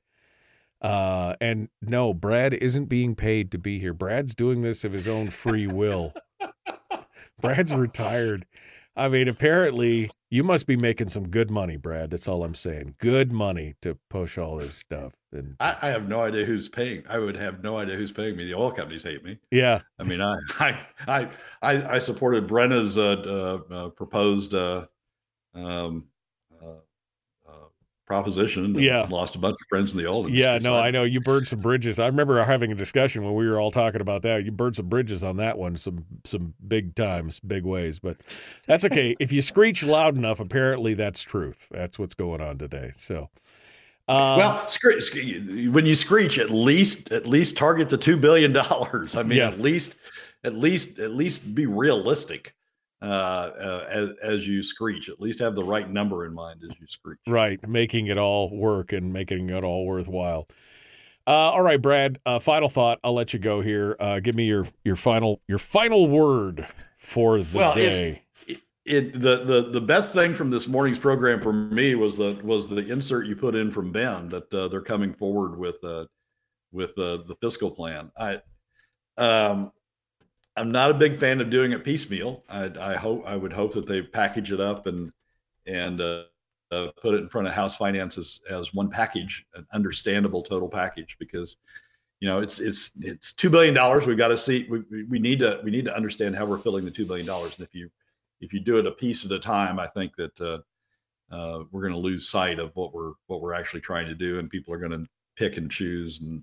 Uh, 0.81 1.35
and 1.41 1.69
no, 1.83 2.13
Brad 2.13 2.55
isn't 2.55 2.87
being 2.87 3.15
paid 3.15 3.51
to 3.53 3.59
be 3.59 3.79
here. 3.79 3.95
Brad's 3.95 4.35
doing 4.35 4.63
this 4.63 4.85
of 4.85 4.93
his 4.93 5.09
own 5.09 5.31
free 5.31 5.67
will. 5.67 6.13
Brad's 7.41 7.75
retired. 7.75 8.47
I 8.97 9.09
mean, 9.09 9.29
apparently, 9.29 10.11
you 10.31 10.43
must 10.43 10.67
be 10.67 10.77
making 10.77 11.11
some 11.11 11.29
good 11.29 11.51
money, 11.51 11.77
Brad. 11.77 12.11
That's 12.11 12.27
all 12.27 12.45
I'm 12.45 12.55
saying. 12.55 12.95
Good 12.99 13.31
money 13.31 13.75
to 13.83 13.99
push 14.09 14.39
all 14.39 14.57
this 14.57 14.75
stuff. 14.75 15.13
And 15.33 15.57
I, 15.61 15.77
I 15.83 15.89
have 15.89 16.09
no 16.09 16.23
idea 16.23 16.47
who's 16.47 16.69
paying. 16.69 17.05
I 17.09 17.19
would 17.19 17.37
have 17.37 17.63
no 17.63 17.77
idea 17.77 17.97
who's 17.97 18.13
paying 18.13 18.37
me. 18.37 18.47
The 18.47 18.55
oil 18.55 18.73
companies 18.73 19.03
hate 19.03 19.23
me. 19.23 19.39
yeah, 19.51 19.81
I 19.99 20.05
mean, 20.05 20.23
I 20.23 20.39
I 21.07 21.29
I 21.63 21.95
I, 21.95 21.99
supported 21.99 22.49
Brena's 22.49 22.97
uh, 22.97 23.61
uh, 23.71 23.75
uh, 23.75 23.89
proposed 23.91 24.55
uh, 24.55 24.87
um, 25.55 26.07
proposition. 28.07 28.65
and 28.67 28.77
Yeah. 28.81 29.07
lost 29.11 29.35
a 29.35 29.39
bunch 29.39 29.55
of 29.61 29.67
friends 29.69 29.93
in 29.93 29.99
the 29.99 30.07
oil 30.09 30.21
industry. 30.21 30.41
yeah. 30.41 30.59
so 30.59 30.71
No, 30.71 30.79
I 30.79 30.91
know 30.91 31.03
you 31.03 31.21
burned 31.21 31.49
some 31.49 31.61
bridges. 31.61 31.99
I 31.99 32.07
remember 32.07 32.43
having 32.45 32.71
a 32.73 32.75
discussion 32.75 33.25
when 33.25 33.35
we 33.35 33.49
were 33.49 33.61
all 33.61 33.71
talking 33.71 34.01
about 34.01 34.23
that. 34.23 34.45
You 34.45 34.53
burned 34.53 34.77
some 34.77 34.89
bridges 34.89 35.23
on 35.25 35.37
that 35.39 35.59
one, 35.59 35.77
some 35.77 36.05
some 36.25 36.55
big 36.67 36.95
times, 36.95 37.41
big 37.41 37.65
ways. 37.65 37.99
But 37.99 38.19
that's 38.67 38.85
okay. 38.85 39.17
if 39.21 39.33
you 39.33 39.43
screech 39.43 39.83
loud 39.83 40.17
enough, 40.17 40.41
apparently 40.41 40.95
that's 40.95 41.23
truth. 41.23 41.69
That's 41.71 41.99
what's 41.99 42.15
going 42.15 42.41
on 42.41 42.59
today. 42.59 42.93
So. 42.95 43.29
Um, 44.09 44.39
well, 44.39 44.69
scre- 44.69 45.01
scre- 45.01 45.71
when 45.73 45.85
you 45.85 45.97
screech, 45.97 46.39
at 46.39 46.51
least 46.51 47.11
at 47.11 47.27
least 47.27 47.57
target 47.57 47.89
the 47.89 47.99
two 47.99 48.17
billion 48.17 48.53
dollars. 48.53 49.17
I 49.17 49.25
mean, 49.25 49.39
Yeah. 49.39 49.49
at 49.49 49.61
least 49.61 49.97
at 50.45 50.55
least 50.55 51.01
at 51.01 51.11
least 51.11 51.55
be 51.57 51.67
realistic 51.67 52.55
uh, 53.07 53.09
uh, 53.09 53.87
as 53.91 54.11
as 54.23 54.47
you 54.49 54.63
screech. 54.63 55.09
At 55.09 55.21
least 55.21 55.39
have 55.39 55.55
the 55.55 55.65
right 55.65 55.89
number 55.89 56.27
in 56.27 56.35
mind 56.35 56.63
as 56.63 56.77
you 56.81 56.87
screech. 56.87 57.19
Right, 57.27 57.67
making 57.69 58.09
it 58.09 58.19
all 58.19 58.55
work 58.57 58.93
and 58.93 59.13
making 59.13 59.51
it 59.51 59.65
all 59.65 59.87
worthwhile. 59.87 60.49
Uh, 61.27 61.31
all 61.31 61.63
right, 61.63 61.81
Brad. 61.81 62.19
Uh, 62.25 62.39
final 62.39 62.69
thought. 62.69 62.99
I'll 63.03 63.15
let 63.15 63.33
you 63.33 63.39
go 63.39 63.61
here. 63.61 63.97
Uh, 63.99 64.21
give 64.21 64.35
me 64.35 64.45
your 64.45 64.67
your 64.85 64.97
final 64.97 65.41
your 65.49 65.59
final 65.59 66.09
word 66.09 66.67
for 66.99 67.41
the 67.41 67.59
Well, 67.59 67.75
day. 67.75 68.23
It 68.85 69.21
the, 69.21 69.45
the 69.45 69.71
the 69.73 69.81
best 69.81 70.13
thing 70.13 70.35
from 70.35 70.51
this 70.51 70.69
morning's 70.69 70.99
program 70.99 71.41
for 71.41 71.53
me 71.53 71.97
was 71.97 72.17
the 72.17 72.39
was 72.45 72.69
the 72.69 72.87
insert 72.91 73.27
you 73.27 73.35
put 73.35 73.57
in 73.57 73.71
from 73.71 73.91
Ben 73.91 74.29
that 74.29 74.53
uh, 74.55 74.69
they're 74.69 74.81
coming 74.81 75.13
forward 75.13 75.59
with 75.59 75.83
uh, 75.83 76.07
with 76.71 76.97
uh, 76.99 77.19
the 77.27 77.37
fiscal 77.41 77.71
plan. 77.71 78.13
I 78.17 78.41
um 79.19 79.73
I'm 80.57 80.71
not 80.71 80.91
a 80.91 80.95
big 80.95 81.17
fan 81.17 81.41
of 81.41 81.51
doing 81.51 81.73
it 81.73 81.85
piecemeal. 81.85 82.43
I, 82.49 82.71
I 82.81 82.97
hope 82.97 83.25
I 83.27 83.37
would 83.37 83.53
hope 83.53 83.73
that 83.75 83.87
they 83.87 84.03
package 84.03 84.53
it 84.53 84.61
up 84.61 84.87
and 84.87 85.13
and 85.67 86.01
uh, 86.01 86.23
uh, 86.71 86.89
put 87.01 87.15
it 87.15 87.19
in 87.23 87.29
front 87.29 87.47
of 87.49 87.55
House 87.55 87.77
finances 87.77 88.41
as, 88.49 88.73
one 88.73 88.89
package, 88.89 89.45
an 89.55 89.67
understandable 89.73 90.43
total 90.43 90.69
package, 90.69 91.17
because 91.19 91.57
you 92.21 92.29
know 92.29 92.41
it's 92.41 92.59
it's 92.61 92.93
it's 93.01 93.33
two 93.33 93.51
billion 93.51 93.75
dollars. 93.75 94.07
We've 94.07 94.17
got 94.17 94.29
to 94.29 94.39
see. 94.39 94.67
We, 94.71 94.81
we- 94.91 95.05
we 95.05 95.19
need 95.19 95.41
to 95.41 95.61
we 95.63 95.71
need 95.71 95.85
to 95.85 95.95
understand 95.95 96.37
how 96.37 96.47
we're 96.47 96.59
filling 96.59 96.85
the 96.85 96.91
two 96.91 97.07
billion 97.07 97.27
dollars. 97.27 97.55
And 97.59 97.67
if 97.67 97.75
you 97.75 97.91
if 98.41 98.53
you 98.53 98.61
do 98.61 98.79
it 98.79 98.87
a 98.87 98.93
piece 98.93 99.25
at 99.25 99.33
a 99.33 99.39
time, 99.39 99.79
I 99.79 99.87
think 99.89 100.17
that 100.17 100.41
uh, 100.41 100.59
uh, 101.35 101.65
we're 101.71 101.83
going 101.83 101.93
to 101.93 101.99
lose 101.99 102.29
sight 102.29 102.59
of 102.59 102.71
what 102.75 102.95
we're 102.95 103.13
what 103.27 103.41
we're 103.43 103.55
actually 103.55 103.81
trying 103.83 104.07
to 104.07 104.15
do, 104.15 104.39
and 104.39 104.49
people 104.49 104.73
are 104.73 104.79
going 104.79 104.93
to 104.93 105.07
pick 105.37 105.59
and 105.59 105.71
choose. 105.71 106.21
And 106.21 106.43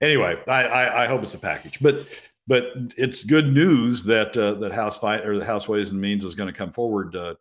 anyway, 0.00 0.40
I, 0.46 0.64
I, 0.64 1.04
I 1.04 1.06
hope 1.06 1.22
it's 1.24 1.34
a 1.34 1.38
package, 1.38 1.78
but 1.80 2.06
but 2.46 2.64
it's 2.96 3.24
good 3.24 3.52
news 3.52 4.04
that 4.04 4.36
uh, 4.36 4.54
that 4.54 4.72
House 4.72 4.98
Fi- 4.98 5.20
or 5.20 5.38
the 5.38 5.44
House 5.44 5.68
Ways 5.68 5.90
and 5.90 6.00
Means 6.00 6.24
is 6.24 6.34
going 6.34 6.52
to 6.52 6.58
come 6.58 6.72
forward 6.72 7.14
uh, 7.14 7.34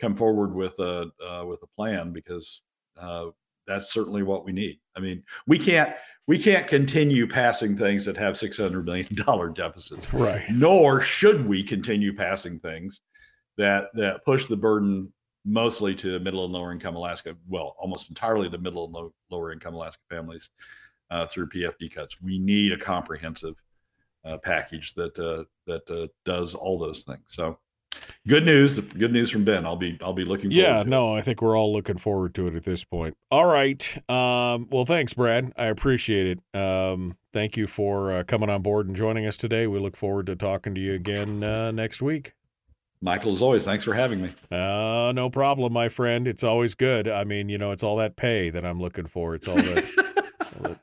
come 0.00 0.16
forward 0.16 0.54
with 0.54 0.78
a 0.78 1.10
uh, 1.26 1.44
with 1.46 1.62
a 1.62 1.66
plan 1.76 2.12
because 2.12 2.62
uh, 2.98 3.26
that's 3.66 3.92
certainly 3.92 4.22
what 4.22 4.44
we 4.44 4.52
need. 4.52 4.78
I 4.96 5.00
mean, 5.00 5.22
we 5.46 5.58
can't 5.58 5.94
we 6.26 6.38
can't 6.38 6.66
continue 6.66 7.26
passing 7.26 7.76
things 7.76 8.04
that 8.04 8.16
have 8.16 8.36
six 8.36 8.56
hundred 8.56 8.84
million 8.86 9.08
dollar 9.14 9.48
deficits 9.48 10.12
Right. 10.12 10.48
nor 10.50 11.00
should 11.00 11.46
we 11.46 11.62
continue 11.62 12.14
passing 12.14 12.58
things 12.58 13.00
that 13.56 13.86
that 13.94 14.24
push 14.24 14.46
the 14.46 14.56
burden 14.56 15.12
mostly 15.46 15.94
to 15.94 16.18
middle 16.20 16.44
and 16.44 16.54
lower 16.54 16.72
income 16.72 16.96
Alaska, 16.96 17.36
well, 17.48 17.76
almost 17.78 18.08
entirely 18.08 18.48
to 18.48 18.58
middle 18.58 18.86
and 18.86 18.94
low, 18.94 19.12
lower 19.30 19.52
income 19.52 19.74
Alaska 19.74 20.00
families 20.08 20.48
uh, 21.10 21.26
through 21.26 21.48
PFD 21.48 21.92
cuts. 21.94 22.20
We 22.20 22.38
need 22.38 22.72
a 22.72 22.78
comprehensive 22.78 23.54
uh, 24.24 24.38
package 24.38 24.94
that 24.94 25.18
uh, 25.18 25.44
that 25.66 25.88
uh, 25.90 26.06
does 26.24 26.54
all 26.54 26.78
those 26.78 27.02
things. 27.02 27.22
So, 27.28 27.58
good 28.26 28.44
news. 28.44 28.78
Good 28.78 29.12
news 29.12 29.30
from 29.30 29.44
Ben. 29.44 29.66
I'll 29.66 29.76
be 29.76 29.98
I'll 30.02 30.12
be 30.12 30.24
looking. 30.24 30.50
Forward 30.50 30.62
Yeah, 30.62 30.82
no, 30.84 31.14
I 31.14 31.20
think 31.20 31.42
we're 31.42 31.58
all 31.58 31.72
looking 31.72 31.98
forward 31.98 32.34
to 32.36 32.48
it 32.48 32.54
at 32.54 32.64
this 32.64 32.84
point. 32.84 33.16
All 33.30 33.46
right. 33.46 33.96
Um, 34.08 34.68
well, 34.70 34.84
thanks, 34.84 35.14
Brad. 35.14 35.52
I 35.56 35.66
appreciate 35.66 36.38
it. 36.38 36.58
Um, 36.58 37.16
thank 37.32 37.56
you 37.56 37.66
for 37.66 38.12
uh, 38.12 38.24
coming 38.24 38.50
on 38.50 38.62
board 38.62 38.86
and 38.86 38.96
joining 38.96 39.26
us 39.26 39.36
today. 39.36 39.66
We 39.66 39.78
look 39.78 39.96
forward 39.96 40.26
to 40.26 40.36
talking 40.36 40.74
to 40.74 40.80
you 40.80 40.94
again 40.94 41.42
uh, 41.42 41.70
next 41.70 42.02
week. 42.02 42.34
Michael, 43.00 43.32
as 43.32 43.42
always, 43.42 43.66
thanks 43.66 43.84
for 43.84 43.92
having 43.92 44.22
me. 44.22 44.32
Uh, 44.50 45.12
no 45.14 45.28
problem, 45.28 45.74
my 45.74 45.90
friend. 45.90 46.26
It's 46.26 46.42
always 46.42 46.74
good. 46.74 47.06
I 47.06 47.24
mean, 47.24 47.50
you 47.50 47.58
know, 47.58 47.70
it's 47.70 47.82
all 47.82 47.96
that 47.96 48.16
pay 48.16 48.48
that 48.48 48.64
I'm 48.64 48.80
looking 48.80 49.04
for. 49.04 49.34
It's 49.34 49.46
all 49.46 49.56
that, 49.56 49.84
all 50.64 50.76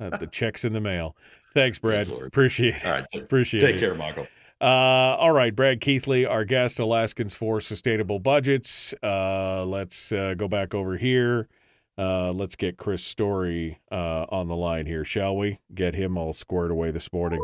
that 0.00 0.18
the 0.18 0.26
checks 0.26 0.64
in 0.64 0.72
the 0.72 0.80
mail. 0.80 1.14
Thanks, 1.54 1.78
Brad. 1.78 2.08
Lord. 2.08 2.26
Appreciate 2.26 2.76
it. 2.76 2.84
All 2.84 2.92
right, 2.92 3.04
Appreciate 3.14 3.60
take 3.60 3.70
it. 3.70 3.72
Take 3.72 3.80
care, 3.80 3.94
Michael. 3.94 4.26
Uh, 4.60 5.16
all 5.16 5.32
right, 5.32 5.56
Brad 5.56 5.80
Keithley, 5.80 6.26
our 6.26 6.44
guest, 6.44 6.78
Alaskans 6.78 7.34
for 7.34 7.60
Sustainable 7.60 8.18
Budgets. 8.18 8.94
Uh, 9.02 9.64
let's 9.66 10.12
uh, 10.12 10.34
go 10.34 10.48
back 10.48 10.74
over 10.74 10.98
here. 10.98 11.48
Uh, 11.96 12.32
let's 12.32 12.56
get 12.56 12.76
Chris 12.76 13.02
Story 13.02 13.78
uh, 13.90 14.26
on 14.28 14.48
the 14.48 14.56
line 14.56 14.86
here, 14.86 15.04
shall 15.04 15.36
we? 15.36 15.60
Get 15.74 15.94
him 15.94 16.16
all 16.18 16.32
squared 16.32 16.70
away 16.70 16.90
this 16.90 17.12
morning. 17.12 17.42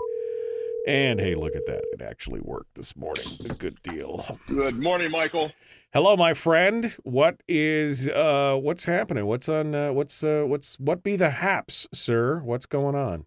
And 0.86 1.18
hey, 1.18 1.34
look 1.34 1.56
at 1.56 1.66
that. 1.66 1.82
It 1.92 2.00
actually 2.00 2.40
worked 2.40 2.76
this 2.76 2.94
morning. 2.94 3.24
A 3.50 3.54
good 3.54 3.82
deal. 3.82 4.38
Good 4.46 4.78
morning, 4.78 5.10
Michael. 5.10 5.50
Hello, 5.92 6.16
my 6.16 6.32
friend. 6.32 6.96
What 7.02 7.42
is 7.48 8.08
uh 8.08 8.56
what's 8.60 8.84
happening? 8.84 9.26
What's 9.26 9.48
on 9.48 9.74
uh, 9.74 9.92
what's 9.92 10.22
uh 10.22 10.44
what's 10.46 10.78
what 10.78 11.02
be 11.02 11.16
the 11.16 11.30
haps, 11.30 11.88
sir? 11.92 12.40
What's 12.40 12.66
going 12.66 12.94
on? 12.94 13.26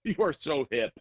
You 0.04 0.16
are 0.20 0.32
so 0.32 0.66
hip. 0.70 0.92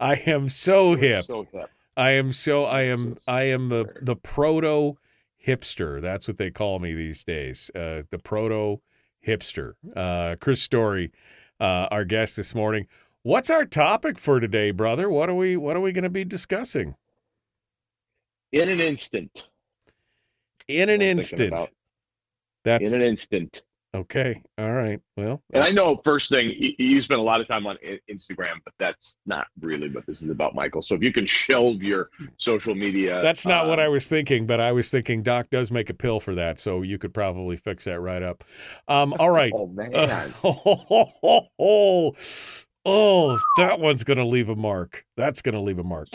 I 0.00 0.14
am 0.26 0.48
so 0.48 0.96
hip. 0.96 1.26
So 1.26 1.46
hip. 1.52 1.70
I 1.96 2.10
am 2.12 2.32
so 2.32 2.64
I 2.64 2.82
am 2.82 3.16
I 3.28 3.42
am 3.42 3.68
the 3.68 3.86
the 4.00 4.16
proto 4.16 4.98
hipster. 5.46 6.00
That's 6.00 6.26
what 6.26 6.38
they 6.38 6.50
call 6.50 6.78
me 6.78 6.94
these 6.94 7.22
days. 7.22 7.70
Uh, 7.74 8.02
the 8.10 8.18
proto 8.18 8.80
hipster. 9.26 9.74
Uh, 9.94 10.36
Chris 10.40 10.60
Story, 10.60 11.12
uh, 11.60 11.86
our 11.90 12.04
guest 12.04 12.36
this 12.36 12.54
morning. 12.54 12.86
What's 13.22 13.50
our 13.50 13.64
topic 13.64 14.18
for 14.18 14.40
today, 14.40 14.72
brother? 14.72 15.08
What 15.08 15.28
are 15.28 15.34
we 15.34 15.56
What 15.56 15.76
are 15.76 15.80
we 15.80 15.92
going 15.92 16.02
to 16.04 16.10
be 16.10 16.24
discussing? 16.24 16.96
In 18.50 18.68
an 18.68 18.80
instant. 18.80 19.46
In 20.66 20.88
an 20.88 21.00
What 21.00 21.06
I'm 21.10 21.20
thinking 21.20 21.52
instant. 21.52 21.70
That's 22.64 22.92
In 22.92 23.00
an 23.00 23.06
instant. 23.06 23.62
Okay. 23.94 24.42
All 24.58 24.72
right. 24.72 25.00
Well, 25.16 25.42
And 25.52 25.62
I 25.62 25.70
know 25.70 26.00
first 26.04 26.28
thing 26.28 26.52
you, 26.78 27.00
spend 27.02 27.20
a 27.20 27.22
lot 27.22 27.40
of 27.40 27.48
time 27.48 27.66
on 27.66 27.76
Instagram, 28.10 28.56
but 28.64 28.74
that's 28.78 29.16
not 29.26 29.46
really 29.60 29.88
what 29.90 30.06
this 30.06 30.22
is 30.22 30.30
about, 30.30 30.54
Michael. 30.54 30.82
So 30.82 30.94
if 30.94 31.02
you 31.02 31.12
can 31.12 31.26
shelve 31.26 31.82
your 31.82 32.08
social 32.38 32.74
media, 32.74 33.20
That's 33.22 33.46
not 33.46 33.66
what 33.66 33.78
um, 33.78 33.84
I 33.84 33.88
was 33.88 34.08
thinking, 34.08 34.46
but 34.46 34.60
I 34.60 34.72
was 34.72 34.90
thinking 34.90 35.22
Doc 35.22 35.48
does 35.50 35.70
make 35.70 35.90
a 35.90 35.94
pill 35.94 36.20
for 36.20 36.34
that, 36.34 36.58
so 36.58 36.82
you 36.82 36.98
could 36.98 37.14
probably 37.14 37.56
fix 37.56 37.84
that 37.84 38.00
right 38.00 38.22
up. 38.22 38.44
Um, 38.88 39.14
all 39.18 39.30
right. 39.40 39.52
Oh 39.54 39.66
man, 39.66 39.94
Uh, 39.94 40.28
oh, 40.44 41.48
oh, 41.58 42.14
oh, 42.84 43.38
that 43.56 43.80
one's 43.80 44.04
going 44.04 44.18
to 44.18 44.26
leave 44.26 44.48
a 44.48 44.56
mark. 44.56 45.04
That's 45.16 45.42
going 45.42 45.54
to 45.54 45.60
leave 45.60 45.78
a 45.78 45.84
mark. 45.84 46.08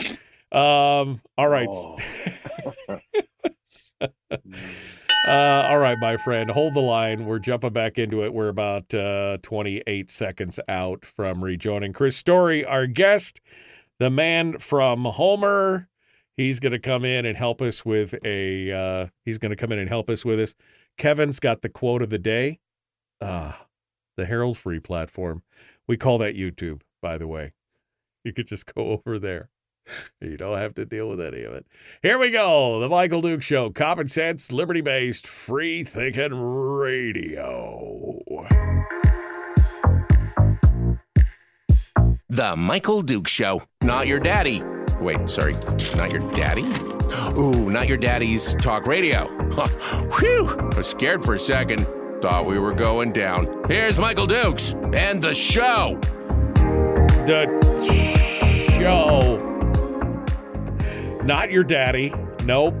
Um, 0.52 1.20
all 1.36 1.48
right. 1.48 1.68
Uh, 5.28 5.66
all 5.68 5.78
right, 5.78 5.98
my 5.98 6.16
friend, 6.16 6.50
hold 6.50 6.72
the 6.72 6.80
line. 6.80 7.26
We're 7.26 7.38
jumping 7.38 7.74
back 7.74 7.98
into 7.98 8.24
it. 8.24 8.32
We're 8.32 8.48
about 8.48 8.94
uh, 8.94 9.36
28 9.42 10.10
seconds 10.10 10.58
out 10.68 11.04
from 11.04 11.44
rejoining 11.44 11.92
Chris 11.92 12.16
Story, 12.16 12.64
our 12.64 12.86
guest, 12.86 13.42
the 13.98 14.08
man 14.08 14.56
from 14.56 15.04
Homer. 15.04 15.86
He's 16.38 16.60
going 16.60 16.72
to 16.72 16.78
come 16.78 17.04
in 17.04 17.26
and 17.26 17.36
help 17.36 17.60
us 17.60 17.84
with 17.84 18.14
a. 18.24 18.72
Uh, 18.72 19.06
he's 19.26 19.36
going 19.36 19.50
to 19.50 19.56
come 19.56 19.70
in 19.70 19.78
and 19.78 19.90
help 19.90 20.08
us 20.08 20.24
with 20.24 20.38
this. 20.38 20.54
Kevin's 20.96 21.40
got 21.40 21.60
the 21.60 21.68
quote 21.68 22.00
of 22.00 22.08
the 22.08 22.18
day. 22.18 22.58
Ah, 23.20 23.66
the 24.16 24.24
Herald 24.24 24.56
Free 24.56 24.80
platform. 24.80 25.42
We 25.86 25.98
call 25.98 26.16
that 26.18 26.36
YouTube, 26.36 26.80
by 27.02 27.18
the 27.18 27.28
way. 27.28 27.52
You 28.24 28.32
could 28.32 28.46
just 28.46 28.74
go 28.74 28.98
over 29.06 29.18
there. 29.18 29.50
You 30.20 30.36
don't 30.36 30.58
have 30.58 30.74
to 30.74 30.84
deal 30.84 31.08
with 31.08 31.20
any 31.20 31.42
of 31.44 31.52
it. 31.52 31.66
Here 32.02 32.18
we 32.18 32.30
go. 32.30 32.80
The 32.80 32.88
Michael 32.88 33.20
Duke 33.20 33.42
Show. 33.42 33.70
Common 33.70 34.08
sense, 34.08 34.50
liberty 34.52 34.80
based, 34.80 35.26
free 35.26 35.84
thinking 35.84 36.34
radio. 36.34 38.22
The 42.28 42.56
Michael 42.56 43.02
Duke 43.02 43.26
Show. 43.28 43.62
Not 43.82 44.06
your 44.06 44.20
daddy. 44.20 44.62
Wait, 45.00 45.28
sorry. 45.30 45.54
Not 45.96 46.12
your 46.12 46.30
daddy? 46.32 46.64
Ooh, 47.38 47.70
not 47.70 47.88
your 47.88 47.96
daddy's 47.96 48.54
talk 48.56 48.86
radio. 48.86 49.24
Whew. 50.18 50.48
I 50.58 50.76
was 50.76 50.86
scared 50.86 51.24
for 51.24 51.34
a 51.34 51.38
second. 51.38 51.86
Thought 52.20 52.46
we 52.46 52.58
were 52.58 52.74
going 52.74 53.12
down. 53.12 53.64
Here's 53.68 53.98
Michael 53.98 54.26
Dukes 54.26 54.74
and 54.92 55.22
the 55.22 55.32
show. 55.32 55.98
The 57.26 57.46
show. 58.78 59.47
Not 61.28 61.50
your 61.50 61.62
daddy. 61.62 62.10
Nope. 62.44 62.74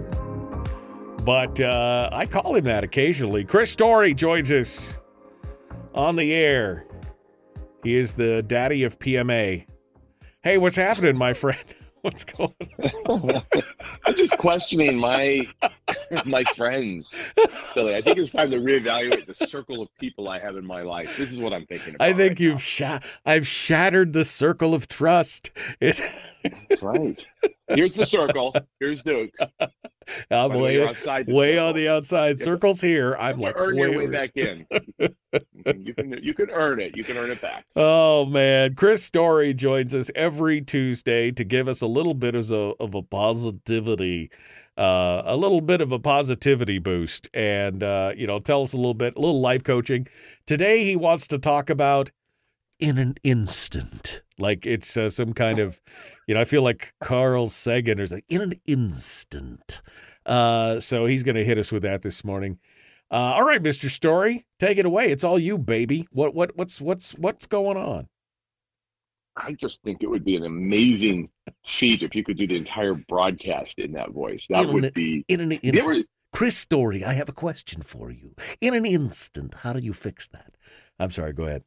But 1.22 1.60
uh, 1.60 2.08
I 2.10 2.24
call 2.24 2.56
him 2.56 2.64
that 2.64 2.82
occasionally. 2.82 3.44
Chris 3.44 3.70
Story 3.70 4.14
joins 4.14 4.50
us 4.50 4.98
on 5.92 6.16
the 6.16 6.32
air. 6.32 6.86
He 7.84 7.94
is 7.94 8.14
the 8.14 8.42
daddy 8.42 8.84
of 8.84 8.98
PMA. 8.98 9.66
Hey, 10.42 10.56
what's 10.56 10.76
happening, 10.76 11.18
my 11.18 11.34
friend? 11.34 11.62
What's 12.00 12.24
going 12.24 12.54
on? 13.06 13.42
I'm 14.06 14.14
just 14.14 14.38
questioning 14.38 14.98
my 14.98 15.46
my 16.26 16.44
friends. 16.44 17.14
Silly. 17.72 17.94
I 17.94 18.02
think 18.02 18.18
it's 18.18 18.30
time 18.30 18.50
to 18.50 18.58
reevaluate 18.58 19.26
the 19.26 19.46
circle 19.46 19.82
of 19.82 19.88
people 19.98 20.28
I 20.28 20.38
have 20.38 20.56
in 20.56 20.66
my 20.66 20.82
life. 20.82 21.16
This 21.16 21.32
is 21.32 21.38
what 21.38 21.52
I'm 21.52 21.66
thinking 21.66 21.94
about. 21.94 22.08
I 22.08 22.12
think 22.12 22.32
right 22.32 22.40
you've 22.40 22.62
sha- 22.62 23.00
I've 23.24 23.46
shattered 23.46 24.12
the 24.12 24.24
circle 24.24 24.74
of 24.74 24.88
trust. 24.88 25.50
It's 25.80 26.00
That's 26.68 26.82
right. 26.82 27.18
Here's 27.68 27.94
the 27.94 28.06
circle. 28.06 28.54
Here's 28.80 29.02
Duke's. 29.02 29.38
I'm 30.30 30.52
way, 30.52 30.60
way, 30.60 30.74
you're 30.74 30.88
outside 30.88 31.26
the 31.26 31.34
way 31.34 31.52
circle. 31.54 31.68
on 31.68 31.74
the 31.74 31.88
outside. 31.88 32.40
Circles 32.40 32.80
here. 32.80 33.14
I'm 33.18 33.40
like 33.40 33.54
earn 33.58 33.76
way 33.76 33.90
your 33.90 33.98
way 33.98 34.06
back 34.06 34.30
in. 34.36 34.66
you 35.76 35.94
can 35.94 36.18
you 36.22 36.32
can 36.32 36.50
earn 36.50 36.80
it. 36.80 36.96
You 36.96 37.04
can 37.04 37.16
earn 37.18 37.30
it 37.30 37.40
back. 37.40 37.66
Oh 37.76 38.24
man, 38.24 38.74
Chris 38.74 39.04
Story 39.04 39.52
joins 39.54 39.94
us 39.94 40.10
every 40.14 40.60
Tuesday 40.62 41.30
to 41.32 41.44
give 41.44 41.68
us 41.68 41.80
a 41.80 41.86
little 41.86 42.14
bit 42.14 42.34
of 42.34 42.50
a, 42.50 42.72
of 42.80 42.94
a 42.94 43.02
positivity, 43.02 44.30
uh, 44.78 45.22
a 45.26 45.36
little 45.36 45.60
bit 45.60 45.80
of 45.80 45.90
a 45.90 45.98
positivity 45.98 46.78
boost, 46.78 47.28
and 47.34 47.82
uh, 47.82 48.12
you 48.16 48.26
know, 48.26 48.38
tell 48.38 48.62
us 48.62 48.72
a 48.72 48.76
little 48.76 48.94
bit, 48.94 49.16
a 49.16 49.20
little 49.20 49.40
life 49.40 49.64
coaching. 49.64 50.06
Today, 50.46 50.84
he 50.84 50.94
wants 50.94 51.26
to 51.26 51.38
talk 51.38 51.68
about 51.68 52.10
in 52.78 52.96
an 52.96 53.16
instant, 53.24 54.22
like 54.38 54.64
it's 54.64 54.96
uh, 54.96 55.10
some 55.10 55.32
kind 55.32 55.58
of, 55.58 55.80
you 56.28 56.34
know, 56.34 56.40
I 56.40 56.44
feel 56.44 56.62
like 56.62 56.94
Carl 57.02 57.48
Sagan 57.48 58.00
or 58.00 58.06
like 58.06 58.24
in 58.28 58.40
an 58.40 58.54
instant. 58.66 59.82
Uh, 60.24 60.78
so 60.78 61.06
he's 61.06 61.22
going 61.24 61.34
to 61.36 61.44
hit 61.44 61.58
us 61.58 61.72
with 61.72 61.82
that 61.82 62.02
this 62.02 62.24
morning. 62.24 62.58
Uh, 63.10 63.34
all 63.34 63.44
right, 63.44 63.62
Mr. 63.62 63.90
Story, 63.90 64.44
take 64.60 64.78
it 64.78 64.84
away. 64.84 65.10
It's 65.10 65.24
all 65.24 65.38
you, 65.38 65.58
baby. 65.58 66.06
What 66.12 66.34
what 66.34 66.56
what's 66.56 66.80
what's 66.80 67.12
what's 67.12 67.46
going 67.46 67.76
on? 67.76 68.08
I 69.38 69.52
just 69.52 69.82
think 69.82 70.02
it 70.02 70.08
would 70.10 70.24
be 70.24 70.36
an 70.36 70.44
amazing 70.44 71.30
feat 71.66 72.02
if 72.02 72.14
you 72.14 72.24
could 72.24 72.36
do 72.38 72.46
the 72.46 72.56
entire 72.56 72.94
broadcast 72.94 73.74
in 73.78 73.92
that 73.92 74.10
voice. 74.10 74.44
That 74.50 74.64
In 74.66 74.72
would 74.74 74.84
an- 74.86 74.92
be 74.94 75.24
in 75.28 75.40
an 75.40 75.52
instant. 75.52 76.06
Chris 76.32 76.56
Story, 76.58 77.04
I 77.04 77.14
have 77.14 77.28
a 77.28 77.32
question 77.32 77.80
for 77.82 78.10
you. 78.10 78.34
In 78.60 78.74
an 78.74 78.84
instant, 78.84 79.54
how 79.62 79.72
do 79.72 79.82
you 79.82 79.92
fix 79.94 80.28
that? 80.28 80.56
I'm 80.98 81.10
sorry. 81.10 81.32
Go 81.32 81.44
ahead. 81.44 81.64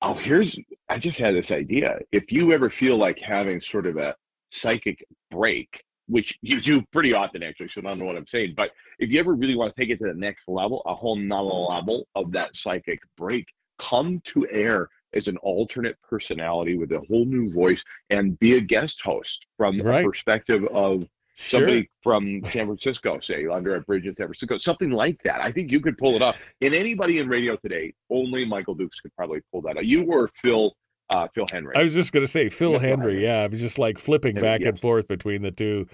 Oh, 0.00 0.14
here's 0.14 0.56
I 0.88 0.98
just 0.98 1.18
had 1.18 1.34
this 1.34 1.50
idea. 1.50 1.98
If 2.12 2.30
you 2.32 2.52
ever 2.52 2.70
feel 2.70 2.96
like 2.96 3.18
having 3.18 3.60
sort 3.60 3.86
of 3.86 3.96
a 3.96 4.14
psychic 4.50 5.04
break, 5.30 5.82
which 6.06 6.38
you 6.40 6.60
do 6.60 6.82
pretty 6.92 7.12
often 7.12 7.42
actually, 7.42 7.68
so 7.68 7.80
I 7.80 7.84
don't 7.84 7.98
know 7.98 8.04
what 8.06 8.16
I'm 8.16 8.26
saying, 8.28 8.54
but 8.56 8.70
if 8.98 9.10
you 9.10 9.20
ever 9.20 9.34
really 9.34 9.56
want 9.56 9.74
to 9.74 9.80
take 9.80 9.90
it 9.90 9.98
to 9.98 10.06
the 10.06 10.14
next 10.14 10.48
level, 10.48 10.82
a 10.86 10.94
whole 10.94 11.16
nother 11.16 11.48
level 11.48 12.06
of 12.14 12.32
that 12.32 12.54
psychic 12.56 13.00
break, 13.16 13.46
come 13.78 14.22
to 14.32 14.46
air 14.50 14.88
as 15.14 15.26
an 15.26 15.36
alternate 15.38 15.96
personality 16.02 16.76
with 16.76 16.92
a 16.92 17.00
whole 17.08 17.24
new 17.24 17.50
voice 17.52 17.82
and 18.10 18.38
be 18.38 18.56
a 18.56 18.60
guest 18.60 19.00
host 19.02 19.46
from 19.56 19.80
Right. 19.80 20.04
a 20.04 20.08
perspective 20.08 20.64
of 20.66 21.06
Sure. 21.40 21.60
somebody 21.60 21.88
from 22.02 22.42
San 22.44 22.66
Francisco, 22.66 23.20
say 23.20 23.46
under 23.46 23.76
a 23.76 23.80
bridge 23.80 24.06
in 24.06 24.14
San 24.16 24.26
Francisco, 24.26 24.58
something 24.58 24.90
like 24.90 25.22
that. 25.22 25.40
I 25.40 25.52
think 25.52 25.70
you 25.70 25.80
could 25.80 25.96
pull 25.96 26.16
it 26.16 26.22
off. 26.22 26.40
And 26.60 26.74
anybody 26.74 27.18
in 27.20 27.28
radio 27.28 27.56
today, 27.56 27.94
only 28.10 28.44
Michael 28.44 28.74
Dukes 28.74 28.98
could 29.00 29.14
probably 29.14 29.40
pull 29.52 29.62
that 29.62 29.76
out. 29.76 29.86
You 29.86 30.02
or 30.04 30.30
Phil, 30.42 30.74
uh, 31.10 31.28
Phil 31.34 31.46
Henry. 31.50 31.74
I 31.76 31.82
was 31.84 31.94
just 31.94 32.12
going 32.12 32.22
to 32.24 32.28
say 32.30 32.48
Phil 32.48 32.72
Yeah, 32.72 32.78
Henry. 32.78 33.22
Yeah, 33.22 33.40
I 33.42 33.46
was 33.46 33.60
just 33.60 33.78
like 33.78 33.98
flipping 33.98 34.36
Yeah, 34.36 34.42
back 34.42 34.60
yes. 34.60 34.68
and 34.70 34.80
forth 34.80 35.08
between 35.08 35.42
the 35.42 35.50
two. 35.50 35.86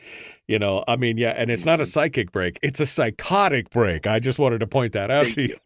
You 0.48 0.58
know, 0.58 0.84
I 0.86 0.96
mean, 0.96 1.16
yeah, 1.16 1.30
and 1.36 1.50
it's 1.50 1.64
not 1.64 1.74
Mm-hmm. 1.76 1.82
a 1.82 1.86
psychic 1.86 2.32
break; 2.32 2.58
it's 2.62 2.80
a 2.80 2.86
psychotic 2.86 3.70
break. 3.70 4.06
I 4.06 4.18
just 4.18 4.38
wanted 4.38 4.58
to 4.60 4.66
point 4.66 4.92
that 4.92 5.10
out 5.10 5.32
Thank 5.32 5.34
to 5.34 5.42
you. 5.48 5.56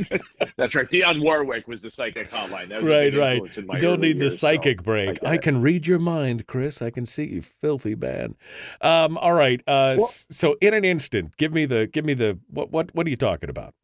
That's 0.56 0.74
right. 0.74 0.88
Dionne 0.90 1.22
Warwick 1.22 1.66
was 1.68 1.82
the 1.82 1.90
psychic 1.90 2.30
hotline. 2.30 2.68
That 2.68 2.82
was 2.82 2.88
Right, 2.90 3.14
right. 3.14 3.32
influence 3.34 3.56
in 3.58 3.66
my 3.66 3.74
You 3.74 3.80
don't 3.80 4.00
need 4.00 4.18
the 4.18 4.24
years, 4.24 4.34
so 4.38 4.48
psychic 4.48 4.80
I 4.80 4.82
break. 4.82 5.20
get 5.20 5.26
I 5.26 5.38
can 5.38 5.62
read 5.62 5.86
your 5.86 5.98
mind, 5.98 6.46
Chris. 6.46 6.82
I 6.82 6.90
can 6.90 7.06
see 7.06 7.24
you, 7.26 7.42
filthy 7.42 7.94
man. 7.94 8.34
Um, 8.80 9.16
all 9.18 9.32
right. 9.34 9.62
Uh, 9.66 9.96
s- 9.98 10.26
so 10.30 10.56
in 10.60 10.74
an 10.74 10.84
instant, 10.84 11.36
give 11.36 11.52
me 11.52 11.64
the 11.66 11.86
give 11.86 12.04
me 12.04 12.14
the 12.14 12.38
what 12.48 12.70
what 12.70 12.94
what 12.94 13.06
are 13.06 13.10
you 13.10 13.16
talking 13.16 13.48
about? 13.50 13.74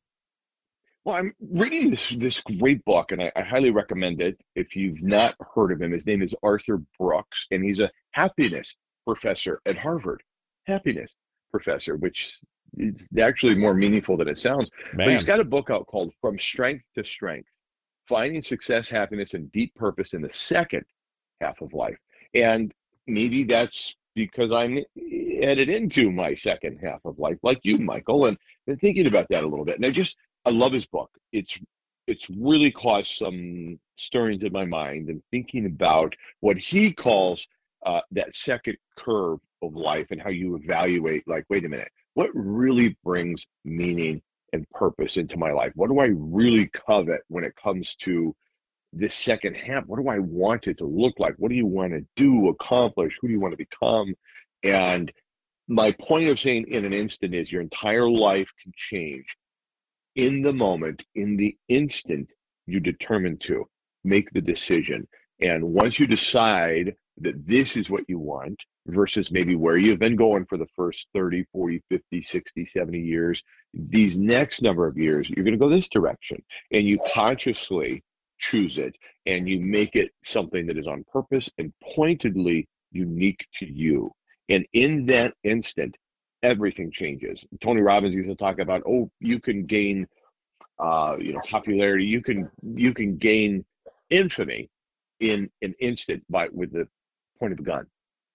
Well, 1.05 1.17
I'm 1.17 1.35
reading 1.51 1.91
this 1.91 2.15
this 2.17 2.41
great 2.41 2.83
book, 2.87 3.13
and 3.13 3.23
I, 3.23 3.31
I 3.37 3.43
highly 3.43 3.71
recommend 3.71 4.23
it. 4.23 4.41
If 4.55 4.75
you've 4.75 5.03
not 5.03 5.35
heard 5.55 5.71
of 5.71 5.83
him, 5.83 5.93
his 5.93 6.07
name 6.07 6.23
is 6.23 6.35
Arthur 6.43 6.81
Brooks, 6.99 7.47
and 7.51 7.63
he's 7.63 7.79
a 7.79 7.91
happiness 8.13 8.75
professor 9.07 9.61
at 9.67 9.77
Harvard. 9.77 10.23
Happiness 10.67 11.13
professor, 11.51 11.97
which 11.97 12.39
is 12.79 13.07
actually 13.21 13.55
more 13.55 13.75
meaningful 13.75 14.17
than 14.17 14.29
it 14.29 14.39
sounds. 14.39 14.71
But 14.95 15.09
he's 15.09 15.19
Man. 15.19 15.25
got 15.27 15.41
a 15.41 15.45
book 15.45 15.69
out 15.69 15.87
called 15.87 16.13
From 16.23 16.39
Strength 16.39 16.85
to 16.97 17.05
Strength: 17.05 17.49
Finding 18.09 18.41
Success, 18.41 18.89
Happiness, 18.89 19.35
and 19.35 19.53
Deep 19.53 19.75
Purpose 19.75 20.15
in 20.15 20.23
the 20.23 20.31
Second 20.33 20.85
Half 21.43 21.61
of 21.61 21.75
Life. 21.75 21.99
And 22.33 22.73
maybe 23.07 23.45
that's 23.45 23.95
because 24.15 24.53
I'm 24.53 24.79
headed 25.43 25.69
into 25.69 26.11
my 26.11 26.35
second 26.35 26.79
half 26.83 27.01
of 27.05 27.19
life, 27.19 27.37
like 27.43 27.61
you, 27.63 27.77
Michael, 27.77 28.25
and 28.25 28.39
been 28.67 28.79
thinking 28.79 29.07
about 29.07 29.27
that 29.29 29.45
a 29.45 29.47
little 29.47 29.67
bit. 29.67 29.77
And 29.77 29.85
I 29.85 29.91
just 29.91 30.17
I 30.45 30.51
love 30.51 30.73
his 30.73 30.87
book. 30.87 31.11
It's 31.33 31.53
it's 32.07 32.25
really 32.39 32.71
caused 32.71 33.17
some 33.17 33.79
stirrings 33.97 34.43
in 34.43 34.53
my 34.53 34.67
mind 34.67 35.09
and 35.09 35.23
thinking 35.31 35.67
about 35.67 36.15
what 36.41 36.59
he 36.59 36.93
calls 36.93 37.47
uh, 37.87 38.01
that 38.11 38.29
second 38.35 38.77
curve 38.99 39.39
of 39.63 39.75
life 39.75 40.07
and 40.11 40.21
how 40.21 40.29
you 40.29 40.57
evaluate. 40.57 41.27
Like, 41.27 41.45
wait 41.49 41.65
a 41.65 41.69
minute, 41.69 41.89
what 42.13 42.29
really 42.35 42.97
brings 43.05 43.45
meaning 43.65 44.21
and 44.53 44.69
purpose 44.71 45.17
into 45.17 45.39
my 45.39 45.53
life? 45.53 45.73
What 45.77 45.89
do 45.89 45.99
I 45.99 46.11
really 46.13 46.71
covet 46.87 47.23
when 47.29 47.45
it 47.45 47.55
comes 47.57 47.95
to 48.05 48.35
this 48.93 49.15
second 49.15 49.55
half? 49.55 49.87
What 49.87 49.99
do 49.99 50.09
I 50.09 50.19
want 50.19 50.67
it 50.67 50.79
to 50.79 50.87
look 50.87 51.19
like? 51.19 51.35
What 51.39 51.49
do 51.49 51.55
you 51.55 51.67
want 51.67 51.93
to 51.93 52.07
do, 52.17 52.49
accomplish? 52.49 53.15
Who 53.21 53.29
do 53.29 53.33
you 53.33 53.41
want 53.41 53.53
to 53.53 53.59
become? 53.59 54.15
And 54.63 55.11
my 55.69 55.93
point 55.93 56.29
of 56.29 56.39
saying 56.39 56.67
in 56.69 56.85
an 56.85 56.93
instant 56.93 57.35
is 57.35 57.51
your 57.51 57.63
entire 57.63 58.09
life 58.09 58.49
can 58.63 58.73
change 58.77 59.25
in 60.17 60.43
the 60.43 60.53
moment, 60.53 61.03
in 61.15 61.37
the 61.37 61.57
instant 61.69 62.29
you 62.67 62.81
determine 62.81 63.39
to 63.47 63.65
make 64.05 64.31
the 64.31 64.41
decision. 64.41 65.07
And 65.41 65.73
once 65.73 65.99
you 65.99 66.07
decide 66.07 66.95
that 67.19 67.47
this 67.47 67.77
is 67.77 67.91
what 67.91 68.05
you 68.09 68.19
want 68.19 68.59
versus 68.87 69.31
maybe 69.31 69.55
where 69.55 69.77
you've 69.77 69.99
been 69.99 70.17
going 70.17 70.47
for 70.47 70.59
the 70.59 70.67
first 70.77 71.07
30, 71.15 71.45
40, 71.53 71.83
50, 71.89 72.23
60, 72.23 72.67
70 72.67 72.99
years, 72.99 73.43
these 73.73 74.19
next 74.19 74.63
number 74.63 74.87
of 74.87 74.97
years, 74.97 75.29
you're 75.29 75.45
going 75.45 75.59
to 75.59 75.59
go 75.59 75.69
this 75.69 75.89
direction. 75.89 76.43
And 76.73 76.87
you 76.87 76.99
consciously 77.13 78.03
choose 78.39 78.79
it 78.79 78.97
and 79.27 79.49
you 79.49 79.61
make 79.61 79.95
it 79.95 80.11
something 80.25 80.67
that 80.67 80.79
is 80.79 80.87
on 80.87 81.05
purpose 81.13 81.49
and 81.59 81.73
pointedly 81.95 82.69
unique 82.91 83.47
to 83.61 83.67
you. 83.67 84.13
And 84.49 84.67
in 84.73 85.07
that 85.07 85.35
instant, 85.43 85.97
everything 86.45 86.93
changes. 86.93 87.45
Tony 87.61 87.81
Robbins 87.81 88.15
used 88.15 88.29
to 88.29 88.37
talk 88.37 88.59
about, 88.61 88.83
oh, 88.87 89.11
you 89.21 89.41
can 89.41 89.67
gain, 89.67 90.07
uh, 90.79 91.17
you 91.19 91.33
know, 91.33 91.41
popularity. 91.51 92.05
You 92.05 92.23
can 92.23 92.49
you 92.63 92.95
can 92.95 93.17
gain 93.17 93.65
infamy 94.11 94.71
in 95.21 95.51
an 95.63 95.75
instant 95.81 96.23
by 96.29 96.49
with 96.53 96.73
the 96.73 96.87
point 97.41 97.53
of 97.53 97.59
a 97.59 97.63
gun. 97.63 97.87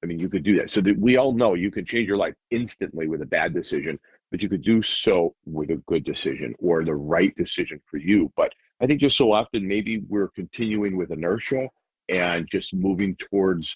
I 0.04 0.06
mean, 0.06 0.20
you 0.20 0.30
could 0.30 0.44
do 0.44 0.58
that. 0.58 0.72
So 0.72 0.82
that 0.82 0.98
we 0.98 1.18
all 1.18 1.34
know 1.34 1.54
you 1.54 1.72
can 1.72 1.86
change 1.86 2.08
your 2.08 2.18
life 2.18 2.34
instantly 2.52 3.08
with 3.08 3.22
a 3.22 3.26
bad 3.26 3.54
decision 3.54 4.00
but 4.32 4.42
you 4.42 4.50
could 4.50 4.64
do 4.64 4.82
so 4.84 5.36
with 5.46 5.72
a 5.72 5.82
good 5.88 6.04
decision 6.04 6.54
or 6.60 6.84
the 6.84 6.94
right 6.94 7.36
decision 7.36 7.82
for 7.90 7.98
you. 7.98 8.32
But 8.36 8.54
I 8.82 8.86
think 8.86 9.02
just 9.02 9.18
so 9.18 9.32
often 9.32 9.68
maybe 9.68 10.02
we're 10.08 10.30
continuing 10.30 10.98
with 10.98 11.12
inertia 11.12 11.68
and 12.08 12.48
just 12.50 12.74
moving 12.74 13.16
towards 13.16 13.76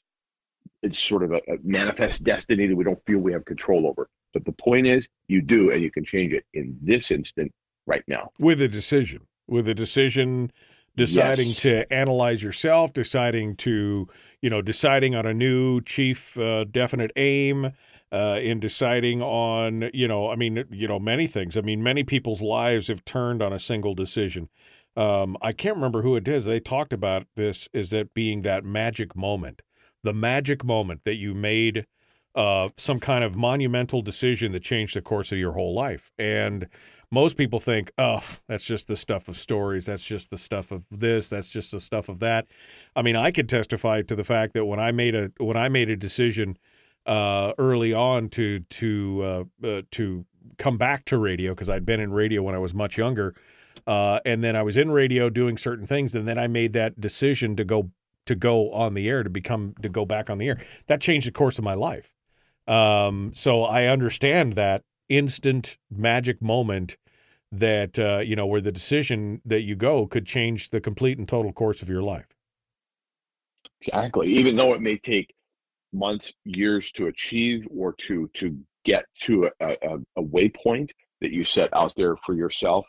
it's 0.82 1.00
sort 1.08 1.24
of 1.24 1.32
a, 1.32 1.38
a 1.38 1.58
manifest 1.64 2.24
destiny 2.24 2.68
that 2.68 2.76
we 2.76 2.84
don't 2.84 3.04
feel 3.06 3.20
we 3.20 3.34
have 3.34 3.46
control 3.46 3.88
over. 3.88 4.10
But 4.34 4.46
the 4.46 4.52
point 4.54 4.88
is, 4.88 5.08
you 5.28 5.42
do, 5.42 5.72
and 5.72 5.82
you 5.82 5.92
can 5.92 6.06
change 6.06 6.34
it 6.34 6.46
in 6.54 6.78
this 6.82 7.12
instant 7.12 7.52
right 7.86 8.04
now 8.08 8.32
with 8.40 8.62
a 8.62 8.68
decision. 8.68 9.28
With 9.48 9.68
a 9.68 9.76
decision, 9.76 10.52
deciding 10.96 11.50
yes. 11.50 11.62
to 11.62 11.94
analyze 11.94 12.42
yourself, 12.42 12.94
deciding 12.94 13.56
to, 13.58 14.08
you 14.42 14.50
know, 14.50 14.62
deciding 14.62 15.16
on 15.16 15.26
a 15.26 15.34
new 15.34 15.82
chief 15.82 16.38
uh, 16.38 16.64
definite 16.64 17.12
aim, 17.16 17.74
uh, 18.14 18.40
in 18.42 18.60
deciding 18.60 19.22
on, 19.22 19.90
you 19.92 20.08
know, 20.08 20.30
I 20.30 20.36
mean, 20.36 20.64
you 20.70 20.88
know, 20.88 21.00
many 21.00 21.26
things. 21.26 21.58
I 21.58 21.62
mean, 21.62 21.82
many 21.82 22.04
people's 22.04 22.44
lives 22.44 22.88
have 22.88 23.04
turned 23.04 23.42
on 23.42 23.52
a 23.52 23.60
single 23.60 23.96
decision. 23.96 24.50
Um, 24.96 25.36
I 25.42 25.52
can't 25.52 25.76
remember 25.76 26.04
who 26.04 26.16
it 26.16 26.28
is. 26.28 26.46
They 26.46 26.60
talked 26.60 26.94
about 26.94 27.26
this 27.36 27.68
as 27.74 27.90
that 27.90 28.14
being 28.14 28.44
that 28.44 28.64
magic 28.64 29.16
moment, 29.16 29.64
the 30.04 30.14
magic 30.14 30.64
moment 30.64 31.02
that 31.06 31.16
you 31.16 31.34
made 31.34 31.88
uh, 32.36 32.70
some 32.78 33.00
kind 33.00 33.24
of 33.24 33.36
monumental 33.36 34.02
decision 34.02 34.52
that 34.54 34.64
changed 34.64 34.96
the 34.96 35.02
course 35.02 35.32
of 35.32 35.38
your 35.38 35.54
whole 35.54 35.74
life. 35.74 36.12
And 36.18 36.68
most 37.12 37.38
people 37.38 37.60
think, 37.60 37.92
oh, 37.98 38.24
that's 38.48 38.64
just 38.64 38.88
the 38.88 38.96
stuff 38.96 39.28
of 39.28 39.38
stories. 39.38 39.86
That's 39.86 40.04
just 40.04 40.32
the 40.32 40.38
stuff 40.38 40.72
of 40.72 40.84
this. 40.90 41.30
That's 41.30 41.50
just 41.50 41.72
the 41.72 41.80
stuff 41.80 42.10
of 42.10 42.20
that. 42.20 42.48
I 42.96 43.04
mean, 43.04 43.16
I 43.16 43.30
could 43.30 43.48
testify 43.48 44.02
to 44.02 44.16
the 44.16 44.24
fact 44.24 44.54
that 44.56 44.66
when 44.66 44.80
I 44.80 44.92
made 44.92 45.14
a 45.14 45.32
when 45.38 45.56
I 45.56 45.70
made 45.70 45.90
a 45.90 45.96
decision 45.96 46.58
uh, 47.06 47.54
early 47.60 47.94
on 47.94 48.30
to 48.30 48.60
to 48.62 49.22
uh, 49.64 49.68
uh, 49.68 49.82
to 49.92 50.26
come 50.58 50.78
back 50.78 51.06
to 51.06 51.18
radio 51.18 51.52
because 51.54 51.70
I'd 51.70 51.86
been 51.86 52.00
in 52.00 52.12
radio 52.12 52.42
when 52.42 52.56
I 52.56 52.60
was 52.60 52.74
much 52.74 52.98
younger, 52.98 53.36
uh, 53.86 54.20
and 54.26 54.44
then 54.44 54.56
I 54.56 54.64
was 54.64 54.76
in 54.76 54.92
radio 54.92 55.30
doing 55.30 55.58
certain 55.58 55.86
things, 55.86 56.16
and 56.16 56.28
then 56.28 56.40
I 56.40 56.48
made 56.48 56.74
that 56.74 57.00
decision 57.00 57.56
to 57.58 57.64
go 57.64 57.92
to 58.26 58.36
go 58.36 58.72
on 58.72 58.94
the 58.94 59.08
air 59.08 59.22
to 59.22 59.30
become 59.30 59.76
to 59.82 59.90
go 59.90 60.06
back 60.06 60.30
on 60.30 60.40
the 60.40 60.48
air. 60.48 60.60
That 60.88 61.02
changed 61.02 61.28
the 61.28 61.32
course 61.32 61.58
of 61.58 61.64
my 61.64 61.74
life. 61.76 62.13
Um, 62.68 63.32
so 63.36 63.64
I 63.64 63.86
understand 63.86 64.54
that 64.54 64.84
instant 65.10 65.78
magic 65.92 66.42
moment 66.42 66.98
that 67.52 68.00
uh, 68.00 68.20
you 68.20 68.36
know 68.36 68.46
where 68.46 68.62
the 68.62 68.72
decision 68.72 69.42
that 69.46 69.62
you 69.62 69.76
go 69.76 70.08
could 70.08 70.26
change 70.26 70.70
the 70.70 70.82
complete 70.82 71.18
and 71.18 71.28
total 71.28 71.54
course 71.54 71.82
of 71.82 71.90
your 71.90 72.02
life. 72.02 72.28
Exactly. 73.82 74.28
Even 74.28 74.56
though 74.56 74.74
it 74.74 74.82
may 74.82 74.98
take 74.98 75.34
months, 75.92 76.34
years 76.46 76.92
to 76.94 77.08
achieve 77.08 77.68
or 77.76 77.96
to 78.08 78.30
to 78.36 78.58
get 78.86 79.06
to 79.22 79.50
a, 79.60 79.78
a, 79.82 79.98
a 80.18 80.24
waypoint 80.24 80.90
that 81.22 81.32
you 81.32 81.44
set 81.44 81.74
out 81.74 81.94
there 81.96 82.16
for 82.26 82.34
yourself. 82.34 82.86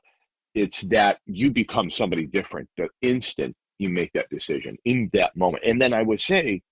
It's 0.54 0.82
that 0.82 1.18
you 1.26 1.50
become 1.50 1.90
somebody 1.90 2.26
different 2.26 2.68
the 2.76 2.88
instant 3.02 3.56
you 3.78 3.88
make 3.88 4.12
that 4.14 4.30
decision 4.30 4.76
in 4.84 5.10
that 5.12 5.36
moment. 5.36 5.64
And 5.66 5.80
then 5.80 5.92
I 5.92 6.02
would 6.02 6.20
say, 6.20 6.62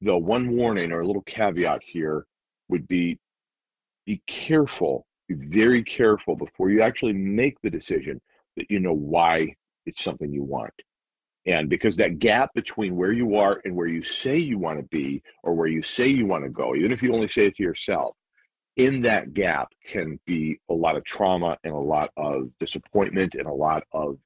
the 0.00 0.16
one 0.16 0.56
warning 0.56 0.92
or 0.92 1.00
a 1.00 1.06
little 1.06 1.22
caveat 1.22 1.82
here 1.82 2.26
would 2.68 2.86
be 2.88 3.18
be 4.04 4.22
careful, 4.26 5.06
be 5.28 5.34
very 5.34 5.82
careful 5.82 6.36
before 6.36 6.70
you 6.70 6.80
actually 6.80 7.12
make 7.12 7.60
the 7.62 7.70
decision 7.70 8.20
that 8.56 8.70
you 8.70 8.78
know 8.78 8.92
why 8.92 9.54
it's 9.84 10.02
something 10.02 10.32
you 10.32 10.44
want. 10.44 10.72
And 11.46 11.68
because 11.68 11.96
that 11.96 12.18
gap 12.18 12.52
between 12.54 12.96
where 12.96 13.12
you 13.12 13.36
are 13.36 13.60
and 13.64 13.74
where 13.74 13.86
you 13.86 14.02
say 14.02 14.36
you 14.36 14.58
want 14.58 14.78
to 14.78 14.84
be 14.86 15.22
or 15.44 15.54
where 15.54 15.68
you 15.68 15.82
say 15.82 16.08
you 16.08 16.26
want 16.26 16.44
to 16.44 16.50
go, 16.50 16.74
even 16.74 16.92
if 16.92 17.02
you 17.02 17.14
only 17.14 17.28
say 17.28 17.46
it 17.46 17.56
to 17.56 17.62
yourself, 17.62 18.16
in 18.76 19.02
that 19.02 19.32
gap 19.32 19.68
can 19.90 20.18
be 20.26 20.58
a 20.68 20.74
lot 20.74 20.96
of 20.96 21.04
trauma 21.04 21.56
and 21.64 21.72
a 21.72 21.78
lot 21.78 22.10
of 22.16 22.50
disappointment 22.58 23.34
and 23.34 23.46
a 23.46 23.52
lot 23.52 23.84
of 23.92 24.18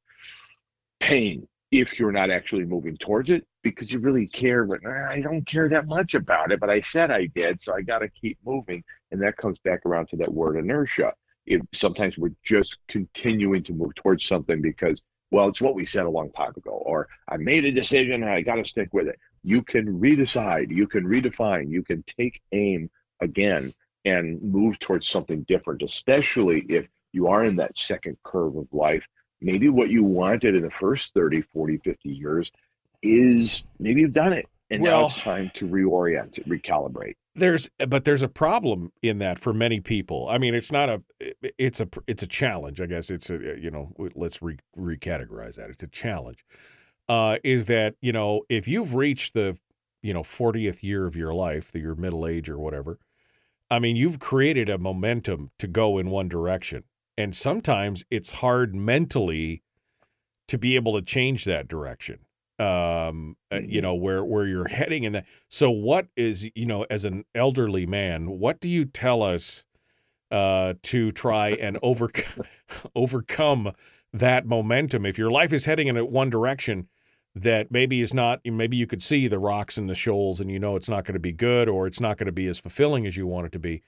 pain 0.98 1.46
if 1.70 1.98
you're 1.98 2.12
not 2.12 2.30
actually 2.30 2.64
moving 2.64 2.96
towards 2.96 3.30
it 3.30 3.46
because 3.62 3.90
you 3.90 3.98
really 3.98 4.26
care 4.26 4.64
but 4.64 4.80
i 5.08 5.20
don't 5.20 5.46
care 5.46 5.68
that 5.68 5.86
much 5.86 6.14
about 6.14 6.50
it 6.50 6.60
but 6.60 6.70
i 6.70 6.80
said 6.80 7.10
i 7.10 7.26
did 7.26 7.60
so 7.60 7.74
i 7.74 7.80
got 7.80 8.00
to 8.00 8.08
keep 8.08 8.38
moving 8.44 8.82
and 9.10 9.22
that 9.22 9.36
comes 9.36 9.58
back 9.60 9.84
around 9.86 10.08
to 10.08 10.16
that 10.16 10.32
word 10.32 10.56
inertia 10.56 11.12
it, 11.46 11.62
sometimes 11.72 12.16
we're 12.18 12.34
just 12.44 12.76
continuing 12.88 13.62
to 13.64 13.72
move 13.72 13.94
towards 13.94 14.26
something 14.26 14.60
because 14.60 15.00
well, 15.30 15.48
it's 15.48 15.60
what 15.60 15.74
we 15.74 15.86
said 15.86 16.06
a 16.06 16.10
long 16.10 16.32
time 16.32 16.52
ago, 16.56 16.70
or 16.70 17.08
I 17.28 17.36
made 17.36 17.64
a 17.64 17.70
decision 17.70 18.22
and 18.22 18.30
I 18.30 18.42
got 18.42 18.56
to 18.56 18.64
stick 18.64 18.88
with 18.92 19.06
it. 19.06 19.18
You 19.42 19.62
can 19.62 20.00
redecide, 20.00 20.70
you 20.70 20.86
can 20.86 21.04
redefine, 21.04 21.70
you 21.70 21.82
can 21.82 22.04
take 22.18 22.40
aim 22.52 22.90
again 23.20 23.72
and 24.04 24.42
move 24.42 24.78
towards 24.80 25.08
something 25.08 25.44
different, 25.46 25.82
especially 25.82 26.64
if 26.68 26.86
you 27.12 27.28
are 27.28 27.44
in 27.44 27.56
that 27.56 27.76
second 27.76 28.16
curve 28.24 28.56
of 28.56 28.66
life. 28.72 29.04
Maybe 29.40 29.68
what 29.68 29.90
you 29.90 30.04
wanted 30.04 30.54
in 30.54 30.62
the 30.62 30.70
first 30.70 31.14
30, 31.14 31.42
40, 31.52 31.78
50 31.78 32.08
years 32.08 32.50
is 33.02 33.62
maybe 33.78 34.02
you've 34.02 34.12
done 34.12 34.32
it. 34.32 34.46
And 34.70 34.82
well, 34.82 35.00
now 35.00 35.06
it's 35.06 35.16
time 35.16 35.50
to 35.54 35.66
reorient, 35.66 36.46
recalibrate. 36.46 37.14
There's, 37.34 37.68
but 37.88 38.04
there's 38.04 38.22
a 38.22 38.28
problem 38.28 38.92
in 39.02 39.18
that 39.18 39.38
for 39.38 39.52
many 39.52 39.80
people. 39.80 40.28
I 40.28 40.38
mean, 40.38 40.54
it's 40.54 40.70
not 40.70 40.88
a, 40.88 41.02
it's 41.58 41.80
a, 41.80 41.88
it's 42.06 42.22
a 42.22 42.26
challenge. 42.26 42.80
I 42.80 42.86
guess 42.86 43.10
it's 43.10 43.30
a, 43.30 43.58
you 43.58 43.70
know, 43.70 43.92
let's 44.14 44.40
re, 44.42 44.58
recategorize 44.78 45.56
that. 45.56 45.70
It's 45.70 45.82
a 45.82 45.88
challenge. 45.88 46.44
Uh, 47.08 47.38
is 47.42 47.66
that 47.66 47.96
you 48.00 48.12
know 48.12 48.42
if 48.48 48.68
you've 48.68 48.94
reached 48.94 49.34
the, 49.34 49.56
you 50.00 50.14
know, 50.14 50.22
40th 50.22 50.84
year 50.84 51.06
of 51.06 51.16
your 51.16 51.34
life, 51.34 51.72
your 51.74 51.96
middle 51.96 52.24
age 52.24 52.48
or 52.48 52.56
whatever, 52.56 53.00
I 53.68 53.80
mean, 53.80 53.96
you've 53.96 54.20
created 54.20 54.68
a 54.68 54.78
momentum 54.78 55.50
to 55.58 55.66
go 55.66 55.98
in 55.98 56.10
one 56.10 56.28
direction, 56.28 56.84
and 57.16 57.34
sometimes 57.34 58.04
it's 58.10 58.30
hard 58.32 58.74
mentally 58.74 59.62
to 60.48 60.58
be 60.58 60.74
able 60.74 60.94
to 60.94 61.02
change 61.02 61.44
that 61.44 61.68
direction 61.68 62.20
um, 62.60 63.36
uh, 63.50 63.56
you 63.56 63.62
mm-hmm. 63.62 63.80
know 63.80 63.94
where 63.94 64.22
where 64.22 64.46
you're 64.46 64.68
heading 64.68 65.06
and 65.06 65.14
that. 65.14 65.26
So 65.48 65.70
what 65.70 66.08
is 66.14 66.50
you 66.54 66.66
know 66.66 66.84
as 66.90 67.06
an 67.06 67.24
elderly 67.34 67.86
man, 67.86 68.38
what 68.38 68.60
do 68.60 68.68
you 68.68 68.84
tell 68.84 69.22
us 69.22 69.64
uh, 70.30 70.74
to 70.82 71.10
try 71.10 71.50
and 71.50 71.78
overcome 71.82 72.44
overcome 72.94 73.72
that 74.12 74.44
momentum? 74.44 75.06
If 75.06 75.16
your 75.16 75.30
life 75.30 75.54
is 75.54 75.64
heading 75.64 75.86
in 75.86 75.96
one 76.10 76.28
direction 76.28 76.88
that 77.34 77.70
maybe 77.70 78.02
is 78.02 78.12
not, 78.12 78.40
maybe 78.44 78.76
you 78.76 78.86
could 78.86 79.02
see 79.02 79.26
the 79.26 79.38
rocks 79.38 79.78
and 79.78 79.88
the 79.88 79.94
shoals, 79.94 80.38
and 80.38 80.50
you 80.50 80.58
know 80.58 80.76
it's 80.76 80.88
not 80.88 81.06
going 81.06 81.14
to 81.14 81.20
be 81.20 81.32
good 81.32 81.66
or 81.66 81.86
it's 81.86 82.00
not 82.00 82.18
going 82.18 82.26
to 82.26 82.32
be 82.32 82.46
as 82.46 82.58
fulfilling 82.58 83.06
as 83.06 83.16
you 83.16 83.26
want 83.26 83.46
it 83.46 83.52
to 83.52 83.58
be. 83.58 83.82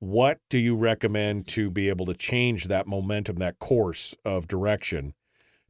What 0.00 0.38
do 0.48 0.58
you 0.58 0.76
recommend 0.76 1.48
to 1.48 1.70
be 1.70 1.88
able 1.88 2.06
to 2.06 2.14
change 2.14 2.68
that 2.68 2.86
momentum, 2.86 3.36
that 3.36 3.58
course 3.58 4.14
of 4.24 4.46
direction? 4.46 5.14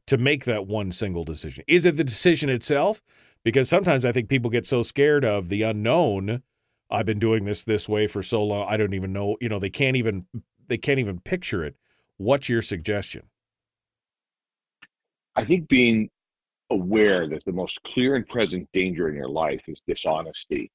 to 0.09 0.17
make 0.17 0.45
that 0.45 0.65
one 0.65 0.91
single 0.91 1.23
decision? 1.23 1.63
Is 1.67 1.85
it 1.85 1.95
the 1.95 2.03
decision 2.03 2.49
itself? 2.49 2.99
Because 3.43 3.69
sometimes 3.69 4.03
I 4.03 4.11
think 4.11 4.27
people 4.27 4.49
get 4.49 4.65
so 4.65 4.81
scared 4.81 5.23
of 5.23 5.49
the 5.49 5.61
unknown. 5.61 6.41
I've 6.89 7.05
been 7.05 7.19
doing 7.19 7.45
this 7.45 7.63
this 7.63 7.87
way 7.87 8.07
for 8.07 8.23
so 8.23 8.43
long. 8.43 8.65
I 8.67 8.75
don't 8.75 8.95
even 8.95 9.13
know, 9.13 9.37
you 9.39 9.49
know, 9.49 9.59
they 9.59 9.69
can't 9.69 9.95
even 9.95 10.25
they 10.67 10.79
can't 10.79 10.99
even 10.99 11.19
picture 11.19 11.63
it. 11.63 11.75
What's 12.17 12.49
your 12.49 12.63
suggestion? 12.63 13.27
I 15.35 15.45
think 15.45 15.69
being 15.69 16.09
aware 16.71 17.29
that 17.29 17.45
the 17.45 17.51
most 17.51 17.77
clear 17.93 18.15
and 18.15 18.27
present 18.27 18.67
danger 18.73 19.09
in 19.09 19.15
your 19.15 19.29
life 19.29 19.61
is 19.67 19.79
dishonesty 19.87 20.71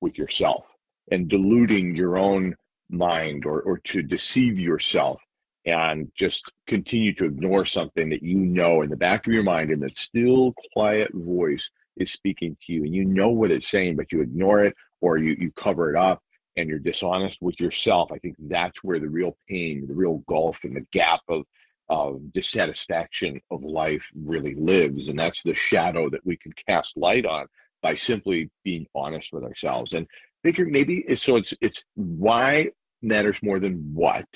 with 0.00 0.16
yourself 0.16 0.64
and 1.10 1.28
deluding 1.28 1.94
your 1.94 2.16
own 2.16 2.56
mind 2.92 3.44
or, 3.46 3.60
or 3.62 3.78
to 3.78 4.02
deceive 4.02 4.58
yourself 4.58 5.20
and 5.64 6.10
just 6.16 6.50
continue 6.66 7.14
to 7.14 7.24
ignore 7.24 7.64
something 7.64 8.10
that 8.10 8.22
you 8.22 8.36
know 8.36 8.82
in 8.82 8.90
the 8.90 8.96
back 8.96 9.26
of 9.26 9.32
your 9.32 9.42
mind 9.42 9.70
and 9.70 9.82
that 9.82 9.96
still 9.96 10.54
quiet 10.72 11.10
voice 11.14 11.68
is 11.96 12.12
speaking 12.12 12.56
to 12.66 12.72
you. 12.72 12.84
And 12.84 12.94
you 12.94 13.04
know 13.04 13.28
what 13.28 13.50
it's 13.50 13.70
saying 13.70 13.96
but 13.96 14.10
you 14.10 14.22
ignore 14.22 14.64
it 14.64 14.74
or 15.00 15.18
you, 15.18 15.36
you 15.38 15.52
cover 15.52 15.90
it 15.90 15.96
up 15.96 16.22
and 16.56 16.68
you're 16.68 16.78
dishonest 16.78 17.38
with 17.40 17.58
yourself. 17.60 18.10
I 18.12 18.18
think 18.18 18.36
that's 18.38 18.82
where 18.82 18.98
the 18.98 19.08
real 19.08 19.36
pain 19.48 19.86
the 19.86 19.94
real 19.94 20.22
gulf 20.28 20.58
and 20.64 20.76
the 20.76 20.86
gap 20.92 21.20
of 21.28 21.44
of 21.88 22.32
dissatisfaction 22.32 23.40
of 23.50 23.62
life 23.62 24.02
really 24.14 24.54
lives. 24.54 25.08
And 25.08 25.18
that's 25.18 25.42
the 25.42 25.54
shadow 25.54 26.08
that 26.10 26.24
we 26.24 26.36
can 26.36 26.52
cast 26.66 26.96
light 26.96 27.26
on 27.26 27.46
by 27.82 27.96
simply 27.96 28.50
being 28.64 28.86
honest 28.94 29.28
with 29.32 29.44
ourselves. 29.44 29.92
And 29.92 30.06
figure 30.42 30.66
maybe 30.66 31.04
so 31.16 31.36
it's 31.36 31.52
it's 31.60 31.82
why 31.94 32.70
matters 33.02 33.36
more 33.42 33.60
than 33.60 33.92
what 33.94 34.26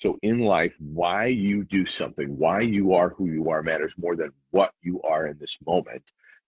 so 0.00 0.16
in 0.22 0.40
life, 0.40 0.72
why 0.78 1.26
you 1.26 1.64
do 1.64 1.84
something, 1.84 2.38
why 2.38 2.60
you 2.60 2.94
are 2.94 3.10
who 3.10 3.26
you 3.26 3.50
are 3.50 3.62
matters 3.62 3.92
more 3.98 4.14
than 4.14 4.30
what 4.50 4.72
you 4.80 5.02
are 5.02 5.26
in 5.26 5.38
this 5.38 5.56
moment 5.66 6.02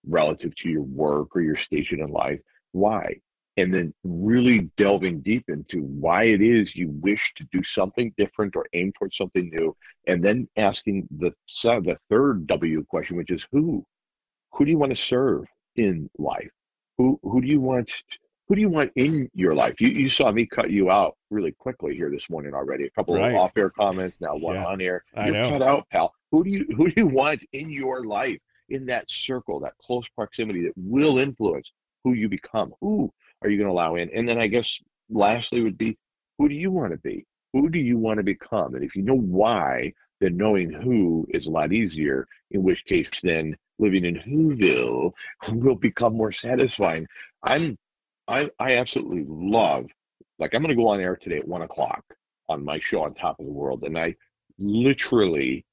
relative 0.07 0.55
to 0.55 0.69
your 0.69 0.83
work 0.83 1.35
or 1.35 1.41
your 1.41 1.57
station 1.57 1.99
in 1.99 2.09
life. 2.09 2.39
Why? 2.71 3.19
And 3.57 3.73
then 3.73 3.93
really 4.05 4.71
delving 4.77 5.19
deep 5.19 5.49
into 5.49 5.81
why 5.83 6.23
it 6.23 6.41
is 6.41 6.75
you 6.75 6.89
wish 6.89 7.33
to 7.35 7.43
do 7.51 7.61
something 7.63 8.13
different 8.17 8.55
or 8.55 8.65
aim 8.71 8.93
towards 8.97 9.17
something 9.17 9.49
new. 9.49 9.75
And 10.07 10.23
then 10.23 10.47
asking 10.55 11.09
the, 11.11 11.33
the 11.63 11.97
third 12.09 12.47
W 12.47 12.85
question, 12.85 13.17
which 13.17 13.31
is 13.31 13.45
who? 13.51 13.85
Who 14.53 14.63
do 14.63 14.71
you 14.71 14.77
want 14.77 14.95
to 14.95 15.03
serve 15.03 15.43
in 15.75 16.09
life? 16.17 16.51
Who, 16.97 17.19
who 17.21 17.41
do 17.41 17.47
you 17.47 17.59
want 17.59 17.91
who 18.51 18.55
do 18.55 18.61
you 18.61 18.67
want 18.69 18.91
in 18.97 19.29
your 19.33 19.55
life? 19.55 19.79
You 19.79 19.87
you 19.87 20.09
saw 20.09 20.29
me 20.29 20.45
cut 20.45 20.71
you 20.71 20.91
out 20.91 21.15
really 21.29 21.53
quickly 21.53 21.95
here 21.95 22.09
this 22.09 22.29
morning 22.29 22.53
already. 22.53 22.83
A 22.83 22.89
couple 22.89 23.15
Right. 23.15 23.29
of 23.33 23.39
off 23.39 23.55
air 23.55 23.69
comments, 23.69 24.17
now 24.19 24.35
one 24.35 24.55
Yeah, 24.55 24.65
on 24.65 24.81
air. 24.81 25.05
You're 25.15 25.31
know. 25.31 25.47
cut 25.51 25.61
out, 25.61 25.87
pal. 25.89 26.13
Who 26.31 26.43
do 26.43 26.49
you 26.49 26.65
who 26.75 26.89
do 26.89 26.93
you 26.97 27.07
want 27.07 27.41
in 27.53 27.69
your 27.69 28.03
life 28.03 28.41
in 28.67 28.85
that 28.87 29.09
circle, 29.09 29.61
that 29.61 29.77
close 29.77 30.05
proximity 30.09 30.63
that 30.63 30.73
will 30.75 31.17
influence 31.17 31.71
who 32.03 32.11
you 32.11 32.27
become? 32.27 32.73
Who 32.81 33.09
are 33.41 33.49
you 33.49 33.57
going 33.57 33.69
to 33.69 33.71
allow 33.71 33.95
in? 33.95 34.09
And 34.13 34.27
then 34.27 34.37
I 34.37 34.47
guess 34.47 34.69
lastly 35.09 35.61
would 35.61 35.77
be 35.77 35.97
who 36.37 36.49
do 36.49 36.55
you 36.55 36.71
want 36.71 36.91
to 36.91 36.97
be? 36.97 37.25
Who 37.53 37.69
do 37.69 37.79
you 37.79 37.97
want 37.97 38.17
to 38.17 38.23
become? 38.23 38.75
And 38.75 38.83
if 38.83 38.97
you 38.97 39.03
know 39.03 39.17
why, 39.17 39.93
then 40.19 40.35
knowing 40.35 40.69
who 40.73 41.25
is 41.29 41.45
a 41.45 41.51
lot 41.51 41.71
easier, 41.71 42.27
in 42.49 42.63
which 42.63 42.83
case 42.83 43.07
then 43.23 43.55
living 43.79 44.03
in 44.03 44.15
Whoville 44.17 45.13
will 45.53 45.75
become 45.75 46.17
more 46.17 46.33
satisfying. 46.33 47.07
I'm 47.43 47.77
I 48.27 48.49
I 48.59 48.77
absolutely 48.77 49.25
love 49.27 49.85
like 50.39 50.53
I'm 50.53 50.61
gonna 50.61 50.75
go 50.75 50.89
on 50.89 50.99
air 50.99 51.15
today 51.15 51.37
at 51.37 51.47
one 51.47 51.61
o'clock 51.61 52.03
on 52.49 52.65
my 52.65 52.79
show 52.79 53.03
on 53.03 53.13
top 53.13 53.39
of 53.39 53.45
the 53.45 53.51
world, 53.51 53.83
and 53.83 53.97
I 53.97 54.15
literally 54.57 55.65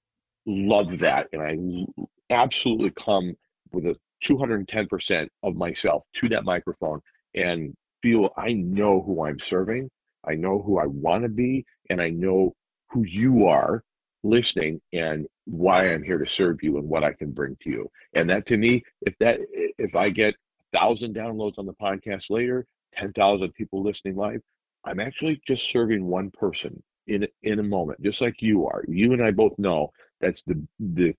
love 0.47 0.99
that, 1.01 1.29
and 1.33 1.43
I 1.43 2.05
absolutely 2.35 2.91
come 2.91 3.35
with 3.73 3.87
a 3.87 3.97
210% 4.25 5.29
of 5.43 5.57
myself 5.57 6.05
to 6.17 6.29
that 6.31 6.45
microphone 6.45 7.01
and 7.35 7.75
feel 8.03 8.31
I 8.37 8.53
know 8.53 9.03
who 9.03 9.25
I'm 9.25 9.39
serving, 9.41 9.91
I 10.25 10.35
know 10.35 10.61
who 10.63 10.79
I 10.79 10.87
want 10.87 11.23
to 11.23 11.29
be, 11.29 11.65
and 11.91 12.01
I 12.01 12.11
know 12.11 12.55
who 12.91 13.05
you 13.05 13.47
are 13.47 13.83
listening 14.25 14.81
and 14.93 15.27
why 15.45 15.89
I'm 15.93 16.03
here 16.03 16.19
to 16.19 16.31
serve 16.31 16.63
you 16.63 16.79
and 16.79 16.89
what 16.89 17.05
I 17.05 17.13
can 17.13 17.33
bring 17.33 17.57
to 17.63 17.71
you. 17.71 17.91
And 18.15 18.29
that 18.31 18.47
to 18.47 18.57
me, 18.57 18.83
if 19.03 19.15
that 19.21 19.41
if 19.79 19.95
I 19.95 20.11
get 20.11 20.35
thousand 20.73 21.15
downloads 21.15 21.59
on 21.59 21.67
the 21.67 21.75
podcast 21.75 22.25
later, 22.31 22.67
ten 22.95 23.13
thousand 23.13 23.53
people 23.53 23.83
listening 23.83 24.17
live, 24.17 24.41
I'm 24.85 25.01
actually 25.01 25.41
just 25.47 25.71
serving 25.71 26.05
one 26.05 26.31
person 26.31 26.83
in 27.07 27.27
in 27.43 27.59
a 27.59 27.63
moment, 27.63 28.03
just 28.03 28.21
like 28.21 28.41
you 28.41 28.67
are. 28.67 28.85
You 28.89 29.13
and 29.13 29.23
I 29.23 29.31
both 29.31 29.59
know 29.59 29.91
that's 30.21 30.43
the 30.47 30.63
the 30.79 31.15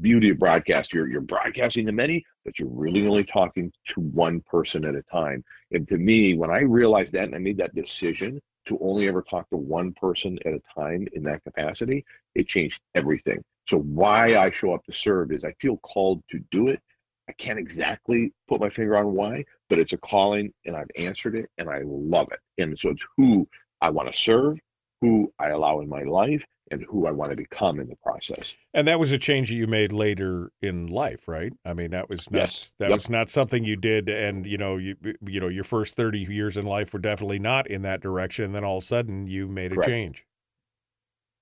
beauty 0.00 0.30
of 0.30 0.38
broadcast. 0.38 0.92
You're 0.92 1.08
you're 1.08 1.20
broadcasting 1.20 1.86
to 1.86 1.92
many, 1.92 2.24
but 2.44 2.58
you're 2.58 2.68
really 2.68 3.06
only 3.06 3.24
talking 3.24 3.72
to 3.94 4.00
one 4.00 4.40
person 4.42 4.84
at 4.84 4.94
a 4.94 5.02
time. 5.02 5.44
And 5.72 5.88
to 5.88 5.98
me, 5.98 6.34
when 6.34 6.50
I 6.50 6.60
realized 6.60 7.12
that 7.12 7.24
and 7.24 7.34
I 7.34 7.38
made 7.38 7.58
that 7.58 7.74
decision 7.74 8.40
to 8.68 8.78
only 8.80 9.08
ever 9.08 9.22
talk 9.22 9.48
to 9.50 9.56
one 9.56 9.92
person 9.94 10.38
at 10.46 10.52
a 10.54 10.62
time 10.74 11.08
in 11.14 11.22
that 11.24 11.42
capacity, 11.42 12.04
it 12.34 12.46
changed 12.46 12.80
everything. 12.94 13.42
So 13.68 13.78
why 13.78 14.36
I 14.36 14.50
show 14.50 14.74
up 14.74 14.84
to 14.84 14.92
serve 14.92 15.32
is 15.32 15.44
I 15.44 15.52
feel 15.60 15.78
called 15.78 16.22
to 16.30 16.38
do 16.50 16.68
it. 16.68 16.80
I 17.28 17.32
can't 17.32 17.58
exactly 17.58 18.32
put 18.48 18.60
my 18.60 18.70
finger 18.70 18.96
on 18.96 19.14
why, 19.14 19.44
but 19.68 19.78
it's 19.78 19.92
a 19.92 19.98
calling 19.98 20.52
and 20.66 20.76
I've 20.76 20.90
answered 20.96 21.34
it 21.36 21.48
and 21.58 21.68
I 21.70 21.82
love 21.84 22.28
it. 22.32 22.40
And 22.60 22.78
so 22.78 22.90
it's 22.90 23.02
who 23.16 23.48
I 23.80 23.90
want 23.90 24.12
to 24.12 24.20
serve, 24.20 24.58
who 25.00 25.32
I 25.38 25.50
allow 25.50 25.80
in 25.80 25.88
my 25.88 26.02
life, 26.02 26.42
and 26.70 26.84
who 26.88 27.06
I 27.06 27.10
want 27.10 27.30
to 27.30 27.36
become 27.36 27.80
in 27.80 27.88
the 27.88 27.96
process. 27.96 28.54
And 28.72 28.88
that 28.88 28.98
was 28.98 29.12
a 29.12 29.18
change 29.18 29.50
that 29.50 29.56
you 29.56 29.66
made 29.66 29.92
later 29.92 30.50
in 30.62 30.86
life, 30.86 31.28
right? 31.28 31.52
I 31.66 31.74
mean, 31.74 31.90
that 31.90 32.08
was 32.08 32.30
not 32.30 32.40
Yes. 32.40 32.74
that 32.78 32.88
Yep. 32.88 32.96
was 32.96 33.10
not 33.10 33.28
something 33.28 33.64
you 33.64 33.76
did, 33.76 34.08
and 34.08 34.46
you 34.46 34.56
know, 34.56 34.76
you 34.78 34.96
you 35.26 35.40
know, 35.40 35.48
your 35.48 35.64
first 35.64 35.96
thirty 35.96 36.20
years 36.20 36.56
in 36.56 36.64
life 36.64 36.92
were 36.92 36.98
definitely 36.98 37.40
not 37.40 37.66
in 37.66 37.82
that 37.82 38.00
direction. 38.00 38.46
And 38.46 38.54
then 38.54 38.64
all 38.64 38.78
of 38.78 38.84
a 38.84 38.86
sudden, 38.86 39.26
you 39.26 39.48
made 39.48 39.72
a 39.72 39.74
Correct. 39.74 39.88
change. 39.90 40.24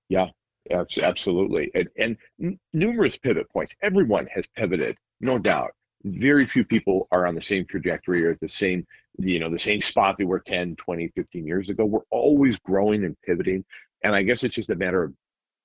Yeah, 0.09 0.27
abs- 0.69 0.97
absolutely. 0.97 1.71
And, 1.73 2.17
and 2.37 2.59
numerous 2.73 3.15
pivot 3.17 3.49
points. 3.51 3.73
Everyone 3.81 4.27
has 4.27 4.45
pivoted, 4.57 4.97
no 5.21 5.37
doubt. 5.37 5.71
Very 6.03 6.47
few 6.47 6.65
people 6.65 7.07
are 7.11 7.27
on 7.27 7.35
the 7.35 7.41
same 7.41 7.65
trajectory 7.65 8.25
or 8.25 8.31
at 8.31 8.39
the 8.39 8.49
same, 8.49 8.85
you 9.17 9.39
know, 9.39 9.49
the 9.49 9.59
same 9.59 9.81
spot 9.81 10.17
they 10.17 10.25
were 10.25 10.39
10, 10.39 10.75
20, 10.75 11.11
15 11.15 11.45
years 11.45 11.69
ago. 11.69 11.85
We're 11.85 12.01
always 12.09 12.57
growing 12.57 13.03
and 13.05 13.15
pivoting. 13.21 13.63
And 14.03 14.15
I 14.15 14.23
guess 14.23 14.43
it's 14.43 14.55
just 14.55 14.71
a 14.71 14.75
matter 14.75 15.03
of 15.03 15.13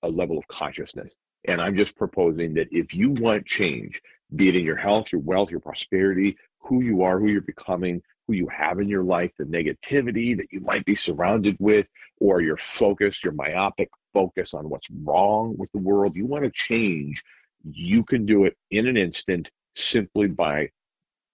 a 0.02 0.08
level 0.08 0.36
of 0.36 0.46
consciousness. 0.48 1.12
And 1.46 1.60
I'm 1.60 1.76
just 1.76 1.96
proposing 1.96 2.54
that 2.54 2.68
if 2.70 2.92
you 2.92 3.10
want 3.10 3.46
change, 3.46 4.02
be 4.34 4.48
it 4.48 4.56
in 4.56 4.64
your 4.64 4.76
health, 4.76 5.06
your 5.10 5.22
wealth, 5.22 5.50
your 5.50 5.60
prosperity, 5.60 6.36
who 6.60 6.82
you 6.82 7.02
are, 7.02 7.18
who 7.18 7.28
you're 7.28 7.40
becoming, 7.40 8.02
who 8.26 8.34
you 8.34 8.48
have 8.48 8.80
in 8.80 8.88
your 8.88 9.04
life, 9.04 9.30
the 9.38 9.44
negativity 9.44 10.36
that 10.36 10.48
you 10.50 10.60
might 10.60 10.84
be 10.84 10.96
surrounded 10.96 11.56
with, 11.60 11.86
or 12.18 12.40
your 12.40 12.56
focus, 12.56 13.18
your 13.22 13.32
myopic 13.32 13.88
focus 14.12 14.54
on 14.54 14.68
what's 14.68 14.88
wrong 15.04 15.54
with 15.56 15.70
the 15.72 15.78
world, 15.78 16.16
you 16.16 16.26
want 16.26 16.44
to 16.44 16.50
change, 16.50 17.22
you 17.72 18.04
can 18.04 18.26
do 18.26 18.44
it 18.44 18.56
in 18.70 18.86
an 18.86 18.96
instant 18.96 19.50
simply 19.76 20.28
by 20.28 20.70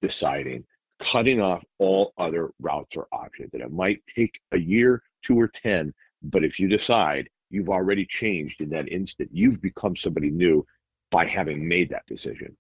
deciding, 0.01 0.65
cutting 1.01 1.41
off 1.41 1.63
all 1.79 2.13
other 2.19 2.51
routes 2.61 2.97
or 2.97 3.07
options. 3.13 3.51
And 3.53 3.63
it 3.63 3.73
might 3.73 4.03
take 4.15 4.41
a 4.53 4.59
year, 4.59 5.03
two 5.25 5.39
or 5.39 5.49
10, 5.63 5.93
but 6.23 6.45
if 6.45 6.59
you 6.59 6.69
decide, 6.69 7.29
you've 7.51 7.69
already 7.69 8.07
changed 8.07 8.61
in 8.61 8.71
that 8.71 8.89
instant. 8.89 9.31
You've 9.33 9.61
become 9.61 9.97
somebody 9.97 10.31
new 10.31 10.67
by 11.11 11.27
having 11.27 11.69
made 11.69 11.91
that 11.91 12.07
decision. 12.07 12.57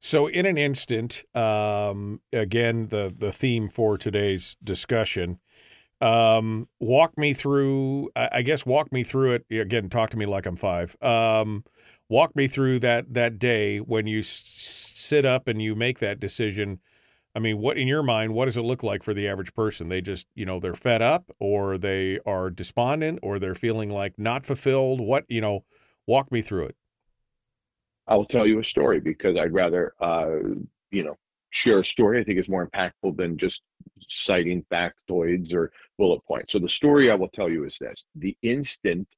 So, 0.00 0.28
in 0.28 0.46
an 0.46 0.56
instant, 0.56 1.24
um, 1.34 2.20
again, 2.32 2.88
the 2.88 3.12
the 3.16 3.32
theme 3.32 3.68
for 3.68 3.98
today's 3.98 4.56
discussion. 4.62 5.40
Um, 6.00 6.68
walk 6.78 7.18
me 7.18 7.34
through. 7.34 8.10
I 8.14 8.42
guess 8.42 8.64
walk 8.64 8.92
me 8.92 9.02
through 9.02 9.32
it 9.32 9.46
again. 9.50 9.88
Talk 9.88 10.10
to 10.10 10.16
me 10.16 10.26
like 10.26 10.46
I'm 10.46 10.54
five. 10.54 10.96
Um, 11.02 11.64
walk 12.08 12.34
me 12.36 12.48
through 12.48 12.78
that 12.80 13.14
that 13.14 13.38
day 13.38 13.78
when 13.78 14.06
you 14.06 14.20
s- 14.20 14.28
sit 14.94 15.24
up 15.24 15.48
and 15.48 15.60
you 15.62 15.74
make 15.74 15.98
that 16.00 16.20
decision. 16.20 16.80
I 17.34 17.40
mean, 17.40 17.58
what 17.58 17.76
in 17.78 17.88
your 17.88 18.02
mind? 18.02 18.34
What 18.34 18.46
does 18.46 18.56
it 18.56 18.62
look 18.62 18.82
like 18.82 19.02
for 19.02 19.14
the 19.14 19.28
average 19.28 19.54
person? 19.54 19.88
They 19.88 20.00
just, 20.00 20.26
you 20.34 20.44
know, 20.46 20.60
they're 20.60 20.74
fed 20.74 21.02
up, 21.02 21.30
or 21.38 21.78
they 21.78 22.18
are 22.26 22.50
despondent, 22.50 23.20
or 23.22 23.38
they're 23.38 23.54
feeling 23.54 23.90
like 23.90 24.18
not 24.18 24.46
fulfilled. 24.46 25.00
What 25.00 25.24
you 25.28 25.40
know? 25.40 25.64
Walk 26.06 26.32
me 26.32 26.40
through 26.42 26.66
it. 26.66 26.76
I 28.06 28.16
will 28.16 28.24
tell 28.24 28.46
you 28.46 28.58
a 28.58 28.64
story 28.64 29.00
because 29.00 29.36
I'd 29.36 29.52
rather, 29.52 29.92
uh, 30.00 30.38
you 30.90 31.04
know, 31.04 31.16
share 31.50 31.80
a 31.80 31.84
story. 31.84 32.20
I 32.20 32.24
think 32.24 32.38
is 32.38 32.48
more 32.48 32.68
impactful 32.68 33.16
than 33.16 33.36
just 33.36 33.60
citing 34.08 34.64
factoids 34.72 35.52
or 35.52 35.70
bullet 35.98 36.24
points. 36.26 36.52
So 36.52 36.58
the 36.58 36.68
story 36.68 37.10
I 37.10 37.14
will 37.14 37.28
tell 37.28 37.50
you 37.50 37.64
is 37.64 37.76
this: 37.78 38.04
the 38.14 38.36
instant 38.42 39.08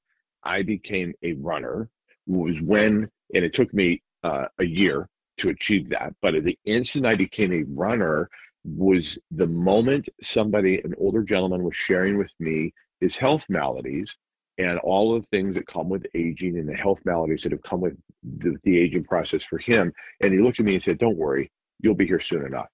I 0.42 0.62
became 0.62 1.12
a 1.22 1.34
runner 1.34 1.88
was 2.30 2.60
when, 2.60 3.08
and 3.34 3.44
it 3.44 3.54
took 3.54 3.72
me 3.74 4.02
uh, 4.22 4.46
a 4.58 4.64
year 4.64 5.08
to 5.38 5.48
achieve 5.48 5.88
that, 5.90 6.14
but 6.20 6.34
the 6.44 6.58
instant 6.64 7.06
I 7.06 7.14
became 7.14 7.52
a 7.52 7.64
runner 7.74 8.28
was 8.64 9.18
the 9.30 9.46
moment 9.46 10.08
somebody, 10.22 10.80
an 10.82 10.94
older 10.98 11.22
gentleman, 11.22 11.62
was 11.62 11.74
sharing 11.74 12.18
with 12.18 12.30
me 12.38 12.72
his 13.00 13.16
health 13.16 13.42
maladies 13.48 14.14
and 14.58 14.78
all 14.80 15.16
of 15.16 15.22
the 15.22 15.28
things 15.28 15.54
that 15.54 15.66
come 15.66 15.88
with 15.88 16.04
aging 16.14 16.58
and 16.58 16.68
the 16.68 16.74
health 16.74 16.98
maladies 17.04 17.42
that 17.42 17.52
have 17.52 17.62
come 17.62 17.80
with 17.80 17.96
the, 18.38 18.56
the 18.64 18.78
aging 18.78 19.04
process 19.04 19.42
for 19.48 19.58
him. 19.58 19.92
And 20.20 20.32
he 20.32 20.40
looked 20.40 20.60
at 20.60 20.66
me 20.66 20.74
and 20.74 20.82
said, 20.82 20.98
Don't 20.98 21.16
worry, 21.16 21.50
you'll 21.80 21.94
be 21.94 22.06
here 22.06 22.20
soon 22.20 22.44
enough. 22.44 22.68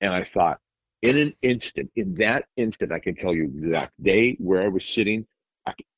And 0.00 0.12
I 0.14 0.24
thought, 0.24 0.58
in 1.02 1.18
an 1.18 1.34
instant, 1.42 1.90
in 1.96 2.14
that 2.14 2.46
instant, 2.56 2.92
I 2.92 2.98
can 2.98 3.14
tell 3.14 3.34
you 3.34 3.50
the 3.52 3.66
exact 3.66 4.02
day 4.02 4.36
where 4.40 4.62
I 4.62 4.68
was 4.68 4.84
sitting, 4.84 5.26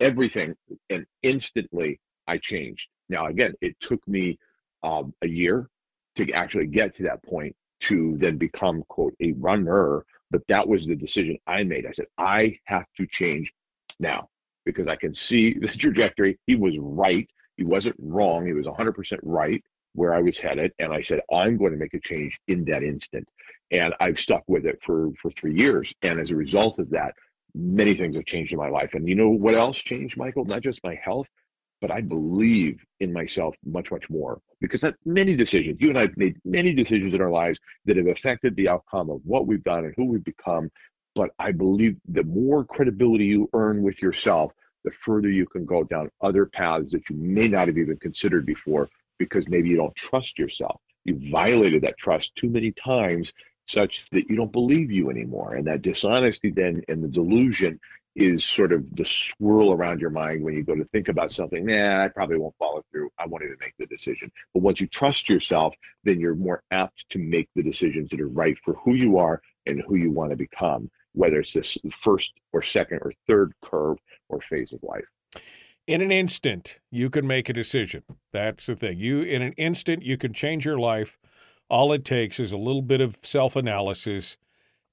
everything, 0.01 0.57
and 0.91 1.07
instantly 1.23 2.01
I 2.27 2.39
changed. 2.39 2.87
Now, 3.09 3.27
again, 3.27 3.55
it 3.61 3.77
took 3.81 4.07
me 4.07 4.39
um, 4.83 5.15
a 5.23 5.29
year 5.29 5.69
to 6.17 6.33
actually 6.33 6.67
get 6.67 6.97
to 6.97 7.03
that 7.05 7.23
point 7.25 7.55
to 7.83 8.17
then 8.21 8.37
become, 8.37 8.83
quote, 8.89 9.15
a 9.21 9.33
runner. 9.33 10.05
But 10.31 10.43
that 10.49 10.67
was 10.67 10.87
the 10.87 10.97
decision 10.97 11.39
I 11.47 11.65
made. 11.65 11.87
I 11.87 11.93
said, 11.93 12.07
I 12.19 12.59
have 12.65 12.87
to 12.99 13.07
change 13.07 13.53
now 13.99 14.29
because 14.65 14.89
I 14.89 14.97
can 14.97 15.15
see 15.15 15.55
the 15.61 15.69
trajectory. 15.69 16.39
He 16.47 16.55
was 16.55 16.75
right. 16.79 17.29
He 17.57 17.65
wasn't 17.65 17.97
wrong. 17.99 18.47
He 18.47 18.53
was 18.53 18.67
100% 18.67 18.95
right 19.23 19.63
where 19.95 20.15
I 20.15 20.21
was 20.21 20.39
headed. 20.39 20.73
And 20.79 20.93
I 20.93 21.03
said, 21.03 21.21
I'm 21.33 21.57
going 21.57 21.73
to 21.73 21.79
make 21.79 21.95
a 21.95 22.01
change 22.01 22.39
in 22.49 22.65
that 22.67 22.83
instant. 22.83 23.27
And 23.73 23.95
I've 24.01 24.19
stuck 24.19 24.43
with 24.47 24.67
it 24.67 24.79
for, 24.85 25.11
for 25.21 25.31
three 25.33 25.55
years. 25.55 25.93
And 26.03 26.21
as 26.21 26.31
a 26.31 26.37
result 26.37 26.79
of 26.79 26.91
that, 26.91 27.15
many 27.55 27.97
things 27.97 28.15
have 28.17 28.27
changed 28.27 28.53
in 28.53 28.59
my 28.59 28.69
life. 28.69 28.91
And 28.95 29.09
you 29.09 29.15
know 29.15 29.31
what 29.31 29.55
else 29.55 29.77
changed, 29.79 30.17
Michael? 30.17 30.45
Not 30.45 30.63
just 30.63 30.83
my 30.85 30.95
health, 30.95 31.27
but 31.81 31.91
I 31.91 32.01
believe 32.01 32.81
in 33.01 33.13
myself 33.13 33.55
much, 33.65 33.91
much 33.91 34.09
more 34.11 34.41
because 34.61 34.83
that 34.83 34.95
many 35.05 35.35
decisions, 35.35 35.79
you 35.81 35.89
and 35.89 35.99
I 35.99 36.03
have 36.03 36.17
made 36.17 36.37
many 36.45 36.75
decisions 36.75 37.15
in 37.15 37.21
our 37.21 37.31
lives 37.31 37.59
that 37.87 37.97
have 37.97 38.07
affected 38.07 38.55
the 38.57 38.69
outcome 38.69 39.11
of 39.11 39.21
what 39.25 39.47
we've 39.47 39.65
done 39.65 39.85
and 39.85 39.95
who 39.97 40.05
we've 40.05 40.25
become. 40.25 40.71
But 41.15 41.31
I 41.39 41.53
believe 41.53 41.97
the 42.09 42.23
more 42.25 42.65
credibility 42.65 43.25
you 43.25 43.49
earn 43.55 43.83
with 43.83 44.01
yourself, 44.03 44.53
the 44.85 44.91
further 45.05 45.31
you 45.31 45.47
can 45.47 45.65
go 45.65 45.85
down 45.85 46.11
other 46.21 46.47
paths 46.47 46.91
that 46.91 47.03
you 47.09 47.17
may 47.17 47.49
not 47.49 47.69
have 47.69 47.79
even 47.79 47.97
considered 47.97 48.47
before 48.47 48.89
because 49.19 49.49
maybe 49.49 49.69
you 49.69 49.77
don't 49.77 49.95
trust 49.97 50.39
yourself. 50.39 50.81
You 51.05 51.19
violated 51.31 51.83
that 51.83 51.99
trust 51.99 52.31
too 52.37 52.49
many 52.49 52.73
times 52.73 53.33
such 53.69 54.05
that 54.13 54.29
you 54.29 54.37
don't 54.37 54.53
believe 54.53 54.91
you 54.91 55.11
anymore. 55.11 55.55
And 55.55 55.67
that 55.67 55.83
dishonesty 55.83 56.51
then 56.51 56.83
and 56.89 57.03
the 57.03 57.09
delusion 57.09 57.79
is 58.17 58.45
sort 58.45 58.73
of 58.73 58.85
the 58.97 59.07
swirl 59.07 59.73
around 59.73 60.01
your 60.01 60.11
mind 60.11 60.43
when 60.43 60.55
you 60.55 60.65
go 60.65 60.75
to 60.75 60.85
think 60.87 61.09
about 61.09 61.33
something. 61.33 61.67
Nah, 61.67 62.05
I 62.05 62.09
probably 62.09 62.39
won't 62.39 62.57
follow 62.59 62.85
through. 62.91 63.11
I 63.19 63.27
won't 63.27 63.45
even 63.45 63.57
make 63.61 63.75
the 63.79 63.87
decision. 63.87 64.33
But 64.53 64.63
once 64.63 64.81
you 64.81 64.89
trust 64.89 65.29
yourself, 65.29 65.75
then 66.05 66.19
you're 66.19 66.35
more 66.35 66.63
apt 66.71 67.05
to 67.11 67.19
make 67.19 67.49
the 67.55 67.63
decisions 67.63 68.11
that 68.11 68.21
are 68.21 68.29
right 68.29 68.57
for 68.65 68.75
who 68.85 68.95
you 68.95 69.19
are 69.19 69.41
and 69.67 69.83
who 69.87 69.95
you 69.95 70.11
want 70.11 70.31
to 70.31 70.37
become, 70.37 70.91
whether 71.13 71.41
it's 71.41 71.53
this 71.53 71.77
first 72.03 72.33
or 72.53 72.63
second 72.63 73.01
or 73.03 73.13
third 73.27 73.53
curve 73.65 73.99
or 74.29 74.41
phase 74.49 74.73
of 74.73 74.83
life. 74.83 75.05
In 75.87 76.03
an 76.03 76.13
instant, 76.13 76.79
you 76.91 77.11
can 77.11 77.27
make 77.27 77.49
a 77.49 77.53
decision. 77.53 78.03
That's 78.33 78.67
the 78.67 78.77
thing. 78.77 78.99
You 78.99 79.23
in 79.23 79.43
an 79.43 79.53
instant 79.53 80.03
you 80.03 80.17
can 80.17 80.33
change 80.33 80.65
your 80.65 80.79
life. 80.79 81.19
All 81.69 81.93
it 81.93 82.05
takes 82.05 82.41
is 82.41 82.53
a 82.53 82.59
little 82.59 82.83
bit 82.83 83.01
of 83.01 83.19
self-analysis 83.23 84.37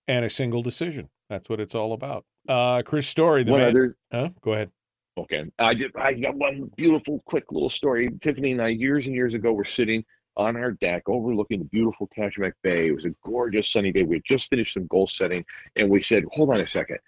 and 0.08 0.24
a 0.24 0.30
single 0.30 0.62
decision. 0.62 1.10
That's 1.30 1.50
what 1.50 1.60
it's 1.60 1.76
all 1.76 1.94
about. 1.94 2.26
Uh, 2.48 2.82
Chris 2.84 3.08
Story, 3.08 3.44
the 3.44 3.52
One 3.52 3.62
man. 3.62 3.70
other- 3.70 3.98
Huh? 4.12 4.30
Go 4.42 4.54
ahead. 4.54 4.72
Okay. 5.18 5.46
I 5.58 5.74
did 5.74 5.92
I 5.96 6.14
got 6.14 6.36
one 6.36 6.70
beautiful 6.76 7.22
quick 7.26 7.52
little 7.52 7.70
story. 7.72 8.10
Tiffany 8.22 8.52
and 8.52 8.62
I 8.62 8.68
years 8.68 9.06
and 9.08 9.16
years 9.16 9.34
ago 9.34 9.52
were 9.52 9.66
sitting 9.66 10.06
on 10.36 10.56
our 10.56 10.72
deck 10.74 11.02
overlooking 11.08 11.58
the 11.60 11.66
beautiful 11.66 12.08
Kachemak 12.16 12.54
Bay. 12.62 12.88
It 12.88 12.92
was 12.92 13.06
a 13.06 13.16
gorgeous 13.26 13.72
sunny 13.72 13.92
day. 13.92 14.04
We 14.04 14.18
had 14.18 14.24
just 14.28 14.48
finished 14.50 14.76
some 14.76 14.86
goal 14.88 15.08
setting 15.08 15.44
and 15.76 15.90
we 15.90 16.04
said, 16.04 16.24
hold 16.32 16.52
on 16.52 16.60
a 16.60 16.68
second. 16.68 17.00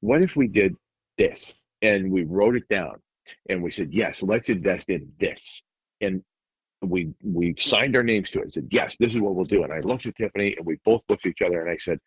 What 0.00 0.22
if 0.22 0.34
we 0.34 0.46
did 0.48 0.74
this? 1.18 1.52
And 1.82 2.10
we 2.10 2.24
wrote 2.24 2.56
it 2.56 2.66
down 2.70 2.96
and 3.50 3.62
we 3.62 3.70
said, 3.70 3.92
yes, 3.92 4.22
let's 4.22 4.48
invest 4.48 4.88
in 4.88 5.12
this. 5.20 5.38
And 6.00 6.22
we 6.80 7.12
we 7.22 7.54
signed 7.58 7.94
our 7.96 8.02
names 8.02 8.30
to 8.30 8.38
it 8.38 8.44
and 8.44 8.52
said, 8.52 8.68
yes, 8.70 8.96
this 8.98 9.12
is 9.14 9.20
what 9.20 9.34
we'll 9.34 9.44
do. 9.44 9.62
And 9.64 9.72
I 9.74 9.80
looked 9.80 10.06
at 10.06 10.16
Tiffany 10.16 10.56
and 10.56 10.64
we 10.64 10.78
both 10.86 11.02
looked 11.10 11.26
at 11.26 11.30
each 11.30 11.42
other 11.42 11.60
and 11.60 11.70
I 11.70 11.76
said, 11.84 11.98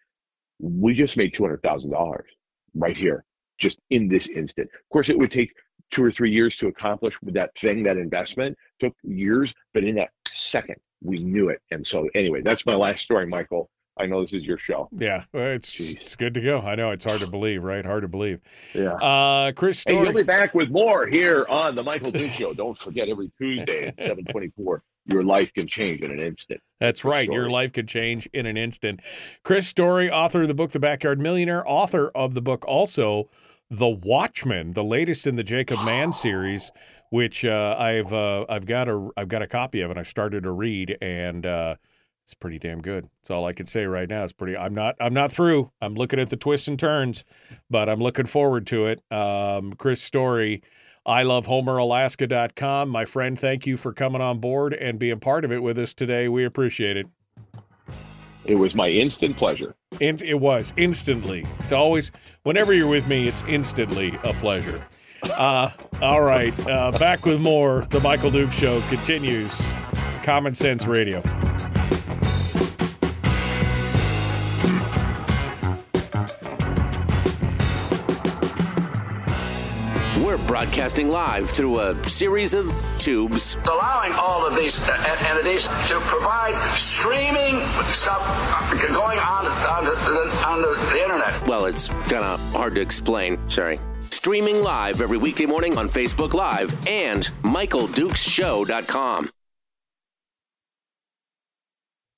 we 0.59 0.95
just 0.95 1.15
made 1.17 1.35
two 1.35 1.43
hundred 1.43 1.61
thousand 1.61 1.91
dollars 1.91 2.25
right 2.75 2.97
here, 2.97 3.25
just 3.59 3.79
in 3.89 4.07
this 4.07 4.27
instant. 4.27 4.69
Of 4.73 4.89
course, 4.91 5.09
it 5.09 5.17
would 5.17 5.31
take 5.31 5.51
two 5.91 6.03
or 6.03 6.11
three 6.11 6.31
years 6.31 6.55
to 6.57 6.67
accomplish 6.67 7.13
with 7.21 7.33
that 7.33 7.51
thing, 7.59 7.83
that 7.83 7.97
investment 7.97 8.57
took 8.79 8.93
years, 9.03 9.53
but 9.73 9.83
in 9.83 9.95
that 9.95 10.09
second, 10.27 10.77
we 11.03 11.19
knew 11.19 11.49
it. 11.49 11.61
And 11.71 11.85
so, 11.85 12.07
anyway, 12.15 12.41
that's 12.41 12.65
my 12.65 12.75
last 12.75 13.01
story, 13.01 13.27
Michael. 13.27 13.69
I 13.99 14.05
know 14.05 14.21
this 14.21 14.31
is 14.31 14.43
your 14.43 14.57
show. 14.57 14.87
Yeah, 14.93 15.25
well, 15.33 15.47
it's 15.47 15.77
it's 15.79 16.15
good 16.15 16.33
to 16.35 16.41
go. 16.41 16.59
I 16.59 16.75
know 16.75 16.91
it's 16.91 17.03
hard 17.03 17.19
to 17.19 17.27
believe, 17.27 17.61
right? 17.61 17.85
Hard 17.85 18.03
to 18.03 18.07
believe. 18.07 18.39
Yeah. 18.73 18.93
Uh, 18.93 19.51
Chris 19.51 19.83
Hey, 19.85 19.93
you'll 19.93 20.13
be 20.13 20.23
back 20.23 20.55
with 20.55 20.69
more 20.69 21.05
here 21.05 21.45
on 21.49 21.75
the 21.75 21.83
Michael 21.83 22.09
Duke 22.09 22.31
Show. 22.31 22.53
Don't 22.53 22.77
forget 22.79 23.09
every 23.09 23.31
Tuesday 23.37 23.87
at 23.87 24.01
seven 24.01 24.23
twenty-four. 24.25 24.81
Your 25.05 25.23
life 25.23 25.51
can 25.53 25.67
change 25.67 26.01
in 26.01 26.11
an 26.11 26.19
instant. 26.19 26.61
That's 26.79 27.03
right. 27.03 27.27
Your 27.29 27.49
life 27.49 27.73
could 27.73 27.87
change 27.87 28.27
in 28.33 28.45
an 28.45 28.57
instant. 28.57 29.01
Chris 29.43 29.67
Story, 29.67 30.11
author 30.11 30.41
of 30.41 30.47
the 30.47 30.53
book 30.53 30.71
The 30.71 30.79
Backyard 30.79 31.19
Millionaire, 31.19 31.63
author 31.67 32.09
of 32.13 32.33
the 32.33 32.41
book 32.41 32.65
also 32.67 33.29
The 33.69 33.89
Watchman, 33.89 34.73
the 34.73 34.83
latest 34.83 35.25
in 35.25 35.35
the 35.35 35.43
Jacob 35.43 35.83
Mann 35.83 36.13
series, 36.13 36.71
which 37.09 37.45
uh, 37.45 37.75
I've 37.77 38.13
uh, 38.13 38.45
I've 38.47 38.65
got 38.65 38.87
a 38.87 39.09
I've 39.17 39.27
got 39.27 39.41
a 39.41 39.47
copy 39.47 39.81
of 39.81 39.89
and 39.89 39.99
I've 39.99 40.07
started 40.07 40.43
to 40.43 40.51
read 40.51 40.97
and 41.01 41.45
uh, 41.45 41.75
it's 42.31 42.35
pretty 42.35 42.59
damn 42.59 42.81
good. 42.81 43.09
That's 43.21 43.31
all 43.31 43.45
I 43.45 43.53
can 43.53 43.65
say 43.65 43.85
right 43.85 44.09
now. 44.09 44.23
It's 44.23 44.31
pretty. 44.31 44.55
I'm 44.55 44.73
not. 44.73 44.95
I'm 45.01 45.13
not 45.13 45.31
through. 45.31 45.71
I'm 45.81 45.95
looking 45.95 46.19
at 46.19 46.29
the 46.29 46.37
twists 46.37 46.67
and 46.67 46.79
turns, 46.79 47.25
but 47.69 47.89
I'm 47.89 47.99
looking 47.99 48.25
forward 48.25 48.65
to 48.67 48.85
it. 48.85 49.01
Um, 49.11 49.73
Chris 49.73 50.01
Story, 50.01 50.61
I 51.05 51.23
love 51.23 51.47
HomerAlaska.com. 51.47 52.89
My 52.89 53.05
friend, 53.05 53.39
thank 53.39 53.65
you 53.65 53.77
for 53.77 53.91
coming 53.93 54.21
on 54.21 54.39
board 54.39 54.73
and 54.73 54.99
being 54.99 55.19
part 55.19 55.43
of 55.45 55.51
it 55.51 55.63
with 55.63 55.79
us 55.79 55.93
today. 55.93 56.27
We 56.27 56.45
appreciate 56.45 56.97
it. 56.97 57.07
It 58.45 58.55
was 58.55 58.75
my 58.75 58.89
instant 58.89 59.37
pleasure. 59.37 59.75
And 59.99 60.21
it 60.21 60.39
was 60.39 60.73
instantly. 60.77 61.45
It's 61.59 61.71
always 61.71 62.11
whenever 62.43 62.73
you're 62.73 62.87
with 62.87 63.07
me, 63.07 63.27
it's 63.27 63.43
instantly 63.47 64.17
a 64.23 64.33
pleasure. 64.33 64.81
Uh, 65.23 65.69
all 66.01 66.21
right, 66.21 66.53
uh, 66.67 66.91
back 66.97 67.25
with 67.25 67.39
more. 67.39 67.81
The 67.91 67.99
Michael 67.99 68.31
Duke 68.31 68.51
Show 68.51 68.81
continues. 68.89 69.61
Common 70.23 70.55
Sense 70.55 70.85
Radio. 70.85 71.21
Broadcasting 80.51 81.07
live 81.07 81.49
through 81.49 81.79
a 81.79 82.09
series 82.09 82.53
of 82.53 82.69
tubes. 82.97 83.55
allowing 83.71 84.11
all 84.11 84.45
of 84.45 84.53
these 84.53 84.83
uh, 84.83 84.91
en- 85.07 85.27
entities 85.27 85.65
to 85.87 85.97
provide 86.01 86.53
streaming 86.73 87.61
stuff 87.85 88.19
uh, 88.21 88.87
going 88.87 89.17
on 89.17 89.45
on 89.45 89.85
the, 89.85 90.45
on 90.45 90.61
the, 90.61 90.89
the 90.91 91.01
internet. 91.01 91.47
Well, 91.47 91.67
it's 91.67 91.87
kind 91.87 92.25
of 92.25 92.41
hard 92.51 92.75
to 92.75 92.81
explain. 92.81 93.39
Sorry. 93.47 93.79
Streaming 94.09 94.61
live 94.61 94.99
every 94.99 95.17
weekday 95.17 95.45
morning 95.45 95.77
on 95.77 95.87
Facebook 95.87 96.33
Live 96.33 96.75
and 96.85 97.23
MichaelDukesShow.com. 97.43 99.29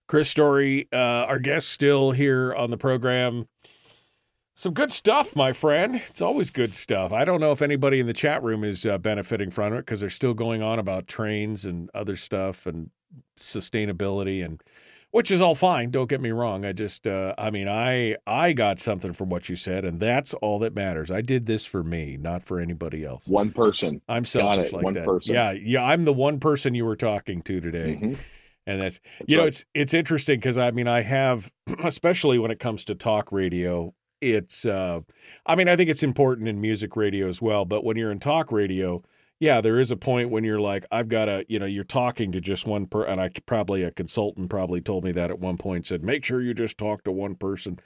Chris 0.08 0.28
Story, 0.28 0.88
uh, 0.92 0.98
our 0.98 1.38
guest, 1.38 1.70
still 1.70 2.10
here 2.10 2.52
on 2.56 2.72
the 2.72 2.78
program. 2.78 3.48
Some 4.64 4.74
good 4.74 4.94
stuff, 4.94 5.36
my 5.36 5.52
friend. 5.52 5.96
It's 6.08 6.22
always 6.22 6.50
good 6.50 6.74
stuff. 6.74 7.12
I 7.12 7.26
don't 7.26 7.42
know 7.42 7.52
if 7.52 7.62
anybody 7.62 8.00
in 8.00 8.08
the 8.08 8.14
chat 8.14 8.42
room 8.42 8.64
is 8.64 8.86
uh, 8.86 8.98
benefiting 8.98 9.52
from 9.52 9.74
it 9.74 9.80
because 9.80 10.00
they're 10.00 10.10
still 10.10 10.34
going 10.34 10.62
on 10.62 10.80
about 10.80 11.06
trains 11.06 11.66
and 11.66 11.90
other 11.94 12.16
stuff 12.16 12.66
and 12.66 12.90
sustainability 13.38 14.42
and 14.42 14.64
which 15.12 15.32
is 15.32 15.42
all 15.42 15.54
fine. 15.54 15.92
Don't 15.92 16.08
get 16.10 16.22
me 16.22 16.32
wrong. 16.32 16.64
I 16.64 16.72
just, 16.72 17.06
uh, 17.08 17.36
I 17.38 17.52
mean, 17.52 17.68
I 17.68 18.16
I 18.26 18.54
got 18.54 18.80
something 18.80 19.12
from 19.12 19.28
what 19.28 19.50
you 19.50 19.58
said, 19.58 19.84
and 19.84 20.00
that's 20.00 20.34
all 20.36 20.60
that 20.60 20.74
matters. 20.74 21.12
I 21.12 21.20
did 21.20 21.46
this 21.46 21.66
for 21.66 21.84
me, 21.84 22.16
not 22.18 22.46
for 22.46 22.58
anybody 22.62 23.04
else. 23.04 23.28
One 23.28 23.52
person. 23.52 24.00
I'm 24.08 24.24
Got 24.24 24.28
selfish 24.28 24.68
it. 24.68 24.74
like 24.76 24.86
One 24.86 24.94
that. 24.94 25.04
person. 25.06 25.34
Yeah, 25.34 25.52
yeah. 25.52 25.84
I'm 25.84 26.06
the 26.06 26.14
one 26.14 26.40
person 26.40 26.74
you 26.74 26.86
were 26.86 26.96
talking 26.96 27.42
to 27.42 27.60
today, 27.60 28.00
Mhm. 28.02 28.18
and 28.66 28.82
that's 28.82 29.02
you 29.28 29.36
know 29.36 29.44
it's 29.46 29.66
it's 29.74 29.94
interesting 29.94 30.38
because 30.40 30.58
I 30.58 30.72
mean 30.72 30.88
I 30.88 31.02
have 31.02 31.52
especially 31.84 32.40
when 32.40 32.50
it 32.50 32.60
comes 32.60 32.86
to 32.86 32.96
talk 32.96 33.30
radio. 33.34 33.94
It's 34.32 34.66
uh, 34.66 35.02
I 35.46 35.56
mean 35.56 35.68
I 35.68 35.76
think 35.76 35.90
it's 35.90 36.04
important 36.04 36.48
in 36.48 36.62
music 36.62 36.96
radio 36.96 37.28
as 37.28 37.42
well, 37.42 37.66
but 37.66 37.84
when 37.84 37.98
you're 37.98 38.12
in 38.12 38.20
talk 38.20 38.52
radio, 38.52 39.04
yeah, 39.40 39.60
there 39.60 39.80
is 39.80 39.92
a 39.92 39.98
point 39.98 40.30
when 40.30 40.44
you're 40.44 40.62
like 40.62 40.86
I've 40.92 41.10
got 41.10 41.26
to 41.26 41.46
you 41.50 41.60
know 41.60 41.66
you're 41.66 41.84
talking 41.84 42.32
to 42.32 42.40
just 42.42 42.66
one 42.66 42.86
per 42.88 43.04
and 43.04 43.20
I 43.20 43.30
probably 43.46 43.84
a 43.84 43.92
consultant 43.92 44.50
probably 44.50 44.82
told 44.82 45.04
me 45.04 45.12
that 45.14 45.30
at 45.30 45.40
one 45.40 45.58
point 45.58 45.86
said 45.88 46.04
make 46.04 46.24
sure 46.24 46.42
you 46.42 46.54
just 46.54 46.78
talk 46.78 47.04
to 47.04 47.12
one 47.12 47.36
person. 47.36 47.80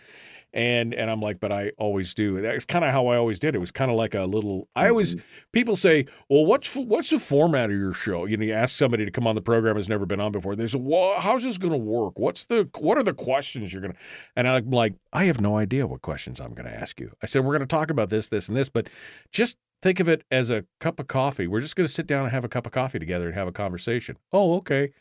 And 0.54 0.94
and 0.94 1.12
I'm 1.12 1.20
like, 1.22 1.40
but 1.40 1.52
I 1.52 1.72
always 1.78 2.14
do. 2.14 2.42
That's 2.42 2.66
kind 2.66 2.86
of 2.86 2.92
how 2.92 3.08
I 3.08 3.18
always 3.18 3.38
did. 3.38 3.54
It 3.54 3.60
was 3.60 3.70
kind 3.72 3.92
of 3.92 3.98
like 3.98 4.16
a 4.16 4.24
little. 4.26 4.70
I 4.76 4.90
always 4.90 5.16
people 5.52 5.76
say, 5.76 6.06
well, 6.30 6.46
what's 6.46 6.76
what's 6.76 7.10
the 7.10 7.20
format 7.20 7.70
of 7.70 7.76
your 7.76 7.94
show? 7.94 8.26
You 8.26 8.38
know, 8.38 8.46
you 8.46 8.54
ask 8.54 8.76
somebody 8.78 9.04
to 9.06 9.12
come 9.12 9.28
on 9.28 9.36
the 9.36 9.42
program 9.42 9.76
has 9.76 9.90
never 9.90 10.06
been 10.06 10.20
on 10.22 10.32
before. 10.32 10.56
They 10.56 10.66
say, 10.68 10.80
well, 10.82 11.20
how's 11.20 11.44
this 11.44 11.58
going 11.58 11.74
to 11.74 11.78
work? 11.78 12.18
What's 12.18 12.46
the 12.46 12.70
what 12.80 12.98
are 12.98 13.04
the 13.04 13.14
questions 13.14 13.74
you're 13.74 13.82
going 13.82 13.94
to? 13.94 14.00
And 14.36 14.48
I'm 14.48 14.70
like, 14.70 14.96
I 15.12 15.26
have 15.26 15.42
no 15.42 15.58
idea 15.58 15.86
what 15.86 16.02
questions 16.02 16.40
I'm 16.40 16.54
going 16.54 16.68
to 16.68 16.74
ask 16.76 17.00
you. 17.00 17.12
I 17.22 17.26
said 17.26 17.44
we're 17.44 17.54
going 17.58 17.68
to 17.68 17.76
talk 17.76 17.92
about 17.92 18.10
this, 18.10 18.30
this, 18.30 18.48
and 18.48 18.56
this, 18.58 18.70
but 18.70 18.88
just 19.32 19.58
think 19.84 20.00
of 20.00 20.08
it 20.08 20.24
as 20.32 20.50
a 20.50 20.66
cup 20.80 21.00
of 21.00 21.08
coffee. 21.08 21.46
We're 21.46 21.62
just 21.62 21.76
going 21.76 21.86
to 21.88 21.94
sit 21.94 22.08
down 22.08 22.24
and 22.24 22.32
have 22.32 22.44
a 22.44 22.50
cup 22.50 22.66
of 22.66 22.72
coffee 22.72 22.98
together 23.00 23.28
and 23.28 23.36
have 23.36 23.48
a 23.48 23.52
conversation. 23.52 24.18
Oh, 24.34 24.56
okay. 24.58 24.92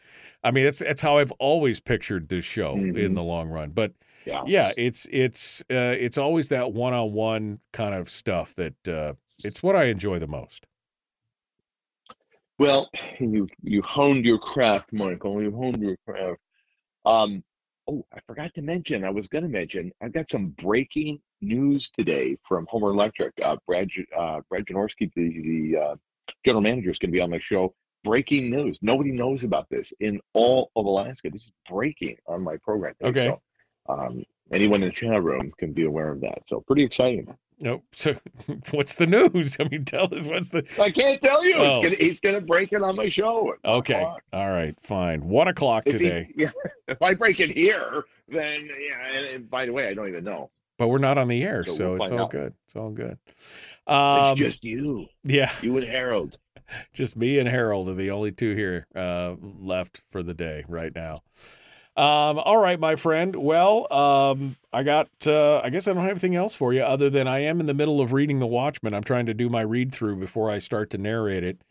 I 0.45 0.51
mean, 0.51 0.67
it's 0.67 0.81
it's 0.83 1.01
how 1.01 1.19
I've 1.19 1.33
always 1.39 1.81
pictured 1.81 2.29
this 2.29 2.45
show 2.45 2.73
in 2.75 2.93
Mhm. 2.95 3.15
the 3.15 3.23
long 3.23 3.49
run, 3.49 3.71
but 3.71 3.93
Yeah. 4.27 4.43
yeah, 4.47 4.73
it's 4.77 5.07
it's 5.11 5.61
uh, 5.71 5.95
it's 5.97 6.19
always 6.19 6.49
that 6.49 6.73
one 6.73 6.93
on 6.93 7.13
one 7.13 7.61
kind 7.73 7.95
of 7.95 8.11
stuff 8.11 8.55
that 8.57 8.89
uh, 8.89 9.13
it's 9.45 9.63
what 9.63 9.77
I 9.77 9.85
enjoy 9.85 10.19
the 10.19 10.27
most. 10.27 10.67
Well, 12.59 12.89
you 13.21 13.49
you 13.63 13.83
honed 13.83 14.25
your 14.25 14.39
craft, 14.39 14.93
Michael. 14.93 15.43
You 15.43 15.53
honed 15.53 15.81
your 15.81 15.97
craft. 16.07 16.41
Um, 17.05 17.45
oh, 17.87 18.05
I 18.13 18.19
forgot 18.27 18.53
to 18.55 18.63
mention. 18.63 19.05
I 19.05 19.11
was 19.11 19.29
going 19.29 19.45
to 19.45 19.51
mention. 19.51 19.93
I've 20.03 20.13
got 20.13 20.31
some 20.31 20.49
breaking 20.61 21.21
news 21.41 21.91
today 21.97 22.37
from 22.49 22.67
Homer 22.69 22.91
Electric. 22.91 23.33
Uh, 23.43 23.57
Brad 23.67 23.89
uh, 24.17 24.41
Brad 24.49 24.65
Janorschke, 24.67 25.13
the 25.15 25.73
the 25.73 25.79
uh, 25.79 25.97
general 26.45 26.63
manager, 26.63 26.91
is 26.91 26.99
going 26.99 27.11
to 27.11 27.17
be 27.17 27.21
on 27.21 27.31
my 27.31 27.39
show. 27.39 27.75
Breaking 28.05 28.51
news. 28.51 28.79
Nobody 28.83 29.11
knows 29.11 29.45
about 29.45 29.69
this 29.69 29.93
in 30.01 30.21
all 30.33 30.71
of 30.77 30.87
Alaska. 30.87 31.29
This 31.31 31.43
is 31.43 31.53
breaking 31.69 32.17
on 32.27 32.43
my 32.43 32.57
program. 32.59 32.95
today. 33.01 33.09
Okay. 33.09 33.27
So, 33.29 33.41
um, 33.89 34.25
anyone 34.53 34.83
in 34.83 34.89
the 34.89 34.95
chat 34.95 35.23
room 35.23 35.53
can 35.59 35.73
be 35.73 35.85
aware 35.85 36.11
of 36.11 36.21
that. 36.23 36.43
So 36.47 36.61
pretty 36.61 36.85
exciting. 36.85 37.27
Nope. 37.63 37.85
So, 37.93 38.15
what's 38.73 38.97
the 38.97 39.07
news? 39.07 39.57
I 39.59 39.65
mean, 39.65 39.87
tell 39.87 40.13
us 40.15 40.29
what's 40.29 40.51
the. 40.51 40.63
I 40.79 40.91
can't 40.91 41.21
tell 41.23 41.43
you. 41.43 41.55
Oh. 41.57 41.81
He's, 41.81 41.85
gonna, 41.91 41.97
he's 42.05 42.21
gonna 42.21 42.41
break 42.43 42.73
it 42.75 42.83
on 42.83 42.97
my 42.97 43.09
show. 43.09 43.55
Okay. 43.65 43.95
o'clock. 43.95 44.23
All 44.33 44.51
right. 44.51 44.75
Fine. 44.83 45.27
One 45.27 45.49
o'clock 45.49 45.85
If 45.87 45.95
he- 45.95 45.99
today, 46.01 46.31
yeah, 46.37 46.51
if 46.87 47.01
I 47.01 47.15
break 47.15 47.41
it 47.41 47.51
here, 47.51 48.05
then 48.29 48.69
yeah. 48.79 49.17
And, 49.17 49.27
and 49.27 49.51
by 49.51 49.65
the 49.65 49.73
way, 49.73 49.89
I 49.89 49.95
don't 49.95 50.09
even 50.09 50.23
know. 50.25 50.51
but 50.77 50.89
we're 50.89 50.99
not 50.99 51.17
on 51.17 51.29
the 51.29 51.43
air, 51.43 51.65
So 51.65 51.73
so, 51.73 51.93
we'll 51.95 52.03
it's 52.03 52.11
all 52.11 52.21
out. 52.25 52.31
good. 52.31 52.53
It's 52.67 52.77
all 52.77 52.91
good. 52.91 53.17
Um, 53.87 54.33
it's 54.33 54.41
just 54.41 54.63
you, 54.65 55.07
yeah, 55.25 55.51
you 55.63 55.75
and 55.79 55.87
Harold. 55.89 56.39
just 56.93 57.17
me 57.17 57.39
and 57.39 57.49
Harold 57.49 57.89
are 57.89 57.95
the 57.95 58.11
only 58.11 58.33
two 58.33 58.55
here 58.55 58.87
uh, 58.95 59.37
left 59.41 60.03
for 60.11 60.23
the 60.23 60.35
day 60.35 60.63
right 60.69 60.95
now. 60.95 61.23
Um, 61.97 62.39
all 62.39 62.59
right, 62.59 62.79
my 62.79 62.95
friend. 62.97 63.35
Well, 63.35 63.91
um, 63.93 64.57
I 64.73 64.83
got. 64.83 65.09
Uh, 65.27 65.61
I 65.65 65.71
guess 65.71 65.89
I 65.89 65.95
don't 65.95 66.03
have 66.03 66.11
anything 66.11 66.35
else 66.37 66.55
for 66.55 66.73
you 66.73 66.83
other 66.83 67.09
than 67.09 67.27
I 67.27 67.39
am 67.41 67.59
in 67.61 67.67
the 67.67 67.75
middle 67.75 68.01
of 68.03 68.13
reading 68.13 68.39
The 68.39 68.47
Watchmen. 68.47 68.93
I'm 68.93 69.05
trying 69.05 69.27
to 69.27 69.35
do 69.35 69.49
my 69.49 69.63
read 69.63 69.93
through 69.93 70.17
before 70.17 70.51
I 70.51 70.59
start 70.59 70.91
to 70.91 70.99
narrate 70.99 71.43
it. 71.43 71.63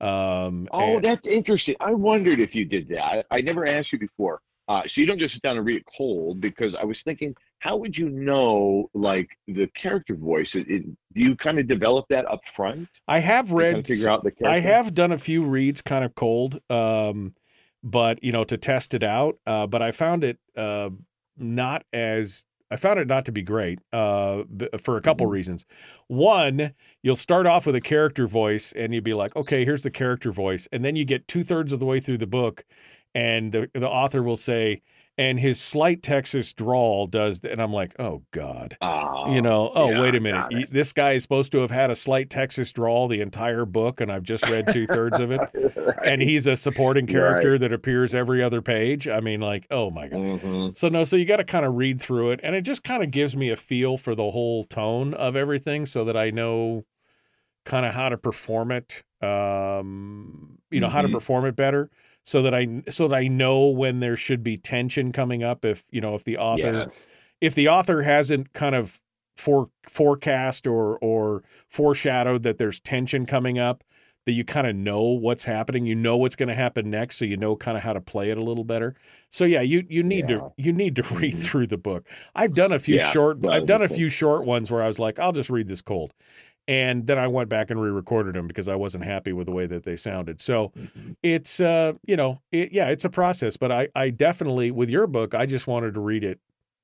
Um, 0.00 0.68
Oh, 0.72 0.94
and- 0.96 1.04
that's 1.04 1.26
interesting. 1.26 1.76
I 1.80 1.92
wondered 1.92 2.40
if 2.40 2.54
you 2.54 2.64
did 2.64 2.88
that. 2.88 3.04
I, 3.04 3.24
I 3.30 3.40
never 3.42 3.66
asked 3.66 3.92
you 3.92 3.98
before. 3.98 4.40
Uh, 4.68 4.82
so 4.88 5.00
you 5.00 5.06
don't 5.06 5.18
just 5.20 5.34
sit 5.34 5.42
down 5.42 5.56
and 5.56 5.64
read 5.64 5.76
it 5.76 5.84
cold 5.96 6.40
because 6.40 6.74
I 6.74 6.84
was 6.84 7.00
thinking, 7.02 7.36
how 7.60 7.76
would 7.76 7.96
you 7.96 8.08
know 8.08 8.90
like 8.94 9.28
the 9.46 9.68
character 9.68 10.14
voice? 10.16 10.54
It, 10.56 10.66
it, 10.68 10.82
do 11.14 11.22
you 11.22 11.36
kind 11.36 11.58
of 11.60 11.68
develop 11.68 12.06
that 12.08 12.26
up 12.28 12.40
front? 12.56 12.88
I 13.06 13.20
have 13.20 13.52
read. 13.52 13.74
kind 13.74 13.78
of 13.78 13.86
figure 13.86 14.10
out 14.10 14.24
the 14.24 14.32
character. 14.32 14.48
I 14.48 14.58
have 14.60 14.92
done 14.92 15.12
a 15.12 15.18
few 15.18 15.44
reads 15.44 15.82
kind 15.82 16.04
of 16.04 16.14
cold, 16.16 16.60
um, 16.68 17.34
but 17.86 18.22
you 18.22 18.32
know 18.32 18.44
to 18.44 18.58
test 18.58 18.94
it 18.94 19.02
out. 19.02 19.38
Uh, 19.46 19.66
but 19.66 19.80
I 19.80 19.92
found 19.92 20.24
it 20.24 20.38
uh, 20.56 20.90
not 21.38 21.84
as 21.92 22.44
I 22.70 22.76
found 22.76 22.98
it 22.98 23.06
not 23.06 23.24
to 23.26 23.32
be 23.32 23.42
great 23.42 23.78
uh, 23.92 24.42
for 24.78 24.96
a 24.96 25.00
couple 25.00 25.26
reasons. 25.26 25.64
One, 26.08 26.74
you'll 27.02 27.14
start 27.14 27.46
off 27.46 27.64
with 27.64 27.76
a 27.76 27.80
character 27.80 28.26
voice, 28.26 28.72
and 28.72 28.92
you'd 28.92 29.04
be 29.04 29.14
like, 29.14 29.36
"Okay, 29.36 29.64
here's 29.64 29.84
the 29.84 29.90
character 29.90 30.32
voice," 30.32 30.68
and 30.72 30.84
then 30.84 30.96
you 30.96 31.04
get 31.04 31.28
two 31.28 31.44
thirds 31.44 31.72
of 31.72 31.78
the 31.78 31.86
way 31.86 32.00
through 32.00 32.18
the 32.18 32.26
book, 32.26 32.64
and 33.14 33.52
the 33.52 33.70
the 33.72 33.88
author 33.88 34.22
will 34.22 34.36
say. 34.36 34.82
And 35.18 35.40
his 35.40 35.58
slight 35.58 36.02
Texas 36.02 36.52
drawl 36.52 37.06
does, 37.06 37.40
and 37.42 37.58
I'm 37.58 37.72
like, 37.72 37.98
oh 37.98 38.22
god, 38.32 38.76
you 39.32 39.40
know, 39.40 39.72
oh 39.74 39.90
yeah, 39.92 40.00
wait 40.00 40.14
a 40.14 40.20
minute, 40.20 40.68
this 40.70 40.92
guy 40.92 41.12
is 41.12 41.22
supposed 41.22 41.52
to 41.52 41.58
have 41.60 41.70
had 41.70 41.90
a 41.90 41.96
slight 41.96 42.28
Texas 42.28 42.70
drawl 42.70 43.08
the 43.08 43.22
entire 43.22 43.64
book, 43.64 44.02
and 44.02 44.12
I've 44.12 44.24
just 44.24 44.46
read 44.46 44.70
two 44.70 44.86
thirds 44.86 45.18
of 45.18 45.30
it, 45.30 45.40
and 46.04 46.20
he's 46.20 46.46
a 46.46 46.54
supporting 46.54 47.06
character 47.06 47.56
that 47.58 47.72
appears 47.72 48.14
every 48.14 48.42
other 48.42 48.60
page. 48.60 49.08
I 49.08 49.20
mean, 49.20 49.40
like, 49.40 49.66
oh 49.70 49.90
my 49.90 50.06
god. 50.08 50.18
Mm-hmm. 50.18 50.68
So 50.74 50.90
no, 50.90 51.02
so 51.04 51.16
you 51.16 51.24
got 51.24 51.36
to 51.38 51.44
kind 51.44 51.64
of 51.64 51.76
read 51.76 51.98
through 51.98 52.32
it, 52.32 52.40
and 52.42 52.54
it 52.54 52.60
just 52.62 52.84
kind 52.84 53.02
of 53.02 53.10
gives 53.10 53.34
me 53.34 53.48
a 53.48 53.56
feel 53.56 53.96
for 53.96 54.14
the 54.14 54.30
whole 54.32 54.64
tone 54.64 55.14
of 55.14 55.34
everything, 55.34 55.86
so 55.86 56.04
that 56.04 56.16
I 56.18 56.28
know 56.28 56.84
kind 57.64 57.86
of 57.86 57.94
how 57.94 58.10
to 58.10 58.18
perform 58.18 58.70
it. 58.70 59.02
Um, 59.22 60.58
you 60.70 60.80
know 60.80 60.88
how 60.90 61.00
to 61.00 61.08
Mhm. 61.08 61.12
perform 61.12 61.46
it 61.46 61.56
better, 61.56 61.90
so 62.26 62.42
that 62.42 62.52
I 62.54 62.82
so 62.90 63.06
that 63.08 63.16
I 63.16 63.28
know 63.28 63.68
when 63.68 64.00
there 64.00 64.16
should 64.16 64.42
be 64.42 64.58
tension 64.58 65.12
coming 65.12 65.42
up. 65.42 65.64
If 65.64 65.84
you 65.90 66.00
know 66.02 66.14
if 66.16 66.24
the 66.24 66.36
author 66.36 66.72
Yes. 66.72 67.06
if 67.40 67.54
the 67.54 67.68
author 67.68 68.02
hasn't 68.02 68.52
kind 68.52 68.74
of 68.74 69.00
for 69.36 69.68
forecast 69.88 70.66
or 70.66 70.98
or 70.98 71.42
foreshadowed 71.68 72.42
that 72.42 72.58
there's 72.58 72.80
tension 72.80 73.26
coming 73.26 73.58
up 73.58 73.84
that 74.24 74.32
you 74.32 74.44
kind 74.44 74.66
of 74.66 74.74
know 74.74 75.02
what's 75.02 75.44
happening 75.44 75.84
you 75.86 75.94
know 75.94 76.16
what's 76.16 76.34
going 76.34 76.48
to 76.48 76.54
happen 76.54 76.90
next 76.90 77.16
so 77.18 77.24
you 77.26 77.36
know 77.36 77.54
kind 77.54 77.76
of 77.76 77.82
how 77.84 77.92
to 77.92 78.00
play 78.00 78.30
it 78.30 78.38
a 78.38 78.42
little 78.42 78.64
better 78.64 78.94
so 79.30 79.44
yeah 79.44 79.60
you 79.60 79.84
you 79.90 80.02
need 80.02 80.26
to 80.26 80.52
you 80.56 80.72
need 80.72 80.96
to 80.96 81.02
read 81.14 81.38
through 81.38 81.66
the 81.66 81.76
book 81.76 82.06
i've 82.34 82.54
done 82.54 82.72
a 82.72 82.78
few 82.78 82.96
Mm-hmm. 82.96 83.04
Yeah, 83.06 83.12
short 83.12 83.46
i've 83.46 83.66
done 83.66 83.82
a 83.82 83.88
few 83.88 84.08
short 84.08 84.44
ones 84.46 84.70
where 84.70 84.82
i 84.82 84.86
was 84.86 84.98
like 84.98 85.18
i'll 85.18 85.32
just 85.32 85.50
read 85.50 85.68
this 85.68 85.82
cold 85.82 86.14
and 86.68 87.06
then 87.06 87.18
i 87.18 87.26
went 87.28 87.48
back 87.48 87.70
and 87.70 87.80
re-recorded 87.80 88.34
them 88.34 88.46
because 88.46 88.68
i 88.68 88.74
wasn't 88.74 89.02
happy 89.04 89.32
with 89.32 89.46
the 89.46 89.52
way 89.52 89.66
that 89.66 89.84
they 89.84 89.96
sounded 89.96 90.40
so 90.40 90.72
Mm-hmm. 90.76 91.12
it's 91.22 91.60
uh 91.60 91.92
you 92.06 92.16
know 92.16 92.40
it, 92.52 92.72
yeah 92.72 92.88
it's 92.88 93.04
a 93.04 93.10
process 93.10 93.56
but 93.56 93.70
i 93.72 93.88
i 93.94 94.10
definitely 94.10 94.70
with 94.70 94.90
your 94.90 95.06
book 95.06 95.34
i 95.34 95.46
just 95.46 95.66
wanted 95.66 95.94
to 95.94 96.00
read 96.00 96.24
it 96.24 96.40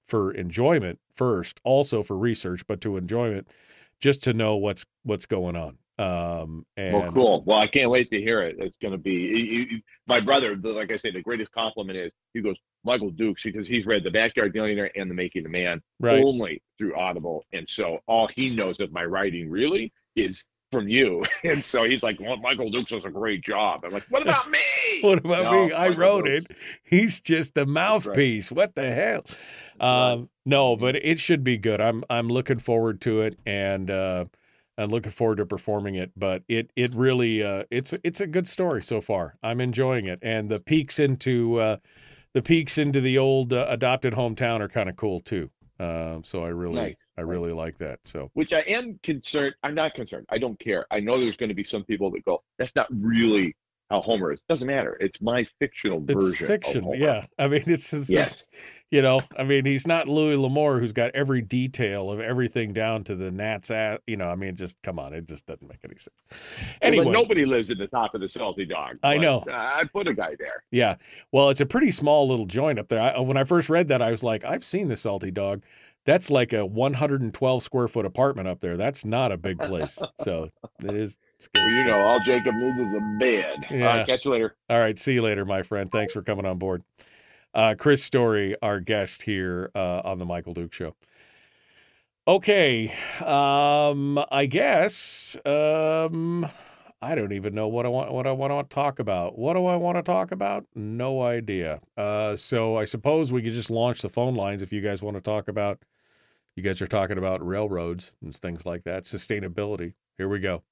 for 0.09 0.33
enjoyment 0.33 0.99
first, 1.15 1.61
also 1.65 2.03
for 2.03 2.19
research, 2.19 2.67
but 2.67 2.81
to 2.83 2.97
enjoyment, 2.97 3.49
just 4.01 4.23
to 4.25 4.33
know 4.35 4.57
what's 4.57 4.85
what's 5.05 5.27
going 5.27 5.57
on. 5.57 5.79
Um, 5.99 6.65
and 6.77 6.95
Well, 6.95 7.13
cool. 7.13 7.43
Well, 7.47 7.59
I 7.59 7.67
can't 7.67 7.91
wait 7.91 8.11
to 8.11 8.21
hear 8.21 8.43
it. 8.43 8.57
It's 8.59 8.77
going 8.81 8.93
to 8.93 8.99
be 8.99 9.13
you- 9.13 9.67
you- 9.71 9.81
my 10.07 10.21
brother. 10.21 10.57
Like 10.57 10.91
I 10.91 10.97
say, 10.97 11.11
the 11.11 11.23
greatest 11.23 11.53
compliment 11.53 11.99
is 11.99 12.13
he 12.35 12.41
goes 12.41 12.57
Michael 12.85 13.11
Dukes 13.11 13.43
because 13.45 13.69
he's 13.69 13.87
read 13.87 14.03
The 14.03 14.11
Backyard 14.11 14.55
Millionaire 14.55 14.91
and 14.97 15.11
The 15.11 15.15
Making 15.15 15.45
of 15.45 15.51
Man 15.53 15.81
Right. 16.01 16.23
only 16.25 16.63
through 16.79 16.97
Audible, 16.97 17.45
and 17.53 17.69
so 17.71 17.99
all 18.07 18.27
he 18.29 18.55
knows 18.55 18.81
of 18.81 18.91
my 18.91 19.05
writing 19.05 19.49
really 19.51 19.93
is 20.17 20.43
from 20.73 20.89
you. 20.89 21.25
And 21.45 21.63
so 21.63 21.85
he's 21.85 22.03
like, 22.03 22.19
"Well, 22.19 22.37
Michael 22.39 22.71
Dukes 22.71 22.91
does 22.91 23.05
a 23.05 23.11
great 23.11 23.45
job." 23.45 23.85
I'm 23.85 23.91
like, 23.93 24.07
"What 24.09 24.23
about 24.23 24.49
me?" 24.51 24.59
What 25.03 25.19
about 25.19 25.45
No, 25.45 25.67
me? 25.67 25.73
I 25.73 25.89
Michael 25.91 25.97
wrote 26.01 26.25
Dukes. 26.25 26.47
it. 26.51 26.57
He's 26.85 27.21
just 27.21 27.55
the 27.55 27.67
mouthpiece. 27.67 28.51
What 28.53 28.75
the 28.75 28.91
hell? 28.91 29.25
Um, 29.81 30.31
no, 30.47 30.77
but 30.77 30.97
it 30.97 31.19
should 31.19 31.45
be 31.45 31.59
good. 31.59 31.81
I'm 31.81 32.03
I'm 32.09 32.29
looking 32.29 32.59
forward 32.59 33.01
to 33.03 33.21
it, 33.23 33.39
and 33.47 33.91
uh, 33.91 34.25
I'm 34.79 34.91
looking 34.91 35.13
forward 35.13 35.37
to 35.37 35.47
performing 35.47 35.95
it. 35.95 36.13
But 36.17 36.43
it 36.49 36.71
it 36.77 36.95
really 36.95 37.43
uh, 37.43 37.65
it's 37.71 37.95
it's 38.05 38.21
a 38.21 38.27
good 38.27 38.47
story 38.47 38.83
so 38.83 39.01
far. 39.01 39.37
I'm 39.43 39.61
enjoying 39.61 40.07
it, 40.07 40.19
and 40.23 40.49
the 40.49 40.61
peaks 40.61 40.99
into 40.99 41.61
uh, 41.61 41.77
the 42.33 42.43
peaks 42.43 42.79
into 42.79 43.01
the 43.01 43.19
old 43.19 43.53
uh, 43.53 43.67
adopted 43.69 44.15
hometown 44.15 44.61
are 44.61 44.69
kind 44.69 44.89
of 44.89 44.97
cool 44.97 45.21
too. 45.21 45.51
Uh, 45.79 46.21
so 46.23 46.45
I 46.45 46.49
really 46.49 46.77
Nice. 46.77 46.97
I 47.19 47.23
really 47.23 47.53
like 47.53 47.79
that. 47.79 47.99
So 48.05 48.31
Which 48.35 48.53
I 48.53 48.61
am 48.61 49.01
concerned. 49.03 49.55
I'm 49.65 49.75
not 49.75 49.95
concerned. 49.95 50.27
I 50.29 50.39
don't 50.39 50.59
care. 50.61 50.87
I 50.91 51.01
know 51.01 51.19
there's 51.19 51.37
going 51.37 51.49
to 51.49 51.55
be 51.55 51.65
some 51.65 51.85
people 51.85 52.11
that 52.13 52.25
go, 52.25 52.43
"That's 52.59 52.77
not 52.77 52.87
really 52.91 53.57
how 53.93 54.01
Homer 54.01 54.33
is." 54.33 54.43
Doesn't 54.49 54.67
matter. 54.67 54.97
It's 55.01 55.21
my 55.21 55.47
fictional 55.59 56.05
It's 56.09 56.15
version. 56.15 56.45
of 56.45 56.51
fiction. 56.51 56.83
Homer. 56.85 56.97
Yeah. 56.97 57.27
I 57.39 57.49
mean, 57.49 57.63
it's, 57.67 57.93
it's, 57.93 58.11
Yes. 58.11 58.45
you 58.91 59.03
know, 59.03 59.21
I 59.39 59.45
mean, 59.45 59.65
he's 59.65 59.87
not 59.87 60.09
Louis 60.09 60.37
L'Amour 60.37 60.81
who's 60.81 60.93
got 60.93 61.11
every 61.15 61.43
detail 61.43 62.11
of 62.11 62.21
everything 62.21 62.73
down 62.73 63.05
to 63.05 63.15
the 63.15 63.31
gnat's 63.31 63.71
ass. 63.71 63.99
You 64.07 64.17
know, 64.17 64.29
I 64.29 64.35
mean, 64.35 64.57
just 64.57 64.81
come 64.83 64.99
on. 64.99 65.13
It 65.15 65.27
just 65.27 65.47
doesn't 65.47 65.67
make 65.69 65.79
any 65.85 65.95
sense. 65.97 66.75
But 66.81 66.87
Anyway. 66.89 67.13
nobody 67.13 67.45
lives 67.47 67.71
at 67.71 67.79
the 67.79 67.87
top 67.87 68.15
of 68.15 68.21
the 68.21 68.29
salty 68.29 68.65
dog. 68.65 68.97
I 69.03 69.17
know. 69.19 69.45
uh, 69.49 69.53
I 69.53 69.85
put 69.93 70.09
a 70.09 70.15
guy 70.15 70.35
there. 70.39 70.65
Yeah. 70.71 70.97
Well, 71.31 71.51
it's 71.51 71.61
a 71.61 71.67
pretty 71.67 71.91
small 71.91 72.27
little 72.29 72.47
joint 72.47 72.79
up 72.79 72.89
there. 72.89 73.01
I, 73.01 73.21
when 73.21 73.37
I 73.37 73.45
first 73.45 73.69
read 73.71 73.89
that, 73.89 74.03
I 74.03 74.11
was 74.11 74.23
like, 74.25 74.45
I've 74.45 74.65
seen 74.65 74.89
the 74.89 74.97
Salty 74.97 75.31
Dog. 75.31 75.63
That's 76.05 76.31
like 76.31 76.53
a 76.53 76.67
112 76.67 77.63
square 77.63 77.87
foot 77.87 78.05
apartment 78.05 78.49
up 78.49 78.59
there. 78.61 78.77
That's 78.77 79.05
not 79.05 79.31
a 79.31 79.37
big 79.37 79.59
place. 79.61 80.01
So 80.19 80.49
it 80.83 80.95
is. 80.97 81.21
It's 81.43 81.49
good 81.49 81.61
Well, 81.61 81.73
you 81.73 81.85
know, 81.85 82.01
all 82.01 82.21
Jacob 82.21 82.55
needs 82.55 82.79
is 82.79 82.95
a 82.95 83.01
bed. 83.19 83.67
All 83.69 83.77
Yeah. 83.77 83.87
right, 83.87 84.07
catch 84.07 84.25
you 84.25 84.31
later. 84.31 84.55
All 84.71 84.79
right. 84.79 84.97
See 84.97 85.15
you 85.15 85.23
later, 85.23 85.45
my 85.45 85.63
friend. 85.63 85.91
Thanks 85.91 86.13
for 86.13 86.23
coming 86.23 86.47
on 86.47 86.59
board. 86.59 86.85
Uh, 87.53 87.75
Chris 87.77 88.03
Story, 88.05 88.55
our 88.63 88.79
guest 88.79 89.23
here 89.23 89.71
uh, 89.75 90.03
on 90.05 90.19
the 90.21 90.25
Michael 90.25 90.55
Duke 90.55 90.73
Show. 90.73 90.95
Okay. 92.29 92.95
Um, 93.25 94.25
I 94.31 94.47
guess 94.47 95.37
um, 95.45 96.47
I 97.03 97.17
don't 97.17 97.33
even 97.33 97.55
know 97.55 97.67
what 97.67 97.87
I 97.87 97.89
want 97.89 98.13
what 98.13 98.29
I 98.29 98.33
want 98.33 98.71
to 98.71 98.73
talk 98.75 99.01
about. 99.01 99.37
What 99.37 99.55
do 99.55 99.67
I 99.67 99.75
want 99.75 99.97
to 99.97 100.03
talk 100.03 100.31
about? 100.31 100.65
No 100.77 101.23
idea. 101.23 101.81
Uh, 101.97 102.37
so 102.37 102.77
I 102.77 102.85
suppose 102.85 103.33
we 103.33 103.43
could 103.43 103.53
just 103.53 103.69
launch 103.71 104.03
the 104.03 104.09
phone 104.09 104.37
lines 104.37 104.63
if 104.63 104.73
you 104.73 104.81
guys 104.81 105.03
want 105.03 105.17
to 105.17 105.21
talk 105.21 105.49
about. 105.49 105.83
You 106.55 106.63
guys 106.63 106.81
are 106.81 106.87
talking 106.87 107.19
about 107.19 107.45
railroads 107.45 108.15
and 108.23 108.33
things 108.33 108.65
like 108.65 108.85
that, 108.85 109.05
sustainability. 109.05 109.95
Here 110.17 110.29
we 110.29 110.39
go. 110.39 110.63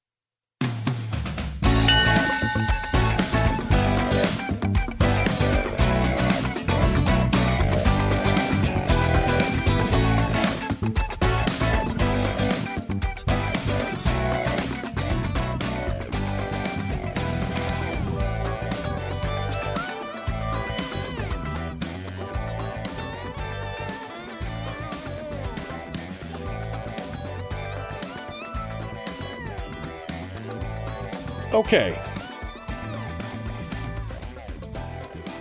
Okay. 31.61 31.95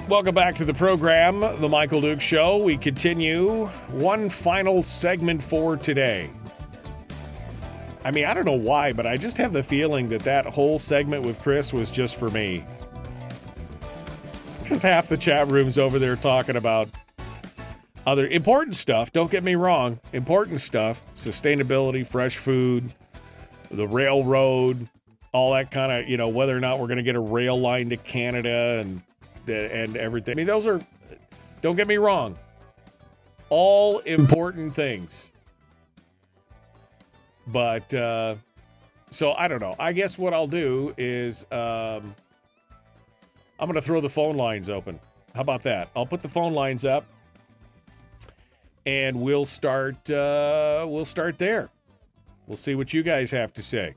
Welcome 0.10 0.36
back 0.36 0.54
to 0.56 0.66
the 0.66 0.74
program, 0.74 1.40
The 1.40 1.70
Michael 1.70 2.02
Duke 2.02 2.20
Show. 2.20 2.58
We 2.58 2.76
continue 2.76 3.68
one 3.88 4.30
final 4.30 4.84
segment 4.84 5.42
for 5.42 5.78
today. 5.78 6.30
I 8.04 8.12
mean, 8.12 8.26
I 8.26 8.34
don't 8.34 8.44
know 8.44 8.52
why, 8.52 8.92
but 8.92 9.06
I 9.06 9.16
just 9.16 9.38
have 9.38 9.54
the 9.54 9.64
feeling 9.64 10.10
that 10.10 10.24
that 10.24 10.46
whole 10.46 10.78
segment 10.78 11.26
with 11.26 11.40
Chris 11.42 11.72
was 11.72 11.90
just 11.90 12.18
for 12.18 12.28
me. 12.28 12.66
Because 14.62 14.82
half 14.82 15.08
the 15.08 15.16
chat 15.16 15.48
room's 15.48 15.78
over 15.78 16.00
there 16.00 16.18
talking 16.18 16.58
about 16.58 16.90
other 18.06 18.28
important 18.28 18.76
stuff. 18.76 19.14
Don't 19.14 19.32
get 19.32 19.46
me 19.46 19.56
wrong, 19.56 20.02
important 20.12 20.60
stuff 20.60 21.02
sustainability, 21.16 22.06
fresh 22.06 22.36
food, 22.36 22.94
the 23.72 23.88
railroad, 23.88 24.90
all 25.32 25.54
that 25.54 25.72
kind 25.72 25.92
of, 25.92 26.10
you 26.10 26.18
know, 26.18 26.30
whether 26.30 26.56
or 26.56 26.60
not 26.60 26.80
we're 26.80 26.88
going 26.88 26.98
to 26.98 27.04
get 27.04 27.16
a 27.16 27.20
rail 27.20 27.60
line 27.60 27.90
to 27.90 27.98
Canada 27.98 28.84
and 28.84 29.02
and 29.48 29.98
everything. 29.98 30.34
I 30.34 30.36
mean, 30.36 30.48
those 30.48 30.68
are 30.68 30.80
don't 31.62 31.76
get 31.76 31.88
me 31.88 31.98
wrong. 31.98 32.38
All 33.50 34.00
important 34.00 34.76
things. 34.76 35.32
But 37.48 37.92
uh 37.94 38.36
so 39.12 39.34
I 39.34 39.48
don't 39.48 39.60
know. 39.60 39.76
I 39.80 39.92
guess 39.94 40.18
what 40.18 40.34
I'll 40.34 40.48
do 40.48 40.94
is 40.98 41.46
um 41.52 42.16
I'm 43.60 43.68
going 43.68 43.74
to 43.74 43.82
throw 43.82 44.00
the 44.00 44.10
phone 44.10 44.38
lines 44.38 44.70
open. 44.70 45.00
How 45.36 45.42
about 45.42 45.64
that? 45.64 45.90
I'll 45.96 46.06
put 46.06 46.22
the 46.22 46.30
phone 46.30 46.54
lines 46.54 46.86
up 46.86 47.06
and 48.86 49.20
we'll 49.20 49.46
start 49.46 50.10
uh 50.10 50.86
we'll 50.88 51.06
start 51.06 51.38
there. 51.38 51.70
We'll 52.48 52.58
see 52.58 52.76
what 52.76 52.94
you 52.94 53.04
guys 53.04 53.32
have 53.32 53.54
to 53.56 53.64
say. 53.64 53.96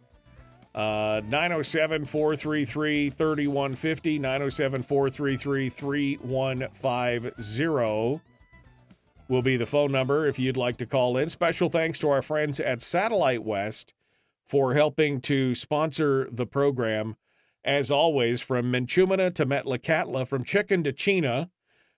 Uh, 0.74 1.20
907 1.26 2.06
433 2.06 3.10
3150. 3.10 4.18
907 4.18 4.82
433 4.82 5.68
3150 5.68 8.22
will 9.28 9.42
be 9.42 9.56
the 9.56 9.66
phone 9.66 9.92
number 9.92 10.26
if 10.26 10.38
you'd 10.38 10.56
like 10.56 10.76
to 10.76 10.86
call 10.86 11.16
in. 11.16 11.28
Special 11.28 11.70
thanks 11.70 11.98
to 11.98 12.08
our 12.08 12.22
friends 12.22 12.60
at 12.60 12.82
Satellite 12.82 13.42
West 13.42 13.94
for 14.44 14.74
helping 14.74 15.20
to 15.22 15.54
sponsor 15.54 16.28
the 16.30 16.46
program. 16.46 17.16
As 17.64 17.90
always, 17.90 18.40
from 18.40 18.72
Minchumina 18.72 19.32
to 19.34 19.46
Metlakatla, 19.46 20.26
from 20.26 20.44
Chicken 20.44 20.82
to 20.82 20.92
Chena, 20.92 21.48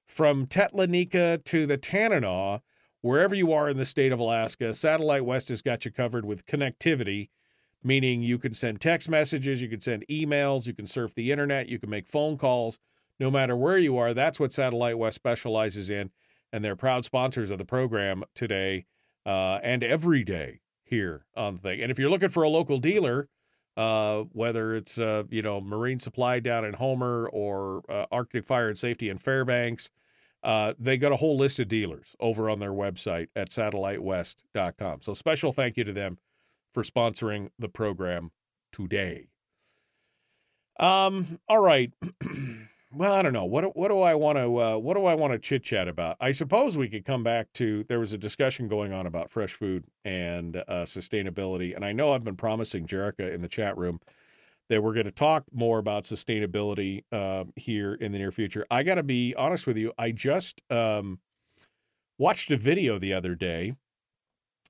from 0.06 0.46
Tatlanika 0.46 1.42
to 1.44 1.66
the 1.66 1.78
Tanana, 1.78 2.62
wherever 3.00 3.34
you 3.34 3.52
are 3.52 3.68
in 3.68 3.78
the 3.78 3.86
state 3.86 4.12
of 4.12 4.18
Alaska, 4.18 4.74
Satellite 4.74 5.24
West 5.24 5.48
has 5.48 5.62
got 5.62 5.84
you 5.84 5.90
covered 5.90 6.24
with 6.24 6.46
connectivity, 6.46 7.30
meaning 7.84 8.22
you 8.22 8.38
can 8.38 8.54
send 8.54 8.80
text 8.80 9.08
messages, 9.08 9.60
you 9.60 9.68
can 9.68 9.80
send 9.80 10.04
emails, 10.10 10.66
you 10.66 10.74
can 10.74 10.86
surf 10.86 11.14
the 11.14 11.30
internet, 11.30 11.68
you 11.68 11.78
can 11.78 11.90
make 11.90 12.08
phone 12.08 12.38
calls, 12.38 12.78
no 13.20 13.30
matter 13.30 13.54
where 13.54 13.78
you 13.78 13.98
are. 13.98 14.14
That's 14.14 14.40
what 14.40 14.52
Satellite 14.52 14.98
West 14.98 15.16
specializes 15.16 15.90
in, 15.90 16.10
and 16.52 16.64
they're 16.64 16.76
proud 16.76 17.04
sponsors 17.04 17.50
of 17.50 17.58
the 17.58 17.64
program 17.64 18.24
today 18.34 18.86
uh, 19.26 19.58
and 19.62 19.84
every 19.84 20.24
day 20.24 20.60
here 20.82 21.26
on 21.36 21.56
the 21.56 21.60
thing. 21.60 21.80
And 21.80 21.90
if 21.90 21.98
you're 21.98 22.10
looking 22.10 22.30
for 22.30 22.42
a 22.42 22.48
local 22.48 22.78
dealer, 22.78 23.28
uh, 23.76 24.22
whether 24.32 24.74
it's 24.74 24.98
uh, 24.98 25.24
you 25.30 25.42
know 25.42 25.60
Marine 25.60 25.98
Supply 25.98 26.40
down 26.40 26.64
in 26.64 26.74
Homer 26.74 27.28
or 27.28 27.82
uh, 27.88 28.06
Arctic 28.10 28.46
Fire 28.46 28.68
and 28.68 28.78
Safety 28.78 29.08
in 29.08 29.18
Fairbanks, 29.18 29.90
uh, 30.42 30.74
they 30.78 30.96
got 30.96 31.12
a 31.12 31.16
whole 31.16 31.36
list 31.36 31.58
of 31.60 31.68
dealers 31.68 32.14
over 32.20 32.48
on 32.48 32.60
their 32.60 32.72
website 32.72 33.28
at 33.34 33.50
satellitewest.com. 33.50 35.02
So 35.02 35.14
special 35.14 35.52
thank 35.52 35.76
you 35.76 35.84
to 35.84 35.92
them 35.92 36.18
for 36.74 36.82
sponsoring 36.82 37.50
the 37.58 37.68
program 37.68 38.32
today. 38.72 39.28
Um, 40.78 41.38
all 41.48 41.60
right. 41.60 41.92
well, 42.92 43.14
I 43.14 43.22
don't 43.22 43.32
know. 43.32 43.44
What 43.44 43.76
what 43.76 43.88
do 43.88 44.00
I 44.00 44.16
want 44.16 44.38
to 44.38 44.60
uh, 44.60 44.76
what 44.76 44.94
do 44.94 45.06
I 45.06 45.14
want 45.14 45.32
to 45.32 45.38
chit 45.38 45.62
chat 45.62 45.86
about? 45.86 46.16
I 46.20 46.32
suppose 46.32 46.76
we 46.76 46.88
could 46.88 47.04
come 47.04 47.22
back 47.22 47.52
to 47.54 47.84
there 47.84 48.00
was 48.00 48.12
a 48.12 48.18
discussion 48.18 48.66
going 48.66 48.92
on 48.92 49.06
about 49.06 49.30
fresh 49.30 49.52
food 49.52 49.84
and 50.04 50.56
uh, 50.56 50.82
sustainability, 50.82 51.74
and 51.74 51.84
I 51.84 51.92
know 51.92 52.12
I've 52.12 52.24
been 52.24 52.36
promising 52.36 52.86
Jerica 52.86 53.32
in 53.32 53.40
the 53.40 53.48
chat 53.48 53.78
room 53.78 54.00
that 54.68 54.82
we're 54.82 54.94
going 54.94 55.06
to 55.06 55.12
talk 55.12 55.44
more 55.52 55.78
about 55.78 56.04
sustainability 56.04 57.04
uh, 57.12 57.44
here 57.54 57.94
in 57.94 58.12
the 58.12 58.18
near 58.18 58.32
future. 58.32 58.66
I 58.70 58.82
got 58.82 58.94
to 58.94 59.02
be 59.02 59.34
honest 59.36 59.66
with 59.66 59.76
you. 59.76 59.92
I 59.98 60.10
just 60.10 60.62
um, 60.70 61.20
watched 62.18 62.50
a 62.50 62.56
video 62.56 62.98
the 62.98 63.12
other 63.12 63.34
day, 63.34 63.74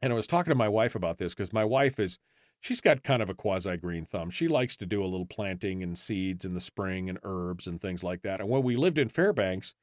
and 0.03 0.13
I 0.13 0.17
was 0.17 0.27
talking 0.27 0.51
to 0.51 0.57
my 0.57 0.69
wife 0.69 0.95
about 0.95 1.19
this 1.19 1.35
because 1.35 1.53
my 1.53 1.65
wife 1.65 1.99
is 1.99 2.19
she's 2.61 2.81
got 2.81 3.03
kind 3.03 3.23
of 3.23 3.29
a 3.29 3.35
quasi 3.35 3.77
green 3.77 4.07
thumb. 4.07 4.31
She 4.31 4.49
likes 4.49 4.77
to 4.77 4.87
do 4.87 5.03
a 5.03 5.07
little 5.07 5.27
planting 5.27 5.83
and 5.83 5.99
seeds 5.99 6.45
in 6.45 6.55
the 6.55 6.61
spring 6.61 7.09
and 7.09 7.19
herbs 7.23 7.67
and 7.67 7.81
things 7.81 8.03
like 8.03 8.23
that. 8.23 8.41
And 8.41 8.49
when 8.49 8.63
we 8.63 8.77
lived 8.77 8.99
in 8.99 9.09
Fairbanks, 9.09 9.75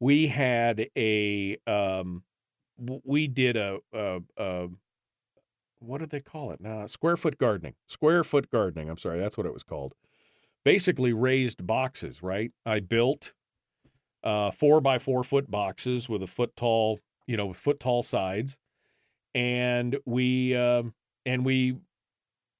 we 0.00 0.28
had 0.28 0.88
a 0.96 1.58
um, 1.66 2.22
we 3.04 3.28
did 3.28 3.56
a, 3.56 3.78
a, 3.92 4.20
a 4.36 4.68
what 5.78 5.98
did 5.98 6.10
they 6.10 6.20
call 6.20 6.50
it? 6.50 6.60
Now, 6.60 6.86
square 6.86 7.16
foot 7.16 7.38
gardening. 7.38 7.74
Square 7.86 8.24
foot 8.24 8.50
gardening. 8.50 8.88
I'm 8.88 8.98
sorry, 8.98 9.20
that's 9.20 9.36
what 9.36 9.46
it 9.46 9.52
was 9.52 9.62
called. 9.62 9.94
Basically, 10.64 11.12
raised 11.12 11.66
boxes. 11.66 12.22
Right. 12.22 12.52
I 12.64 12.80
built 12.80 13.34
uh, 14.22 14.50
four 14.50 14.80
by 14.80 14.98
four 14.98 15.22
foot 15.24 15.50
boxes 15.50 16.08
with 16.08 16.22
a 16.22 16.26
foot 16.26 16.56
tall, 16.56 17.00
you 17.26 17.36
know, 17.36 17.52
foot 17.52 17.78
tall 17.80 18.02
sides, 18.02 18.58
and 19.34 19.98
we 20.04 20.56
uh, 20.56 20.84
and 21.26 21.44
we 21.44 21.76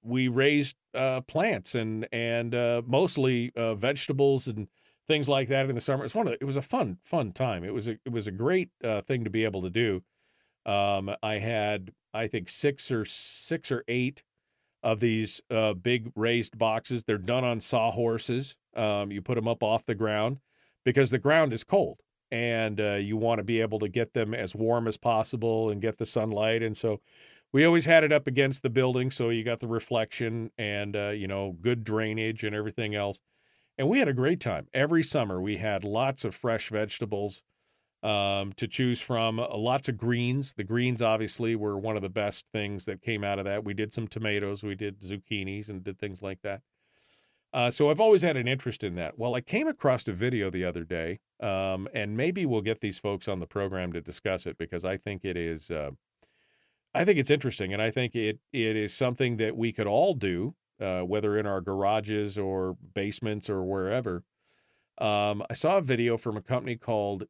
we 0.02 0.28
raised 0.28 0.76
uh, 0.94 1.22
plants 1.22 1.74
and 1.74 2.06
and 2.12 2.54
uh, 2.54 2.82
mostly 2.86 3.52
uh, 3.56 3.74
vegetables 3.74 4.46
and 4.46 4.68
things 5.06 5.28
like 5.28 5.48
that 5.48 5.68
in 5.68 5.74
the 5.74 5.80
summer. 5.80 6.04
It's 6.04 6.14
one 6.14 6.26
of 6.26 6.32
the, 6.32 6.38
it 6.40 6.44
was 6.44 6.56
a 6.56 6.62
fun 6.62 6.98
fun 7.04 7.32
time. 7.32 7.64
It 7.64 7.74
was 7.74 7.88
a 7.88 7.92
it 8.04 8.12
was 8.12 8.26
a 8.26 8.32
great 8.32 8.70
uh, 8.82 9.02
thing 9.02 9.24
to 9.24 9.30
be 9.30 9.44
able 9.44 9.62
to 9.62 9.70
do. 9.70 10.02
Um, 10.66 11.14
I 11.22 11.38
had 11.38 11.92
I 12.12 12.26
think 12.26 12.48
six 12.48 12.90
or 12.90 13.04
six 13.04 13.72
or 13.72 13.84
eight 13.88 14.22
of 14.82 15.00
these 15.00 15.40
uh, 15.50 15.72
big 15.72 16.12
raised 16.14 16.58
boxes. 16.58 17.04
They're 17.04 17.18
done 17.18 17.44
on 17.44 17.60
sawhorses. 17.60 18.56
Um, 18.76 19.10
you 19.10 19.22
put 19.22 19.36
them 19.36 19.48
up 19.48 19.62
off 19.62 19.86
the 19.86 19.94
ground 19.94 20.38
because 20.84 21.10
the 21.10 21.18
ground 21.18 21.52
is 21.52 21.64
cold 21.64 22.00
and 22.30 22.80
uh, 22.80 22.94
you 22.94 23.16
want 23.16 23.38
to 23.38 23.44
be 23.44 23.60
able 23.60 23.78
to 23.78 23.88
get 23.88 24.12
them 24.12 24.34
as 24.34 24.54
warm 24.54 24.88
as 24.88 24.96
possible 24.96 25.70
and 25.70 25.80
get 25.80 25.98
the 25.98 26.06
sunlight. 26.06 26.62
And 26.62 26.76
so 26.76 27.00
we 27.52 27.64
always 27.64 27.86
had 27.86 28.02
it 28.04 28.12
up 28.12 28.26
against 28.26 28.62
the 28.62 28.70
building, 28.70 29.10
so 29.10 29.30
you 29.30 29.44
got 29.44 29.60
the 29.60 29.68
reflection 29.68 30.50
and 30.58 30.96
uh, 30.96 31.10
you 31.10 31.28
know 31.28 31.56
good 31.60 31.84
drainage 31.84 32.42
and 32.42 32.54
everything 32.54 32.94
else. 32.94 33.20
And 33.78 33.88
we 33.88 33.98
had 33.98 34.08
a 34.08 34.12
great 34.12 34.40
time 34.40 34.66
every 34.74 35.02
summer. 35.02 35.40
We 35.40 35.56
had 35.58 35.84
lots 35.84 36.24
of 36.24 36.34
fresh 36.34 36.68
vegetables 36.68 37.42
um, 38.02 38.52
to 38.54 38.68
choose 38.68 39.00
from, 39.00 39.40
uh, 39.40 39.56
lots 39.56 39.88
of 39.88 39.96
greens. 39.96 40.52
The 40.54 40.64
greens 40.64 41.00
obviously 41.00 41.56
were 41.56 41.78
one 41.78 41.96
of 41.96 42.02
the 42.02 42.10
best 42.10 42.44
things 42.52 42.84
that 42.84 43.02
came 43.02 43.24
out 43.24 43.38
of 43.38 43.46
that. 43.46 43.64
We 43.64 43.72
did 43.72 43.92
some 43.92 44.06
tomatoes, 44.06 44.62
we 44.62 44.74
did 44.74 45.00
zucchinis, 45.00 45.68
and 45.68 45.82
did 45.82 45.98
things 45.98 46.20
like 46.20 46.42
that. 46.42 46.60
Uh, 47.54 47.70
so 47.70 47.88
I've 47.88 48.00
always 48.00 48.22
had 48.22 48.36
an 48.36 48.48
interest 48.48 48.82
in 48.82 48.96
that. 48.96 49.16
Well, 49.16 49.36
I 49.36 49.40
came 49.40 49.68
across 49.68 50.08
a 50.08 50.12
video 50.12 50.50
the 50.50 50.64
other 50.64 50.82
day, 50.82 51.20
um, 51.40 51.86
and 51.94 52.16
maybe 52.16 52.44
we'll 52.44 52.62
get 52.62 52.80
these 52.80 52.98
folks 52.98 53.28
on 53.28 53.38
the 53.38 53.46
program 53.46 53.92
to 53.92 54.00
discuss 54.00 54.44
it 54.44 54.58
because 54.58 54.84
I 54.84 54.96
think 54.96 55.24
it 55.24 55.36
is. 55.36 55.70
Uh, 55.70 55.92
I 56.92 57.04
think 57.04 57.16
it's 57.16 57.30
interesting, 57.30 57.72
and 57.72 57.80
I 57.80 57.92
think 57.92 58.16
it 58.16 58.40
it 58.52 58.76
is 58.76 58.92
something 58.92 59.36
that 59.36 59.56
we 59.56 59.72
could 59.72 59.86
all 59.86 60.14
do, 60.14 60.56
uh, 60.80 61.02
whether 61.02 61.38
in 61.38 61.46
our 61.46 61.60
garages 61.60 62.36
or 62.36 62.76
basements 62.92 63.48
or 63.48 63.62
wherever. 63.62 64.24
Um, 64.98 65.44
I 65.48 65.54
saw 65.54 65.78
a 65.78 65.82
video 65.82 66.16
from 66.16 66.36
a 66.36 66.42
company 66.42 66.74
called 66.74 67.24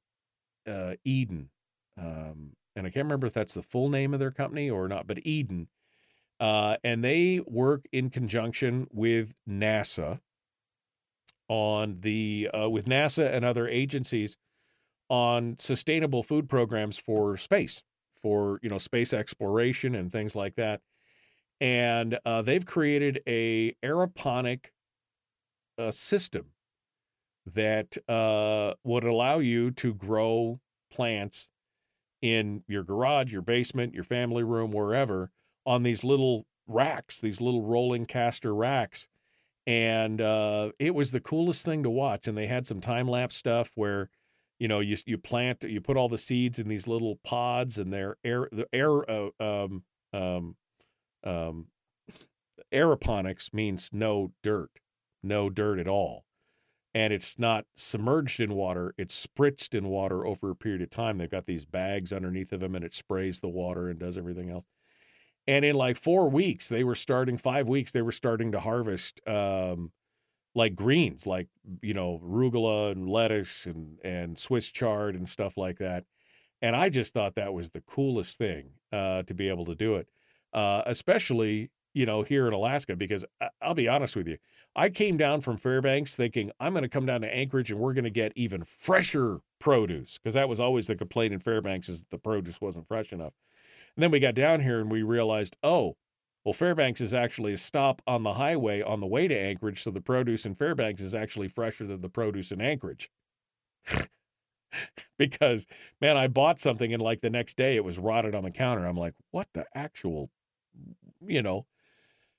uh, 0.67 0.95
Eden, 1.05 1.51
um, 1.99 2.57
and 2.75 2.87
I 2.87 2.91
can't 2.91 3.05
remember 3.05 3.27
if 3.27 3.35
that's 3.35 3.55
the 3.55 3.63
full 3.63 3.91
name 3.91 4.15
of 4.15 4.21
their 4.21 4.31
company 4.31 4.71
or 4.71 4.89
not, 4.89 5.07
but 5.07 5.19
Eden, 5.27 5.69
uh, 6.41 6.77
and 6.85 7.05
they 7.05 7.41
work 7.47 7.87
in 7.93 8.11
conjunction 8.11 8.87
with 8.91 9.35
NASA 9.49 10.21
on 11.49 11.99
the 12.01 12.51
uh, 12.57 12.69
with 12.69 12.87
NASA 12.87 13.33
and 13.33 13.45
other 13.45 13.69
agencies 13.69 14.37
on 15.09 15.57
sustainable 15.59 16.23
food 16.23 16.49
programs 16.49 16.99
for 16.99 17.37
space 17.37 17.83
for 18.23 18.59
you 18.63 18.71
know 18.71 18.79
space 18.79 19.13
exploration 19.13 19.95
and 19.95 20.11
things 20.11 20.35
like 20.35 20.55
that. 20.57 20.81
And 21.61 22.19
uh, 22.25 22.43
they've 22.43 22.65
created 22.65 23.21
a 23.27 23.73
aeroponic 23.83 24.67
uh, 25.79 25.91
system 25.91 26.47
that 27.47 27.97
uh, 28.09 28.75
would 28.85 29.05
allow 29.05 29.39
you 29.39 29.71
to 29.71 29.95
grow 29.95 30.61
plants 30.91 31.51
in 32.23 32.65
your 32.67 32.83
garage, 32.83 33.33
your 33.33 33.43
basement, 33.43 33.95
your 33.95 34.05
family 34.05 34.43
room, 34.43 34.73
wherever, 34.73 35.31
on 35.67 35.83
these 35.83 36.05
little 36.05 36.47
racks, 36.67 37.21
these 37.21 37.41
little 37.41 37.63
rolling 37.63 38.07
caster 38.07 38.55
racks. 38.55 39.09
And 39.67 40.21
uh, 40.21 40.73
it 40.79 40.95
was 40.95 41.13
the 41.13 41.21
coolest 41.21 41.65
thing 41.65 41.83
to 41.83 41.91
watch. 41.91 42.29
And 42.29 42.37
they 42.37 42.47
had 42.47 42.67
some 42.67 42.81
time 42.81 43.09
lapse 43.09 43.37
stuff 43.37 43.71
where 43.75 44.11
you 44.59 44.69
know 44.69 44.81
you 44.81 44.97
you 45.07 45.19
plant 45.19 45.63
you 45.65 45.81
put 45.81 45.97
all 45.97 46.09
the 46.09 46.19
seeds 46.19 46.59
in 46.59 46.69
these 46.69 46.87
little 46.87 47.17
pods 47.25 47.79
and 47.79 47.93
they're 47.93 48.17
air 48.25 48.49
the 48.53 48.67
air 48.73 49.09
uh, 49.11 49.29
um 49.41 49.83
um 50.13 50.57
um 51.25 51.67
aeroponics 52.73 53.53
means 53.53 53.91
no 53.93 54.33
dirt 54.43 54.71
no 55.23 55.51
dirt 55.51 55.79
at 55.79 55.89
all 55.89 56.25
and 56.95 57.13
it's 57.13 57.39
not 57.39 57.67
submerged 57.77 58.41
in 58.41 58.55
water 58.55 58.95
it's 58.97 59.27
spritzed 59.27 59.75
in 59.75 59.89
water 59.89 60.27
over 60.27 60.51
a 60.51 60.57
period 60.57 60.83
of 60.83 60.91
time 60.91 61.19
they've 61.19 61.31
got 61.31 61.47
these 61.47 61.65
bags 61.65 62.13
underneath 62.13 62.53
of 62.53 62.61
them 62.61 62.75
and 62.75 62.85
it 62.85 62.95
sprays 62.95 63.41
the 63.41 63.49
water 63.49 63.89
and 63.89 63.99
does 63.99 64.17
everything 64.17 64.51
else 64.51 64.67
and 65.47 65.65
in 65.65 65.77
like 65.77 65.97
four 65.97 66.29
weeks 66.29 66.69
they 66.69 66.85
were 66.85 66.95
starting 66.95 67.37
five 67.37 67.69
weeks 67.69 67.93
they 67.93 68.03
were 68.03 68.13
starting 68.13 68.53
to 68.53 68.61
harvest 68.61 69.21
um 69.29 69.93
like 70.55 70.77
greens, 70.77 71.27
like 71.27 71.49
you 71.83 71.95
know 71.95 72.21
arugula 72.25 72.93
and 72.93 73.09
lettuce 73.09 73.67
and 73.67 73.99
and 74.05 74.39
Swiss 74.39 74.71
chard 74.71 75.15
and 75.15 75.29
stuff 75.29 75.57
like 75.57 75.79
that. 75.79 76.05
And 76.63 76.77
I 76.77 76.89
just 76.89 77.13
thought 77.13 77.35
that 77.35 77.53
was 77.53 77.71
the 77.71 77.83
coolest 77.83 78.39
thing 78.39 78.71
uh, 78.93 79.23
to 79.25 79.35
be 79.35 79.49
able 79.49 79.67
to 79.67 79.75
do 79.75 79.97
it, 79.97 80.09
uh, 80.53 80.83
especially 80.87 81.71
you 81.93 82.07
know 82.07 82.23
here 82.23 82.47
in 82.47 82.53
Alaska. 82.55 82.97
Because 82.97 83.25
I'll 83.61 83.75
be 83.75 83.89
honest 83.89 84.17
with 84.17 84.29
you, 84.29 84.39
I 84.77 84.91
came 84.91 85.17
down 85.17 85.41
from 85.41 85.57
Fairbanks 85.57 86.17
thinking 86.17 86.51
I'm 86.61 86.73
going 86.73 86.83
to 86.85 86.89
come 86.89 87.07
down 87.07 87.23
to 87.23 87.35
Anchorage 87.35 87.71
and 87.71 87.81
we're 87.81 87.95
going 87.95 88.05
to 88.05 88.11
get 88.11 88.33
even 88.37 88.65
fresher 88.65 89.41
produce 89.59 90.19
because 90.19 90.35
that 90.35 90.49
was 90.49 90.61
always 90.61 90.87
the 90.87 90.97
complaint 90.97 91.35
in 91.35 91.41
Fairbanks 91.41 91.89
is 91.89 92.05
the 92.11 92.19
produce 92.19 92.61
wasn't 92.61 92.87
fresh 92.87 93.13
enough. 93.13 93.35
And 93.97 94.03
then 94.03 94.11
we 94.11 94.21
got 94.21 94.35
down 94.35 94.61
here 94.61 94.81
and 94.81 94.91
we 94.91 95.03
realized, 95.03 95.57
oh, 95.63 95.97
well, 96.45 96.53
Fairbanks 96.53 97.01
is 97.01 97.15
actually 97.15 97.55
a 97.55 97.59
stop 97.59 98.03
on 98.07 98.23
the 98.23 98.35
highway 98.35 98.83
on 98.83 99.01
the 99.01 99.07
way 99.07 99.29
to 99.29 99.35
Anchorage, 99.35 99.83
so 99.83 99.91
the 99.91 100.01
produce 100.01 100.45
in 100.45 100.55
Fairbanks 100.55 101.01
is 101.01 101.15
actually 101.15 101.49
fresher 101.49 101.87
than 101.87 102.03
the 102.03 102.09
produce 102.11 102.53
in 102.53 102.61
Anchorage. 102.61 103.11
because, 105.19 105.67
man, 106.01 106.17
I 106.17 106.29
bought 106.29 106.61
something 106.61 106.93
and 106.93 107.03
like 107.03 107.23
the 107.23 107.31
next 107.31 107.57
day 107.57 107.77
it 107.77 107.85
was 107.85 107.99
rotted 107.99 108.35
on 108.35 108.45
the 108.45 108.51
counter. 108.51 108.85
I'm 108.85 108.97
like, 108.97 109.15
what 109.31 109.49
the 109.55 109.65
actual, 109.75 110.31
you 111.27 111.43
know? 111.43 111.67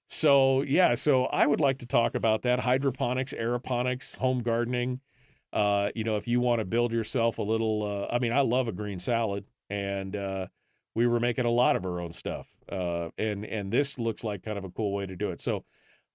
So 0.08 0.62
yeah, 0.62 0.96
so 0.96 1.26
I 1.26 1.48
would 1.48 1.60
like 1.60 1.80
to 1.80 1.88
talk 1.88 2.16
about 2.16 2.44
that 2.44 2.60
hydroponics, 2.60 3.34
aeroponics, 3.34 4.18
home 4.18 4.44
gardening. 4.44 5.00
Uh, 5.52 5.90
you 5.96 6.04
know, 6.04 6.18
if 6.18 6.28
you 6.28 6.40
want 6.40 6.60
to 6.60 6.66
build 6.66 6.92
yourself 6.92 7.38
a 7.38 7.42
little, 7.42 7.84
uh, 7.84 8.14
I 8.14 8.20
mean, 8.20 8.34
I 8.34 8.42
love 8.42 8.68
a 8.68 8.72
green 8.72 9.00
salad, 9.00 9.46
and 9.70 10.16
uh, 10.16 10.48
we 10.96 11.06
were 11.06 11.20
making 11.20 11.46
a 11.46 11.52
lot 11.52 11.76
of 11.76 11.86
our 11.86 12.00
own 12.00 12.14
stuff, 12.14 12.48
uh, 12.72 13.10
and 13.18 13.46
and 13.46 13.72
this 13.72 14.00
looks 14.00 14.24
like 14.24 14.44
kind 14.44 14.58
of 14.58 14.64
a 14.64 14.70
cool 14.70 14.94
way 14.94 15.06
to 15.06 15.16
do 15.16 15.30
it. 15.30 15.42
So 15.42 15.66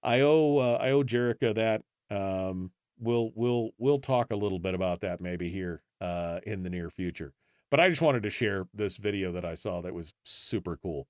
I 0.03 0.21
owe 0.21 0.57
uh, 0.57 0.77
I 0.81 0.91
owe 0.91 1.03
Jerica 1.03 1.55
that. 1.55 1.83
Um, 2.13 2.71
we'll 2.99 3.31
we'll 3.35 3.69
we'll 3.77 3.99
talk 3.99 4.31
a 4.31 4.35
little 4.35 4.59
bit 4.59 4.73
about 4.73 5.01
that 5.01 5.21
maybe 5.21 5.49
here 5.49 5.83
uh, 6.01 6.39
in 6.45 6.63
the 6.63 6.69
near 6.69 6.89
future. 6.89 7.33
But 7.69 7.79
I 7.79 7.87
just 7.87 8.01
wanted 8.01 8.23
to 8.23 8.29
share 8.29 8.67
this 8.73 8.97
video 8.97 9.31
that 9.31 9.45
I 9.45 9.53
saw 9.53 9.81
that 9.81 9.93
was 9.93 10.13
super 10.23 10.75
cool. 10.75 11.07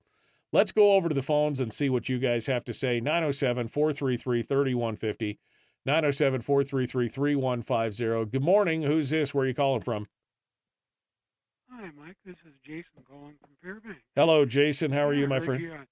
Let's 0.52 0.70
go 0.70 0.92
over 0.92 1.08
to 1.08 1.14
the 1.14 1.22
phones 1.22 1.60
and 1.60 1.72
see 1.72 1.88
what 1.88 2.08
you 2.08 2.18
guys 2.18 2.46
have 2.46 2.62
to 2.64 2.74
say. 2.74 3.00
907 3.00 3.68
433 3.68 4.42
3150. 4.42 5.40
907 5.84 6.40
433 6.42 7.08
3150. 7.08 8.30
Good 8.30 8.44
morning. 8.44 8.82
Who's 8.82 9.10
this? 9.10 9.34
Where 9.34 9.44
are 9.44 9.48
you 9.48 9.54
calling 9.54 9.82
from? 9.82 10.06
Hi, 11.74 11.90
Mike. 11.98 12.16
This 12.24 12.36
is 12.46 12.52
Jason 12.64 13.04
calling 13.08 13.34
from 13.40 13.50
Fairbanks. 13.62 14.02
Hello, 14.14 14.44
Jason. 14.44 14.90
How 14.92 15.06
are 15.06 15.14
Yeah, 15.14 15.20
you, 15.20 15.26
my 15.26 15.40
friend? 15.40 15.62
you, 15.62 15.72
uh, 15.72 15.84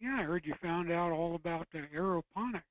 yeah, 0.00 0.18
I 0.20 0.22
heard 0.22 0.46
you 0.46 0.54
found 0.62 0.92
out 0.92 1.10
all 1.10 1.34
about 1.34 1.66
uh, 1.74 1.78
aeroponics. 1.94 2.62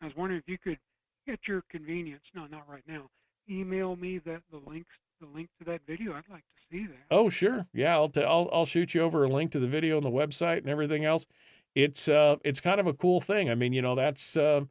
I 0.00 0.04
was 0.06 0.14
wondering 0.16 0.40
if 0.40 0.48
you 0.48 0.58
could, 0.58 0.78
at 1.26 1.40
your 1.48 1.62
convenience, 1.70 2.22
no, 2.34 2.46
not 2.46 2.68
right 2.68 2.84
now, 2.86 3.08
email 3.50 3.96
me 3.96 4.18
that 4.26 4.42
the 4.52 4.60
links, 4.70 4.90
the 5.20 5.26
link 5.26 5.48
to 5.58 5.64
that 5.64 5.80
video. 5.88 6.12
I'd 6.12 6.22
like 6.30 6.44
to 6.44 6.62
see 6.70 6.86
that. 6.86 6.96
Oh, 7.10 7.28
sure. 7.28 7.66
Yeah, 7.74 7.94
I'll, 7.94 8.08
t- 8.08 8.22
I'll 8.22 8.48
I'll 8.52 8.66
shoot 8.66 8.94
you 8.94 9.02
over 9.02 9.24
a 9.24 9.28
link 9.28 9.50
to 9.52 9.58
the 9.58 9.66
video 9.66 9.96
on 9.96 10.04
the 10.04 10.10
website 10.10 10.58
and 10.58 10.68
everything 10.68 11.04
else. 11.04 11.26
It's 11.74 12.08
uh 12.08 12.36
it's 12.44 12.60
kind 12.60 12.78
of 12.80 12.86
a 12.86 12.94
cool 12.94 13.20
thing. 13.20 13.50
I 13.50 13.56
mean, 13.56 13.72
you 13.72 13.82
know, 13.82 13.96
that's 13.96 14.36
uh, 14.36 14.62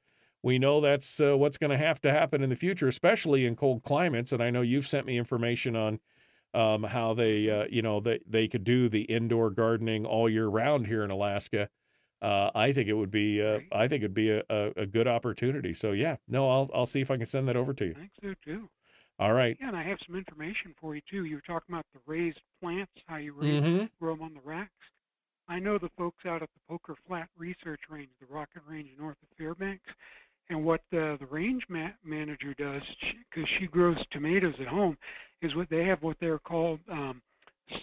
we 0.43 0.59
know 0.59 0.79
that's 0.79 1.19
uh, 1.19 1.37
what's 1.37 1.57
going 1.57 1.71
to 1.71 1.77
have 1.77 1.99
to 2.01 2.11
happen 2.11 2.41
in 2.41 2.49
the 2.49 2.55
future, 2.55 2.87
especially 2.87 3.45
in 3.45 3.55
cold 3.57 3.83
climates. 3.83 4.31
And 4.31 4.41
I 4.41 4.49
know 4.49 4.61
you've 4.61 4.87
sent 4.87 5.05
me 5.05 5.17
information 5.17 5.75
on 5.75 5.99
um, 6.53 6.83
how 6.83 7.13
they 7.13 7.49
uh, 7.49 7.65
you 7.69 7.81
know 7.81 7.99
they 7.99 8.19
they 8.27 8.47
could 8.47 8.63
do 8.63 8.89
the 8.89 9.01
indoor 9.03 9.49
gardening 9.49 10.05
all 10.05 10.29
year 10.29 10.47
round 10.47 10.87
here 10.87 11.03
in 11.03 11.11
Alaska. 11.11 11.69
Uh, 12.21 12.49
I 12.55 12.73
think 12.73 12.89
it 12.89 12.93
would 12.93 13.11
be 13.11 13.41
uh, 13.43 13.59
I 13.71 13.87
think 13.87 14.01
it'd 14.01 14.13
be 14.13 14.31
a, 14.31 14.43
a, 14.49 14.71
a 14.77 14.85
good 14.85 15.07
opportunity. 15.07 15.73
So 15.73 15.91
yeah, 15.91 16.15
no, 16.27 16.49
I'll 16.49 16.69
I'll 16.73 16.85
see 16.87 17.01
if 17.01 17.11
I 17.11 17.17
can 17.17 17.25
send 17.27 17.47
that 17.47 17.55
over 17.55 17.73
to 17.73 17.85
you. 17.85 17.93
I 17.95 17.99
think 17.99 18.11
so 18.21 18.33
too. 18.43 18.69
All 19.19 19.33
right. 19.33 19.57
Yeah, 19.59 19.69
and 19.69 19.77
I 19.77 19.83
have 19.83 19.97
some 20.05 20.15
information 20.15 20.73
for 20.79 20.95
you 20.95 21.01
too. 21.09 21.25
You 21.25 21.35
were 21.35 21.41
talking 21.41 21.73
about 21.73 21.85
the 21.93 21.99
raised 22.05 22.39
plants, 22.61 22.91
how 23.07 23.17
you 23.17 23.33
raise 23.33 23.63
Mhm. 23.63 23.89
grow 23.99 24.13
them 24.15 24.23
on 24.23 24.33
the 24.35 24.41
racks. 24.43 24.71
I 25.47 25.59
know 25.59 25.77
the 25.77 25.89
folks 25.97 26.25
out 26.25 26.43
at 26.43 26.49
the 26.53 26.59
Poker 26.67 26.93
Flat 27.07 27.29
Research 27.37 27.79
Range, 27.89 28.09
the 28.19 28.27
Rocket 28.27 28.61
Range 28.67 28.89
north 28.99 29.15
of 29.23 29.29
Fairbanks, 29.37 29.85
and 30.49 30.63
what 30.63 30.81
the, 30.91 31.17
the 31.19 31.25
range 31.27 31.63
ma- 31.69 31.89
manager 32.05 32.53
does, 32.57 32.81
because 33.29 33.49
she 33.59 33.67
grows 33.67 33.97
tomatoes 34.11 34.55
at 34.59 34.67
home, 34.67 34.97
is 35.41 35.55
what 35.55 35.69
they 35.69 35.85
have 35.85 36.01
what 36.01 36.17
they're 36.19 36.39
called 36.39 36.79
um, 36.91 37.21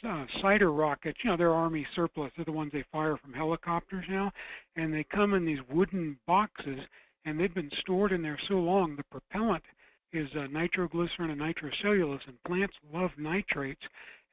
uh, 0.06 0.24
cider 0.40 0.72
rockets. 0.72 1.18
You 1.22 1.30
know, 1.30 1.36
they're 1.36 1.52
Army 1.52 1.86
surplus. 1.94 2.32
They're 2.36 2.44
the 2.44 2.52
ones 2.52 2.70
they 2.72 2.84
fire 2.90 3.16
from 3.16 3.32
helicopters 3.32 4.04
now, 4.08 4.32
and 4.76 4.92
they 4.92 5.04
come 5.04 5.34
in 5.34 5.44
these 5.44 5.58
wooden 5.70 6.18
boxes, 6.26 6.80
and 7.24 7.38
they've 7.38 7.54
been 7.54 7.70
stored 7.80 8.12
in 8.12 8.22
there 8.22 8.38
so 8.48 8.54
long. 8.54 8.96
The 8.96 9.04
propellant 9.04 9.64
is 10.12 10.28
uh, 10.38 10.46
nitroglycerin 10.46 11.30
and 11.30 11.40
nitrocellulose, 11.40 12.26
and 12.26 12.42
plants 12.46 12.74
love 12.92 13.10
nitrates. 13.18 13.82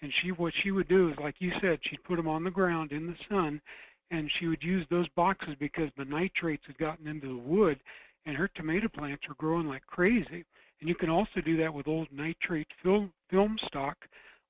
And 0.02 0.12
she, 0.22 0.32
what 0.32 0.54
she 0.64 0.72
would 0.72 0.88
do 0.88 1.10
is, 1.10 1.16
like 1.22 1.36
you 1.40 1.52
said, 1.62 1.80
she'd 1.84 2.04
put 2.04 2.16
them 2.16 2.28
on 2.28 2.44
the 2.44 2.50
ground 2.50 2.92
in 2.92 3.08
the 3.08 3.16
sun, 3.30 3.62
and 4.10 4.32
she 4.40 4.48
would 4.48 4.64
use 4.64 4.86
those 4.90 5.08
boxes 5.10 5.56
because 5.60 5.90
the 5.98 6.06
nitrates 6.06 6.64
had 6.66 6.78
gotten 6.78 7.08
into 7.08 7.28
the 7.28 7.38
wood, 7.38 7.80
and 8.26 8.36
her 8.36 8.48
tomato 8.50 8.88
plants 8.88 9.24
are 9.30 9.36
growing 9.36 9.68
like 9.68 9.86
crazy. 9.88 10.46
And 10.80 10.90
you 10.90 10.96
can 10.96 11.10
also 11.10 11.42
do 11.46 11.58
that 11.58 11.74
with 11.74 11.88
old 11.88 12.08
nitrate 12.12 12.68
film 12.84 13.12
film 13.30 13.58
stock, 13.66 13.98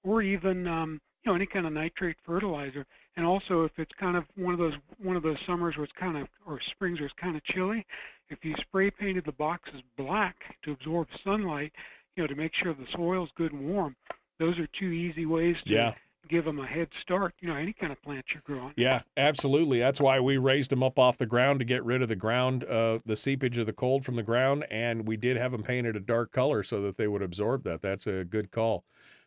or 0.04 0.22
even 0.22 0.68
um, 0.68 1.02
you 1.24 1.32
know 1.32 1.36
any 1.36 1.46
kind 1.46 1.66
of 1.66 1.74
nitrate 1.74 2.18
fertilizer. 2.26 2.86
And 3.18 3.26
also, 3.26 3.66
if 3.66 3.72
it's 3.78 3.92
kind 4.00 4.16
of 4.16 4.24
one 4.36 4.54
of 4.54 4.60
those 4.60 4.74
one 5.02 5.16
of 5.16 5.24
those 5.24 5.38
summers 5.46 5.76
where 5.76 5.84
it's 5.84 5.94
kind 6.00 6.18
of 6.18 6.28
or 6.46 6.60
springs 6.72 7.00
where 7.00 7.08
it's 7.08 7.16
kind 7.20 7.36
of 7.36 7.44
chilly, 7.44 7.86
if 8.30 8.40
you 8.44 8.56
spray 8.62 8.90
painted 8.90 9.26
the 9.26 9.34
boxes 9.34 9.82
black 9.98 10.36
to 10.64 10.72
absorb 10.72 11.08
sunlight, 11.24 11.74
you 12.16 12.24
know 12.24 12.28
to 12.28 12.36
make 12.36 12.54
sure 12.56 12.74
the 12.74 12.88
soil's 12.96 13.30
good 13.36 13.52
and 13.52 13.68
warm. 13.68 13.96
Those 14.40 14.58
are 14.58 14.68
two 14.80 14.88
easy 14.88 15.26
ways 15.26 15.58
to 15.66 15.74
Yeah. 15.74 15.94
Give 16.32 16.46
them 16.46 16.60
a 16.60 16.66
head 16.66 16.88
start. 17.02 17.36
You 17.42 17.50
know 17.50 17.56
any 17.56 17.74
kind 17.74 17.92
of 17.92 18.02
plant 18.02 18.26
you're 18.34 18.42
growing. 18.46 18.74
Yeah, 18.78 19.02
absolutely. 19.18 19.80
That's 19.80 20.00
why 20.00 20.20
we 20.20 20.38
raised 20.38 20.72
them 20.72 20.82
up 20.82 20.98
off 20.98 21.18
the 21.18 21.26
ground 21.26 21.60
to 21.60 21.66
get 21.66 21.84
rid 21.84 22.02
of 22.02 22.08
the 22.08 22.16
ground, 22.16 22.64
uh, 22.64 23.00
the 23.06 23.18
seepage 23.18 23.58
of 23.58 23.66
the 23.66 23.74
cold 23.74 24.06
from 24.06 24.16
the 24.16 24.24
ground, 24.24 24.66
and 24.72 25.06
we 25.06 25.18
did 25.18 25.36
have 25.36 25.52
them 25.52 25.62
painted 25.62 25.96
a 25.96 26.00
dark 26.00 26.32
color 26.32 26.64
so 26.64 26.82
that 26.82 26.98
they 26.98 27.08
would 27.08 27.22
absorb 27.22 27.64
that. 27.66 27.82
That's 27.82 28.08
a 28.08 28.24
good 28.24 28.52
call. 28.52 28.86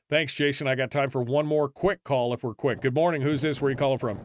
Thanks, 0.09 0.35
Jason. 0.35 0.67
I 0.67 0.75
got 0.75 0.91
time 0.91 1.11
for 1.11 1.23
one 1.23 1.47
more 1.47 1.69
quick 1.69 2.03
call 2.05 2.33
if 2.33 2.43
we're 2.43 2.55
quick. 2.55 2.81
Good 2.81 2.95
morning. 2.95 3.23
Who's 3.23 3.43
this? 3.43 3.61
Where 3.61 3.69
are 3.69 3.71
you 3.71 3.77
calling 3.77 3.99
from? 3.99 4.19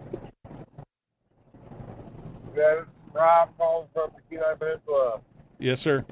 That 2.56 2.80
is 2.80 2.85
Rob 3.14 3.49
calling 3.57 3.88
from 3.93 4.10
the 4.15 4.35
Kenai 4.35 4.56
Peninsula. 4.56 5.19
Yes, 5.57 5.80
sir. 5.81 6.06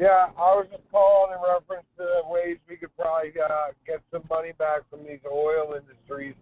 Yeah, 0.00 0.32
I 0.32 0.56
was 0.56 0.64
just 0.72 0.82
calling 0.90 1.36
in 1.36 1.44
reference 1.44 1.84
to 1.98 2.22
ways 2.24 2.56
we 2.66 2.78
could 2.78 2.96
probably 2.96 3.36
uh, 3.36 3.76
get 3.86 4.00
some 4.10 4.22
money 4.30 4.52
back 4.56 4.88
from 4.88 5.00
these 5.04 5.20
oil 5.30 5.76
industries. 5.76 6.32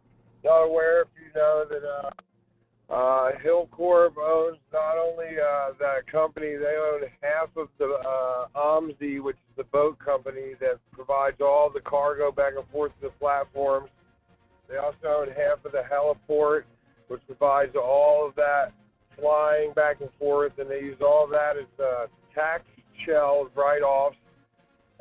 Not 0.44 0.62
aware 0.62 1.02
if 1.02 1.08
you 1.18 1.34
know 1.34 1.64
that 1.68 1.82
uh, 1.82 2.94
uh, 2.94 3.32
Hilcorp 3.44 4.14
owns 4.16 4.58
not 4.72 4.96
only 4.96 5.34
uh, 5.42 5.72
that 5.80 6.06
company, 6.06 6.54
they 6.54 6.78
own 6.78 7.00
half 7.20 7.48
of 7.56 7.66
the 7.78 7.98
uh, 7.98 8.46
OMSI, 8.54 9.20
which 9.20 9.34
is 9.34 9.56
the 9.56 9.64
boat 9.64 9.98
company 9.98 10.54
that 10.60 10.78
provides 10.92 11.40
all 11.40 11.68
the 11.68 11.80
cargo 11.80 12.30
back 12.30 12.52
and 12.56 12.68
forth 12.70 12.92
to 13.00 13.08
the 13.08 13.14
platforms. 13.18 13.90
They 14.70 14.76
also 14.76 15.26
own 15.26 15.28
half 15.36 15.64
of 15.64 15.72
the 15.72 15.82
heliport, 15.82 16.62
which 17.08 17.22
provides 17.26 17.74
all 17.74 18.28
of 18.28 18.36
that 18.36 18.72
flying 19.18 19.72
back 19.72 20.00
and 20.00 20.10
forth, 20.16 20.52
and 20.58 20.70
they 20.70 20.78
use 20.78 20.98
all 21.02 21.26
that 21.26 21.56
as 21.56 21.66
uh, 21.84 22.06
tax 22.32 22.62
shells, 23.04 23.48
write-offs. 23.54 24.16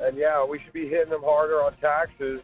And 0.00 0.16
yeah, 0.16 0.44
we 0.44 0.60
should 0.60 0.72
be 0.72 0.88
hitting 0.88 1.10
them 1.10 1.22
harder 1.24 1.62
on 1.62 1.74
taxes, 1.74 2.40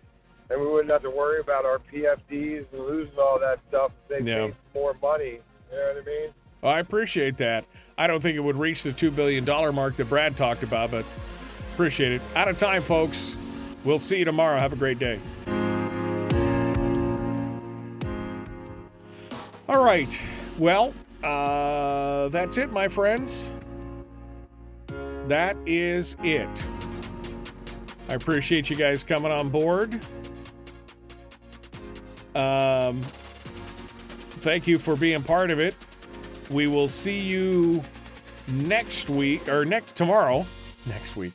and 0.51 0.61
we 0.61 0.67
wouldn't 0.67 0.91
have 0.91 1.03
to 1.03 1.11
worry 1.11 1.41
about 1.41 1.65
our 1.65 1.79
PFDs 1.79 2.67
and 2.73 2.81
losing 2.81 3.19
all 3.19 3.39
that 3.39 3.61
stuff. 3.69 3.93
They 4.09 4.21
Yeah. 4.21 4.49
more 4.75 4.95
money. 5.01 5.41
You 5.71 5.79
know 5.79 5.93
what 5.95 6.03
I 6.03 6.05
mean? 6.07 6.35
Well, 6.63 6.73
I 6.73 6.81
appreciate 6.81 7.37
that. 7.39 7.65
I 7.97 8.07
don't 8.07 8.21
think 8.21 8.37
it 8.37 8.41
would 8.41 8.57
reach 8.57 8.83
the 8.83 8.91
$2 8.93 9.15
billion 9.15 9.45
mark 9.75 9.97
that 9.97 10.09
Brad 10.09 10.37
talked 10.37 10.63
about, 10.63 10.91
but 10.91 11.05
appreciate 11.75 12.13
it. 12.13 12.23
Out 12.35 12.49
of 12.49 12.59
time, 12.59 12.83
folks. 12.83 13.37
We'll 13.85 13.99
see 13.99 14.19
you 14.19 14.25
tomorrow. 14.25 14.59
Have 14.59 14.73
a 14.73 14.77
great 14.77 14.99
day. 14.99 15.21
All 19.69 19.85
right. 19.85 20.19
Well, 20.59 20.93
uh, 21.23 22.29
that's 22.29 22.59
it, 22.59 22.73
my 22.73 22.89
friends. 22.89 23.55
That 25.29 25.57
is 25.67 26.17
it. 26.23 26.67
I 28.09 28.15
appreciate 28.15 28.69
you 28.69 28.77
guys 28.77 29.03
coming 29.03 29.33
on 29.33 29.49
board. 29.49 29.99
Um, 32.35 33.01
thank 34.41 34.67
you 34.67 34.79
for 34.79 34.97
being 34.97 35.23
part 35.23 35.51
of 35.51 35.59
it. 35.59 35.75
We 36.51 36.67
will 36.67 36.89
see 36.89 37.21
you 37.21 37.83
next 38.49 39.09
week 39.09 39.49
or 39.49 39.65
next 39.65 39.97
tomorrow. 39.97 40.45
Next 40.87 41.17
week. 41.17 41.33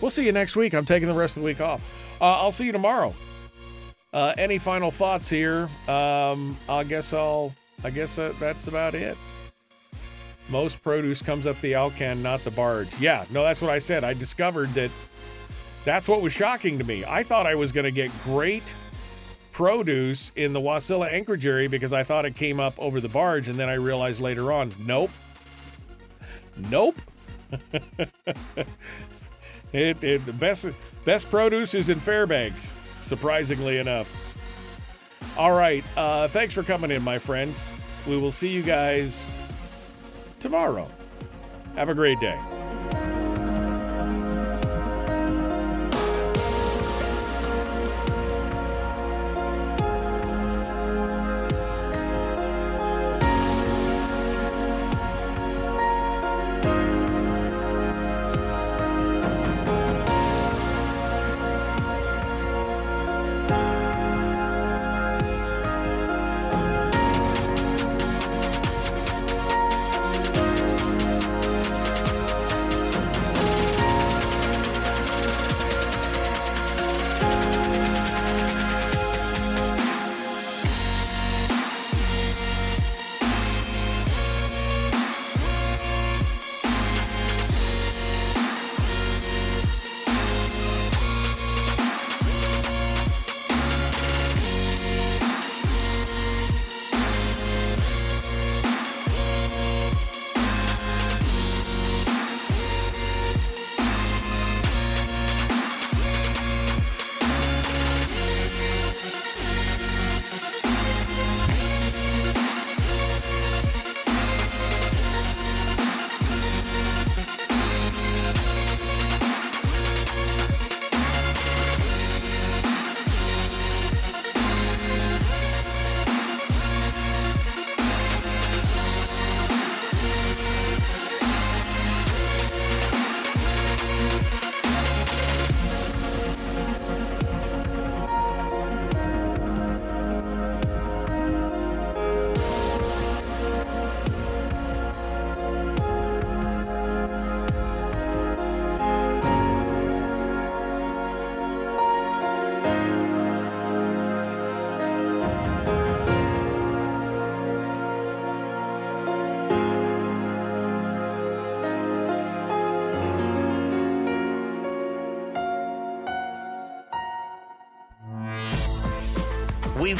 We'll 0.00 0.10
see 0.10 0.24
you 0.24 0.32
next 0.32 0.56
week. 0.56 0.74
I'm 0.74 0.86
taking 0.86 1.08
the 1.08 1.14
rest 1.14 1.36
of 1.36 1.42
the 1.42 1.46
week 1.46 1.60
off. 1.60 2.16
Uh, 2.20 2.24
I'll 2.24 2.52
see 2.52 2.64
you 2.64 2.72
tomorrow. 2.72 3.14
Uh, 4.12 4.32
any 4.38 4.56
final 4.58 4.90
thoughts 4.90 5.28
here? 5.28 5.68
Um, 5.86 6.56
I 6.68 6.84
guess 6.84 7.12
I'll. 7.12 7.54
I 7.84 7.90
guess 7.90 8.18
uh, 8.18 8.32
that's 8.40 8.66
about 8.66 8.94
it. 8.94 9.16
Most 10.48 10.82
produce 10.82 11.20
comes 11.20 11.46
up 11.46 11.60
the 11.60 11.74
Alcan, 11.74 12.22
not 12.22 12.42
the 12.42 12.50
barge. 12.50 12.88
Yeah, 12.98 13.24
no, 13.30 13.42
that's 13.42 13.60
what 13.60 13.70
I 13.70 13.78
said. 13.78 14.02
I 14.02 14.14
discovered 14.14 14.72
that 14.74 14.90
that's 15.84 16.08
what 16.08 16.22
was 16.22 16.32
shocking 16.32 16.78
to 16.78 16.84
me. 16.84 17.04
I 17.06 17.22
thought 17.22 17.46
I 17.46 17.54
was 17.54 17.70
going 17.70 17.84
to 17.84 17.90
get 17.90 18.10
great 18.24 18.74
produce 19.52 20.32
in 20.36 20.52
the 20.52 20.60
Wasilla 20.60 21.12
anchorage 21.12 21.44
area 21.44 21.68
because 21.68 21.92
I 21.92 22.02
thought 22.02 22.24
it 22.24 22.34
came 22.34 22.60
up 22.60 22.78
over 22.78 23.00
the 23.00 23.08
barge, 23.08 23.48
and 23.48 23.58
then 23.58 23.68
I 23.68 23.74
realized 23.74 24.20
later 24.20 24.52
on, 24.52 24.72
nope, 24.86 25.10
nope. 26.70 26.96
it, 29.72 30.02
it 30.02 30.26
the 30.26 30.32
best 30.34 30.66
best 31.04 31.30
produce 31.30 31.74
is 31.74 31.88
in 31.88 31.98
Fairbanks, 31.98 32.74
surprisingly 33.00 33.78
enough. 33.78 34.08
All 35.36 35.52
right, 35.52 35.84
uh, 35.96 36.28
thanks 36.28 36.54
for 36.54 36.62
coming 36.62 36.90
in, 36.90 37.02
my 37.02 37.18
friends. 37.18 37.72
We 38.06 38.16
will 38.16 38.30
see 38.30 38.48
you 38.48 38.62
guys 38.62 39.30
tomorrow. 40.40 40.90
Have 41.74 41.88
a 41.88 41.94
great 41.94 42.20
day. 42.20 42.38